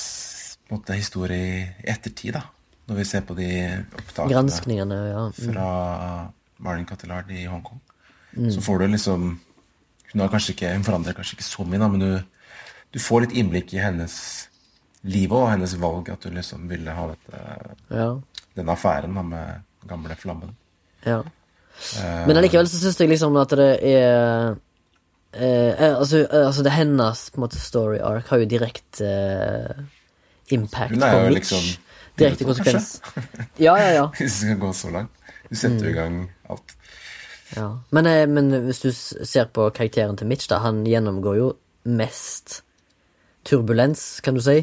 måte, 0.70 0.94
historie 0.94 1.38
i 1.58 1.90
ettertid, 1.90 2.36
da. 2.38 2.44
Når 2.90 3.00
vi 3.00 3.06
ser 3.06 3.22
på 3.26 3.36
de 3.38 3.50
opptakene 3.98 4.78
ja. 4.78 5.24
Mm. 5.30 5.34
fra 5.38 5.70
Marlin 6.58 6.86
Cotillard 6.90 7.30
i 7.32 7.46
Hongkong. 7.46 7.82
Så 8.54 8.62
får 8.62 8.80
du 8.80 8.88
liksom 8.88 9.40
Hun 10.12 10.22
har 10.22 10.30
kanskje 10.30 10.54
ikke, 10.56 10.74
hun 10.74 10.84
forandrer 10.84 11.14
kanskje 11.14 11.36
ikke 11.38 11.46
så 11.46 11.64
mye, 11.70 11.80
da, 11.82 11.88
men 11.88 12.02
du, 12.02 12.56
du 12.94 13.00
får 13.02 13.28
litt 13.28 13.36
innblikk 13.38 13.76
i 13.76 13.82
hennes 13.84 14.16
liv 15.06 15.34
og 15.38 15.52
hennes 15.52 15.76
valg. 15.78 16.10
At 16.10 16.26
du 16.26 16.34
liksom 16.34 16.66
ville 16.70 16.96
ha 16.98 17.04
dette, 17.12 17.42
ja. 17.94 18.08
denne 18.58 18.74
affæren 18.74 19.14
da, 19.14 19.26
med 19.26 19.86
gamle 19.90 20.18
Flammen. 20.18 20.56
Ja. 21.06 21.22
Men 22.28 22.38
allikevel 22.38 22.68
så 22.70 22.80
syns 22.82 23.00
jeg 23.00 23.12
liksom 23.12 23.38
at 23.40 23.54
det 23.58 23.70
er 23.88 24.56
eh, 25.34 25.70
eh, 25.78 25.86
altså, 25.96 26.24
eh, 26.26 26.46
altså 26.46 26.66
det 26.66 26.74
hennes 26.76 27.22
på 27.30 27.40
en 27.40 27.46
måte 27.46 27.62
story 27.62 28.00
arc 28.04 28.32
har 28.32 28.42
jo 28.44 28.50
direkte 28.50 29.06
eh, 29.06 29.86
impact 30.56 30.98
på 30.98 31.22
Mitch. 31.30 31.38
liksom 31.38 31.70
direkte 32.20 32.48
konsekvens. 32.48 32.90
Ja, 33.58 33.78
ja, 33.80 33.92
ja. 33.96 34.06
Hvis 34.18 34.40
det 34.42 34.50
skal 34.50 34.60
gå 34.60 34.74
så 34.74 34.92
langt. 34.92 35.12
Du 35.50 35.56
setter 35.58 35.88
jo 35.88 35.94
i 35.94 35.98
gang 35.98 36.18
alt. 36.50 36.76
ja. 37.56 37.70
Men, 37.96 38.06
eh, 38.06 38.26
men 38.30 38.52
hvis 38.68 38.84
du 38.84 38.92
ser 38.94 39.48
på 39.50 39.70
karakteren 39.74 40.18
til 40.18 40.28
Mitch, 40.30 40.50
da, 40.52 40.60
han 40.62 40.84
gjennomgår 40.86 41.40
jo 41.40 41.48
mest 41.90 42.60
turbulens, 43.48 44.20
kan 44.22 44.36
du 44.38 44.44
si. 44.46 44.60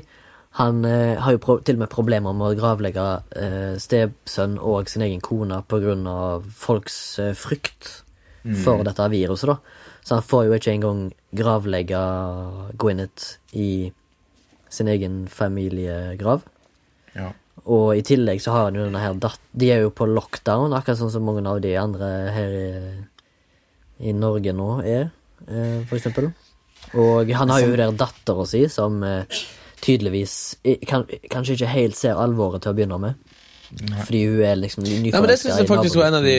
Han 0.56 0.84
eh, 0.88 1.18
har 1.20 1.36
jo 1.36 1.58
til 1.60 1.76
og 1.76 1.82
med 1.82 1.92
problemer 1.92 2.36
med 2.36 2.54
å 2.54 2.56
gravlegge 2.56 3.04
eh, 3.36 3.74
stesønn 3.80 4.56
og 4.56 4.88
sin 4.88 5.04
egen 5.04 5.20
kone 5.20 5.60
av 5.60 6.46
folks 6.56 7.18
eh, 7.20 7.34
frykt 7.36 7.90
for 8.62 8.86
dette 8.86 9.08
viruset, 9.10 9.50
da. 9.50 9.56
Så 10.06 10.14
han 10.14 10.22
får 10.22 10.44
jo 10.46 10.54
ikke 10.54 10.72
engang 10.76 11.00
gravlegge 11.34 12.00
Gwyneth 12.78 13.56
i 13.58 13.90
sin 14.70 14.88
egen 14.88 15.24
familiegrav. 15.26 16.44
Ja. 17.16 17.32
Og 17.66 17.96
i 17.98 18.04
tillegg 18.06 18.38
så 18.42 18.54
har 18.54 18.68
han 18.68 18.78
jo 18.78 18.86
denne 18.86 19.02
her 19.02 19.16
datt... 19.18 19.42
De 19.50 19.72
er 19.74 19.82
jo 19.82 19.90
på 19.90 20.06
lockdown, 20.06 20.74
akkurat 20.76 21.00
sånn 21.00 21.10
som 21.10 21.26
mange 21.26 21.42
av 21.50 21.58
de 21.64 21.74
andre 21.80 22.10
her 22.36 22.54
i, 22.54 22.70
i 24.06 24.14
Norge 24.14 24.54
nå 24.54 24.68
er, 24.86 25.08
eh, 25.48 25.80
for 25.88 25.98
eksempel. 25.98 26.30
Og 26.94 27.32
han 27.34 27.50
har 27.50 27.64
jo 27.64 27.74
der 27.74 27.96
dattera 27.98 28.46
si 28.46 28.62
som 28.70 29.02
eh, 29.02 29.42
tydeligvis 29.82 30.56
kan, 30.88 31.04
kanskje 31.30 31.56
ikke 31.58 31.66
helt 31.72 31.96
ser 31.98 32.14
alvoret 32.20 32.62
til 32.64 32.72
å 32.72 32.76
begynne 32.78 32.98
med. 33.02 33.14
Fordi 34.06 34.20
hun 34.30 34.42
er 34.46 34.54
liksom 34.60 34.84
Ja, 34.86 34.90
men 34.94 35.02
det 35.02 35.12
nyforelska 35.12 35.36
synes 35.42 35.58
jeg 35.58 35.66
faktisk 35.68 35.96
var 35.98 36.06
en 36.06 36.14
av 36.14 36.22
de 36.22 36.36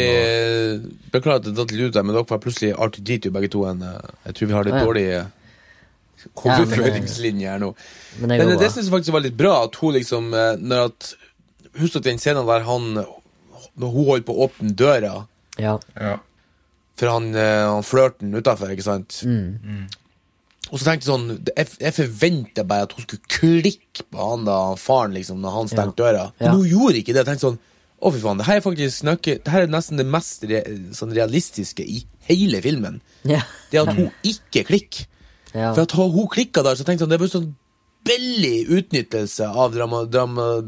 Beklager 1.11 1.41
at 1.41 1.43
det 1.43 1.55
datt 1.57 1.71
litt 1.75 1.89
ut 1.89 1.93
der, 1.97 2.03
men 2.07 2.15
dere 2.15 2.23
var 2.29 2.39
plutselig 2.39 2.69
R2D2 2.73 3.31
begge 3.35 3.49
to. 3.51 3.65
En, 3.67 3.81
eh, 3.83 4.13
jeg 4.29 4.35
tror 4.37 4.47
vi 4.47 4.53
har 4.55 4.63
litt 4.63 4.73
Ja, 4.73 4.79
ja. 4.79 4.85
dårlig 4.87 5.03
eh, 5.17 5.25
overføringslinje 6.47 7.49
her 7.51 7.59
nå. 7.61 7.73
Men 8.21 8.29
Men 8.37 8.47
det 8.49 8.57
bra. 8.57 8.69
synes 8.69 8.87
jeg 8.87 8.93
faktisk 8.93 9.13
var 9.13 9.25
litt 9.25 9.37
bra 9.37 9.63
at 9.65 9.75
hun 9.81 9.93
liksom 9.93 10.31
eh, 10.33 10.55
Når 10.57 10.85
at 10.87 11.11
Husk 11.77 11.99
at 11.99 12.07
den 12.07 12.17
scenen 12.17 12.47
der 12.47 12.63
han 12.65 12.87
Når 13.77 13.91
hun 13.93 14.05
holdt 14.07 14.25
på 14.25 14.33
å 14.33 14.47
åpne 14.47 14.71
døra 14.73 15.27
Ja. 15.59 15.77
ja. 15.99 16.15
for 16.97 17.07
han, 17.13 17.35
eh, 17.35 17.67
han 17.69 17.83
flørten 17.85 18.33
utafor, 18.33 18.71
ikke 18.73 18.83
sant? 18.87 19.19
Mm. 19.25 19.85
Og 20.71 20.79
så 20.79 20.83
tenkte 20.85 21.05
jeg 21.05 21.11
sånn 21.13 21.27
Jeg, 21.55 21.67
jeg 21.79 21.93
forventa 21.95 22.63
bare 22.67 22.83
at 22.87 22.93
hun 22.97 23.05
skulle 23.05 23.29
klikke 23.31 24.03
på 24.11 24.29
han 24.31 24.43
da 24.45 24.75
faren, 24.75 25.13
liksom, 25.15 25.39
når 25.41 25.51
han 25.57 25.67
stengte 25.71 25.95
døra. 26.03 26.31
Men 26.39 26.47
Ja. 26.49 26.53
hun 26.57 26.65
gjorde 26.67 26.97
ikke 27.01 27.13
det. 27.13 27.23
Jeg 27.23 27.29
tenkte 27.31 27.47
sånn 27.47 27.59
Å, 27.97 28.11
fy 28.13 28.19
faen, 28.21 28.37
det 28.37 28.45
her 28.45 28.57
er 28.57 28.61
faktisk 28.61 29.03
nøkke, 29.07 29.37
Det 29.43 29.47
her 29.53 29.61
er 29.63 29.67
nesten 29.73 29.97
det 29.97 30.05
mest 30.05 30.43
re, 30.45 30.59
sånn 30.93 31.13
realistiske 31.15 31.81
i 31.81 32.03
hele 32.27 32.59
filmen. 32.61 32.99
Ja. 33.25 33.41
Det 33.71 33.79
at 33.81 33.95
hun 33.95 34.11
ikke 34.23 34.65
klikker. 34.67 35.07
ja. 35.53 35.73
For 35.73 35.81
at 35.81 35.91
hun 35.97 36.11
hun 36.11 36.27
klikka 36.27 36.61
der, 36.63 36.75
så 36.75 36.83
tenkte 36.85 37.01
jeg 37.01 37.07
sånn 37.07 37.09
Det 37.09 37.19
var 37.19 37.27
sånn 37.33 37.55
billig 38.05 38.67
utnyttelse 38.69 39.47
av 39.49 39.73
drama, 39.73 40.05
drama, 40.05 40.61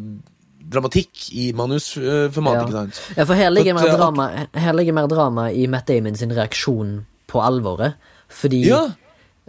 dramatikk 0.69 1.29
i 1.33 1.51
manusformat, 1.53 2.53
Ja. 2.55 2.63
ikke 2.65 2.71
sant? 2.71 2.99
Ja, 3.17 3.25
for 3.25 3.33
her 3.35 3.49
ligger, 3.49 3.73
mer 3.75 3.95
drama, 3.97 4.47
her 4.53 4.73
ligger 4.73 4.93
mer 4.93 5.07
drama 5.07 5.51
i 5.51 5.67
Matt 5.67 5.85
Damon 5.87 6.15
sin 6.15 6.29
reaksjon 6.31 7.05
på 7.27 7.41
alvoret. 7.41 7.95
Fordi 8.29 8.65
Ja. 8.65 8.87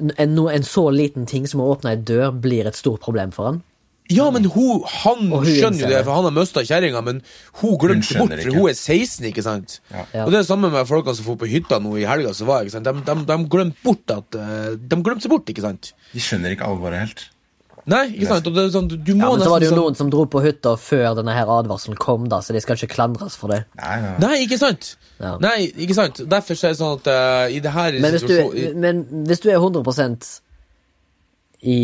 En, 0.01 0.35
no- 0.37 0.49
en 0.53 0.65
så 0.67 0.87
liten 0.95 1.27
ting 1.31 1.47
som 1.51 1.61
å 1.65 1.71
åpne 1.75 1.95
ei 1.95 2.01
dør 2.11 2.31
blir 2.41 2.67
et 2.71 2.79
stort 2.79 3.03
problem 3.05 3.33
for 3.37 3.51
han. 3.51 3.61
Ja, 4.11 4.25
men 4.35 4.43
hun, 4.51 4.81
han 5.05 5.29
hun 5.31 5.45
skjønner 5.47 5.85
jo 5.85 5.89
det, 5.93 6.01
for 6.03 6.17
han 6.17 6.25
har 6.27 6.33
mista 6.35 6.65
kjerringa, 6.67 6.99
men 7.07 7.21
hun 7.61 7.77
glemte 7.79 8.17
hun 8.19 8.25
bort, 8.27 8.41
for 8.41 8.51
ikke. 8.51 8.57
hun 8.59 8.71
er 8.73 8.75
16, 8.75 9.29
ikke 9.29 9.45
sant? 9.47 9.77
Ja. 9.93 10.03
Ja. 10.17 10.25
Og 10.25 10.33
det 10.35 10.41
er 10.41 10.49
samme 10.49 10.71
med 10.73 10.89
folkene 10.91 11.15
som 11.15 11.29
dro 11.29 11.37
på 11.39 11.47
hytta 11.53 11.79
nå 11.79 11.93
i 12.01 12.09
helga, 12.11 12.33
som 12.35 12.49
var, 12.51 12.65
ikke 12.67 12.75
sant? 12.75 12.89
De, 12.91 13.05
de, 13.07 13.15
de 13.29 13.37
glemte 13.53 13.79
bort 13.87 14.11
at 14.17 14.35
eh, 14.41 14.73
De 14.81 14.99
glemte 15.07 15.23
seg 15.29 15.31
bort, 15.37 15.53
ikke 15.55 15.63
sant? 15.63 15.93
De 16.11 16.25
skjønner 16.27 16.57
ikke 16.57 16.67
alvoret 16.67 17.05
helt. 17.05 17.23
Nei, 17.89 18.03
ikke 18.13 18.27
sant? 18.29 18.45
Det 18.45 18.63
er 18.65 18.73
sånn, 18.75 18.89
du 18.91 19.13
må 19.17 19.25
Ja, 19.25 19.31
men 19.33 19.45
så 19.45 19.51
var 19.55 19.63
det 19.63 19.71
jo 19.71 19.77
noen 19.79 19.97
som 19.97 20.11
dro 20.13 20.27
på 20.29 20.43
hytta 20.45 20.75
før 20.77 21.15
denne 21.17 21.33
her 21.33 21.49
advarselen 21.49 21.97
kom, 22.01 22.27
da, 22.29 22.43
så 22.45 22.53
de 22.53 22.61
skal 22.61 22.77
ikke 22.77 22.95
klandres 22.95 23.39
for 23.41 23.49
det. 23.55 23.63
Nei, 23.81 23.95
nei. 24.03 24.11
sånn 24.13 24.27
Nei, 24.27 24.37
ikke 24.45 24.59
sant? 24.61 24.91
Ja. 25.21 25.33
Nei, 25.41 25.57
ikke 25.87 25.97
sant? 25.97 26.21
Derfor 26.29 26.59
så 26.59 26.69
er 26.69 26.75
det 26.75 26.81
sånn 26.83 26.99
at 26.99 27.09
uh, 27.09 27.47
i 27.53 27.61
det 27.65 27.73
her 27.73 27.97
Men 28.01 28.15
hvis 28.17 28.27
du, 28.29 28.37
men 28.85 29.03
hvis 29.29 29.43
du 29.45 29.49
er 29.53 29.59
100% 29.61 30.29
i 31.71 31.79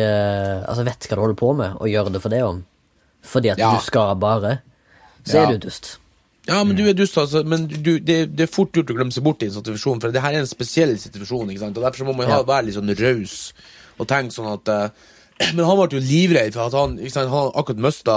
uh, 0.00 0.62
Altså 0.68 0.84
vet 0.88 1.08
hva 1.08 1.18
du 1.18 1.24
holder 1.24 1.38
på 1.40 1.50
med, 1.58 1.74
og 1.80 1.90
gjør 1.90 2.12
det 2.14 2.22
for 2.24 2.32
det 2.32 2.42
om, 2.46 2.62
fordi 3.24 3.52
at 3.52 3.60
Ja. 3.60 3.74
du 3.76 3.84
skal 3.84 4.14
bare, 4.16 4.60
så 5.24 5.36
Ja. 5.36 5.48
er 5.48 5.52
du 5.58 5.66
dust. 5.68 5.98
Ja, 6.48 6.64
men 6.64 6.74
du 6.76 6.82
er 6.88 6.94
dust, 6.98 7.16
altså. 7.18 7.44
Men 7.46 7.68
du, 7.68 8.00
det, 8.00 8.34
det 8.36 8.48
er 8.48 8.50
fort 8.50 8.72
gjort 8.74 8.90
å 8.90 8.96
glemme 8.96 9.12
seg 9.14 9.22
bort 9.22 9.42
i 9.42 9.46
en 9.46 9.52
sånn 9.54 9.62
situasjon, 9.62 10.00
for 10.02 10.10
det 10.10 10.22
her 10.24 10.34
er 10.34 10.42
en 10.42 10.48
spesiell 10.50 10.96
situasjon, 10.98 11.52
ikke 11.52 11.60
sant? 11.62 11.76
Og 11.78 11.84
derfor 11.86 12.08
må 12.08 12.16
man 12.18 12.26
ha, 12.32 12.40
være 12.42 12.66
litt 12.66 12.74
sånn 12.74 12.90
raus 12.98 13.52
og 14.00 14.08
tenke 14.10 14.34
sånn 14.34 14.48
at 14.50 14.68
eh, 14.72 14.88
Men 15.54 15.64
han 15.66 15.78
ble 15.78 15.98
jo 15.98 16.02
livredd 16.06 16.54
for 16.56 16.68
at 16.68 16.76
han, 16.76 16.98
sant, 17.10 17.30
han 17.32 17.50
akkurat 17.58 17.82
mista 17.88 18.16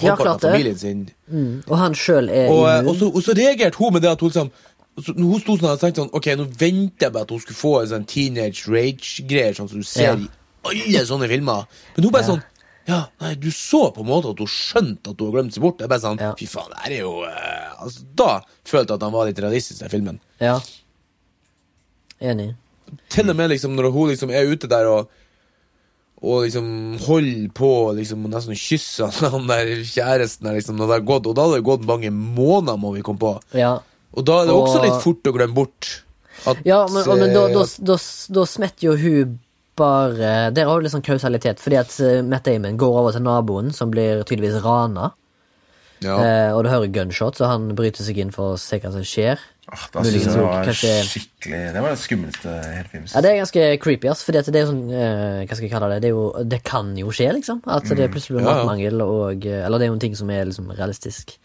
halvparten 0.00 0.32
av 0.32 0.40
familien 0.40 0.78
sin. 0.78 1.00
Mm. 1.28 1.62
Og 1.68 1.74
han 1.78 1.96
sjøl 1.98 2.30
er 2.32 2.48
Og, 2.52 2.64
og, 2.88 2.94
så, 2.98 3.08
og 3.12 3.24
så 3.24 3.34
reagerte 3.36 3.76
hun 3.80 3.92
med 3.96 4.04
det 4.04 4.12
at 4.12 4.20
hun 4.24 4.30
liksom 4.32 4.52
så, 5.00 5.12
Hun 5.16 5.40
sto 5.40 5.56
sånn 5.56 5.70
og 5.72 5.80
tenkte 5.80 6.02
sånn 6.02 6.14
Ok, 6.16 6.26
nå 6.36 6.46
venter 6.60 7.06
jeg 7.06 7.12
bare 7.14 7.24
at 7.28 7.30
hun 7.32 7.40
skulle 7.40 7.56
få 7.60 7.74
en 7.80 7.90
sånn 7.94 8.06
teenage 8.08 8.66
rage-greier, 8.68 9.54
sånn 9.56 9.68
som 9.72 9.80
du 9.80 9.88
ser 9.88 10.10
Ja. 10.12 10.16
i 10.72 10.96
alle 10.96 11.04
sånne 11.08 11.28
filmer. 11.30 11.64
Men 11.96 12.04
hun 12.06 12.12
bare 12.12 12.24
Ja. 12.26 12.30
sånn 12.34 12.42
Ja, 12.88 13.00
nei, 13.22 13.34
du 13.38 13.50
så 13.54 13.92
på 13.94 14.00
en 14.02 14.08
måte 14.10 14.32
at 14.32 14.40
hun 14.42 14.48
skjønte 14.50 15.12
at 15.12 15.20
hun 15.20 15.28
har 15.28 15.36
glemt 15.36 15.54
seg 15.54 15.62
bort. 15.62 15.78
Jeg 15.80 15.88
bare 15.92 16.02
sånn 16.02 16.20
Ja. 16.20 16.32
Fy 16.38 16.46
faen, 16.50 16.70
det 16.72 16.80
her 16.82 16.92
er 16.92 17.00
jo 17.04 17.12
uh, 17.22 17.84
altså, 17.84 18.04
Da 18.16 18.30
følte 18.64 18.90
jeg 18.92 18.96
at 19.00 19.02
han 19.06 19.12
var 19.12 19.26
litt 19.28 19.38
realistisk, 19.44 19.84
i 19.84 19.88
filmen. 19.92 20.20
Ja. 20.40 20.58
Enig. 22.20 22.54
Til 23.12 23.30
og 23.30 23.36
med 23.38 23.50
liksom 23.50 23.74
når 23.76 23.90
hun 23.92 24.10
liksom 24.12 24.30
er 24.34 24.50
ute 24.50 24.68
der 24.68 24.88
og 24.90 25.08
og 26.22 26.44
liksom 26.44 26.66
holder 27.02 27.48
på 27.54 27.70
liksom, 27.98 28.26
og 28.26 28.34
nesten 28.34 28.58
kysse 28.58 29.08
han, 29.34 29.48
der 29.50 29.72
kjæresten 29.82 30.48
der, 30.48 30.58
liksom, 30.60 30.78
når 30.78 30.88
det 30.88 30.98
har 31.00 31.08
gått, 31.10 31.28
og 31.28 31.36
da 31.36 31.46
hadde 31.48 31.60
det 31.60 31.68
gått 31.68 31.88
mange 31.88 32.12
måneder, 32.14 32.78
må 32.78 32.94
vi 32.96 33.04
komme 33.06 33.22
på. 33.22 33.34
Ja. 33.58 33.76
Og 34.12 34.26
da 34.28 34.42
er 34.42 34.50
det 34.50 34.56
også 34.56 34.82
litt 34.84 35.00
fort 35.02 35.28
å 35.28 35.34
glemme 35.34 35.56
bort 35.56 35.90
at 36.48 36.60
Ja, 36.66 36.82
men, 36.90 37.04
og, 37.06 37.18
men 37.18 37.32
da, 37.34 37.46
da, 37.52 37.64
eh, 37.64 37.80
da, 37.86 37.96
da 38.36 38.44
smetter 38.48 38.88
jo 38.88 38.94
hun 38.98 39.34
bare 39.78 40.50
Der 40.52 40.66
har 40.68 40.78
du 40.78 40.84
litt 40.84 40.92
sånn 40.92 41.04
kausalitet, 41.04 41.62
fordi 41.62 41.78
at 41.80 41.94
eh, 42.04 42.20
Matt 42.26 42.44
Damon 42.48 42.76
går 42.80 42.98
over 43.02 43.14
til 43.14 43.24
naboen, 43.24 43.70
som 43.72 43.92
blir 43.92 44.20
tydeligvis 44.28 44.60
rana. 44.64 45.12
Ja. 46.02 46.16
Eh, 46.22 46.50
og 46.56 46.64
du 46.66 46.70
hører 46.72 46.90
gunshots, 46.92 47.40
og 47.40 47.48
han 47.50 47.70
bryter 47.78 48.04
seg 48.06 48.18
inn 48.22 48.32
for 48.34 48.54
å 48.54 48.58
se 48.60 48.78
hva 48.82 48.90
som 48.94 49.04
skjer. 49.06 49.40
Oh, 49.72 49.84
da 49.94 50.02
synes 50.02 50.24
jeg 50.26 50.34
det 50.34 50.42
var 50.42 50.64
kanskje- 50.66 51.04
skikkelig 51.06 51.58
Det 51.72 51.82
var 51.84 51.92
det 51.94 52.00
skumleste 52.02 52.50
hele 52.66 52.88
filmen. 52.90 53.06
Ja, 53.14 53.20
Det 53.22 53.30
er 53.30 53.36
ganske 53.38 53.66
creepy, 53.80 54.08
ass, 54.10 54.24
at 54.28 54.48
det 54.50 54.58
er 54.58 54.64
jo 54.66 54.72
sånn 54.72 54.90
eh, 54.90 55.44
Hva 55.46 55.54
skal 55.56 55.68
jeg 55.68 55.72
kalle 55.72 55.90
det? 55.94 56.00
Det, 56.02 56.10
jo, 56.10 56.24
det 56.44 56.58
kan 56.66 56.90
jo 56.98 57.12
skje, 57.14 57.28
liksom. 57.38 57.62
At 57.70 57.86
det 57.86 58.10
plutselig 58.10 58.40
blir 58.40 58.44
Ja, 58.44 58.50
ja. 58.50 58.56
matmangel, 58.66 59.00
og 59.06 59.46
eh, 59.46 59.62
Eller 59.64 59.78
det 59.78 59.86
er 59.86 59.92
jo 59.92 59.96
en 59.96 60.02
ting 60.02 60.16
som 60.18 60.30
er 60.34 60.44
liksom 60.50 60.66
realistisk. 60.74 61.36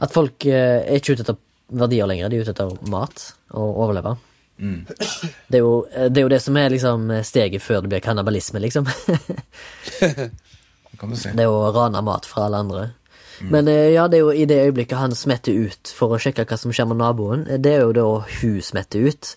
At 0.00 0.14
folk 0.14 0.46
eh, 0.46 0.86
er 0.86 1.00
ikke 1.02 1.18
ute 1.18 1.26
etter 1.26 1.36
verdier 1.70 2.06
lenger, 2.06 2.30
de 2.30 2.38
er 2.38 2.46
ute 2.46 2.54
etter 2.54 2.70
mat 2.88 3.26
og 3.50 3.82
overleve. 3.82 4.14
Det, 4.60 5.56
er 5.58 5.64
jo, 5.64 5.74
eh, 5.90 6.06
det 6.12 6.20
er 6.22 6.28
jo 6.28 6.32
det 6.36 6.40
som 6.46 6.56
er 6.60 6.70
liksom 6.70 7.10
steget 7.26 7.62
før 7.66 7.82
det 7.82 7.90
blir 7.96 8.04
kannibalisme, 8.04 8.62
liksom. 8.62 8.86
Kan 11.00 11.10
du 11.10 11.16
si. 11.16 11.30
Det 11.32 11.44
er 11.46 11.50
å 11.50 11.70
rane 11.74 12.00
mat 12.04 12.26
fra 12.28 12.46
alle 12.46 12.60
andre. 12.62 12.86
Men 13.40 13.68
eh, 13.68 13.92
ja, 13.94 14.08
det 14.08 14.18
er 14.18 14.20
jo 14.26 14.32
i 14.36 14.44
det 14.44 14.58
øyeblikket 14.66 14.98
han 14.98 15.14
smetter 15.16 15.52
ut 15.52 15.92
for 15.96 16.12
å 16.12 16.18
sjekke 16.20 16.44
hva 16.44 16.58
som 16.60 16.72
skjer 16.72 16.88
med 16.90 16.98
naboen, 17.00 17.46
eh, 17.48 17.56
det 17.58 17.72
er 17.78 17.80
jo 17.86 17.92
da 17.96 18.04
hun 18.40 18.60
smetter 18.62 19.06
ut 19.08 19.36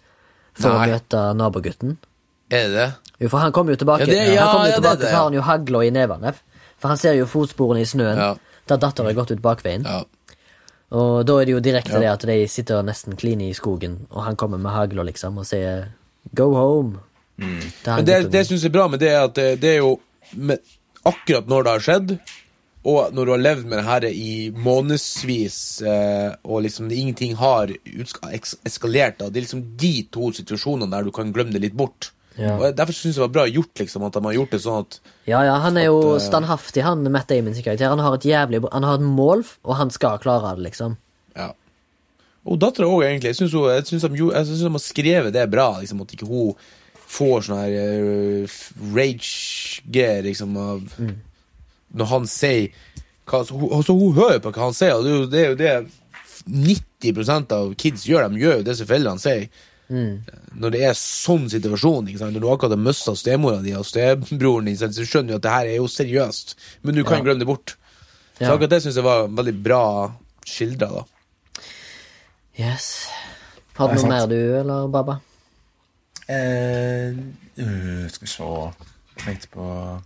for 0.54 0.70
Nei. 0.74 0.88
å 0.90 0.92
møte 0.94 1.22
nabogutten. 1.40 1.98
Er 2.52 2.68
det 2.68 2.74
det? 2.76 2.90
Jo, 3.24 3.30
for 3.30 3.40
han 3.40 3.52
kommer 3.56 3.72
jo 3.74 3.80
tilbake, 3.86 4.02
Ja, 4.02 4.06
det- 4.06 4.34
ja, 4.36 4.42
han 4.46 4.52
kommer 4.56 4.68
jo 4.68 4.72
ja, 4.72 4.76
det 4.76 4.82
tilbake 4.82 5.00
det, 5.00 5.10
så 5.10 5.16
har 5.16 5.24
han 5.24 5.34
jo 5.34 5.42
hagla 5.42 5.84
i 5.86 5.90
nevene. 5.96 6.34
For 6.78 6.88
han 6.92 6.98
ser 6.98 7.14
jo 7.16 7.26
fotsporene 7.26 7.82
i 7.82 7.86
snøen, 7.88 8.18
Ja. 8.18 8.36
der 8.68 8.78
datteren 8.78 9.06
har 9.08 9.14
gått 9.14 9.32
ut 9.32 9.42
bakveien. 9.42 9.86
Ja. 9.86 10.04
Og 10.92 11.26
da 11.26 11.40
er 11.40 11.46
det 11.46 11.54
jo 11.56 11.60
direkte 11.60 12.00
det 12.00 12.10
at 12.12 12.20
de 12.28 12.48
sitter 12.48 12.84
nesten 12.84 13.16
kline 13.18 13.48
i 13.50 13.54
skogen, 13.54 14.06
og 14.12 14.24
han 14.26 14.36
kommer 14.36 14.60
med 14.60 14.72
hagla, 14.72 15.04
liksom, 15.04 15.38
og 15.40 15.46
sier 15.46 15.88
'go 16.36 16.52
home'. 16.54 17.00
Mm. 17.40 17.72
Men 17.86 18.06
det, 18.06 18.32
det 18.32 18.46
syns 18.48 18.62
jeg 18.62 18.70
er 18.70 18.78
bra, 18.78 18.88
men 18.88 19.00
det 19.00 19.10
er 19.10 19.24
at 19.24 19.34
det, 19.34 19.60
det 19.62 19.70
er 19.70 19.78
jo 19.78 20.00
med, 20.36 20.60
akkurat 21.06 21.48
når 21.48 21.64
det 21.64 21.72
har 21.72 21.80
skjedd, 21.80 22.20
og 22.84 23.14
når 23.16 23.26
du 23.26 23.32
har 23.32 23.44
levd 23.44 23.68
med 23.70 23.80
det 23.80 23.86
her 23.88 24.06
i 24.10 24.34
månedsvis, 24.60 25.58
eh, 25.88 26.34
og 26.44 26.66
liksom 26.66 26.90
ingenting 26.92 27.38
har 27.40 27.72
eskalert, 28.36 29.22
da. 29.22 29.30
det 29.30 29.40
er 29.40 29.46
liksom 29.46 29.64
de 29.80 29.94
to 30.12 30.34
situasjonene 30.36 30.92
der 30.92 31.08
du 31.08 31.14
kan 31.16 31.32
glemme 31.36 31.56
det 31.56 31.64
litt 31.64 31.78
bort. 31.80 32.12
Ja. 32.36 32.58
Og 32.58 32.76
Derfor 32.76 32.96
syns 32.98 33.14
jeg 33.14 33.22
det 33.22 33.26
var 33.28 33.34
bra 33.38 33.48
gjort, 33.48 33.72
liksom, 33.80 34.04
at 34.08 34.18
de 34.18 34.24
har 34.26 34.36
gjort 34.36 34.56
det 34.56 34.62
sånn 34.64 34.80
at 34.82 35.00
Ja, 35.30 35.44
ja, 35.46 35.58
han 35.62 35.78
er 35.78 35.86
jo 35.86 36.00
At, 36.02 36.20
eh, 36.20 36.28
standhaftig, 36.28 36.84
han 36.84 37.06
Matt 37.14 37.30
Damon 37.30 37.56
sin 37.56 37.64
karakter. 37.64 37.94
Han 37.94 38.02
har 38.04 38.16
et 38.18 38.26
jævlig 38.28 38.64
Han 38.72 38.88
har 38.88 39.00
et 39.00 39.06
mål, 39.06 39.46
og 39.64 39.76
han 39.80 39.94
skal 39.94 40.20
klare 40.20 40.56
det, 40.58 40.68
liksom. 40.68 40.98
Ja. 41.38 41.54
Og 42.44 42.60
dattera 42.60 42.90
òg, 42.90 43.06
egentlig. 43.06 43.32
Jeg 43.32 43.38
syns 43.38 44.02
de, 44.02 44.10
de 44.10 44.72
har 44.74 44.82
skrevet 44.82 45.32
det 45.32 45.46
bra. 45.52 45.78
Liksom, 45.80 46.02
at 46.02 46.16
ikke 46.18 46.28
hun 46.28 46.58
får 47.14 47.46
sånn 47.46 47.62
her 47.62 48.02
uh, 48.04 48.58
rage-gear 48.98 50.26
liksom, 50.26 50.58
av 50.58 50.98
Når 51.94 52.06
han 52.10 52.26
sier 52.30 52.70
hva, 53.30 53.44
så 53.46 53.56
hun, 53.56 53.70
altså, 53.72 53.94
hun 53.96 54.16
hører 54.18 54.40
på 54.44 54.52
hva 54.52 54.66
han 54.68 54.74
sier, 54.78 54.96
og 54.98 55.06
det 55.06 55.12
er 55.14 55.20
jo 55.20 55.28
det, 55.30 55.44
er 55.44 55.52
jo 55.52 55.60
det 55.60 55.92
90 57.04 57.54
av 57.56 57.76
kids 57.80 58.04
gjør. 58.10 58.28
De 58.34 58.42
gjør 58.42 58.58
jo 58.60 58.66
det 58.68 58.76
som 58.78 58.90
foreldrene 58.90 59.24
sier. 59.24 59.46
Når 59.94 60.74
det 60.74 60.82
er 60.88 60.96
sånn 60.98 61.46
situasjon, 61.52 62.08
ikke 62.10 62.20
sant? 62.24 62.34
når 62.34 62.42
du 62.42 62.50
akkurat 62.50 62.74
har 62.74 62.82
mista 62.82 63.14
stemora 63.16 63.62
di 63.62 63.76
og 63.78 63.86
stebroren 63.86 64.66
din, 64.66 64.78
så 64.80 64.90
skjønner 65.06 65.36
du 65.36 65.38
at 65.38 65.46
det 65.46 65.54
her 65.54 65.70
er 65.70 65.78
jo 65.78 65.88
seriøst, 65.92 66.56
men 66.84 66.96
du 66.96 67.04
kan 67.04 67.20
Ja. 67.20 67.24
glemme 67.24 67.40
det 67.40 67.48
bort. 67.48 67.76
Så 68.38 68.42
Ja. 68.48 68.54
akkurat 68.56 68.70
det 68.70 68.82
syns 68.84 68.96
jeg 68.96 69.04
var 69.04 69.28
veldig 69.28 69.64
bra 69.64 69.84
skildra, 70.46 70.90
da. 70.90 71.04
Yes. 72.60 73.08
Har 73.78 73.88
du 73.90 73.96
noe 74.02 74.10
mer 74.10 74.28
du, 74.28 74.36
eller, 74.60 74.88
Baba? 74.88 75.20
Eh, 76.30 77.14
øh, 77.58 78.10
skal 78.10 78.22
vi 78.22 78.28
se 78.28 78.44
tenkte 79.26 79.48
på 79.54 80.02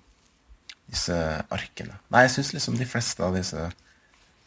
disse 0.90 1.18
arkene. 1.54 1.98
Nei, 2.14 2.24
jeg 2.26 2.38
syns 2.38 2.54
liksom 2.56 2.78
de 2.80 2.88
fleste 2.88 3.24
av 3.26 3.36
disse 3.36 3.68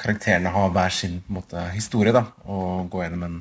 karakterene 0.00 0.52
har 0.54 0.72
hver 0.72 0.94
sin 0.96 1.20
måte, 1.28 1.60
historie, 1.74 2.12
da. 2.16 2.24
Og 2.48 2.88
går 2.92 3.04
gjennom 3.06 3.26
en 3.26 3.38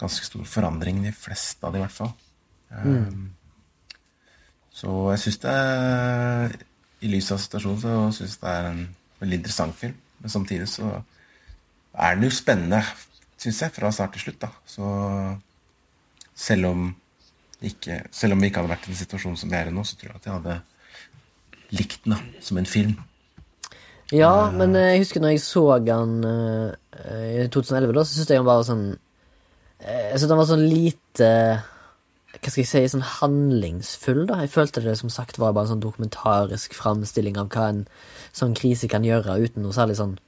ganske 0.00 0.26
stor 0.26 0.44
forandring, 0.48 1.02
de 1.04 1.12
fleste 1.14 1.66
av 1.66 1.74
de 1.74 1.80
i 1.80 1.84
hvert 1.84 1.98
fall. 2.00 2.12
Eh, 2.72 3.14
Så 4.72 4.88
jeg 5.12 5.20
syns 5.20 5.38
det 5.42 5.52
er, 5.52 6.54
I 7.04 7.08
lys 7.12 7.28
av 7.34 7.40
situasjonen 7.42 7.80
så 7.82 7.96
syns 8.16 8.38
det 8.40 8.48
er 8.48 8.68
en 8.70 8.82
veldig 9.20 9.38
interessant 9.42 9.76
film. 9.76 9.94
Men 10.22 10.30
samtidig 10.32 10.68
så 10.70 10.88
er 11.92 12.14
den 12.14 12.24
jo 12.24 12.30
spennende, 12.32 12.80
syns 13.36 13.60
jeg, 13.60 13.74
fra 13.76 13.90
start 13.92 14.14
til 14.16 14.24
slutt, 14.24 14.40
da. 14.40 14.48
Så 14.64 14.88
selv 16.34 16.70
om 16.70 16.86
ikke, 17.62 18.00
selv 18.10 18.32
om 18.32 18.40
vi 18.40 18.48
ikke 18.48 18.62
hadde 18.62 18.72
vært 18.72 18.86
i 18.88 18.92
den 18.94 19.00
situasjonen 19.02 19.36
som 19.38 19.50
vi 19.52 19.58
er 19.58 19.68
i 19.68 19.74
nå, 19.74 19.84
så 19.84 19.98
tror 19.98 20.14
jeg 20.14 20.22
at 20.22 20.26
jeg 20.26 20.36
hadde 20.38 20.56
likt 21.72 22.04
den 22.04 22.20
som 22.44 22.60
en 22.60 22.68
film. 22.68 22.96
Ja, 24.12 24.50
men 24.52 24.76
eh, 24.76 24.92
jeg 24.92 25.06
husker 25.06 25.22
når 25.24 25.34
jeg 25.34 25.44
så 25.44 25.64
han 25.72 26.16
eh, 26.28 27.44
i 27.44 27.48
2011, 27.48 27.92
da, 27.96 28.04
så 28.04 28.16
syntes 28.16 28.32
jeg 28.34 28.42
han 28.42 28.48
var 28.48 28.64
sånn 28.68 28.82
eh, 28.92 30.10
Jeg 30.10 30.18
syntes 30.20 30.32
han 30.34 30.40
var 30.42 30.50
sånn 30.50 30.64
lite 30.68 31.30
Hva 32.34 32.50
skal 32.52 32.60
jeg 32.60 32.68
si 32.68 32.82
Sånn 32.92 33.06
handlingsfull, 33.08 34.26
da. 34.28 34.42
Jeg 34.44 34.52
følte 34.52 34.84
det 34.84 34.98
som 35.00 35.12
sagt 35.12 35.40
var 35.40 35.54
bare 35.56 35.64
en 35.64 35.72
sånn 35.72 35.84
dokumentarisk 35.84 36.76
framstilling 36.76 37.40
av 37.40 37.48
hva 37.54 37.70
en 37.72 37.86
sånn 38.36 38.52
krise 38.58 38.90
kan 38.92 39.06
gjøre, 39.06 39.38
uten 39.40 39.64
noe 39.64 39.76
særlig 39.76 39.96
sånn 40.00 40.18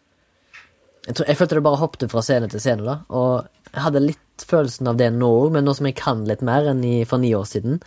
jeg, 1.05 1.19
tror, 1.19 1.29
jeg 1.29 1.37
følte 1.37 1.59
det 1.59 1.65
bare 1.67 1.81
hoppet 1.83 2.09
fra 2.09 2.23
scene 2.25 2.49
til 2.49 2.63
scene, 2.65 2.85
da. 2.87 2.95
Og 3.13 3.75
jeg 3.75 3.83
hadde 3.85 4.01
litt 4.07 4.45
følelsen 4.49 4.89
av 4.89 4.97
det 4.97 5.11
nå 5.13 5.29
òg, 5.43 5.51
men 5.53 5.67
nå 5.69 5.75
som 5.77 5.85
jeg 5.85 5.99
kan 5.99 6.23
litt 6.25 6.41
mer 6.41 6.71
enn 6.71 6.81
for 7.09 7.21
ni 7.21 7.35
år 7.37 7.45
siden, 7.49 7.83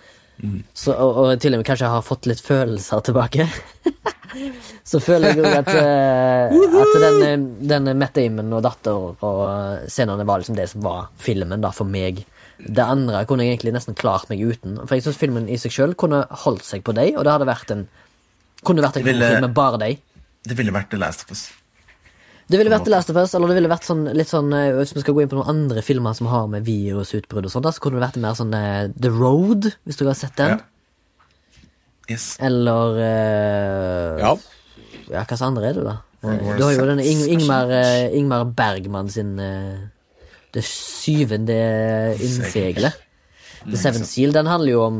så, 0.73 0.93
og, 0.93 1.17
og 1.23 1.39
til 1.41 1.55
og 1.55 1.61
med 1.61 1.65
kanskje 1.67 1.87
jeg 1.87 1.95
har 1.95 2.03
fått 2.05 2.27
litt 2.29 2.41
følelser 2.45 3.01
tilbake, 3.07 3.47
så 4.91 4.99
føler 5.01 5.31
jeg 5.33 5.39
jo 5.41 5.49
at, 5.49 5.69
eh, 5.73 6.53
at 6.53 6.97
den, 7.01 7.19
eh, 7.25 7.45
den 7.73 7.91
Matt 7.97 8.13
Damon 8.19 8.53
og 8.53 8.61
datter 8.65 8.97
og 8.97 9.43
eh, 9.47 9.87
scenene 9.89 10.27
var 10.27 10.43
liksom 10.43 10.57
det 10.59 10.67
som 10.69 10.83
var 10.85 11.07
filmen 11.21 11.63
da, 11.63 11.71
for 11.73 11.89
meg. 11.89 12.21
Det 12.57 12.83
andre 12.85 13.23
kunne 13.29 13.45
jeg 13.45 13.55
egentlig 13.57 13.75
nesten 13.75 13.97
klart 13.97 14.29
meg 14.31 14.41
uten. 14.41 14.79
For 14.85 14.97
jeg 14.97 15.05
syns 15.05 15.19
filmen 15.21 15.49
i 15.49 15.57
seg 15.61 15.73
sjøl 15.73 15.97
kunne 15.97 16.23
holdt 16.45 16.65
seg 16.65 16.85
på 16.85 16.93
deg, 16.97 17.15
og 17.17 17.25
det 17.25 17.33
hadde 17.35 17.49
vært 17.49 17.73
en 17.75 17.87
kunne 18.65 18.81
vært 18.85 18.97
en 19.01 19.05
Ville- 19.05 19.27
film 19.33 19.45
med 19.45 19.53
bare 19.57 19.77
deg. 19.81 19.99
Det 20.47 20.55
ville 20.57 20.73
vært 20.73 20.89
The 20.93 20.97
Last 21.01 21.25
of 21.25 21.33
Us. 21.35 21.47
Det 22.47 22.59
ville 22.59 22.71
vært 22.71 22.85
The 22.87 22.93
Last 22.93 23.09
of 23.11 23.17
Us, 23.19 23.33
eller 23.35 23.51
det 23.51 23.57
ville 23.57 23.71
vært 23.71 23.85
sånn, 23.87 24.05
litt 24.15 24.29
sånn 24.31 24.53
eh, 24.55 24.69
Hvis 24.77 24.93
vi 24.95 25.01
skal 25.03 25.15
gå 25.17 25.23
inn 25.23 25.31
på 25.31 25.35
noen 25.35 25.49
andre 25.51 25.83
filmer 25.83 26.15
som 26.15 26.29
har 26.31 26.45
med 26.51 26.63
virusutbrudd 26.67 27.49
og 27.49 27.51
sånt, 27.51 27.65
da, 27.67 27.73
så 27.75 27.83
kunne 27.83 27.99
det 27.99 28.05
vært 28.05 28.19
mer 28.23 28.37
sånn 28.39 28.53
uh, 28.55 28.87
The 28.95 29.11
Road, 29.11 29.67
hvis 29.87 29.99
du 29.99 30.05
har 30.07 30.15
sett 30.15 30.37
den. 30.39 30.55
Ja. 30.55 31.65
Yes. 32.07 32.29
Eller 32.39 33.01
uh, 33.01 34.21
Ja. 34.23 34.35
Ja, 35.07 35.23
hva 35.27 35.39
andre 35.43 35.69
er 35.69 35.75
det, 35.75 35.83
da? 35.87 35.97
Du 36.27 36.63
har 36.65 36.73
jo 36.75 36.85
denne 36.87 37.03
Ing 37.07 37.21
Ingmar, 37.31 37.69
eh, 37.71 38.07
Ingmar 38.17 38.47
Bergman 38.57 39.07
sin 39.11 39.35
Det 39.37 40.63
syvende 40.65 41.55
innseglet. 42.17 42.97
The 43.67 43.79
Seven 43.79 44.03
Seal, 44.07 44.33
den 44.35 44.49
handler 44.49 44.71
jo 44.73 44.81
om 44.83 44.97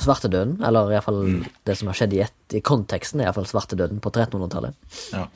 svartedøden. 0.00 0.56
Eller 0.64 0.94
iallfall 0.94 1.20
Mm. 1.26 1.42
det 1.68 1.76
som 1.76 1.88
har 1.90 1.98
skjedd 1.98 2.14
i, 2.16 2.22
et, 2.24 2.56
i 2.56 2.62
konteksten, 2.64 3.20
iallfall 3.20 3.48
svartedøden 3.50 4.00
på 4.00 4.12
1300-tallet. 4.14 4.74
Ja. 5.12 5.26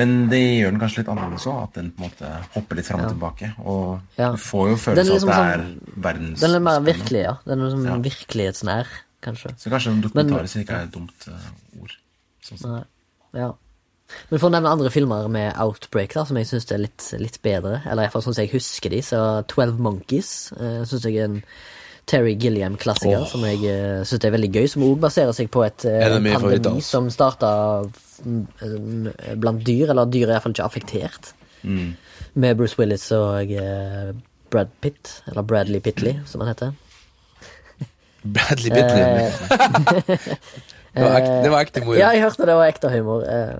Men 0.00 0.16
det 0.32 0.40
gjør 0.40 0.74
den 0.74 0.80
kanskje 0.82 1.02
litt 1.02 1.12
annerledes 1.12 1.46
òg, 1.50 1.62
at 1.66 1.78
den 1.78 1.90
på 1.94 2.02
en 2.02 2.08
måte 2.08 2.32
hopper 2.56 2.78
litt 2.78 2.88
fram 2.88 3.04
og 3.04 3.12
tilbake. 3.12 3.52
Og 3.60 4.18
Ja. 4.18 4.30
du 4.32 4.40
får 4.40 4.68
jo 4.68 4.74
Den 4.74 4.82
følelsen 4.84 5.00
av 5.00 5.14
liksom 5.14 5.30
at 5.30 5.36
det 5.36 5.64
sånn- 5.64 5.76
er 5.94 6.02
verdens 6.08 6.40
Den 6.40 6.54
er 6.54 6.60
mer 6.60 6.80
virkelig, 6.80 7.22
ja. 7.22 7.34
Den 7.44 7.60
er 7.60 7.64
liksom 7.70 7.86
Ja. 7.86 7.96
virkelighetsnær, 8.10 8.86
kanskje. 9.22 9.50
Så 9.58 9.70
kanskje 9.70 9.92
en 9.92 10.02
dokumentarisk 10.02 10.56
ikke 10.56 10.78
er 10.78 10.82
et 10.84 10.92
dumt 10.92 11.28
uh, 11.28 11.82
ord. 11.82 11.92
Sånn 12.42 12.58
sett. 12.58 12.70
Nei. 12.70 12.84
Ja. 13.34 13.52
Men 14.30 14.40
for 14.40 14.50
å 14.50 14.52
nevne 14.52 14.70
andre 14.70 14.90
filmer 14.90 15.28
med 15.30 15.54
Outbreak, 15.56 16.14
da, 16.14 16.24
som 16.24 16.36
jeg 16.36 16.46
syns 16.46 16.70
er 16.72 16.78
litt, 16.78 17.14
litt 17.20 17.38
bedre, 17.42 17.82
eller 17.86 18.04
iallfall 18.04 18.22
sånn 18.22 18.34
som 18.34 18.44
jeg 18.44 18.52
husker 18.54 18.90
de, 18.90 19.02
så 19.02 19.46
Twelve 19.46 19.78
Monkeys 19.78 20.52
uh, 20.58 20.82
syns 20.84 21.04
jeg 21.06 21.16
er 21.16 21.24
en 21.24 21.42
Terry 22.10 22.34
Gilliam-klassiker 22.34 23.20
oh. 23.20 23.28
som 23.30 23.44
jeg 23.46 23.60
uh, 23.70 24.02
syns 24.08 24.24
er 24.24 24.34
veldig 24.34 24.50
gøy, 24.50 24.66
som 24.72 24.82
òg 24.82 24.98
baserer 25.04 25.36
seg 25.36 25.50
på 25.52 25.62
et 25.66 25.84
eh, 25.86 26.00
av 26.06 26.16
favoritter, 26.16 26.40
pandemi 26.40 26.80
altså. 26.80 26.90
som 26.90 27.10
starta 27.12 27.50
blant 29.40 29.60
dyr, 29.66 29.90
eller 29.92 30.04
dyr 30.10 30.26
er 30.28 30.32
iallfall 30.36 30.54
ikke 30.56 30.68
affektert, 30.68 31.24
Mm. 31.62 31.90
med 32.40 32.56
Bruce 32.56 32.76
Willis 32.78 33.10
og 33.12 33.50
eh, 33.52 34.12
Brad 34.50 34.68
Pitt, 34.80 35.22
eller 35.28 35.42
Bradley 35.44 35.80
Pitley, 35.84 36.14
som 36.26 36.40
han 36.40 36.48
heter. 36.54 36.70
Bradley 38.24 38.70
Bitley. 38.72 39.02
Eh, 39.02 39.32
det, 40.94 41.02
var 41.04 41.16
ekte, 41.18 41.36
det 41.44 41.50
var 41.52 41.60
ekte 41.66 41.80
moro. 41.84 41.98
Ja, 42.00 42.08
jeg 42.16 42.22
hørte 42.24 42.46
det 42.48 42.56
var 42.56 42.66
ekte 42.72 42.88
humor. 42.94 43.20
eh, 43.28 43.58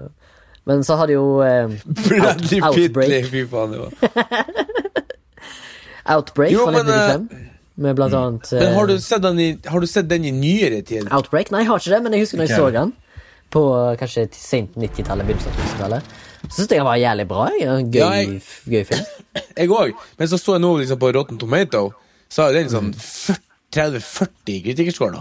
men 0.69 0.85
så 0.85 0.93
har 1.01 1.07
de 1.09 1.13
jo 1.17 1.27
eh, 1.45 1.69
Bradley 1.85 2.61
Out- 2.63 2.75
Pitley, 2.77 3.23
fy 3.29 3.45
faen. 3.49 3.71
Det 3.73 3.79
var. 3.85 3.91
Outbreak 6.17 6.53
Jo, 6.53 6.65
fra 6.67 6.73
men, 6.81 6.89
eh, 6.89 6.95
1995. 7.15 7.47
Med 7.81 7.97
blant 7.97 8.13
annet 8.15 8.51
eh, 8.53 8.61
Men 8.61 8.75
har 8.77 8.87
du, 8.91 8.99
sett 9.01 9.23
den 9.23 9.39
i, 9.41 9.47
har 9.73 9.81
du 9.81 9.87
sett 9.89 10.09
den 10.11 10.25
i 10.25 10.31
nyere 10.35 10.83
tid? 10.83 11.09
Outbreak? 11.13 11.51
Nei, 11.55 11.61
jeg 11.65 11.69
har 11.71 11.79
ikke 11.81 11.95
det, 11.95 12.01
men 12.05 12.13
jeg 12.17 12.21
husker 12.27 12.39
når 12.41 12.47
jeg 12.51 12.59
okay. 12.59 12.65
så 12.65 12.71
den. 12.77 12.93
På 13.51 13.63
eh, 13.91 13.97
kanskje 13.99 14.29
sent 14.37 14.77
90-tallet, 14.79 15.27
begynnelsen 15.27 15.51
av 15.51 15.59
2000-tallet. 15.65 16.03
Så 16.47 16.55
syns 16.61 16.69
jeg 16.71 16.79
den 16.79 16.87
var 16.87 16.97
jævlig 17.01 17.27
bra. 17.29 17.49
Gøy, 17.61 17.97
Ja, 17.99 18.11
jeg- 18.21 18.43
gøy 18.71 18.85
film. 18.87 19.07
Jeg 19.61 19.69
òg. 19.75 19.93
Men 20.19 20.29
så 20.31 20.39
så 20.41 20.55
jeg 20.57 20.63
nå 20.65 20.71
liksom 20.81 20.99
på 20.99 21.11
Rotten 21.15 21.39
Tomato, 21.39 21.93
så 22.31 22.43
har 22.47 22.53
jo 22.55 22.59
den 22.61 22.71
sånn 22.73 22.93
30-40 23.75 24.63
kritikerscore. 24.65 25.21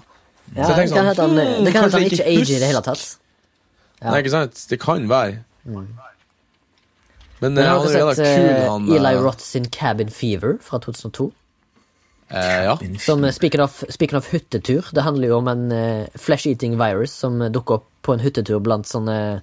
Ja, 0.55 0.63
Så 0.65 0.69
jeg 0.69 0.69
det 0.69 0.75
tenker 0.75 0.77
kan 0.77 0.89
sånn, 0.89 1.05
hende 1.05 1.21
han, 1.21 1.31
hmm, 1.57 1.65
det 1.65 1.73
kan 1.73 1.81
hende 1.81 1.81
han 1.81 1.91
kanskje 1.91 2.05
ikke 2.05 2.15
ikke 2.15 2.43
ager 2.45 2.55
i 2.55 2.59
det 2.63 2.69
hele 2.71 2.81
tatt. 2.85 3.03
Ja. 3.99 4.11
Nei, 4.13 4.21
ikke 4.23 4.31
sant? 4.33 4.61
Det 4.71 4.79
kan 4.81 5.09
være. 5.11 5.43
Men, 5.65 5.89
Men 7.41 7.55
jeg 7.59 7.67
har 7.69 7.79
han 7.79 7.87
er 7.89 7.93
dere 7.99 8.15
sett 8.15 8.25
kul, 8.37 8.47
eh, 8.49 8.69
han 8.69 8.87
Eli 8.95 9.11
eh, 9.15 9.21
Roth 9.23 9.43
sin 9.43 9.67
Cabin 9.71 10.09
Fever 10.09 10.57
fra 10.63 10.79
2002? 10.79 11.29
Eh, 12.29 12.63
Ja. 12.65 12.77
Som 12.99 13.23
eh, 13.23 13.31
speaking 13.31 13.61
of, 13.61 13.83
speaking 13.89 14.17
of 14.17 14.27
hyttetur, 14.33 14.85
det 14.93 15.01
handler 15.05 15.27
jo 15.31 15.37
om 15.39 15.47
en 15.51 15.71
uh, 15.71 16.05
flesh-eating 16.15 16.77
virus 16.79 17.11
som 17.11 17.41
eh, 17.41 17.49
dukker 17.51 17.73
opp 17.79 17.87
på 18.05 18.13
en 18.15 18.19
hyttetur 18.23 18.59
blant 18.63 18.87
sånne 18.87 19.41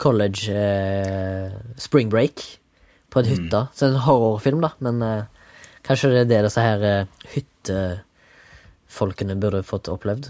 college 0.00 0.48
uh, 0.54 1.50
spring 1.76 2.08
break 2.10 2.34
på 3.10 3.18
en 3.20 3.26
hytte. 3.28 3.66
Så 3.74 3.78
det 3.84 3.90
er 3.90 3.94
en 3.98 4.04
horrorfilm, 4.06 4.60
da, 4.64 4.70
men 4.80 5.02
uh, 5.04 5.24
kanskje 5.86 6.10
det 6.14 6.20
er 6.24 6.28
det 6.30 6.42
disse 6.48 6.60
her 6.64 6.78
uh, 6.86 7.06
hyttefolkene 7.34 9.36
burde 9.40 9.62
fått 9.66 9.88
opplevd. 9.92 10.24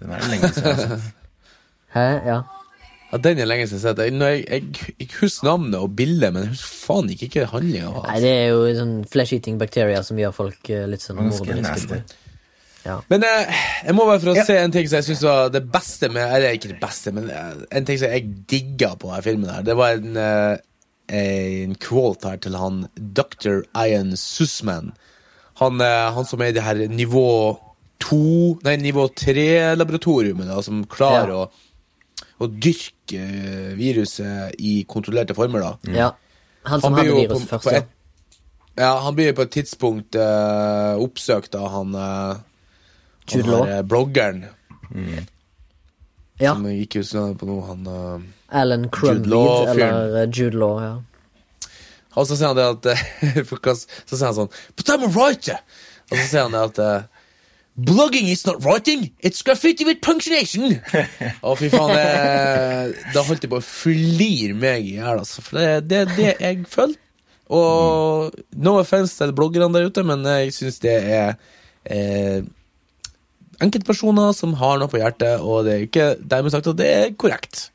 Den 0.00 0.10
er 0.14 0.18
lenge 0.30 0.48
siden. 0.54 0.72
altså. 0.74 0.96
Hæ? 1.96 2.06
Ja. 2.28 2.38
Ja, 3.12 3.18
den 3.24 3.38
er 3.40 3.46
lenge 3.48 3.66
siden 3.68 3.80
jeg 3.80 3.88
har 3.88 3.96
sett. 3.96 4.04
Jeg, 4.04 4.46
jeg, 4.52 4.94
jeg, 5.00 5.08
husker 5.20 5.48
navnet 5.48 5.78
og 5.80 5.94
bildet, 5.96 6.32
men 6.34 6.42
jeg 6.44 6.54
husker 6.56 6.86
faen 6.86 7.10
ikke 7.14 7.28
ikke 7.30 7.46
handlinga 7.54 7.88
Altså. 7.92 8.06
Nei, 8.10 8.20
det 8.24 8.32
er 8.36 8.48
jo 8.52 8.64
sånn 8.78 8.96
flesh-eating 9.08 9.58
bacteria 9.60 10.02
som 10.04 10.18
gjør 10.20 10.34
folk 10.36 10.70
eh, 10.74 10.86
litt 10.90 11.04
sånn 11.04 11.22
morderiske. 11.24 11.62
nasty. 11.62 12.24
Men 13.10 13.24
eh, 13.26 13.50
jeg 13.84 13.94
må 13.96 14.04
bare 14.08 14.20
for 14.22 14.32
å 14.32 14.36
Ja. 14.38 14.44
se 14.48 14.54
en 14.62 14.72
ting 14.72 14.86
som 14.88 14.96
jeg 15.00 15.08
syns 15.10 15.22
var 15.26 15.50
det 15.52 15.60
beste 15.72 16.08
med 16.08 16.24
Eller 16.36 16.54
ikke 16.56 16.70
det 16.70 16.78
beste, 16.80 17.12
men 17.12 17.28
eh, 17.28 17.50
en 17.76 17.84
ting 17.88 17.98
som 18.00 18.08
jeg 18.12 18.30
digga 18.48 18.94
på 18.96 19.10
denne 19.10 19.24
filmen. 19.26 19.50
her 19.52 19.62
Det 19.66 19.76
var 19.76 19.98
en, 19.98 20.16
eh, 20.16 20.56
en 21.18 21.74
quote 21.76 22.28
her 22.28 22.36
til 22.44 22.56
han 22.56 22.86
Dr. 22.96 23.62
Ian 23.76 24.14
Sussman. 24.16 24.92
Han, 25.60 25.80
eh, 25.84 26.10
han 26.14 26.24
som 26.24 26.40
er 26.40 26.52
i 26.52 26.56
det 26.56 26.62
her 26.64 26.84
nivå 26.88 27.58
to 28.00 28.58
Nei, 28.64 28.76
nivå 28.78 29.08
tre-laboratoriumet, 29.18 30.52
som 30.64 30.84
klarer 30.86 31.28
Ja. 31.34 31.44
å, 31.44 31.50
å 32.38 32.46
dyrke 32.46 33.22
viruset 33.78 34.58
i 34.62 34.82
kontrollerte 34.88 35.34
former, 35.36 35.64
da. 35.64 35.94
Ja. 35.94 36.10
Han 36.68 36.82
som 36.82 36.92
Han 36.94 37.00
hadde 37.00 37.16
viruset 37.16 37.48
først, 37.50 37.64
på 37.64 37.74
ja. 37.74 37.86
Ja, 38.78 38.92
han 39.02 39.14
blir 39.16 39.32
på 39.34 39.42
et 39.42 39.50
tidspunkt 39.56 40.14
uh, 40.14 40.94
oppsøkt 41.02 41.56
av 41.58 41.66
han, 41.72 41.96
uh, 41.98 42.38
han 43.32 43.48
her, 43.48 43.72
eh, 43.72 43.82
bloggeren 43.82 44.44
ja. 46.38 46.52
som 46.52 46.62
jeg 46.68 46.86
ikke 46.86 47.02
husker 47.02 47.34
på 47.40 47.48
noe, 47.48 47.64
Han, 47.66 48.28
Alan 48.54 48.86
Crumbeed 48.94 49.72
eller 49.74 50.30
Jude 50.30 50.54
Law, 50.62 50.78
ja. 50.80 50.92
og 52.14 52.28
så 52.30 52.38
sier 52.38 52.52
han 52.52 52.60
det 52.60 52.68
at 52.70 52.86
Så 54.06 54.14
sier 54.14 54.28
han 54.28 54.38
sånn 54.38 54.54
But 54.78 54.94
I'm 54.94 55.08
a 55.08 55.10
writer! 55.10 55.58
Og 56.08 56.14
så 56.14 56.24
sier 56.30 56.46
han 56.46 56.54
det 56.54 56.62
at 56.70 57.17
Blogging 57.78 58.26
is 58.26 58.44
not 58.44 58.64
writing, 58.64 59.12
it's 59.20 59.40
graffiti 59.42 59.84
with 59.86 60.00
punctuation! 60.02 60.80
Å, 61.46 61.52
fy 61.60 61.68
faen. 61.70 61.92
Det, 61.94 63.04
da 63.14 63.22
holdt 63.22 63.44
jeg 63.46 63.50
på 63.52 63.60
å 63.60 63.62
flire 63.62 64.56
meg 64.58 64.82
i 64.88 64.96
hjel, 64.96 65.20
altså. 65.22 65.44
For 65.46 65.60
det 65.60 65.86
det 65.92 66.00
er 66.00 66.10
det 66.16 66.32
jeg 66.42 66.64
føler. 66.72 66.96
Og 67.54 68.34
no 68.60 68.74
offense 68.80 69.14
til 69.16 69.30
bloggerne 69.32 69.70
der 69.78 69.86
ute, 69.88 70.02
men 70.04 70.26
jeg 70.26 70.50
syns 70.56 70.80
det 70.82 70.96
er 70.98 71.36
eh, 71.88 72.42
enkeltpersoner 73.64 74.34
som 74.36 74.52
har 74.60 74.80
noe 74.82 74.90
på 74.90 74.98
hjertet, 75.00 75.38
og 75.40 75.62
det 75.68 75.76
er 75.76 75.86
ikke 75.86 76.08
dermed 76.34 76.52
sagt 76.56 76.68
at 76.74 76.80
det 76.82 76.88
er 76.96 77.14
korrekt. 77.18 77.68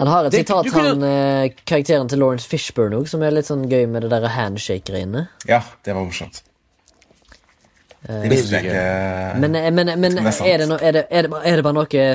Han 0.00 0.08
har 0.10 0.24
et 0.26 0.32
Det- 0.32 0.40
sitat, 0.46 0.66
kunne- 0.72 0.88
han 0.96 1.04
eh, 1.04 1.52
karakteren 1.68 2.08
til 2.08 2.18
Lawrence 2.24 2.48
Fishburne 2.48 2.96
òg, 2.98 3.06
som 3.12 3.22
er 3.22 3.30
litt 3.36 3.46
sånn 3.52 3.68
gøy 3.70 3.84
med 3.86 4.02
det 4.02 4.10
der 4.16 4.26
handshake-greiene. 4.32 5.28
Ja, 5.46 5.60
det 5.84 5.92
var 5.94 6.02
morsomt. 6.08 6.40
Det 6.40 6.48
visste 6.48 7.76
jeg 7.76 7.91
ikke. 7.91 7.91
Men, 8.08 9.54
eh, 9.54 9.70
men, 9.70 9.92
men 10.00 10.18
er 10.18 10.58
det 10.58 10.66
no, 10.66 10.74
er, 10.74 10.96
det, 10.96 11.04
er, 11.06 11.28
det, 11.28 11.42
er 11.46 11.56
det 11.60 11.64
bare 11.64 11.76
noe 11.76 12.06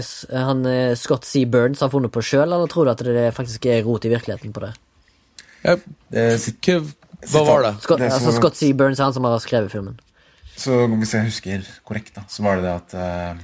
han 0.44 0.66
eh, 0.68 0.96
Scott 1.00 1.26
C. 1.26 1.46
Burns 1.48 1.80
har 1.80 1.92
funnet 1.94 2.12
på 2.12 2.24
sjøl, 2.26 2.52
eller 2.52 2.68
tror 2.72 2.90
du 2.90 2.92
at 2.92 3.04
det 3.08 3.30
faktisk 3.38 3.66
er 3.72 3.86
rot 3.88 4.04
i 4.06 4.12
virkeligheten 4.12 4.52
på 4.56 4.66
det? 4.66 4.74
Ja, 5.64 5.78
det 6.12 6.26
hva, 7.32 7.42
var 7.48 7.64
det? 7.66 7.72
Scott, 7.82 8.00
Det 8.00 8.12
altså 8.14 8.34
Scott 8.36 8.58
C. 8.60 8.74
Burns 8.78 9.00
er 9.00 9.08
han 9.08 9.16
som 9.16 9.26
har 9.26 9.40
skrevet 9.42 9.72
filmen. 9.74 9.96
Så 10.58 10.84
hvis 10.92 11.14
jeg 11.14 11.30
husker 11.30 11.66
korrekt, 11.86 12.14
da, 12.16 12.26
så 12.30 12.44
var 12.46 12.60
det 12.60 12.66
det 12.66 12.74
at 12.76 12.94
uh, 12.98 13.42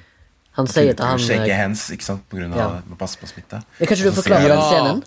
Han 0.58 0.70
sier 0.70 0.94
til 0.98 1.06
han 1.06 1.22
Shake 1.22 1.58
hands, 1.58 1.88
ikke 1.94 2.06
sant, 2.06 2.24
på 2.30 2.40
grunn 2.40 2.54
av 2.54 2.60
Ja. 2.60 2.68
å 2.86 2.98
passe 3.00 3.22
på 3.22 3.30
smitte. 3.30 3.62
Kan 3.80 3.88
ikke 3.98 4.10
du 4.10 4.18
forklare 4.20 4.50
den 4.52 4.62
scenen? 4.68 5.04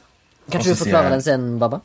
Kan 0.51 0.61
ikke 0.61 0.73
du 0.73 0.81
forklare 0.83 1.11
jeg- 1.11 1.17
den 1.19 1.25
scenen, 1.27 1.59
Baba? 1.63 1.81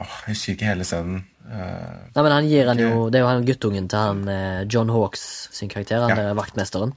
Åh, 0.00 0.14
jeg 0.26 0.34
husker 0.34 0.52
ikke 0.54 0.70
hele 0.70 0.84
scenen. 0.86 1.24
Eh, 1.48 2.00
Nei, 2.14 2.22
men 2.22 2.32
han 2.32 2.48
gir 2.48 2.68
han 2.68 2.78
jo 2.78 3.08
Det 3.10 3.18
er 3.18 3.24
jo 3.24 3.28
han 3.30 3.46
guttungen 3.48 3.86
til 3.90 3.98
han 3.98 4.28
eh, 4.28 4.66
John 4.70 4.90
Hawks 4.92 5.22
sin 5.56 5.70
karakter, 5.72 6.02
han 6.04 6.10
Ja. 6.12 6.16
der 6.16 6.34
vaktmesteren. 6.34 6.92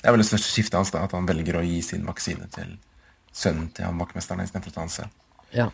det 0.00 0.08
er 0.08 0.12
vel 0.12 0.22
det 0.22 0.28
største 0.28 0.48
skiftet 0.48 0.78
hans, 0.78 0.90
da, 0.90 1.04
at 1.04 1.12
han 1.12 1.26
velger 1.26 1.58
å 1.58 1.64
gi 1.66 1.82
sin 1.82 2.06
vaksine 2.06 2.48
til 2.54 2.78
sønnen 3.32 3.68
til 3.74 3.84
han 3.84 3.98
vaktmesteren 3.98 4.40
istedenfor 4.40 4.72
til 4.72 4.80
han 4.80 4.88
selv. 4.88 5.08
Ja. 5.52 5.66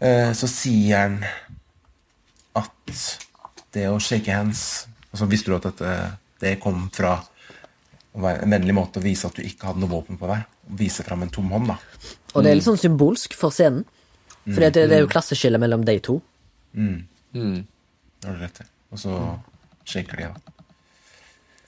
Eh, 0.00 0.32
så 0.32 0.48
sier 0.48 1.02
han 1.02 1.18
at 2.56 3.02
det 3.72 3.86
å 3.90 4.00
shake 4.00 4.32
hands 4.32 4.86
altså 5.10 5.26
Visste 5.26 5.50
du 5.50 5.56
at 5.56 5.66
dette 5.68 6.16
det 6.40 6.56
kom 6.62 6.88
fra 6.94 7.18
en 8.14 8.50
vennlig 8.50 8.74
måte 8.74 8.98
å 8.98 9.04
vise 9.04 9.28
at 9.28 9.36
du 9.36 9.44
ikke 9.44 9.68
hadde 9.68 9.82
noe 9.82 9.90
våpen 9.92 10.18
på 10.18 10.26
deg? 10.30 10.46
Vise 10.78 11.04
fram 11.06 11.22
en 11.22 11.30
tom 11.30 11.50
hånd, 11.52 11.68
da. 11.70 11.76
Og 12.34 12.42
det 12.42 12.50
er 12.50 12.58
litt 12.58 12.66
sånn 12.66 12.80
symbolsk 12.80 13.36
for 13.38 13.54
scenen. 13.54 13.84
For 14.46 14.56
mm. 14.56 14.72
det, 14.72 14.86
det 14.88 14.96
er 14.96 15.04
jo 15.04 15.10
klasseskille 15.10 15.60
mellom 15.62 15.84
de 15.86 15.96
to. 16.02 16.16
Mm. 16.74 17.04
Det 17.32 18.28
har 18.28 18.36
du 18.36 18.44
rett 18.44 18.62
i. 18.62 18.68
Og 18.90 19.00
så 19.00 19.16
shaker 19.86 20.20
de, 20.20 20.28
da. 20.30 20.54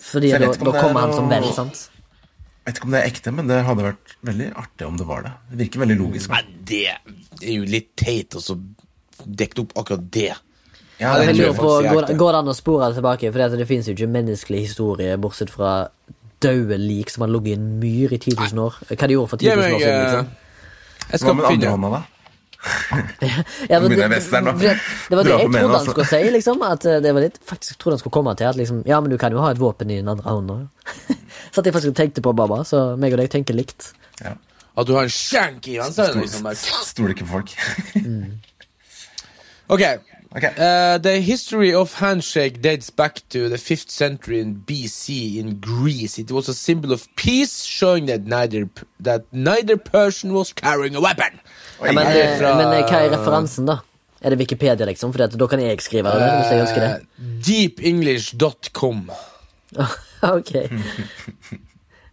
Fordi 0.02 0.32
da, 0.34 0.38
da 0.50 0.52
er 0.52 0.78
kommer 0.80 1.04
han 1.06 1.12
som 1.14 1.28
venn, 1.30 1.48
sant? 1.54 1.88
Jeg 2.62 2.70
vet 2.70 2.78
ikke 2.78 2.86
om 2.86 2.94
det 2.94 3.00
er 3.00 3.08
ekte, 3.10 3.32
men 3.34 3.50
det 3.50 3.58
hadde 3.66 3.84
vært 3.88 4.14
veldig 4.26 4.48
artig 4.62 4.86
om 4.86 4.98
det 4.98 5.06
var 5.08 5.24
det. 5.26 5.32
Det 5.50 5.60
virker 5.64 5.82
veldig 5.82 5.98
logisk. 5.98 6.30
Nei, 6.30 6.42
det 6.70 6.84
er 6.92 7.54
jo 7.56 7.66
litt 7.66 7.90
teit 7.98 8.36
å 8.38 8.42
så 8.42 8.56
dekke 9.22 9.64
opp 9.64 9.76
akkurat 9.82 10.04
det. 10.14 10.30
Ja, 11.02 11.16
det 11.18 11.32
Jeg 11.32 11.38
lurer 11.40 11.56
på, 11.58 11.70
går, 11.82 12.12
går 12.18 12.34
det 12.36 12.40
an 12.42 12.50
å 12.52 12.54
spore 12.54 12.90
det 12.90 13.00
tilbake? 13.00 13.32
For 13.34 13.56
det 13.58 13.66
finnes 13.66 13.88
jo 13.90 13.96
ikke 13.96 14.10
menneskelig 14.14 14.62
historie 14.68 15.16
bortsett 15.18 15.50
fra 15.50 15.72
døde 16.42 16.78
lik 16.78 17.10
som 17.10 17.26
har 17.26 17.32
ligget 17.32 17.54
i 17.54 17.58
en 17.58 17.66
myr 17.82 18.14
i 18.14 18.18
10 18.18 18.38
000 18.38 18.62
år. 18.62 18.78
Hva 18.90 19.08
de 19.08 19.16
gjorde 19.16 19.32
for 19.32 19.42
10 19.42 19.50
000 19.50 19.58
år 19.58 19.82
siden, 19.82 19.90
eh, 19.90 20.02
liksom. 20.06 20.32
Jeg 21.02 21.10
Hva 21.10 21.22
skal 21.22 21.36
med 21.38 21.44
andre 21.46 21.56
andrehånda, 21.56 21.90
da? 21.96 22.02
Ja, 23.68 23.80
det, 23.80 24.08
western, 24.10 24.44
da. 24.46 24.52
det, 24.52 24.76
det 25.10 25.16
var 25.16 25.26
det 25.26 25.32
jeg 25.32 25.48
trodde 25.50 25.72
han 25.72 25.86
skulle 25.86 26.06
si, 26.06 26.20
liksom. 26.30 26.62
At 26.66 26.86
eh, 26.86 27.00
det 27.02 27.14
var 27.14 27.24
det 27.24 27.32
jeg 27.32 27.48
faktisk 27.48 27.78
trodde 27.78 27.96
han 27.96 28.02
skulle 28.04 28.14
komme 28.18 28.34
til. 28.38 28.50
At 28.50 28.60
liksom, 28.60 28.84
ja, 28.86 29.00
men 29.02 29.10
du 29.10 29.18
kan 29.18 29.34
jo 29.34 29.42
ha 29.42 29.50
et 29.54 29.60
våpen 29.60 29.90
i 29.90 29.98
den 29.98 30.08
andre 30.12 30.30
hånda. 30.30 30.60
så 31.52 31.60
at 31.60 31.66
jeg 31.66 31.74
faktisk 31.74 31.98
tenkte 31.98 32.22
på 32.22 32.34
Baba, 32.38 32.62
så 32.68 32.92
meg 33.00 33.16
og 33.16 33.22
deg 33.22 33.32
tenker 33.34 33.58
likt. 33.58 33.90
Ja. 34.22 34.36
At 34.78 34.88
du 34.88 34.94
har 34.96 35.08
en 35.08 35.12
skjenk 35.12 35.66
i 35.68 35.76
venstre 35.80 36.12
liksom. 36.16 36.46
bare- 36.46 36.86
Stoler 36.86 37.16
ikke 37.16 37.26
på 37.28 37.38
folk. 37.40 37.52
Ok. 39.72 39.80
okay. 40.36 40.52
Uh, 40.58 40.98
the 40.98 41.20
history 41.20 41.72
of 41.72 41.94
handshake 41.94 42.60
dates 42.60 42.90
back 42.90 43.22
to 43.30 43.48
the 43.48 43.56
5th 43.56 43.88
century 43.88 44.38
in 44.40 44.56
BC 44.56 45.38
in 45.38 45.60
Greece. 45.60 46.18
It 46.18 46.30
was 46.30 46.48
a 46.48 46.52
symbol 46.52 46.92
of 46.92 47.08
peace, 47.16 47.64
showing 47.64 48.04
that 48.06 48.26
neither, 48.26 48.68
that 49.00 49.24
neither 49.32 49.78
person 49.78 50.34
was 50.34 50.52
carrying 50.52 50.94
a 50.94 51.00
weapon. 51.00 51.40
Ja, 51.86 51.92
men, 51.96 52.06
eh, 52.06 52.36
fra- 52.38 52.54
men 52.58 52.72
eh, 52.76 52.84
hva 52.88 53.00
er 53.06 53.10
referansen, 53.16 53.66
da? 53.66 53.78
Er 54.22 54.30
det 54.30 54.38
Wikipedia, 54.38 54.86
liksom? 54.86 55.10
For 55.12 55.26
da 55.26 55.46
kan 55.50 55.60
jeg 55.60 55.80
skrive 55.82 56.12
det, 56.14 56.28
hvis 56.38 56.50
jeg 56.54 56.62
ønsker 56.62 56.80
det. 56.84 56.92
Uh, 57.18 57.40
deepenglish.com. 57.48 59.00
ok. 60.36 60.52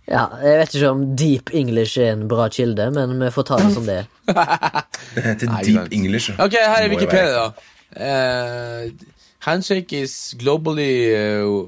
Ja, 0.10 0.24
jeg 0.42 0.58
vet 0.64 0.74
ikke 0.74 0.90
om 0.90 1.04
deep 1.20 1.52
English 1.54 2.00
er 2.02 2.16
en 2.16 2.24
bra 2.32 2.48
kilde, 2.50 2.88
men 2.96 3.20
vi 3.22 3.30
får 3.36 3.46
ta 3.52 3.60
det 3.62 3.74
som 3.76 3.86
det 3.86 4.00
er. 4.02 4.08
Det 5.16 5.24
heter 5.26 5.54
deep. 5.66 5.94
English. 5.94 6.32
Ok, 6.42 6.54
her 6.58 6.84
er 6.86 6.90
Wikipedia, 6.90 7.44
da. 7.46 7.52
Uh, 7.94 8.90
handshake 9.46 9.94
is 10.02 10.34
globally 10.38 11.14
uh, 11.14 11.68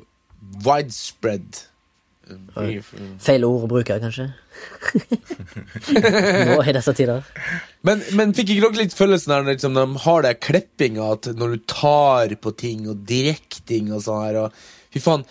widespread. 0.66 1.62
Uh, 2.58 2.82
Feil 3.22 3.46
ord 3.46 3.66
å 3.66 3.70
bruke, 3.72 3.98
kanskje. 4.02 4.32
Nå 6.48 6.58
i 6.64 6.74
disse 6.76 6.94
tider. 6.98 7.24
Men, 7.88 8.04
men 8.18 8.34
fikk 8.38 8.54
ikke 8.54 8.68
dere 8.68 8.84
litt 8.84 8.96
følelsen 8.98 9.34
her 9.36 9.48
liksom, 9.48 9.78
de 9.78 10.04
har 10.06 10.26
det 10.26 10.36
klippinga 10.46 11.14
at 11.16 11.32
når 11.38 11.56
du 11.56 11.64
tar 11.72 12.36
på 12.42 12.54
ting 12.60 12.86
og 12.92 13.06
direkting 13.10 13.92
og 13.94 14.06
sånn 14.06 14.24
her 14.28 14.44
og 14.46 14.62
Fy 14.92 15.00
faen. 15.00 15.22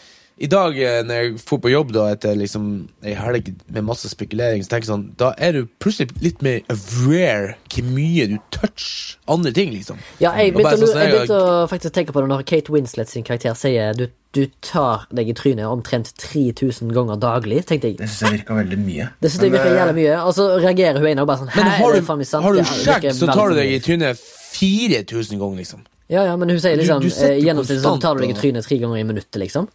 I 0.40 0.48
dag 0.48 0.76
eh, 0.80 1.02
når 1.04 1.18
jeg 1.18 1.32
dro 1.42 1.56
på 1.60 1.68
jobb 1.68 1.90
da 1.92 2.06
etter 2.14 2.36
liksom 2.38 2.68
ei 3.04 3.12
helg 3.12 3.50
med 3.68 3.84
masse 3.84 4.08
spekulering, 4.08 4.62
så 4.64 4.72
tenker 4.72 4.86
jeg 4.86 4.92
sånn 4.94 5.02
Da 5.20 5.34
er 5.36 5.52
du 5.52 5.66
plutselig 5.82 6.14
litt 6.24 6.40
mer 6.44 6.62
aware 6.72 7.58
hvor 7.68 7.90
mye 7.92 8.24
du 8.30 8.38
toucher 8.54 9.18
andre 9.30 9.52
ting, 9.52 9.74
liksom. 9.74 9.98
Ja, 10.22 10.32
jeg 10.40 10.54
begynte, 10.54 10.78
sånn 10.80 10.86
jeg 10.86 10.94
sånn, 10.94 11.12
begynte 11.12 11.40
å 11.44 11.66
faktisk 11.68 11.94
tenke 11.96 12.14
på 12.16 12.22
det 12.24 12.30
når 12.32 12.46
Kate 12.48 12.72
Winslet 12.72 13.12
sin 13.12 13.26
karakter 13.26 13.58
sier 13.58 13.92
du, 13.98 14.06
du 14.32 14.46
tar 14.64 15.04
deg 15.12 15.28
i 15.28 15.36
trynet 15.36 15.68
omtrent 15.68 16.14
3000 16.24 16.94
ganger 16.96 17.20
daglig. 17.20 17.60
tenkte 17.68 17.90
jeg 17.90 17.98
Det 18.00 18.08
syns 18.08 18.24
jeg 18.24 18.38
virka 18.38 18.56
veldig 18.56 18.78
mye. 18.80 19.10
Det 19.20 19.32
synes 19.34 19.44
jeg 19.44 19.54
virker 19.58 19.74
eh, 19.74 19.78
jævlig 19.82 19.96
mye. 19.98 20.14
Og 20.24 20.32
så 20.38 20.46
reagerer 20.56 21.02
hun 21.02 21.10
ene 21.10 21.26
og 21.26 21.28
bare 21.28 21.42
sånn 21.42 21.52
Men 21.52 21.68
har 21.68 21.98
du, 21.98 22.00
har 22.00 22.56
du 22.56 22.62
virker 22.64 23.18
så 23.18 23.28
tar 23.28 23.52
du 23.52 23.60
deg 23.60 23.74
i 23.76 23.82
trynet 23.84 24.24
4000 24.56 25.36
ganger, 25.36 25.60
liksom. 25.60 25.84
Ja, 26.10 26.24
ja, 26.26 26.32
men 26.40 26.50
hun 26.50 26.58
sier 26.58 26.80
liksom 26.80 27.04
du 27.04 27.10
du 27.10 27.20
eh, 27.28 27.36
gjennomsnittlig 27.44 27.84
så 27.84 27.94
tar 28.02 28.16
du 28.16 28.24
deg 28.24 28.32
i 28.32 28.40
trynet 28.40 28.66
tre 28.66 28.80
ganger 28.80 28.98
i 28.98 29.04
minuttet, 29.06 29.36
liksom. 29.44 29.68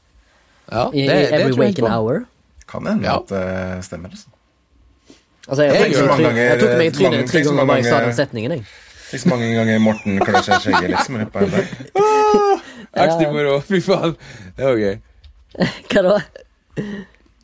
Ja, 0.71 0.85
det, 0.91 0.97
i 0.99 1.05
det 1.07 1.31
every 1.33 1.65
jeg 1.65 1.75
på. 1.79 1.87
hour. 1.87 2.23
Kan 2.67 2.85
hende 2.87 3.03
Ja. 3.05 3.17
at 3.19 3.27
det 3.29 3.83
stemmer. 3.85 4.09
Altså. 4.09 4.27
Altså, 5.47 5.63
jeg, 5.63 5.73
Jeg 5.73 5.89
i 5.91 5.93
trynet- 5.93 6.23
ganger- 6.25 6.49
jeg 6.49 6.59
tok 6.59 6.77
meg 6.77 6.87
i 6.87 6.91
trynet 6.97 7.29
tre 7.29 7.41
ganger 7.43 7.65
bare 7.65 7.77
jeg 7.77 7.85
sa 7.85 7.99
den 8.01 8.13
setningen, 8.17 8.51
jeg. 8.51 8.63
Så 9.15 9.29
mange 9.29 9.53
ganger 9.55 9.79
Morten 9.79 10.19
klør 10.19 10.41
seg 10.43 10.55
i 10.55 10.59
skjegget 10.65 10.89
liksom, 10.89 11.19
På 11.31 11.39
en 11.39 11.49
dag. 11.53 11.67
Ekte 12.95 13.27
moro. 13.31 13.59
Fy 13.61 13.79
faen. 13.85 14.15
Det 14.57 14.65
var 14.65 14.79
gøy. 14.81 14.95
Hva 15.91 16.01
da? 16.01 16.15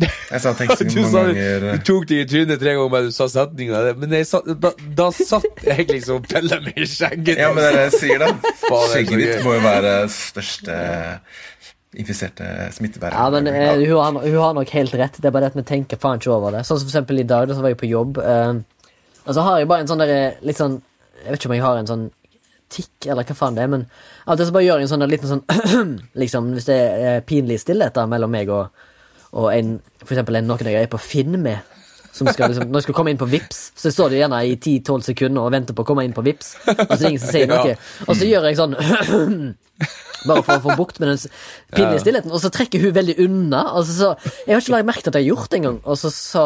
Jeg 0.02 0.42
sa 0.42 0.52
tenk 0.58 0.72
så 0.74 0.86
mange 0.88 1.12
ganger 1.14 1.60
du 1.78 1.84
tok 1.86 2.08
det 2.10 2.18
i 2.24 2.26
trynet 2.26 2.58
tre 2.60 2.74
ganger 2.74 2.90
men 2.90 3.04
du 3.06 3.12
sa 3.14 3.28
setninga, 3.30 3.84
men 4.02 4.10
jeg 4.18 4.26
satt, 4.26 4.48
da, 4.60 4.72
da 4.98 5.12
satt 5.14 5.62
jeg 5.68 5.86
liksom 5.92 6.16
og 6.24 6.26
pella 6.28 6.58
meg 6.66 6.74
i 6.82 6.88
skjegget. 6.90 7.38
Ja, 7.38 7.52
men 7.54 7.62
det 7.62 7.70
er 7.70 7.78
det 7.78 7.84
jeg 7.92 8.00
sier, 8.00 8.18
da. 8.24 8.32
Det 8.34 8.82
Skjegget 8.96 9.22
ditt 9.22 9.44
må 9.46 9.54
jo 9.54 9.62
være 9.68 9.94
største 10.10 10.80
infiserte 12.00 12.46
smittebærer. 12.72 13.18
Ja, 13.18 13.30
men 13.34 13.48
eh, 13.52 13.82
hun, 13.82 13.98
har, 14.00 14.20
hun 14.24 14.38
har 14.40 14.54
nok 14.56 14.70
helt 14.78 14.94
rett. 14.96 15.20
Det 15.20 15.28
er 15.28 15.34
bare 15.36 15.48
det 15.48 15.52
at 15.52 15.60
vi 15.60 15.68
tenker 15.68 16.00
faen 16.00 16.22
ikke 16.22 16.32
over 16.32 16.56
det. 16.56 16.64
Sånn 16.68 16.80
som 16.80 16.88
for 16.88 16.94
eksempel 16.94 17.20
i 17.20 17.28
dag, 17.28 17.50
da 17.50 17.58
var 17.60 17.74
jeg 17.74 17.82
på 17.82 17.92
jobb. 17.92 18.22
Eh, 18.24 18.54
og 19.26 19.36
så 19.36 19.44
har 19.46 19.60
jeg 19.60 19.70
bare 19.72 19.84
en 19.84 19.92
sånn 19.92 20.02
derre 20.02 20.22
litt 20.42 20.58
sånn 20.58 20.80
Jeg 21.22 21.30
vet 21.30 21.38
ikke 21.38 21.50
om 21.52 21.54
jeg 21.54 21.62
har 21.62 21.78
en 21.78 21.90
sånn 21.90 22.06
tikk, 22.72 23.10
eller 23.12 23.28
hva 23.28 23.36
faen 23.36 23.58
det 23.58 23.66
er, 23.66 23.70
men 23.70 23.84
av 24.24 24.34
og 24.34 24.40
til 24.40 24.48
så 24.48 24.54
bare 24.56 24.66
gjør 24.66 24.80
jeg 24.80 24.88
en 24.88 24.92
sånn 24.94 25.12
liten 25.12 25.30
sånn 25.30 25.44
Liksom, 26.24 26.48
hvis 26.56 26.70
det 26.70 26.78
er 26.80 27.26
pinlig 27.28 27.60
stillhet 27.62 28.00
mellom 28.10 28.32
meg 28.32 28.50
og, 28.56 28.88
og 29.36 29.50
en 29.52 29.76
For 30.00 30.16
eksempel 30.16 30.40
en, 30.40 30.48
noen 30.50 30.72
jeg 30.72 30.88
er 30.88 30.90
på 30.90 31.02
Finn 31.04 31.36
med. 31.44 31.71
Som 32.12 32.28
skal 32.28 32.52
liksom, 32.52 32.68
når 32.68 32.82
jeg 32.82 32.86
skal 32.90 32.96
komme 32.98 33.14
inn 33.14 33.20
på 33.22 33.28
Vips 33.32 33.60
så 33.80 33.92
står 33.94 34.12
de 34.12 34.18
gjerne 34.20 34.40
i 34.44 34.56
10-12 34.58 35.06
sekunder 35.14 35.46
og 35.46 35.54
venter 35.54 35.76
på 35.78 35.86
å 35.86 35.88
komme 35.88 36.04
inn 36.04 36.16
på 36.16 36.24
Vips 36.26 36.50
Og 36.68 36.76
så 36.76 36.98
er 36.98 37.00
det 37.00 37.12
ingen 37.14 37.22
som 37.24 37.32
sier 37.32 37.48
noe. 37.52 37.76
Og 38.08 38.18
så 38.20 38.28
gjør 38.28 38.48
jeg 38.50 38.60
sånn 38.60 38.76
Bare 40.28 40.44
for 40.46 40.54
å 40.60 40.62
få 40.62 40.76
bukt 40.78 41.00
med 41.02 41.10
den 41.10 41.22
pinlige 41.74 42.04
stillheten. 42.04 42.30
Og 42.30 42.44
så 42.44 42.52
trekker 42.54 42.84
hun 42.84 42.92
veldig 42.94 43.16
unna. 43.24 43.64
Altså 43.80 43.96
så, 43.96 44.10
jeg 44.46 44.54
har 44.54 44.62
ikke 44.62 44.76
lagt 44.76 44.90
merke 44.92 45.02
til 45.06 45.10
at 45.10 45.18
jeg 45.18 45.26
har 45.26 45.32
gjort 45.32 45.50
det 45.50 45.58
engang. 45.62 45.80
Og 45.82 45.98
så, 45.98 46.12
så, 46.14 46.44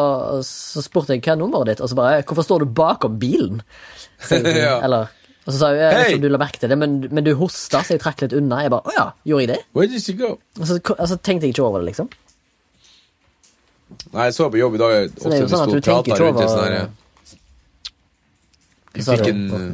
så 0.48 0.84
spurte 0.86 1.12
jeg 1.12 1.20
hva 1.26 1.34
er 1.34 1.40
nummeret 1.42 1.74
ditt, 1.74 1.82
og 1.84 1.90
så 1.92 1.98
bare 1.98 2.22
Hvorfor 2.24 2.46
står 2.46 2.64
du 2.64 2.72
bakom 2.78 3.18
bilen? 3.20 3.60
Jeg. 4.30 4.46
Eller 4.80 5.10
Og 5.44 5.52
så 5.52 5.58
sa 5.60 5.68
hun 5.74 5.76
jeg 5.82 5.92
vet 5.92 6.08
ikke 6.08 6.20
om 6.22 6.24
du 6.24 6.30
la 6.32 6.40
merke 6.40 6.62
til 6.62 6.72
det, 6.72 6.78
men, 6.80 6.94
men 7.12 7.26
du 7.26 7.34
hosta, 7.36 7.82
så 7.84 7.94
jeg 7.94 8.00
trakk 8.02 8.24
litt 8.24 8.32
unna. 8.34 8.62
Jeg 8.64 8.72
bare 8.72 8.88
Å 8.88 8.94
ja, 8.96 9.04
gjorde 9.28 9.44
jeg 9.44 9.50
det? 9.52 9.58
Where 9.76 9.90
did 9.92 10.02
she 10.02 10.16
go? 10.16 10.32
Og 10.56 10.64
så, 10.70 10.78
og 10.96 11.04
så 11.12 11.18
tenkte 11.20 11.44
jeg 11.46 11.52
ikke 11.54 11.66
over 11.68 11.84
det, 11.84 11.90
liksom. 11.92 12.08
Nei, 14.12 14.28
jeg 14.28 14.34
så 14.34 14.48
på 14.50 14.58
jobb 14.58 14.74
i 14.74 14.82
dag. 14.82 15.10
Så 15.14 15.30
det 15.30 15.36
er 15.36 15.44
jo 15.44 15.50
sånn 15.52 15.66
at 15.66 15.74
du 15.74 15.80
tenker 15.80 16.22
over- 16.26 16.48
sånn 16.50 16.94
Vi 18.96 19.02
fikk 19.04 19.28
en 19.28 19.42
eh, 19.54 19.72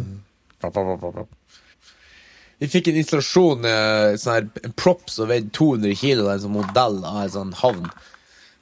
Vi 2.61 2.69
fikk 2.71 2.89
en 2.89 2.99
installasjon, 3.01 3.65
eh, 3.67 4.15
sånn 4.21 4.35
her, 4.35 4.49
en 4.65 4.73
prop 4.79 5.11
som 5.11 5.29
veide 5.31 5.51
200 5.51 5.97
kilo, 5.99 6.29
en 6.29 6.43
sånn 6.43 6.55
modell 6.55 7.05
av 7.05 7.23
en 7.25 7.31
sånn 7.31 7.55
havn. 7.63 7.89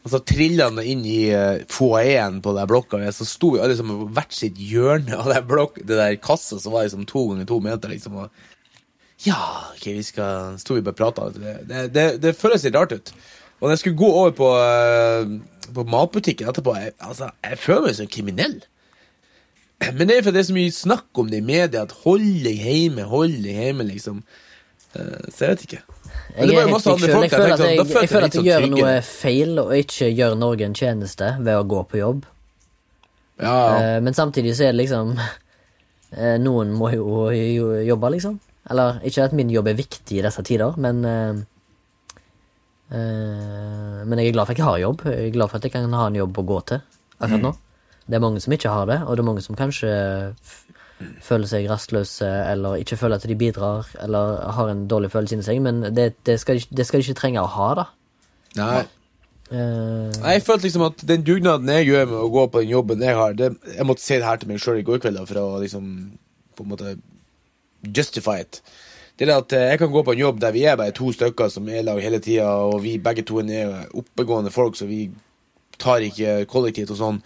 Og 0.01 0.12
så 0.14 0.20
trilla 0.24 0.70
han 0.70 0.78
inn 0.81 1.02
i 1.05 1.28
uh, 1.36 1.60
foajeen 1.68 2.39
på 2.40 2.55
den 2.56 2.68
blokka, 2.70 2.97
og 2.97 3.12
så 3.12 3.27
sto 3.28 3.51
vi 3.52 3.60
alle 3.60 3.74
liksom, 3.74 3.90
på 4.06 4.14
hvert 4.16 4.32
sitt 4.32 4.56
hjørne 4.56 5.12
av 5.18 5.28
den 5.28 5.44
blokk, 5.51 5.77
det 5.85 5.98
der 5.98 6.16
kassa 6.16 6.56
som 6.56 6.72
var 6.72 6.86
liksom 6.86 7.05
to 7.10 7.27
ganger 7.28 7.44
to 7.51 7.59
meter, 7.60 7.93
liksom. 7.93 8.16
Og, 8.16 8.31
ja, 9.27 9.36
ok, 9.74 9.85
vi 9.98 10.02
skal 10.06 10.56
Sto 10.56 10.78
vi 10.78 10.81
bare 10.81 10.97
og 10.97 11.01
prata. 11.02 11.28
Det, 11.35 11.59
det, 11.68 11.82
det, 11.93 12.06
det 12.22 12.32
føles 12.39 12.64
litt 12.64 12.78
rart 12.78 12.97
ut. 12.97 13.12
Og 13.61 13.66
når 13.69 13.74
jeg 13.74 13.78
skulle 13.82 14.01
gå 14.01 14.09
over 14.09 14.31
på, 14.37 14.51
eh, 14.57 15.70
på 15.77 15.85
matbutikken 15.93 16.49
etterpå, 16.49 16.74
jeg, 16.81 16.93
altså, 17.05 17.31
jeg 17.45 17.59
føler 17.61 17.87
meg 17.91 17.97
som 17.99 18.09
kriminell. 18.11 18.59
Men 19.81 20.09
det 20.09 20.16
er 20.19 20.24
fordi 20.24 20.37
det 20.37 20.41
er 20.43 20.49
så 20.51 20.57
mye 20.57 20.73
snakk 20.77 21.20
om 21.20 21.28
det 21.32 21.39
i 21.41 21.45
media, 21.45 21.82
at 21.87 21.93
hold 22.05 22.24
deg 22.45 22.65
hjemme, 22.65 23.05
hold 23.09 23.37
deg 23.45 23.61
hjemme, 23.65 23.87
liksom. 23.89 24.23
Eh, 24.97 25.28
Så 25.28 25.45
jeg 25.47 25.55
vet 25.55 25.65
ikke. 25.69 25.82
Jeg, 26.37 26.57
folk 26.82 27.01
jeg 27.05 27.11
føler 27.11 27.55
at 27.55 27.61
jeg, 27.61 27.61
sånn, 27.61 27.69
jeg, 27.69 27.87
jeg 27.95 28.11
føler 28.11 28.27
at 28.27 28.35
jeg 28.39 28.45
gjør 28.49 28.65
sånn 28.66 28.74
noe 28.77 28.97
feil, 29.07 29.55
og 29.62 29.73
ikke 29.77 30.11
gjør 30.11 30.37
Norge 30.41 30.66
en 30.69 30.77
tjeneste 30.77 31.31
ved 31.41 31.57
å 31.61 31.65
gå 31.69 31.85
på 31.91 32.01
jobb. 32.01 32.24
Ja, 33.41 33.55
ja. 33.55 33.78
Eh, 33.97 34.01
men 34.05 34.16
samtidig 34.16 34.57
så 34.57 34.69
er 34.69 34.74
det 34.74 34.82
liksom 34.82 35.15
Noen 36.43 36.73
må 36.74 36.89
jo, 36.91 37.28
jo 37.31 37.69
jobbe, 37.87 38.09
liksom. 38.16 38.41
Eller 38.70 38.97
ikke 39.07 39.28
at 39.28 39.35
min 39.37 39.51
jobb 39.53 39.69
er 39.70 39.77
viktig 39.78 40.16
i 40.19 40.24
disse 40.27 40.43
tider, 40.43 40.74
men 40.82 41.05
Men 42.91 44.19
jeg 44.19 44.31
er 44.31 44.35
glad 44.35 44.49
for 44.49 44.57
at 44.57 44.61
jeg 44.61 44.67
har 44.67 44.81
jobb. 44.83 45.05
Jeg 45.07 45.29
er 45.29 45.35
glad 45.35 45.51
for 45.51 45.61
at 45.61 45.67
jeg 45.67 45.75
kan 45.77 45.93
ha 45.95 46.07
en 46.11 46.19
jobb 46.19 46.41
å 46.43 46.47
gå 46.49 46.61
til 46.73 46.81
akkurat 47.21 47.45
nå. 47.45 47.53
Det 48.11 48.19
er 48.19 48.25
mange 48.25 48.41
som 48.43 48.55
ikke 48.57 48.73
har 48.73 48.89
det, 48.91 48.99
og 49.07 49.15
det 49.15 49.23
er 49.23 49.29
mange 49.29 49.45
som 49.45 49.59
kanskje 49.59 49.91
føler 51.25 51.49
seg 51.49 51.69
rastløse 51.71 52.27
eller 52.27 52.81
ikke 52.83 52.99
føler 53.01 53.21
at 53.21 53.27
de 53.29 53.37
bidrar 53.39 53.89
eller 54.05 54.41
har 54.57 54.73
en 54.73 54.87
dårlig 54.91 55.12
følelse 55.12 55.37
inni 55.37 55.47
seg, 55.47 55.61
men 55.65 55.83
det, 55.97 56.11
det, 56.29 56.37
skal 56.43 56.61
det 56.61 56.87
skal 56.87 57.01
de 57.01 57.09
ikke 57.09 57.21
trenge 57.21 57.45
å 57.45 57.53
ha, 57.55 57.69
da. 57.79 57.87
Nei. 58.59 58.81
Uh, 59.51 60.11
Jeg 60.23 60.45
følte 60.47 60.69
liksom 60.69 60.85
at 60.87 61.01
den 61.07 61.25
dugnaden 61.27 61.71
jeg 61.75 61.89
gjør 61.89 62.05
med 62.12 62.19
å 62.21 62.29
gå 62.31 62.45
på 62.53 62.61
den 62.62 62.71
jobben 62.71 63.01
jeg 63.03 63.17
har 63.19 63.33
det, 63.35 63.49
Jeg 63.75 63.87
måtte 63.89 64.05
si 64.05 64.15
det 64.15 64.29
her 64.29 64.39
til 64.39 64.51
meg 64.51 64.61
sjøl 64.62 64.79
i 64.79 64.85
går 64.87 65.01
kveld 65.03 65.19
da, 65.19 65.25
for 65.27 65.41
å 65.43 65.62
liksom 65.62 65.89
på 66.55 66.67
en 66.67 66.71
måte 66.71 66.93
justify 67.97 68.45
it. 68.45 68.61
Det 69.20 69.28
er 69.28 69.36
at 69.36 69.52
eh, 69.52 69.66
jeg 69.74 69.80
kan 69.82 69.90
gå 69.92 70.02
på 70.05 70.14
en 70.16 70.22
jobb 70.22 70.38
der 70.40 70.55
vi 70.56 70.64
er 70.64 70.78
bare 70.80 70.97
to 70.97 71.10
stykker 71.12 71.51
som 71.52 71.68
er 71.68 71.82
i 71.82 71.84
lag 71.84 72.01
hele 72.01 72.22
tida, 72.24 72.48
og 72.64 72.80
vi 72.84 72.97
begge 73.02 73.26
to 73.28 73.42
er 73.44 73.82
oppegående 73.92 74.52
folk, 74.55 74.78
så 74.78 74.88
vi 74.88 75.10
tar 75.80 76.01
ikke 76.05 76.47
kollektivt 76.48 76.94
og 76.94 77.01
sånn. 77.01 77.20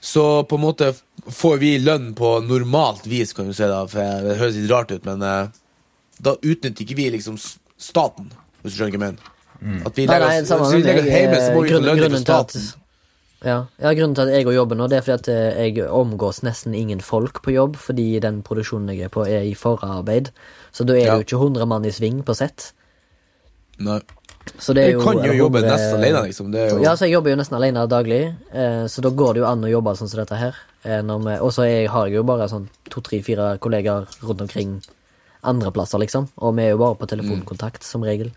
Så 0.00 0.24
på 0.50 0.58
en 0.58 0.64
måte 0.66 0.92
får 1.30 1.56
vi 1.62 1.70
lønn 1.82 2.10
på 2.18 2.38
normalt 2.46 3.06
vis, 3.06 3.32
kan 3.34 3.46
du 3.46 3.54
si, 3.54 3.66
da, 3.66 3.84
for 3.90 4.26
det 4.26 4.38
høres 4.38 4.58
litt 4.58 4.70
rart 4.70 4.90
ut, 4.94 5.06
men 5.06 5.22
eh, 5.22 5.54
da 6.18 6.34
utnytter 6.34 6.82
ikke 6.84 6.98
vi 6.98 7.08
liksom 7.14 7.38
staten, 7.38 8.32
hvis 8.62 8.74
du 8.74 8.80
skjønner 8.80 8.98
hva 8.98 8.98
jeg 8.98 9.06
mener. 9.06 9.32
At 9.86 9.96
vi 9.98 10.06
legger, 10.06 10.26
nei, 10.26 10.36
nei, 10.42 10.46
samme 10.46 10.68
hvis 10.68 10.82
vi 10.82 10.86
legger 10.86 11.08
hjemme, 11.10 11.40
så 11.42 11.54
må 11.54 11.64
vi 11.64 11.74
få 11.74 11.82
lønn 11.86 12.04
fra 12.04 12.22
staten. 12.22 12.68
Ja. 13.46 13.58
ja, 13.78 13.92
grunnen 13.94 14.16
til 14.18 14.26
at 14.26 14.34
jeg 14.34 14.46
går 14.48 14.56
jobben 14.56 14.80
nå, 14.82 14.88
det 14.90 14.98
er 14.98 15.04
fordi 15.06 15.14
at 15.14 15.28
eh, 15.30 15.66
jeg 15.68 15.90
omgås 15.94 16.40
nesten 16.42 16.74
ingen 16.74 17.02
folk 17.02 17.38
på 17.44 17.54
jobb, 17.54 17.78
fordi 17.78 18.16
den 18.22 18.40
produksjonen 18.46 18.90
jeg 18.90 19.06
er 19.06 19.12
på, 19.14 19.22
er 19.30 19.46
i 19.46 19.54
forarbeid. 19.54 20.32
Så 20.72 20.84
da 20.86 20.94
er 20.94 21.04
Ja. 21.06 21.16
det 21.18 21.26
jo 21.28 21.36
ikke 21.38 21.42
100 21.46 21.66
mann 21.66 21.84
i 21.84 21.90
sving 21.90 22.22
på 22.22 22.34
sett. 22.36 22.72
Nei. 23.78 24.00
Så 24.58 24.72
det 24.74 24.82
er 24.82 24.88
Jeg 24.90 24.98
du 24.98 25.04
kan 25.04 25.16
jo 25.24 25.32
jobbe 25.32 25.60
hoved- 25.60 25.70
nesten 25.70 25.98
alene, 26.00 26.22
liksom. 26.26 26.50
Det 26.52 26.70
jo 26.70 26.82
Ja, 26.82 26.94
så 26.96 27.04
jeg 27.04 27.12
jobber 27.12 27.30
jo 27.30 27.36
nesten 27.36 27.56
alene 27.58 27.86
daglig, 27.88 28.34
eh, 28.52 28.84
så 28.88 29.00
da 29.02 29.10
går 29.10 29.34
det 29.34 29.40
jo 29.42 29.46
an 29.46 29.60
å 29.62 29.68
jobbe 29.70 29.96
sånn 29.96 30.08
som 30.08 30.20
dette 30.20 30.36
her. 30.36 30.54
Eh, 30.84 31.02
vi- 31.02 31.38
Og 31.40 31.52
så 31.52 31.88
har 31.88 32.06
jeg 32.06 32.14
jo 32.14 32.22
bare 32.22 32.48
sånn 32.48 32.68
to, 32.88 33.00
tre, 33.00 33.20
fire 33.20 33.58
kollegaer 33.58 34.06
rundt 34.22 34.40
omkring 34.40 34.82
andre 35.44 35.70
plasser, 35.70 35.98
liksom. 35.98 36.28
Og 36.38 36.54
vi 36.56 36.62
er 36.62 36.70
jo 36.70 36.78
bare 36.78 36.94
på 36.96 37.06
telefonkontakt, 37.06 37.82
som 37.82 38.02
regel. 38.02 38.32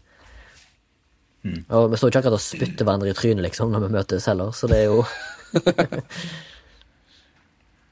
Og 1.72 1.90
vi 1.90 1.96
står 1.98 2.12
ikke 2.12 2.22
akkurat 2.22 2.34
og 2.34 2.40
spytter 2.40 2.86
hverandre 2.86 3.10
i 3.10 3.14
trynet, 3.14 3.42
liksom, 3.42 3.72
når 3.72 3.88
vi 3.88 3.96
møtes 3.98 4.26
heller, 4.26 4.52
så 4.52 4.68
det 4.68 4.78
er 4.78 4.86
jo 4.86 5.06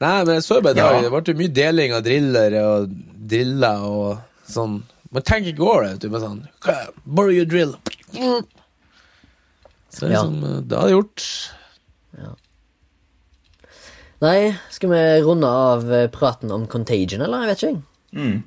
Nei, 0.00 0.24
men 0.24 0.34
jeg 0.38 0.44
så 0.46 0.54
jo 0.56 0.60
bare 0.64 0.72
i 0.72 0.80
dag, 0.80 1.02
det 1.04 1.10
ble 1.12 1.20
jo 1.28 1.38
mye 1.42 1.52
deling 1.52 1.92
av 1.92 2.02
driller 2.06 2.54
og 2.62 2.94
driller 3.28 3.82
og 3.84 4.18
sånn. 4.54 4.82
Man 5.10 5.22
tenker 5.26 5.50
ikke 5.52 5.66
over 5.66 5.82
det, 5.86 5.92
vet 5.96 6.04
du, 6.04 6.10
med 6.14 6.22
sånn 6.22 6.40
Borrow 7.04 7.32
your 7.34 7.46
drill. 7.50 7.72
Så 9.90 10.06
det 10.06 10.10
er 10.10 10.12
Ja. 10.12 10.22
liksom, 10.22 10.68
det 10.68 10.78
hadde 10.78 10.92
gjort. 10.94 11.24
gjort. 12.14 12.36
Nei, 14.20 14.52
skal 14.70 14.90
vi 14.92 15.00
runde 15.24 15.48
av 15.48 15.92
eh, 15.92 16.06
praten 16.12 16.50
om 16.52 16.66
Contagion, 16.68 17.22
eller? 17.24 17.46
Jeg 17.46 17.48
vet 17.48 17.62
ikke, 17.62 17.70
jeg. 17.72 17.82
Mm. 18.20 18.42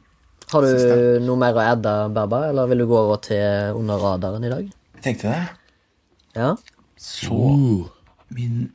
Har 0.53 0.61
du 0.61 1.19
noe 1.25 1.39
mer 1.39 1.57
å 1.57 1.63
adde, 1.65 1.93
Berba, 2.13 2.43
eller 2.51 2.67
vil 2.69 2.83
du 2.83 2.85
gå 2.91 2.97
over 2.99 3.17
til 3.25 3.73
Under 3.79 3.97
radaren 3.97 4.43
i 4.45 4.51
dag? 4.51 4.67
Jeg 4.99 5.03
tenkte 5.07 5.31
det. 5.33 5.47
Ja? 6.37 6.51
Så 6.99 7.39
min 8.29 8.71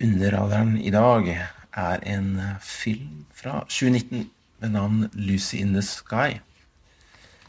min 0.00 0.14
underradaren 0.16 0.78
i 0.80 0.90
dag 0.90 1.28
er 1.76 1.98
en 2.08 2.30
eh, 2.40 2.56
film 2.64 3.26
fra 3.36 3.60
2019 3.68 4.30
med 4.62 4.72
navn 4.72 5.10
Lucy 5.14 5.58
in 5.60 5.74
the 5.76 5.82
Sky. 5.84 6.40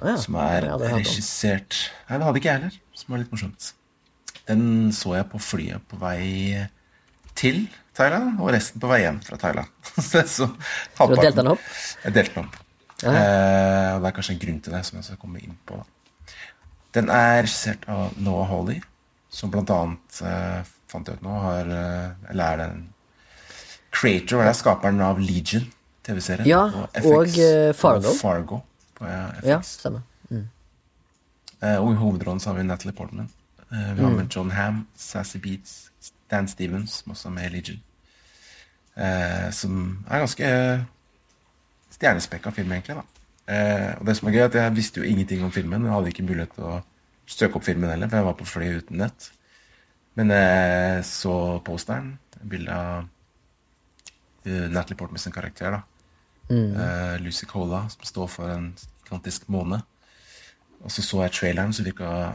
Ja. 0.01 0.15
Som 0.17 0.37
er 0.41 0.65
om. 0.73 0.81
regissert 0.81 1.77
Nei, 2.07 2.17
det 2.17 2.25
hadde 2.25 2.41
ikke 2.41 2.49
jeg 2.49 2.59
heller. 2.59 2.77
Som 2.97 3.13
var 3.13 3.21
litt 3.21 3.33
morsomt. 3.33 3.67
Den 4.47 4.63
så 4.95 5.15
jeg 5.19 5.27
på 5.29 5.41
flyet 5.41 5.85
på 5.89 5.99
vei 6.01 6.65
til 7.37 7.63
Thailand, 7.95 8.39
og 8.41 8.51
resten 8.55 8.81
på 8.81 8.89
vei 8.91 9.03
hjem 9.03 9.21
fra 9.25 9.37
Thailand. 9.39 9.69
så 10.35 10.49
Du 10.49 11.15
delte 11.15 11.37
den 11.41 11.51
opp? 11.53 11.71
Jeg 12.05 12.15
delte 12.17 12.35
den 12.39 12.47
opp. 12.47 12.59
Ja. 13.01 13.11
Eh, 13.11 13.89
og 13.95 14.03
det 14.03 14.09
er 14.09 14.15
kanskje 14.17 14.35
en 14.35 14.41
grunn 14.41 14.61
til 14.65 14.75
det, 14.75 14.81
som 14.87 14.99
jeg 14.99 15.07
skal 15.07 15.19
komme 15.21 15.41
inn 15.41 15.57
på. 15.69 15.79
Den 16.95 17.09
er 17.13 17.43
regissert 17.43 17.85
av 17.89 18.17
Noah 18.21 18.49
Hawley, 18.49 18.81
som 19.31 19.53
blant 19.53 19.71
annet 19.73 20.23
eh, 20.27 20.73
fant 20.91 21.07
jeg 21.07 21.21
ut 21.21 21.23
nå 21.23 21.37
har 21.39 21.69
eh, 21.71 22.31
Eller 22.33 22.43
er 22.43 22.59
den 22.65 22.81
creator, 23.95 24.41
eller 24.41 24.51
er 24.51 24.57
skaperen 24.59 25.01
av 25.03 25.21
Legion, 25.21 25.63
TV-serien. 26.05 26.47
Ja, 26.49 26.65
FX, 26.91 27.07
og, 27.07 27.39
eh, 27.45 27.71
Fargo. 27.77 28.11
Og 28.11 28.19
Fargo 28.19 28.61
på 29.01 29.09
eh, 29.09 29.27
FX. 29.41 29.51
Ja, 29.51 29.59
stemmer. 29.65 30.07
Mm. 30.31 30.47
og 31.61 31.89
i 31.91 31.99
hovedrollen 31.99 32.39
så 32.39 32.49
har 32.49 32.61
vi 32.61 32.63
Natalie 32.63 32.95
Portman. 32.95 33.27
Eh, 33.71 33.93
vi 33.97 34.03
har 34.03 34.11
med 34.11 34.29
John 34.35 34.51
Ham, 34.51 34.87
Sassy 34.95 35.37
Beats, 35.37 35.91
Dan 36.31 36.47
Stevens, 36.47 36.91
som 37.01 37.11
også 37.11 37.29
er 37.29 37.35
med 37.35 37.49
i 37.49 37.55
Legion. 37.55 37.81
Eh, 38.95 39.51
som 39.55 40.05
er 40.09 40.23
ganske 40.23 40.47
eh, 40.47 40.83
stjernespekka 41.95 42.51
film, 42.51 42.71
egentlig. 42.71 42.95
da. 42.95 43.03
Eh, 43.53 43.91
og 43.99 44.05
det 44.05 44.17
som 44.17 44.27
er 44.27 44.35
gøy, 44.35 44.41
er 44.41 44.49
at 44.49 44.57
jeg 44.59 44.75
visste 44.75 44.99
jo 44.99 45.07
ingenting 45.07 45.43
om 45.43 45.51
filmen. 45.51 45.85
Jeg 45.85 45.93
hadde 45.93 46.11
ikke 46.11 46.27
mulighet 46.27 46.55
til 46.57 46.67
å 46.67 46.81
søke 47.25 47.59
opp 47.59 47.67
filmen 47.67 47.89
heller, 47.89 48.09
for 48.11 48.19
jeg 48.19 48.27
var 48.27 48.37
på 48.39 48.49
fly 48.49 48.73
uten 48.81 48.99
nett. 49.03 49.31
Men 50.19 50.35
jeg 50.35 51.05
så 51.07 51.35
posteren, 51.63 52.17
bildet 52.43 52.75
av 52.75 53.07
eh, 54.43 54.67
Natalie 54.67 54.99
Portman 54.99 55.23
sin 55.23 55.35
karakter. 55.35 55.71
da. 55.71 55.81
Eh, 56.51 57.19
Lucy 57.21 57.45
Cola, 57.45 57.85
som 57.89 58.03
står 58.07 58.27
for 58.27 58.51
en 58.51 58.71
gigantisk 59.05 59.47
måne. 59.47 59.81
Og 60.81 60.91
så 60.91 61.03
så 61.05 61.23
jeg 61.25 61.35
traileren, 61.37 61.73
som 61.73 61.85
virka 61.85 62.33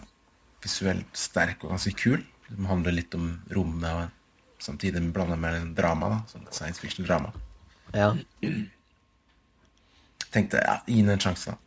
visuelt 0.62 1.18
sterk 1.18 1.64
og 1.64 1.74
ganske 1.74 1.92
kul. 1.98 2.22
Den 2.48 2.68
handler 2.70 2.94
litt 2.94 3.14
om 3.18 3.34
rommet, 3.52 3.90
og 3.90 4.62
samtidig 4.62 5.02
blanda 5.12 5.36
med 5.36 5.60
en 5.60 5.74
drama. 5.74 6.08
da, 6.08 6.20
sånn 6.30 6.46
Science 6.50 6.80
fiction-drama. 6.80 7.32
Ja. 7.94 8.12
Tenkte 10.32 10.62
ja, 10.62 10.78
gi 10.86 11.00
den 11.02 11.14
en 11.16 11.22
sjanse, 11.22 11.54
da. 11.54 11.62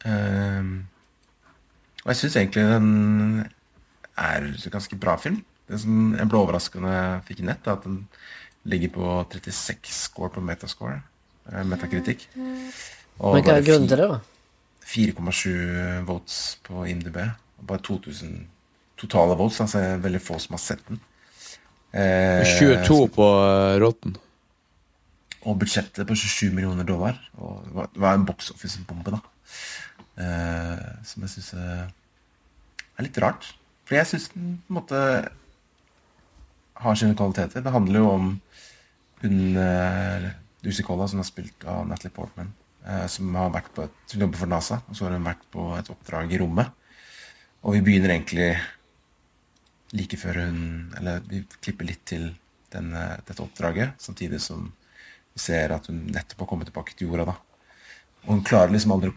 Uh, 0.00 0.80
og 2.00 2.14
jeg 2.14 2.16
syns 2.16 2.36
egentlig 2.40 2.62
den 2.64 2.86
er 4.16 4.46
en 4.46 4.72
ganske 4.72 4.96
bra 4.96 5.18
film. 5.20 5.42
Det 5.68 5.80
som 5.82 6.14
jeg 6.16 6.28
ble 6.30 6.40
overraskende 6.40 6.94
fikk 7.28 7.42
nett, 7.44 7.66
er 7.66 7.76
at 7.76 7.84
den 7.84 8.06
ligger 8.64 8.94
på 8.94 9.10
36 9.34 9.92
score 9.92 10.32
på 10.32 10.42
metascore. 10.44 11.02
Eh, 11.52 11.64
Metakritikk. 11.66 12.26
Og 13.20 13.36
Men 13.36 13.44
hva 13.44 13.58
er 13.58 13.66
grunnen 13.66 13.90
til 13.90 14.00
det, 14.00 14.08
da? 14.10 14.20
4,7 14.90 16.06
votes 16.08 16.38
på 16.66 16.86
IMDb. 16.88 17.20
Bare 17.68 17.84
2000 17.86 18.40
totale 19.00 19.36
votes, 19.38 19.60
altså 19.62 19.82
veldig 20.02 20.20
få 20.22 20.38
som 20.42 20.56
har 20.56 20.62
sett 20.62 20.82
den. 20.88 21.00
Eh, 21.92 22.46
22 22.58 22.98
på 23.14 23.26
uh, 23.26 23.76
Rotten. 23.82 24.16
og 25.40 25.56
budsjettet 25.58 26.06
på 26.06 26.14
27 26.14 26.50
millioner 26.54 26.84
dollar. 26.84 27.16
Og 27.38 27.64
det 27.64 28.02
var, 28.02 28.14
en 28.14 28.26
box 28.28 28.50
office-bombe, 28.52 29.14
da. 29.14 29.20
Eh, 30.20 30.82
som 31.08 31.24
jeg 31.24 31.32
syns 31.32 31.54
er 31.56 33.06
litt 33.06 33.20
rart. 33.24 33.54
For 33.88 33.96
jeg 33.96 34.10
syns 34.10 34.28
den 34.34 34.58
på 34.66 34.74
en 34.74 34.76
måte 34.76 35.00
har 36.80 36.98
sine 36.98 37.16
kvaliteter. 37.16 37.64
Det 37.64 37.72
handler 37.72 38.00
jo 38.00 38.10
om 38.10 38.28
hun 39.20 39.56
uh, 39.56 40.28
Lucy 40.64 40.84
Colla, 40.84 41.06
som 41.08 41.22
er 41.22 41.28
spilt 41.28 41.64
av 41.68 41.86
Natalie 41.88 42.12
Portman, 42.14 42.52
eh, 42.86 43.06
som 43.08 43.34
har 43.34 43.52
vært 43.54 43.72
på 43.74 43.86
et, 43.86 43.96
som 44.10 44.20
jobber 44.20 44.42
for 44.42 44.50
NASA, 44.50 44.80
og 44.88 44.96
så 44.96 45.06
har 45.06 45.16
hun 45.16 45.28
vært 45.28 45.46
på 45.52 45.70
et 45.78 45.90
oppdrag 45.92 46.32
i 46.32 46.40
rommet. 46.42 46.70
Og 47.64 47.76
vi 47.76 47.84
begynner 47.84 48.14
egentlig 48.14 48.54
like 49.92 50.16
før 50.16 50.38
hun 50.46 50.94
Eller 50.96 51.20
vi 51.28 51.42
klipper 51.60 51.84
litt 51.84 52.04
til 52.06 52.30
denne, 52.72 53.18
dette 53.26 53.42
oppdraget, 53.42 53.98
samtidig 53.98 54.40
som 54.40 54.70
vi 55.34 55.42
ser 55.42 55.74
at 55.74 55.88
hun 55.90 56.06
nettopp 56.14 56.44
har 56.44 56.50
kommet 56.52 56.70
tilbake 56.70 56.94
til 56.94 57.10
jorda. 57.10 57.32
da. 57.32 57.34
Og 58.26 58.34
hun 58.34 58.44
klarer 58.44 58.72
liksom 58.72 58.92
aldri 58.92 59.12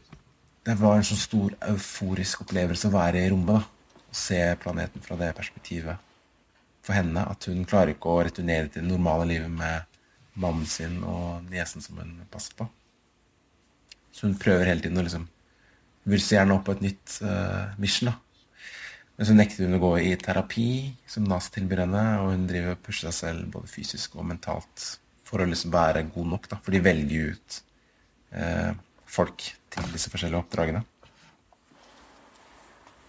Det 0.66 0.76
var 0.80 0.96
en 0.96 1.04
så 1.04 1.16
stor 1.20 1.52
euforisk 1.68 2.42
opplevelse 2.42 2.88
å 2.88 2.96
være 2.96 3.20
i 3.20 3.30
rommet. 3.30 3.48
da. 3.48 4.02
Å 4.12 4.16
se 4.16 4.42
planeten 4.62 5.02
fra 5.02 5.16
det 5.16 5.36
perspektivet 5.36 5.98
for 6.82 6.94
henne. 6.94 7.26
At 7.30 7.46
hun 7.46 7.66
klarer 7.66 7.94
ikke 7.94 8.10
å 8.10 8.24
returnere 8.24 8.70
til 8.70 8.82
det 8.82 8.92
normale 8.92 9.26
livet 9.26 9.52
med 9.52 9.84
mannen 10.40 10.66
sin 10.70 11.00
og 11.06 11.46
niesen 11.52 11.84
som 11.84 12.00
hun 12.02 12.16
passer 12.32 12.56
på. 12.58 12.68
Så 14.14 14.28
hun 14.28 14.38
prøver 14.40 14.70
hele 14.70 14.84
tiden 14.84 15.00
å 15.02 15.06
liksom 15.06 15.28
vil 16.10 16.22
så 16.22 16.38
gjerne 16.38 16.58
opp 16.58 16.66
på 16.68 16.76
et 16.76 16.84
nytt 16.84 17.18
uh, 17.24 17.74
mission. 17.80 18.12
da. 18.12 18.18
Men 19.18 19.30
så 19.30 19.36
nekter 19.38 19.68
hun 19.68 19.78
å 19.78 19.84
gå 19.84 19.92
i 20.02 20.16
terapi, 20.20 20.68
som 21.10 21.28
NAS 21.30 21.52
tilbyr 21.54 21.86
henne, 21.86 22.04
og 22.24 22.34
hun 22.34 22.48
driver 22.50 22.76
og 22.76 22.82
pusher 22.84 23.08
seg 23.08 23.16
selv 23.20 23.52
både 23.54 23.72
fysisk 23.72 24.18
og 24.18 24.28
mentalt 24.32 24.88
for 25.28 25.42
å 25.42 25.48
liksom 25.50 25.74
være 25.74 26.08
god 26.14 26.32
nok, 26.34 26.50
da. 26.52 26.60
For 26.66 26.76
de 26.76 26.82
velger 26.84 27.14
jo 27.14 27.36
ut 27.36 27.60
uh, 28.36 28.74
folk 29.06 29.46
til 29.74 29.94
disse 29.94 30.12
forskjellige 30.14 30.44
oppdragene. 30.44 30.84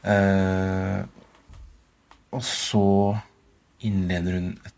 Uh, 0.04 1.00
og 2.34 2.42
så 2.44 2.86
innleder 3.88 4.36
hun 4.36 4.50
et 4.60 4.76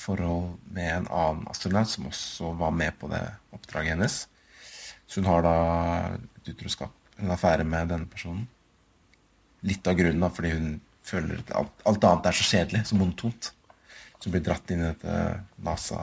forhold 0.00 0.56
med 0.72 0.88
en 0.94 1.08
annen 1.08 1.48
astronaut 1.50 1.90
som 1.90 2.08
også 2.10 2.54
var 2.60 2.72
med 2.74 2.96
på 3.00 3.10
det 3.12 3.22
oppdraget 3.56 3.94
hennes. 3.94 4.22
Så 5.06 5.20
hun 5.20 5.28
har 5.28 5.44
da 5.44 5.54
et 6.40 6.52
utroskap, 6.54 6.94
en 7.20 7.34
affære 7.34 7.66
med 7.68 7.92
denne 7.92 8.08
personen 8.10 8.48
litt 9.66 9.86
av 9.90 9.96
grunnen, 9.98 10.22
da, 10.22 10.30
fordi 10.32 10.54
hun 10.54 10.68
føler 11.04 11.40
at 11.42 11.52
alt, 11.58 11.82
alt 11.88 12.06
annet 12.08 12.28
er 12.30 12.36
så 12.38 12.46
kjedelig, 12.48 12.82
så 12.88 12.96
monotont. 12.96 13.50
Så 14.16 14.28
hun 14.28 14.34
blir 14.36 14.44
dratt 14.46 14.72
inn 14.72 14.84
i 14.84 14.88
dette 14.88 15.16
NASA 15.64 16.00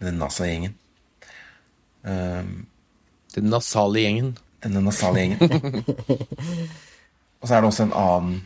den 0.00 0.18
NASA-gjengen. 0.18 0.76
Um, 2.02 2.66
Den 3.34 3.50
nasale 3.52 4.00
gjengen. 4.00 4.30
denne 4.62 4.80
nasale 4.82 5.20
gjengen. 5.20 5.38
og 7.40 7.48
så 7.48 7.54
er 7.54 7.60
det 7.60 7.68
også 7.68 7.84
en 7.84 7.92
annen 7.96 8.40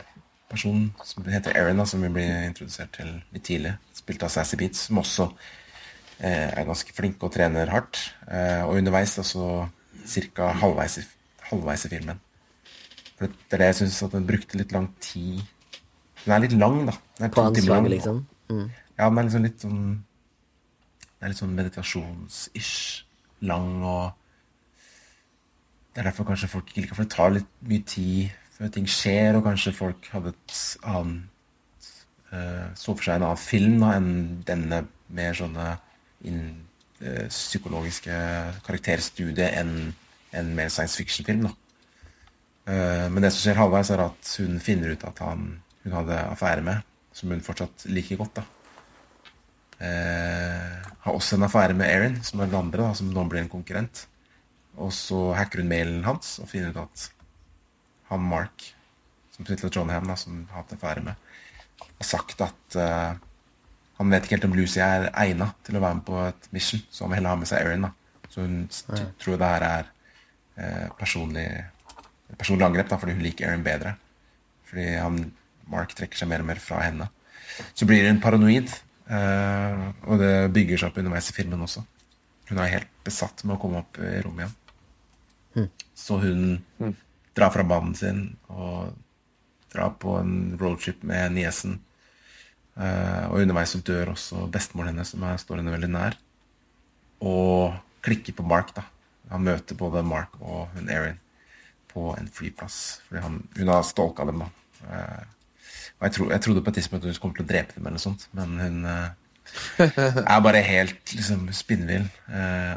person 0.49 0.93
som 1.03 1.25
heter 1.29 1.55
Erin, 1.57 1.81
som 1.87 2.03
vi 2.05 2.11
blir 2.13 2.45
introdusert 2.45 2.93
til 2.97 3.09
litt 3.33 3.45
tidlig. 3.47 3.75
Spilt 3.95 4.23
av 4.25 4.31
Sassy 4.33 4.57
Beats, 4.59 4.85
som 4.87 5.01
også 5.01 5.29
eh, 6.19 6.51
er 6.51 6.67
ganske 6.67 6.93
flink 6.95 7.23
og 7.25 7.33
trener 7.33 7.71
hardt. 7.73 8.01
Eh, 8.27 8.61
og 8.65 8.77
underveis, 8.77 9.17
altså 9.21 9.65
ca. 10.05 10.51
Halvveis, 10.61 10.99
halvveis 11.49 11.85
i 11.87 11.91
filmen. 11.95 12.21
For 13.15 13.31
det 13.31 13.55
er 13.57 13.63
det 13.63 13.69
jeg 13.71 13.79
syns 13.81 14.01
at 14.03 14.15
den 14.17 14.27
brukte 14.27 14.59
litt 14.59 14.73
lang 14.75 14.89
tid 14.99 15.39
Den 16.25 16.33
er 16.35 16.41
litt 16.43 16.55
lang, 16.57 16.81
da. 16.89 16.95
Den 17.17 17.29
er 17.29 17.31
to 17.31 17.45
timer 17.55 17.75
lang. 17.77 17.87
liksom? 17.93 18.17
Mm. 18.49 18.65
Ja, 18.97 19.07
den 19.09 19.17
er 19.17 19.27
liksom 19.27 19.45
litt 19.45 19.63
sånn 19.63 19.81
Det 20.99 21.23
er 21.23 21.31
litt 21.31 21.39
sånn 21.39 21.55
meditasjons-ish. 21.55 23.05
Lang 23.47 23.69
og 23.83 24.11
Det 25.93 26.03
er 26.03 26.09
derfor 26.09 26.27
kanskje 26.27 26.51
folk 26.51 26.67
ikke 26.67 26.83
liker 26.83 26.99
For 26.99 27.07
det 27.07 27.15
tar 27.15 27.37
litt 27.37 27.53
mye 27.69 27.85
tid 27.87 28.35
før 28.55 28.71
ting 28.73 28.87
skjer, 28.89 29.37
og 29.37 29.45
kanskje 29.47 29.75
folk 29.75 30.07
hadde 30.13 30.33
et 30.33 30.59
annet 30.87 31.89
uh, 32.31 32.71
Så 32.75 32.93
for 32.93 33.03
seg 33.03 33.17
en 33.17 33.27
annen 33.27 33.41
film 33.41 33.77
da, 33.83 33.91
enn 33.97 34.41
denne 34.47 34.81
mer 35.15 35.37
sånne 35.37 35.67
inn, 36.27 36.41
uh, 37.03 37.27
psykologiske 37.29 38.17
karakterstudiet 38.65 39.59
enn 39.59 39.75
en 40.35 40.55
mer 40.57 40.71
science 40.73 40.97
fiction-film. 40.99 41.45
da. 41.47 41.53
Uh, 42.65 43.05
men 43.11 43.21
det 43.23 43.31
som 43.31 43.43
skjer 43.43 43.61
halvveis, 43.61 43.93
er 43.93 44.07
at 44.07 44.33
hun 44.41 44.59
finner 44.63 44.95
ut 44.95 45.07
at 45.07 45.23
han 45.23 45.47
hun 45.85 45.93
hadde 45.93 46.17
affære 46.33 46.65
med, 46.65 46.81
som 47.13 47.29
hun 47.31 47.43
fortsatt 47.45 47.85
liker 47.93 48.17
godt. 48.19 48.41
da. 48.41 48.45
Eh, 49.75 50.75
har 51.03 51.13
også 51.13 51.35
en 51.35 51.43
affære 51.43 51.75
med 51.75 51.89
Erin, 51.91 52.23
som 52.23 52.39
er 52.39 52.47
den 52.47 52.55
andre, 52.55 52.87
da, 52.87 52.93
som 52.95 53.11
nå 53.11 53.25
blir 53.29 53.43
en 53.43 53.51
konkurrent. 53.51 54.07
Og 54.77 54.93
så 54.95 55.33
hacker 55.35 55.61
hun 55.61 55.69
mailen 55.71 56.03
hans 56.07 56.39
og 56.39 56.49
finner 56.49 56.71
ut 56.71 56.81
at 56.83 57.09
han 58.09 58.25
Mark, 58.29 58.67
som 59.35 59.47
sitter 59.47 59.71
John 59.73 59.89
Ham, 59.89 60.07
da, 60.09 60.17
som 60.19 60.43
har 60.51 60.63
hatt 60.63 60.75
affære 60.75 61.03
med, 61.05 61.31
har 61.81 62.07
sagt 62.07 62.41
at 62.45 62.77
uh, 62.79 63.15
han 63.97 64.11
vet 64.11 64.25
ikke 64.25 64.37
helt 64.37 64.47
om 64.49 64.55
Lucy 64.57 64.81
er 64.83 65.09
egna 65.11 65.49
til 65.65 65.77
å 65.77 65.83
være 65.83 65.99
med 65.99 66.07
på 66.07 66.17
et 66.25 66.49
mission, 66.55 66.83
så 66.91 67.05
han 67.05 67.13
vil 67.13 67.21
heller 67.21 67.35
ha 67.35 67.41
med 67.41 67.49
seg 67.49 67.63
Erin. 67.63 67.87
da. 67.87 67.91
Så 68.31 68.43
hun 68.43 68.57
tror 69.21 69.39
det 69.39 69.51
her 69.53 69.67
er 69.67 69.89
uh, 70.59 70.87
personlig, 70.99 71.47
personlig 72.35 72.67
angrep, 72.67 72.91
da, 72.91 72.99
fordi 73.01 73.15
hun 73.15 73.25
liker 73.25 73.49
Erin 73.49 73.65
bedre. 73.65 73.95
Fordi 74.69 74.87
han, 74.99 75.21
Mark 75.71 75.95
trekker 75.97 76.19
seg 76.19 76.29
mer 76.31 76.43
og 76.43 76.49
mer 76.51 76.61
fra 76.61 76.81
henne. 76.83 77.07
Så 77.73 77.87
blir 77.87 78.07
hun 78.09 78.21
paranoid, 78.23 78.73
uh, 79.09 79.89
og 80.09 80.19
det 80.21 80.33
bygger 80.55 80.81
seg 80.81 80.91
opp 80.91 80.99
underveis 81.01 81.31
i 81.31 81.37
filmen 81.37 81.63
også. 81.65 81.85
Hun 82.51 82.61
er 82.61 82.75
helt 82.75 82.91
besatt 83.07 83.41
med 83.45 83.55
å 83.55 83.61
komme 83.61 83.81
opp 83.81 83.97
i 84.03 84.19
rommet 84.21 84.45
igjen. 84.45 84.61
Så 85.95 86.19
hun 86.19 86.59
drar 87.35 87.51
fra 87.51 87.65
mannen 87.67 87.95
sin 87.97 88.21
og 88.47 88.93
dra 89.75 89.89
på 89.91 90.15
en 90.21 90.55
roadtrip 90.59 91.03
med 91.07 91.35
niesen. 91.35 91.79
Uh, 92.75 93.31
og 93.31 93.41
underveis 93.41 93.71
så 93.75 93.81
dør 93.87 94.13
også 94.13 94.47
bestemoren 94.51 94.91
hennes, 94.91 95.13
som 95.13 95.23
er, 95.23 95.39
står 95.39 95.61
henne 95.61 95.75
veldig 95.75 95.91
nær. 95.91 96.17
Og 97.23 97.75
klikker 98.05 98.35
på 98.35 98.45
Mark, 98.47 98.73
da. 98.75 98.85
Han 99.31 99.45
møter 99.47 99.77
både 99.79 100.03
Mark 100.05 100.35
og 100.41 100.67
hun 100.75 100.91
Erin 100.91 101.21
på 101.91 102.11
en 102.19 102.27
flyplass. 102.31 102.99
Fordi 103.07 103.23
han, 103.23 103.39
hun 103.57 103.71
har 103.71 103.87
stalka 103.87 104.27
dem, 104.27 104.43
da. 104.43 104.49
Uh, 104.85 105.23
og 105.95 106.07
jeg, 106.07 106.15
tro, 106.17 106.29
jeg 106.33 106.43
trodde 106.43 106.63
på 106.63 106.71
et 106.71 106.79
tidspunkt 106.81 107.05
at 107.05 107.15
hun 107.15 107.21
kom 107.23 107.35
til 107.35 107.45
å 107.45 107.51
drepe 107.51 107.75
dem, 107.77 107.85
eller 107.85 107.95
noe 107.95 108.03
sånt, 108.03 108.27
men 108.35 108.57
hun 108.59 108.81
uh, 108.83 109.07
er 109.79 110.43
bare 110.43 110.63
helt 110.65 111.13
liksom 111.15 111.45
spinnvill. 111.55 112.07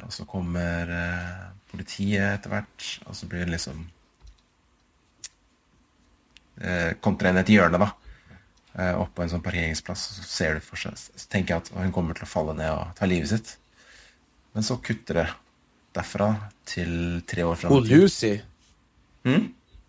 Og 0.04 0.12
så 0.14 0.26
kommer 0.28 0.90
politiet 1.72 2.36
etter 2.36 2.52
hvert, 2.52 2.84
og 3.08 3.16
så 3.16 3.26
blir 3.26 3.46
det 3.46 3.56
liksom 3.56 3.80
kontra 7.04 7.30
inn 7.30 7.40
et 7.40 7.50
hjørne, 7.52 7.78
da. 7.80 7.92
Oppå 8.98 9.18
på 9.18 9.24
en 9.24 9.30
sånn 9.32 9.42
parkeringsplass, 9.42 10.02
så 10.18 10.26
ser 10.28 10.58
du 10.58 10.62
for 10.62 10.78
seg 10.78 10.94
Så 10.94 11.26
tenker 11.32 11.54
jeg 11.54 11.64
at 11.64 11.70
hun 11.74 11.94
kommer 11.94 12.14
til 12.14 12.26
å 12.26 12.30
falle 12.30 12.54
ned 12.58 12.70
og 12.70 12.92
ta 12.98 13.08
livet 13.10 13.30
sitt. 13.32 13.56
Men 14.54 14.66
så 14.66 14.76
kutter 14.82 15.22
det 15.22 15.26
derfra 15.96 16.28
til 16.68 17.22
tre 17.26 17.46
år 17.48 17.58
fram. 17.58 17.74
Hun. 17.74 17.88
Lucy 17.90 18.36
Hmm? 19.26 19.48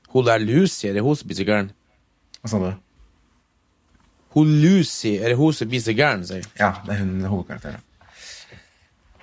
Hun 0.10 0.26
der 0.26 0.42
Lucy, 0.42 0.88
er 0.88 0.98
det 0.98 1.04
hun 1.06 1.16
som 1.16 1.30
blir 1.30 1.38
så 1.38 1.46
gæren? 1.48 1.70
Hva 2.42 2.52
sa 2.52 2.62
du? 2.64 2.72
Hun 4.36 4.56
Lucy, 4.64 5.16
er 5.18 5.32
det 5.32 5.38
hun 5.38 5.54
som 5.56 5.70
blir 5.70 5.84
så 5.84 5.94
gæren, 5.96 6.26
sier. 6.26 6.48
Ja, 6.60 6.74
det 6.86 6.96
er 6.96 7.04
hun 7.04 7.28
hovedkarakteren. 7.30 7.86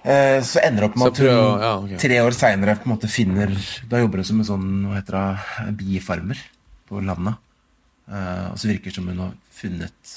Eh, 0.06 0.38
så 0.46 0.62
ender 0.62 0.84
det 0.84 0.88
opp 0.90 0.98
med 1.00 1.08
at 1.10 1.20
hun 1.24 1.28
ja, 1.28 1.70
okay. 1.82 1.98
tre 1.98 2.20
år 2.22 2.34
seinere 2.36 2.76
finner 3.10 3.50
Da 3.90 3.98
jobber 3.98 4.20
hun 4.22 4.28
som 4.28 4.38
en 4.38 4.46
sånn 4.46 4.68
hva 4.86 5.00
heter 5.00 5.16
det, 5.16 5.72
bifarmer 5.80 6.42
på 6.88 7.02
landet. 7.04 7.36
Uh, 8.06 8.52
og 8.52 8.58
så 8.60 8.70
virker 8.70 8.90
det 8.90 8.96
som 8.98 9.08
hun 9.10 9.22
har 9.24 9.34
funnet 9.50 10.12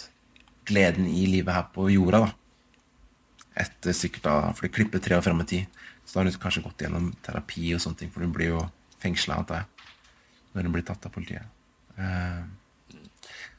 gleden 0.69 1.07
i 1.09 1.25
livet 1.29 1.55
her 1.55 1.67
på 1.73 1.87
jorda. 1.89 2.27
da 2.27 3.63
Etter 3.63 3.95
sikkert 3.97 4.27
da 4.27 4.35
For 4.53 4.67
det 4.67 4.75
klipper 4.75 5.01
tre 5.03 5.17
år 5.17 5.25
frem 5.25 5.41
i 5.41 5.47
tid. 5.49 5.79
Så 6.05 6.15
da 6.15 6.21
har 6.21 6.29
hun 6.29 6.41
kanskje 6.41 6.65
gått 6.65 6.83
gjennom 6.85 7.11
terapi 7.25 7.73
og 7.75 7.81
sånne 7.83 8.01
ting, 8.01 8.11
for 8.13 8.25
hun 8.25 8.33
blir 8.33 8.53
jo 8.53 8.63
fengsla, 9.01 9.37
antar 9.39 9.61
jeg, 9.61 9.89
når 10.55 10.65
hun 10.67 10.75
blir 10.75 10.85
tatt 10.87 11.05
av 11.05 11.13
politiet. 11.13 11.45
Uh, 11.99 12.41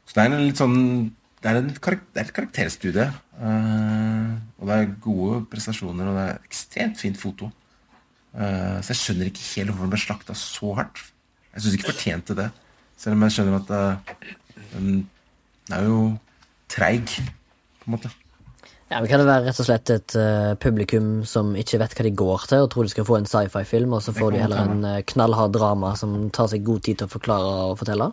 så 0.05 0.16
det 0.16 0.23
er 0.23 0.32
en 0.32 0.47
litt 0.49 0.59
sånn 0.59 0.78
Det 1.41 1.49
er, 1.49 1.59
en 1.61 1.74
karak 1.77 2.01
det 2.12 2.20
er 2.20 2.27
et 2.27 2.35
karakterstudie. 2.37 3.07
Uh, 3.39 4.35
og 4.61 4.69
det 4.69 4.74
er 4.77 4.91
gode 5.01 5.39
prestasjoner, 5.53 6.11
og 6.11 6.19
det 6.19 6.24
er 6.27 6.43
ekstremt 6.51 7.01
fint 7.01 7.16
foto. 7.16 7.49
Uh, 8.35 8.77
så 8.85 8.93
jeg 8.93 9.01
skjønner 9.01 9.31
ikke 9.31 9.47
helt 9.47 9.73
hvorfor 9.73 9.87
den 9.87 9.95
ble 9.95 10.03
slakta 10.03 10.37
så 10.37 10.74
hardt. 10.77 11.01
Jeg 11.55 11.65
syns 11.65 11.78
ikke 11.78 11.93
fortjente 11.95 12.37
det. 12.37 12.51
Selv 13.01 13.17
om 13.17 13.23
jeg 13.25 13.33
skjønner 13.37 13.61
at 13.63 13.71
eh, 13.77 14.17
den 14.75 14.91
den 15.71 15.77
er 15.79 15.85
jo 15.87 15.99
treig, 16.71 17.07
på 17.81 17.87
en 17.87 17.95
måte. 17.95 18.11
Ja, 18.91 18.99
men 18.99 19.07
Kan 19.07 19.21
det 19.23 19.27
være 19.29 19.45
rett 19.47 19.61
og 19.63 19.67
slett 19.69 19.91
et 19.95 20.15
uh, 20.19 20.57
publikum 20.59 21.21
som 21.29 21.53
ikke 21.55 21.79
vet 21.79 21.93
hva 21.95 22.07
de 22.09 22.11
går 22.19 22.47
til, 22.51 22.65
og 22.65 22.71
tror 22.73 22.83
de 22.89 22.91
skal 22.91 23.07
få 23.07 23.21
en 23.21 23.29
sci-fi-film, 23.31 23.93
og 23.95 24.03
så 24.03 24.11
får 24.17 24.33
de 24.35 24.41
heller 24.43 24.65
en 24.67 24.81
uh, 24.83 24.97
knallhard 25.13 25.53
drama 25.55 25.93
som 25.99 26.17
tar 26.35 26.51
seg 26.51 26.65
god 26.67 26.83
tid 26.89 26.99
til 26.99 27.07
å 27.07 27.13
forklare 27.13 27.53
og 27.69 27.77
fortelle? 27.79 28.09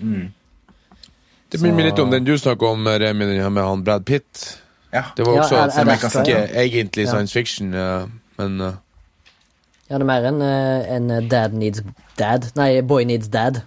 Det 0.00 1.60
minner 1.60 1.76
meg 1.76 1.90
litt 1.90 2.00
om 2.00 2.14
den 2.14 2.24
du 2.24 2.32
snakker 2.40 2.72
om, 2.72 2.88
Remi, 2.88 3.28
med 3.28 3.60
han 3.60 3.84
Brad 3.84 4.06
Pitt. 4.08 4.46
Ja. 4.92 5.04
Det 5.16 5.26
var 5.28 5.36
Ja, 5.36 5.42
også 5.42 5.58
er- 5.58 5.68
er 5.68 5.84
det 5.84 5.98
ikke 6.00 6.62
egentlig 6.64 7.04
Ja. 7.04 7.10
science 7.12 7.32
fiction, 7.36 7.74
uh, 7.74 8.06
men 8.38 8.58
Ja, 9.90 9.98
det 9.98 10.00
er 10.00 10.04
mer 10.08 10.24
en, 10.24 10.40
en 10.40 11.28
dad 11.28 11.52
needs 11.52 11.82
dad. 12.16 12.48
Nei, 12.56 12.80
boy 12.80 13.04
needs 13.04 13.28
dad. 13.28 13.60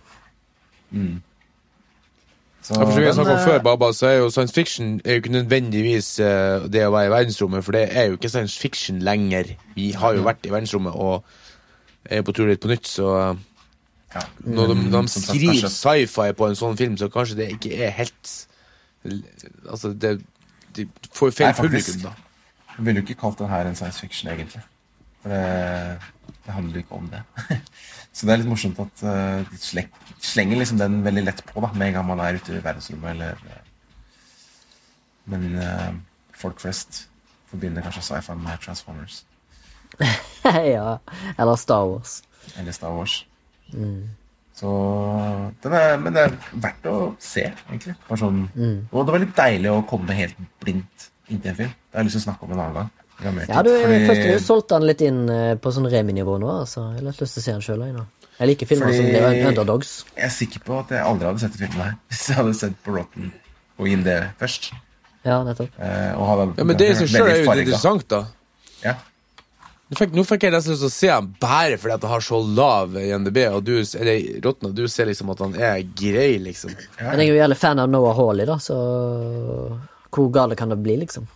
Så 2.65 2.73
Ja, 2.73 2.81
for 2.81 2.91
som 2.91 2.99
vi 2.99 3.05
har 3.05 3.11
den, 3.11 3.13
snakket 3.13 3.33
om 3.33 3.39
eh, 3.39 3.45
før, 3.45 3.59
Baba, 3.61 3.91
så 3.93 4.07
er 4.07 4.13
jo 4.17 4.29
science 4.33 4.53
fiction 4.53 5.01
er 5.05 5.17
jo 5.17 5.21
ikke 5.21 5.33
nødvendigvis 5.35 6.19
uh, 6.19 6.65
det 6.71 6.85
å 6.85 6.93
være 6.93 7.11
i 7.11 7.13
verdensrommet, 7.13 7.65
for 7.65 7.77
det 7.77 7.83
er 7.91 8.07
jo 8.09 8.17
ikke 8.17 8.31
science 8.33 8.57
fiction 8.59 9.03
lenger. 9.05 9.51
Vi 9.75 9.91
har 9.93 10.15
jo 10.17 10.23
vært 10.25 10.47
i 10.47 10.53
verdensrommet 10.53 10.93
og 10.93 11.25
er 12.09 12.25
på 12.25 12.33
tur 12.33 12.49
litt 12.49 12.63
på 12.63 12.71
nytt, 12.71 12.89
så 12.89 13.11
eh, 13.19 13.43
ja. 14.15 14.23
når 14.45 14.73
de, 14.73 14.77
de 14.95 15.03
skriver 15.13 15.69
sci-fi 15.69 16.33
på 16.37 16.49
en 16.49 16.57
sånn 16.57 16.77
film, 16.77 16.97
så 16.97 17.09
kanskje 17.13 17.37
det 17.43 17.51
ikke 17.57 17.73
er 17.85 17.93
helt 18.01 18.33
Altså, 19.69 19.91
det 19.93 20.15
de 20.75 20.87
får 21.13 21.29
jo 21.29 21.35
feil 21.35 21.51
Nei, 21.51 21.57
faktisk. 21.57 21.91
publikum, 21.93 22.07
da. 22.09 22.71
Jeg 22.75 22.85
ville 22.87 23.01
jo 23.01 23.05
ikke 23.05 23.19
kalt 23.21 23.39
det 23.39 23.49
her 23.51 23.69
en 23.69 23.77
science 23.77 24.01
fiction, 24.01 24.31
egentlig. 24.31 24.63
For 25.21 25.29
det, 25.29 26.31
det 26.45 26.55
handler 26.55 26.81
ikke 26.81 26.97
om 26.97 27.05
det. 27.11 27.21
Så 28.15 28.25
det 28.25 28.33
er 28.33 28.41
litt 28.41 28.49
morsomt 28.49 28.79
at 28.81 29.03
uh, 29.05 29.45
de 29.51 29.59
sleng, 29.61 29.91
slenger 30.25 30.57
liksom 30.61 30.79
den 30.81 30.99
veldig 31.05 31.23
lett 31.27 31.41
på 31.47 31.61
da, 31.63 31.69
med 31.73 31.87
en 31.89 31.93
gang 31.99 32.07
man 32.09 32.21
er 32.25 32.37
ute 32.39 32.55
i 32.57 32.61
verdensrommet. 32.63 33.11
Eller, 33.15 33.39
eh, 33.51 33.61
men 35.31 35.45
uh, 35.57 35.93
folk 36.37 36.59
flest 36.61 37.05
forbinder 37.49 37.81
kanskje 37.85 38.03
sci-fi 38.05 38.35
med 38.37 38.59
Transformers 38.61 39.23
ja. 40.75 40.97
Eller 41.37 41.55
Star 41.61 41.85
Wars. 41.87 42.19
eller 42.59 42.71
Star 42.75 42.91
Wars. 42.97 43.19
Så 44.55 44.71
den 45.63 45.73
er, 45.75 45.97
Men 45.99 46.13
det 46.15 46.21
er 46.27 46.35
verdt 46.63 46.85
å 46.91 46.97
se, 47.19 47.45
egentlig. 47.69 47.95
Sånn, 48.19 48.43
Og 48.91 49.01
det 49.05 49.15
var 49.15 49.23
litt 49.23 49.33
deilig 49.37 49.71
å 49.71 49.81
komme 49.87 50.15
helt 50.17 50.37
blindt 50.63 51.09
inn 51.31 51.41
til 51.41 51.51
en 51.53 51.57
film. 51.63 51.73
Det 51.73 51.97
har 51.97 52.03
jeg 52.03 52.09
lyst 52.09 52.17
til 52.19 52.23
å 52.23 52.27
snakke 52.29 52.45
om 52.47 52.53
en 52.55 52.61
annen 52.65 52.77
gang. 52.81 52.91
Har 53.15 53.39
Ja, 53.47 53.61
du, 53.63 53.71
fordi- 53.71 54.05
følte 54.09 54.33
du 54.35 54.43
solgte 54.43 54.75
den 54.79 54.87
litt 54.89 55.01
inn 55.01 55.21
eh, 55.31 55.55
på 55.55 55.71
sånn 55.71 55.87
Remi-nivå 55.91 56.37
nå, 56.43 56.49
altså. 56.61 56.89
Jeg 56.91 56.99
har 57.01 57.07
litt 57.09 57.21
lyst 57.23 57.37
til 57.37 57.41
å 57.41 57.45
se 57.45 57.51
den 57.55 57.65
sjøl, 57.65 58.05
jeg 58.39 58.47
liker 58.51 58.67
filmer 58.67 58.89
Fordi- 58.91 58.97
som 58.97 59.05
blir 59.11 59.47
underdogs. 59.49 59.91
Jeg 60.15 60.25
er 60.25 60.33
sikker 60.35 60.59
på 60.67 60.79
at 60.79 60.89
jeg 60.95 61.03
aldri 61.05 61.27
hadde 61.29 61.39
sett 61.45 61.55
filmen 61.59 61.81
her 61.85 61.95
hvis 62.11 62.27
jeg 62.29 62.35
hadde 62.41 62.53
sett 62.59 62.77
på 62.83 62.95
Rotten 62.97 63.31
og 63.79 63.87
inn 63.91 64.03
det 64.05 64.19
først. 64.39 64.71
Ja, 65.25 65.39
nettopp. 65.43 65.73
Eh, 65.81 66.13
hadde 66.29 66.53
Ja, 66.57 66.63
Men 66.63 66.77
det 66.77 66.89
i 66.91 66.95
seg 66.99 67.09
sjøl 67.11 67.27
er 67.31 67.43
jo 67.43 67.51
interessant, 67.51 68.07
da. 68.11 68.25
Ja. 68.83 68.93
Nå 69.85 69.97
fikk, 69.99 70.13
nå 70.17 70.23
fikk 70.25 70.43
jeg 70.47 70.53
nesten 70.55 70.73
lyst 70.73 70.81
til 70.81 70.89
å 70.89 70.93
se 70.95 71.09
han 71.13 71.27
bare 71.41 71.77
fordi 71.77 71.93
at 71.93 72.05
han 72.07 72.11
har 72.15 72.23
så 72.25 72.39
lav 72.41 72.95
INDB, 72.97 73.37
og 73.53 73.63
du, 73.67 73.73
eller 73.99 74.41
Rotten, 74.41 74.69
og 74.71 74.75
du 74.77 74.87
ser 74.89 75.05
liksom 75.05 75.29
at 75.33 75.43
han 75.45 75.53
er 75.61 75.83
grei, 75.97 76.39
liksom. 76.41 76.71
Ja, 76.97 77.11
Men 77.11 77.19
jeg 77.21 77.29
er 77.29 77.33
jo 77.35 77.41
jævlig 77.43 77.57
fan 77.61 77.81
av 77.83 77.89
Noah 77.93 78.15
Hawley, 78.17 78.47
da, 78.49 78.55
så 78.57 78.77
hvor 80.15 80.31
gale 80.33 80.55
kan 80.57 80.69
det 80.73 80.79
bli, 80.81 80.95
liksom? 81.03 81.27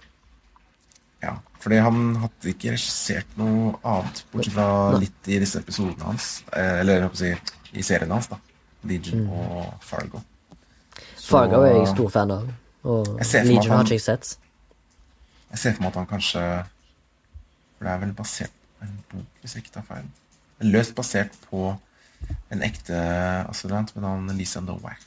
Fordi 1.60 1.76
han 1.84 2.16
hadde 2.22 2.54
ikke 2.54 2.72
regissert 2.72 3.38
noe 3.40 3.74
annet, 3.84 4.22
bortsett 4.32 4.54
fra 4.56 4.68
litt 4.98 5.28
i 5.28 5.40
disse 5.42 5.60
episodene 5.60 6.06
hans. 6.08 6.28
Eh, 6.56 6.80
eller 6.80 7.02
jeg 7.10 7.18
si, 7.20 7.32
i 7.80 7.84
serien 7.84 8.12
hans, 8.16 8.28
da. 8.32 8.38
Legion 8.88 9.26
Mm. 9.26 9.30
og 9.30 9.74
Fargo. 9.84 10.22
Så 11.18 11.34
Fargo 11.36 11.62
er 11.68 11.74
jeg 11.82 11.88
stor 11.96 12.10
fan 12.10 12.32
av. 12.32 12.48
Og 12.84 13.06
Legion 13.20 13.58
at 13.60 13.66
har 13.68 13.76
han- 13.78 13.86
ikke 13.86 13.98
jeg 13.98 14.02
sett. 14.02 14.38
Jeg 15.52 15.60
ser 15.60 15.74
for 15.74 15.82
meg 15.84 15.90
at 15.92 15.96
han 15.96 16.08
kanskje 16.08 16.66
For 17.78 17.86
det 17.86 17.94
er 17.94 18.00
vel 18.00 18.14
basert 18.14 18.52
på 18.80 18.84
en 18.86 19.04
bok, 19.12 19.26
hvis 19.42 19.54
jeg 19.56 19.64
ikke 19.64 19.72
tar 19.74 19.84
feil. 19.88 20.04
Løst 20.62 20.96
basert 20.96 21.32
på 21.50 21.80
en 22.52 22.62
ekte 22.62 23.48
asyllant 23.50 23.96
med 23.96 24.04
navn 24.04 24.38
Lisa 24.38 24.60
Nowak. 24.60 25.00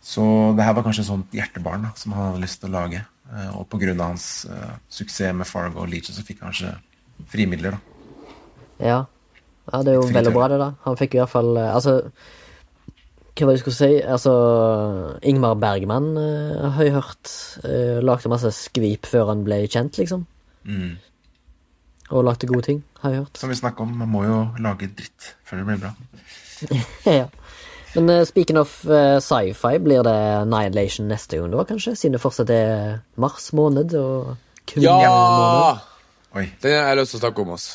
Så 0.00 0.54
det 0.56 0.64
her 0.64 0.72
var 0.72 0.84
kanskje 0.84 1.00
et 1.00 1.06
sånt 1.10 1.30
hjertebarn 1.34 1.82
da, 1.82 1.90
som 1.96 2.12
han 2.12 2.32
hadde 2.32 2.42
lyst 2.44 2.60
til 2.60 2.70
å 2.70 2.72
lage. 2.72 3.04
Eh, 3.28 3.58
Og 3.58 3.68
pga. 3.68 3.92
hans 4.00 4.46
uh, 4.48 4.76
suksess 4.88 5.34
med 5.36 5.46
Fargo 5.46 5.82
og 5.84 5.88
Leacher 5.92 6.14
så 6.16 6.24
fikk 6.24 6.40
han 6.40 6.52
kanskje 6.52 6.72
frimidler. 7.28 7.76
da. 7.76 7.78
Ja. 8.78 8.98
ja, 9.72 9.78
det 9.82 9.92
er 9.92 9.96
jo 9.98 10.08
veldig 10.14 10.32
bra, 10.32 10.48
det, 10.48 10.58
da. 10.58 10.72
Han 10.84 10.96
fikk 10.96 11.16
i 11.16 11.18
hvert 11.18 11.32
fall 11.32 11.56
eh, 11.56 11.74
Altså, 11.74 11.98
hva 13.38 13.46
var 13.46 13.52
det 13.52 13.58
jeg 13.58 13.64
skulle 13.64 13.78
si? 13.78 14.00
Altså, 14.02 14.32
Ingmar 15.22 15.58
Bergman 15.60 16.08
uh, 16.16 16.70
har 16.74 16.88
jeg 16.88 16.94
hørt 16.96 17.34
uh, 17.64 17.98
lagde 18.02 18.32
masse 18.32 18.50
skvip 18.56 19.06
før 19.06 19.28
han 19.30 19.44
ble 19.46 19.60
kjent, 19.68 20.00
liksom. 20.00 20.24
Mm. 20.64 20.96
Og 22.08 22.24
lagde 22.24 22.48
gode 22.48 22.64
ting, 22.64 22.80
har 23.02 23.12
jeg 23.12 23.22
hørt. 23.22 23.38
Som 23.38 23.52
vi 23.52 23.60
snakka 23.60 23.84
om, 23.84 23.92
man 24.00 24.10
må 24.10 24.24
jo 24.24 24.40
lage 24.58 24.88
dritt 24.88 25.34
før 25.46 25.60
det 25.60 25.68
blir 25.68 25.84
bra. 25.84 25.92
ja. 27.20 27.28
Men 27.94 28.10
uh, 28.10 28.24
speaking 28.28 28.58
of 28.60 28.72
uh, 28.86 29.18
sci-fi, 29.20 29.78
blir 29.78 30.02
det 30.06 30.16
Annihilation 30.42 31.08
neste 31.08 31.38
gang 31.38 31.52
da, 31.52 31.64
kanskje? 31.68 31.94
Siden 31.96 32.16
det 32.16 32.22
fortsatt 32.22 32.50
er 32.52 32.98
mars 33.20 33.50
måned 33.56 33.94
og 33.98 34.34
kun 34.68 34.84
Ja! 34.84 35.78
Oi. 36.36 36.44
Den 36.60 36.76
har 36.76 36.92
jeg 36.92 37.00
lyst 37.00 37.14
til 37.14 37.20
å 37.20 37.24
snakke 37.24 37.44
om, 37.46 37.54
oss 37.56 37.68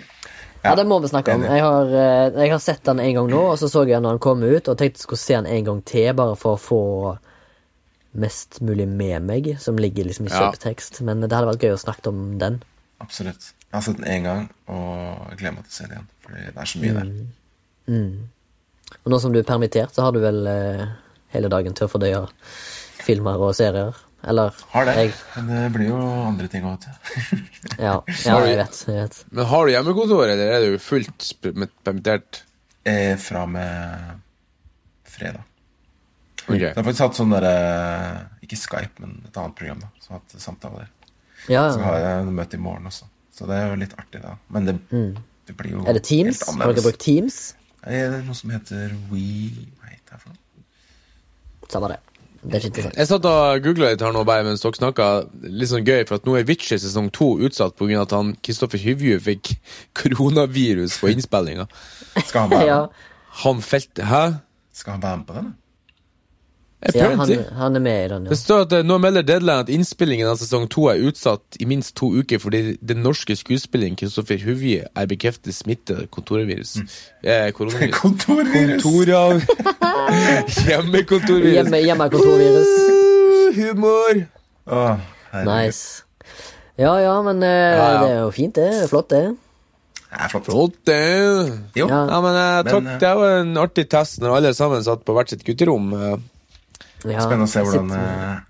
Ja, 0.64 0.72
det 0.76 0.86
må 0.88 0.98
vi 1.00 1.08
snakke 1.08 1.34
om. 1.36 1.44
Jeg 1.44 1.64
har, 1.64 1.88
uh, 1.88 2.40
jeg 2.40 2.52
har 2.52 2.60
sett 2.60 2.82
den 2.84 3.00
en 3.00 3.14
gang 3.16 3.28
nå, 3.32 3.42
og 3.52 3.58
så 3.60 3.68
så 3.72 3.84
jeg 3.86 3.96
den 3.96 4.04
når 4.04 4.18
den 4.18 4.24
kom 4.24 4.42
ut, 4.44 4.68
og 4.68 4.76
tenkte 4.76 5.00
jeg 5.00 5.06
skulle 5.06 5.22
se 5.22 5.36
den 5.38 5.48
en 5.48 5.68
gang 5.68 5.78
til, 5.88 6.10
bare 6.16 6.34
for 6.40 6.56
å 6.56 6.60
få 6.60 6.80
mest 8.20 8.58
mulig 8.60 8.84
med 8.90 9.24
meg, 9.24 9.48
som 9.62 9.78
ligger 9.80 10.04
liksom 10.08 10.28
i 10.28 10.32
Ja. 10.34 10.50
Men 11.06 11.22
det 11.24 11.32
hadde 11.32 11.48
vært 11.48 11.64
gøy 11.64 11.72
å 11.76 11.80
snakke 11.80 12.12
om 12.12 12.38
den. 12.42 12.60
Absolutt. 13.00 13.52
Jeg 13.70 13.76
har 13.76 13.86
sett 13.86 13.96
den 14.02 14.10
én 14.10 14.26
gang, 14.26 14.50
og 14.68 15.30
jeg 15.30 15.40
gleder 15.40 15.56
meg 15.56 15.64
til 15.64 15.72
å 15.72 15.76
se 15.78 15.84
den 15.84 15.96
igjen. 15.96 16.08
Fordi 16.26 16.44
det 16.44 16.60
er 16.60 16.70
så 16.74 16.82
mye 16.82 16.94
der. 16.98 17.10
Og 19.04 19.12
nå 19.12 19.20
som 19.22 19.32
du 19.32 19.40
er 19.40 19.48
permittert, 19.48 19.94
så 19.94 20.06
har 20.06 20.14
du 20.14 20.20
vel 20.22 20.44
eh, 20.50 20.86
hele 21.34 21.50
dagen 21.52 21.76
til 21.76 21.86
å 21.86 21.90
fordøye 21.92 22.22
filmer 23.00 23.40
og 23.40 23.54
serier? 23.56 23.96
Eller? 24.28 24.56
Har 24.74 24.84
det. 24.84 24.94
Jeg, 24.98 25.12
Men 25.36 25.46
det 25.48 25.60
blir 25.72 25.86
jo 25.88 25.98
andre 26.28 26.48
ting 26.52 26.66
òg, 26.68 26.82
vet 26.82 26.88
du. 26.90 27.38
ja, 27.86 27.94
ja, 28.26 28.40
jeg 28.44 28.58
vet. 28.60 28.80
Jeg 28.88 28.96
vet. 28.98 29.20
Men 29.32 29.48
har 29.52 29.66
du 29.66 29.72
hjemmekontor, 29.72 30.24
eller 30.28 30.56
er 30.56 30.66
du 30.66 30.82
fullt 30.84 31.30
permittert? 31.40 32.42
Eh, 32.84 33.14
fra 33.20 33.44
og 33.46 33.54
med 33.54 34.20
fredag. 35.08 35.46
Ok. 36.46 36.56
Jeg 36.58 36.74
har 36.74 36.84
faktisk 36.84 37.04
hatt 37.04 37.18
sånn 37.18 37.32
derre 37.34 37.50
Ikke 38.42 38.56
Skype, 38.58 39.02
men 39.02 39.18
et 39.28 39.36
annet 39.38 39.56
program. 39.56 39.82
da 39.84 39.90
Som 40.02 40.16
har 40.16 40.22
hatt 40.22 40.42
samtaler. 40.42 40.88
Ja, 41.48 41.66
Så 41.72 41.80
har 41.84 41.98
jeg 42.00 42.32
møte 42.36 42.58
i 42.58 42.62
morgen 42.62 42.88
også. 42.90 43.06
Så 43.36 43.46
det 43.48 43.56
er 43.56 43.70
jo 43.70 43.78
litt 43.80 43.94
artig, 43.96 44.20
da. 44.24 44.34
Men 44.52 44.66
det, 44.68 44.74
det 45.48 45.56
blir 45.56 45.76
jo 45.78 45.84
Er 45.88 45.96
det 45.96 46.04
Teams? 46.08 46.42
Har 46.48 46.72
dere 46.74 46.84
brukt 46.84 47.00
Teams? 47.00 47.40
Nei, 47.86 47.96
Det 47.96 48.20
er 48.20 48.22
noe 48.26 48.36
som 48.36 48.50
heter 48.54 48.94
We 49.10 49.24
Hva 49.80 49.90
heter 49.90 50.14
det 50.16 50.20
for 50.22 50.30
noe? 50.34 50.64
Samme 51.70 51.88
det. 51.92 51.98
Det 52.40 52.54
er 52.56 52.62
ikke 52.62 52.70
interessant. 52.70 52.96
Jeg 52.96 53.08
satt 53.10 53.26
og 53.28 53.62
googla 53.66 53.90
litt 53.92 54.00
her 54.02 54.14
nå 54.16 54.22
bare 54.24 54.44
mens 54.46 54.62
dere 54.64 54.78
snakka. 54.78 55.06
Litt 55.44 55.68
sånn 55.70 55.84
gøy, 55.84 56.06
for 56.08 56.16
at 56.16 56.24
nå 56.26 56.38
er 56.38 56.46
Witcher 56.48 56.80
sesong 56.80 57.10
to 57.12 57.34
utsatt 57.46 57.76
pga. 57.76 58.00
at 58.02 58.14
han 58.16 58.32
Kristoffer 58.42 58.80
Hyvju 58.80 59.18
fikk 59.20 59.52
koronavirus 59.94 60.96
på 61.02 61.12
innspillinga. 61.12 61.66
Skal 62.24 62.46
han 62.46 62.50
være 62.54 62.66
Ja. 62.72 62.80
Han 63.44 63.60
felt 63.62 64.00
Hæ? 64.02 64.22
Skal 64.72 64.96
han 64.96 65.02
være 65.04 65.16
med 65.20 65.26
på 65.28 65.36
den? 65.36 65.50
Ja 66.80 67.10
han, 67.12 67.28
han 67.52 67.76
er 67.76 67.82
med 67.84 68.04
i 68.04 68.08
den, 68.08 68.26
Det 68.30 68.38
står 68.40 68.62
at 68.64 68.72
eh, 68.72 68.84
Nå 68.88 68.96
melder 69.02 69.24
Deadline 69.26 69.66
at 69.66 69.68
innspillingen 69.72 70.30
av 70.30 70.38
sesong 70.40 70.64
to 70.72 70.86
er 70.88 71.02
utsatt 71.10 71.58
i 71.60 71.66
minst 71.68 71.92
to 71.98 72.08
uker 72.16 72.40
fordi 72.40 72.78
den 72.80 73.02
norske 73.04 73.36
skuespilleren 73.36 73.98
Kristoffer 74.00 74.40
Huvje 74.40 74.86
er 74.88 75.10
bekreftet 75.10 75.52
smittet 75.54 76.08
kontorvirus. 76.14 76.78
Mm. 76.80 76.88
Eh, 77.22 77.50
koronavirus. 77.52 77.98
Kontorvirus! 78.00 78.82
Kontorav... 78.82 79.44
Hjemmekontorvirus. 80.70 81.52
Hjemme, 81.58 81.82
hjemmekontorvirus. 81.84 82.72
Humor! 83.60 84.24
Oh. 84.70 84.96
Nice. 85.44 86.04
Ja, 86.80 86.96
ja, 87.02 87.14
men 87.22 87.44
uh, 87.44 87.48
Ja, 87.48 87.92
ja. 87.92 88.02
det 88.02 88.10
er 88.14 88.18
jo 88.24 88.34
fint, 88.34 88.56
det. 88.56 88.68
Det 88.80 88.88
Flott, 88.88 89.10
det. 89.12 89.36
Er 90.10 90.28
flott. 90.32 90.48
Flott, 90.48 90.80
det. 90.88 91.00
Jo. 91.76 91.86
Ja. 91.86 92.02
Ja, 92.08 92.20
men 92.24 92.40
uh, 92.40 92.64
takk, 92.64 92.82
Men, 92.82 92.92
det 93.02 93.08
er 93.08 93.20
jo 93.20 93.40
en 93.44 93.56
artig 93.60 93.90
test 93.92 94.22
når 94.24 94.38
alle 94.40 94.56
sammen 94.56 94.80
satt 94.86 95.04
på 95.04 95.12
hvert 95.18 95.36
sitt 95.36 95.44
gutterom. 95.44 95.92
Ja, 97.04 97.20
Spennende 97.24 97.46
å 97.46 97.48
se 97.48 97.60
hvordan 97.64 97.88
sitter- 97.88 98.06
eh, 98.06 98.40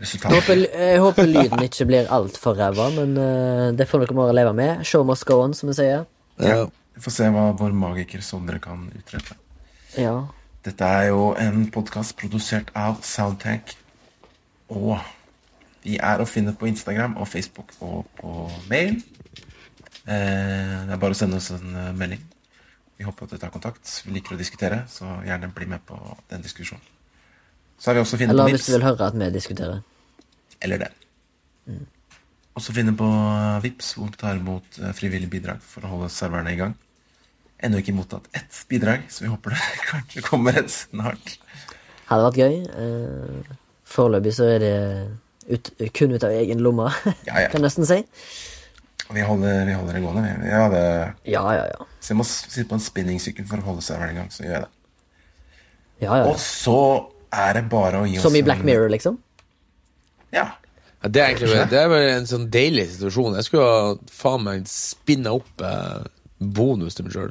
Jeg 0.00 0.06
resultatet 0.06 0.36
håper, 0.38 0.60
jeg 0.80 1.00
håper 1.04 1.26
lyden 1.28 1.62
ikke 1.66 1.86
blir 1.86 2.06
altfor 2.08 2.56
ræva, 2.56 2.86
men 2.96 3.16
eh, 3.18 3.72
det 3.76 3.86
får 3.88 4.00
dere 4.06 4.14
bare 4.16 4.32
leve 4.34 4.54
med. 4.56 4.86
Show 4.86 5.04
must 5.04 5.26
go 5.28 5.42
on, 5.42 5.52
som 5.54 5.68
vi 5.68 5.74
sier. 5.74 6.06
Ja. 6.40 6.64
Vi 6.94 7.00
får 7.04 7.12
se 7.12 7.28
hva 7.30 7.50
vår 7.56 7.72
magiker 7.76 8.22
Sondre 8.24 8.58
kan 8.60 8.90
utrette. 8.96 9.34
Ja. 9.98 10.14
Dette 10.64 10.80
er 10.84 11.08
jo 11.08 11.34
en 11.40 11.66
podkast 11.72 12.16
produsert 12.16 12.70
av 12.76 13.00
Soundtank. 13.02 13.74
Og 14.70 14.98
vi 15.84 15.98
er 15.98 16.18
å 16.20 16.26
finne 16.28 16.52
på 16.56 16.68
Instagram 16.68 17.16
og 17.18 17.28
Facebook 17.28 17.72
og 17.80 18.06
på 18.20 18.50
mail. 18.68 19.02
Eh, 20.06 20.86
det 20.86 20.92
er 20.94 21.00
bare 21.00 21.12
å 21.12 21.16
sende 21.18 21.36
oss 21.36 21.50
en 21.54 21.96
melding. 21.96 22.20
Vi 22.98 23.04
håper 23.04 23.24
at 23.24 23.30
dere 23.34 23.40
tar 23.46 23.52
kontakt. 23.54 23.84
Vi 24.06 24.12
liker 24.12 24.34
å 24.36 24.38
diskutere, 24.40 24.82
så 24.88 25.08
gjerne 25.24 25.52
bli 25.54 25.66
med 25.66 25.84
på 25.88 25.96
den 26.30 26.42
diskusjonen. 26.44 26.82
Så 27.80 27.90
har 27.90 27.96
vi 27.96 28.02
også 28.04 28.18
å 28.18 28.20
finne 28.20 28.34
Eller 28.34 28.50
på 28.50 28.54
hvis 28.54 28.66
du 28.68 28.74
vil 28.74 28.84
høre 28.84 29.06
at 29.08 29.16
vi 29.16 29.30
diskuterer. 29.32 29.80
Eller 30.60 30.82
det. 30.82 30.90
Også 32.58 32.74
finne 32.76 32.92
på 32.98 33.06
Vips 33.64 33.94
hvor 33.96 34.10
vi 34.10 34.20
tar 34.20 34.36
imot 34.36 34.66
frivillige 34.76 34.96
frivillig 34.98 35.30
bidrag 35.32 35.62
for 35.64 35.86
å 35.86 35.94
holde 35.94 36.10
serverne 36.12 36.52
i 36.52 36.58
gang. 36.60 36.74
Ennå 37.60 37.80
ikke 37.80 37.94
mottatt 37.96 38.28
ett 38.36 38.58
bidrag, 38.68 39.06
så 39.12 39.24
vi 39.24 39.30
håper 39.32 39.54
det 39.56 39.80
kanskje 39.88 40.24
kommer 40.26 40.56
et 40.60 40.70
snart. 40.72 41.34
Hadde 42.10 42.26
vært 42.28 42.40
gøy. 42.40 42.56
Eh, 42.84 43.56
Foreløpig 43.90 44.32
så 44.36 44.46
er 44.54 44.62
det 44.62 44.74
ut, 45.50 45.70
kun 45.96 46.12
ut 46.14 46.24
av 46.26 46.34
egen 46.36 46.60
lomme, 46.62 46.90
Ja, 47.28 47.46
ja. 47.46 47.48
kan 47.50 47.58
jeg 47.60 47.66
nesten 47.68 47.88
si. 47.88 48.00
Vi 49.10 49.22
holder, 49.26 49.64
vi 49.66 49.74
holder 49.74 49.96
det 49.96 50.02
gående. 50.04 50.22
vi. 50.42 50.50
Ja, 50.52 50.66
det, 50.70 50.82
Ja, 51.32 51.42
ja, 51.56 51.64
ja. 51.72 51.86
så 51.98 52.12
jeg 52.12 52.18
må 52.20 52.26
sitte 52.28 52.68
på 52.70 52.76
en 52.78 52.84
spinningsykkel 52.84 53.48
for 53.50 53.58
å 53.62 53.66
holde 53.72 53.82
serveren 53.82 54.14
i 54.14 54.20
gang, 54.20 54.28
så 54.30 54.44
gjør 54.44 54.54
jeg 54.58 54.66
det. 54.66 54.70
ja, 56.04 56.20
ja, 56.20 56.28
Og 56.30 56.38
så 56.38 56.76
er 57.32 57.54
det 57.54 57.64
bare 57.70 58.00
å 58.02 58.06
gi 58.08 58.16
oss 58.18 58.22
Som 58.26 58.36
i 58.36 58.42
Black 58.42 58.62
Mirror, 58.66 58.88
liksom? 58.92 59.18
Ja. 60.34 60.48
Ja, 61.02 61.08
det 61.08 61.20
er 61.22 61.30
egentlig 61.30 61.70
det 61.70 61.80
er 61.80 61.94
en 62.18 62.26
sånn 62.28 62.50
deilig 62.52 62.88
situasjon. 62.92 63.36
Jeg 63.38 63.46
skulle 63.46 63.68
ha 63.72 63.94
faen 64.12 64.42
meg 64.44 64.66
spinna 64.68 65.32
opp 65.38 65.62
eh, 65.64 66.02
bonus 66.38 66.98
til 66.98 67.06
meg 67.06 67.14
sjøl. 67.16 67.30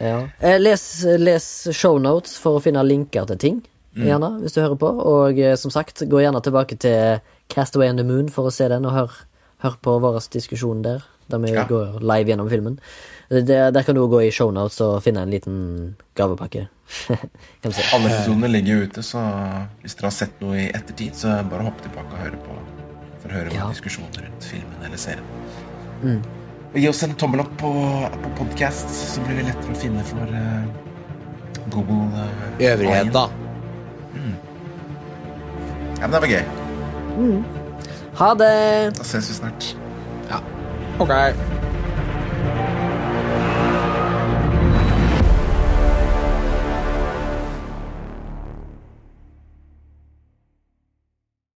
Ja. 0.00 0.28
Eh, 0.40 0.58
les, 0.60 0.82
les 1.20 1.46
shownotes 1.76 2.36
for 2.40 2.58
å 2.58 2.62
finne 2.64 2.82
linker 2.84 3.28
til 3.30 3.38
ting, 3.40 3.60
gjerne, 3.96 4.34
hvis 4.42 4.56
du 4.56 4.60
hører 4.60 4.78
på. 4.80 4.90
Og 5.08 5.38
eh, 5.40 5.54
som 5.60 5.72
sagt, 5.72 6.04
gå 6.08 6.20
gjerne 6.24 6.42
tilbake 6.44 6.76
til 6.82 7.20
Castaway 7.52 7.88
and 7.92 8.00
the 8.00 8.04
Moon 8.08 8.28
for 8.32 8.48
å 8.48 8.52
se 8.54 8.68
den, 8.72 8.84
og 8.88 8.92
hør, 8.96 9.20
hør 9.64 9.78
på 9.84 9.98
vår 10.04 10.18
diskusjon 10.34 10.82
der, 10.84 11.04
der 11.32 11.40
vi 11.44 11.52
Ja. 11.54 11.64
går 11.68 12.00
live 12.04 12.32
gjennom 12.32 12.50
filmen. 12.52 12.80
Det, 13.28 13.58
der 13.74 13.82
kan 13.82 13.96
du 13.96 14.04
gå 14.06 14.20
i 14.22 14.30
shownotes 14.30 14.78
og 14.84 15.00
finne 15.02 15.24
en 15.26 15.32
liten 15.34 15.56
gavepakke. 16.18 16.66
si. 16.86 17.82
Alle 17.94 18.10
episodene 18.12 18.50
ligger 18.52 18.76
jo 18.78 18.86
ute, 18.86 19.02
så 19.02 19.22
hvis 19.82 19.96
dere 19.98 20.06
har 20.10 20.14
sett 20.14 20.40
noe 20.44 20.58
i 20.60 20.66
ettertid, 20.70 21.16
så 21.18 21.34
bare 21.50 21.66
hopp 21.66 21.80
tilbake 21.82 22.12
og 22.12 22.22
høre 22.22 22.38
på 22.44 22.58
for 23.22 23.32
å 23.32 23.38
høre 23.40 23.54
Ja. 23.56 23.66
diskusjoner 23.72 24.28
rundt 24.28 24.46
filmen 24.46 24.84
eller 24.86 25.00
serien. 25.00 26.22
Og 26.72 26.78
gi 26.78 26.88
oss 26.90 27.02
en 27.06 27.16
tommel 27.18 27.42
opp 27.42 27.54
på, 27.58 27.72
på 28.22 28.32
podcast, 28.38 28.90
så 28.92 29.24
blir 29.26 29.40
det 29.40 29.48
lettere 29.48 29.74
å 29.74 29.80
finne 29.80 30.04
for 30.06 30.30
uh, 30.30 31.66
Google 31.74 32.06
uh, 32.14 32.62
Øvrigheter. 32.62 33.34
Ja, 35.96 36.04
men 36.06 36.12
det 36.12 36.20
var 36.20 36.28
gøy. 36.28 36.44
Ha 38.20 38.30
det! 38.36 38.54
Da 39.00 39.04
ses 39.08 39.30
vi 39.32 39.38
snart. 39.40 39.72
Ok. 41.00 41.12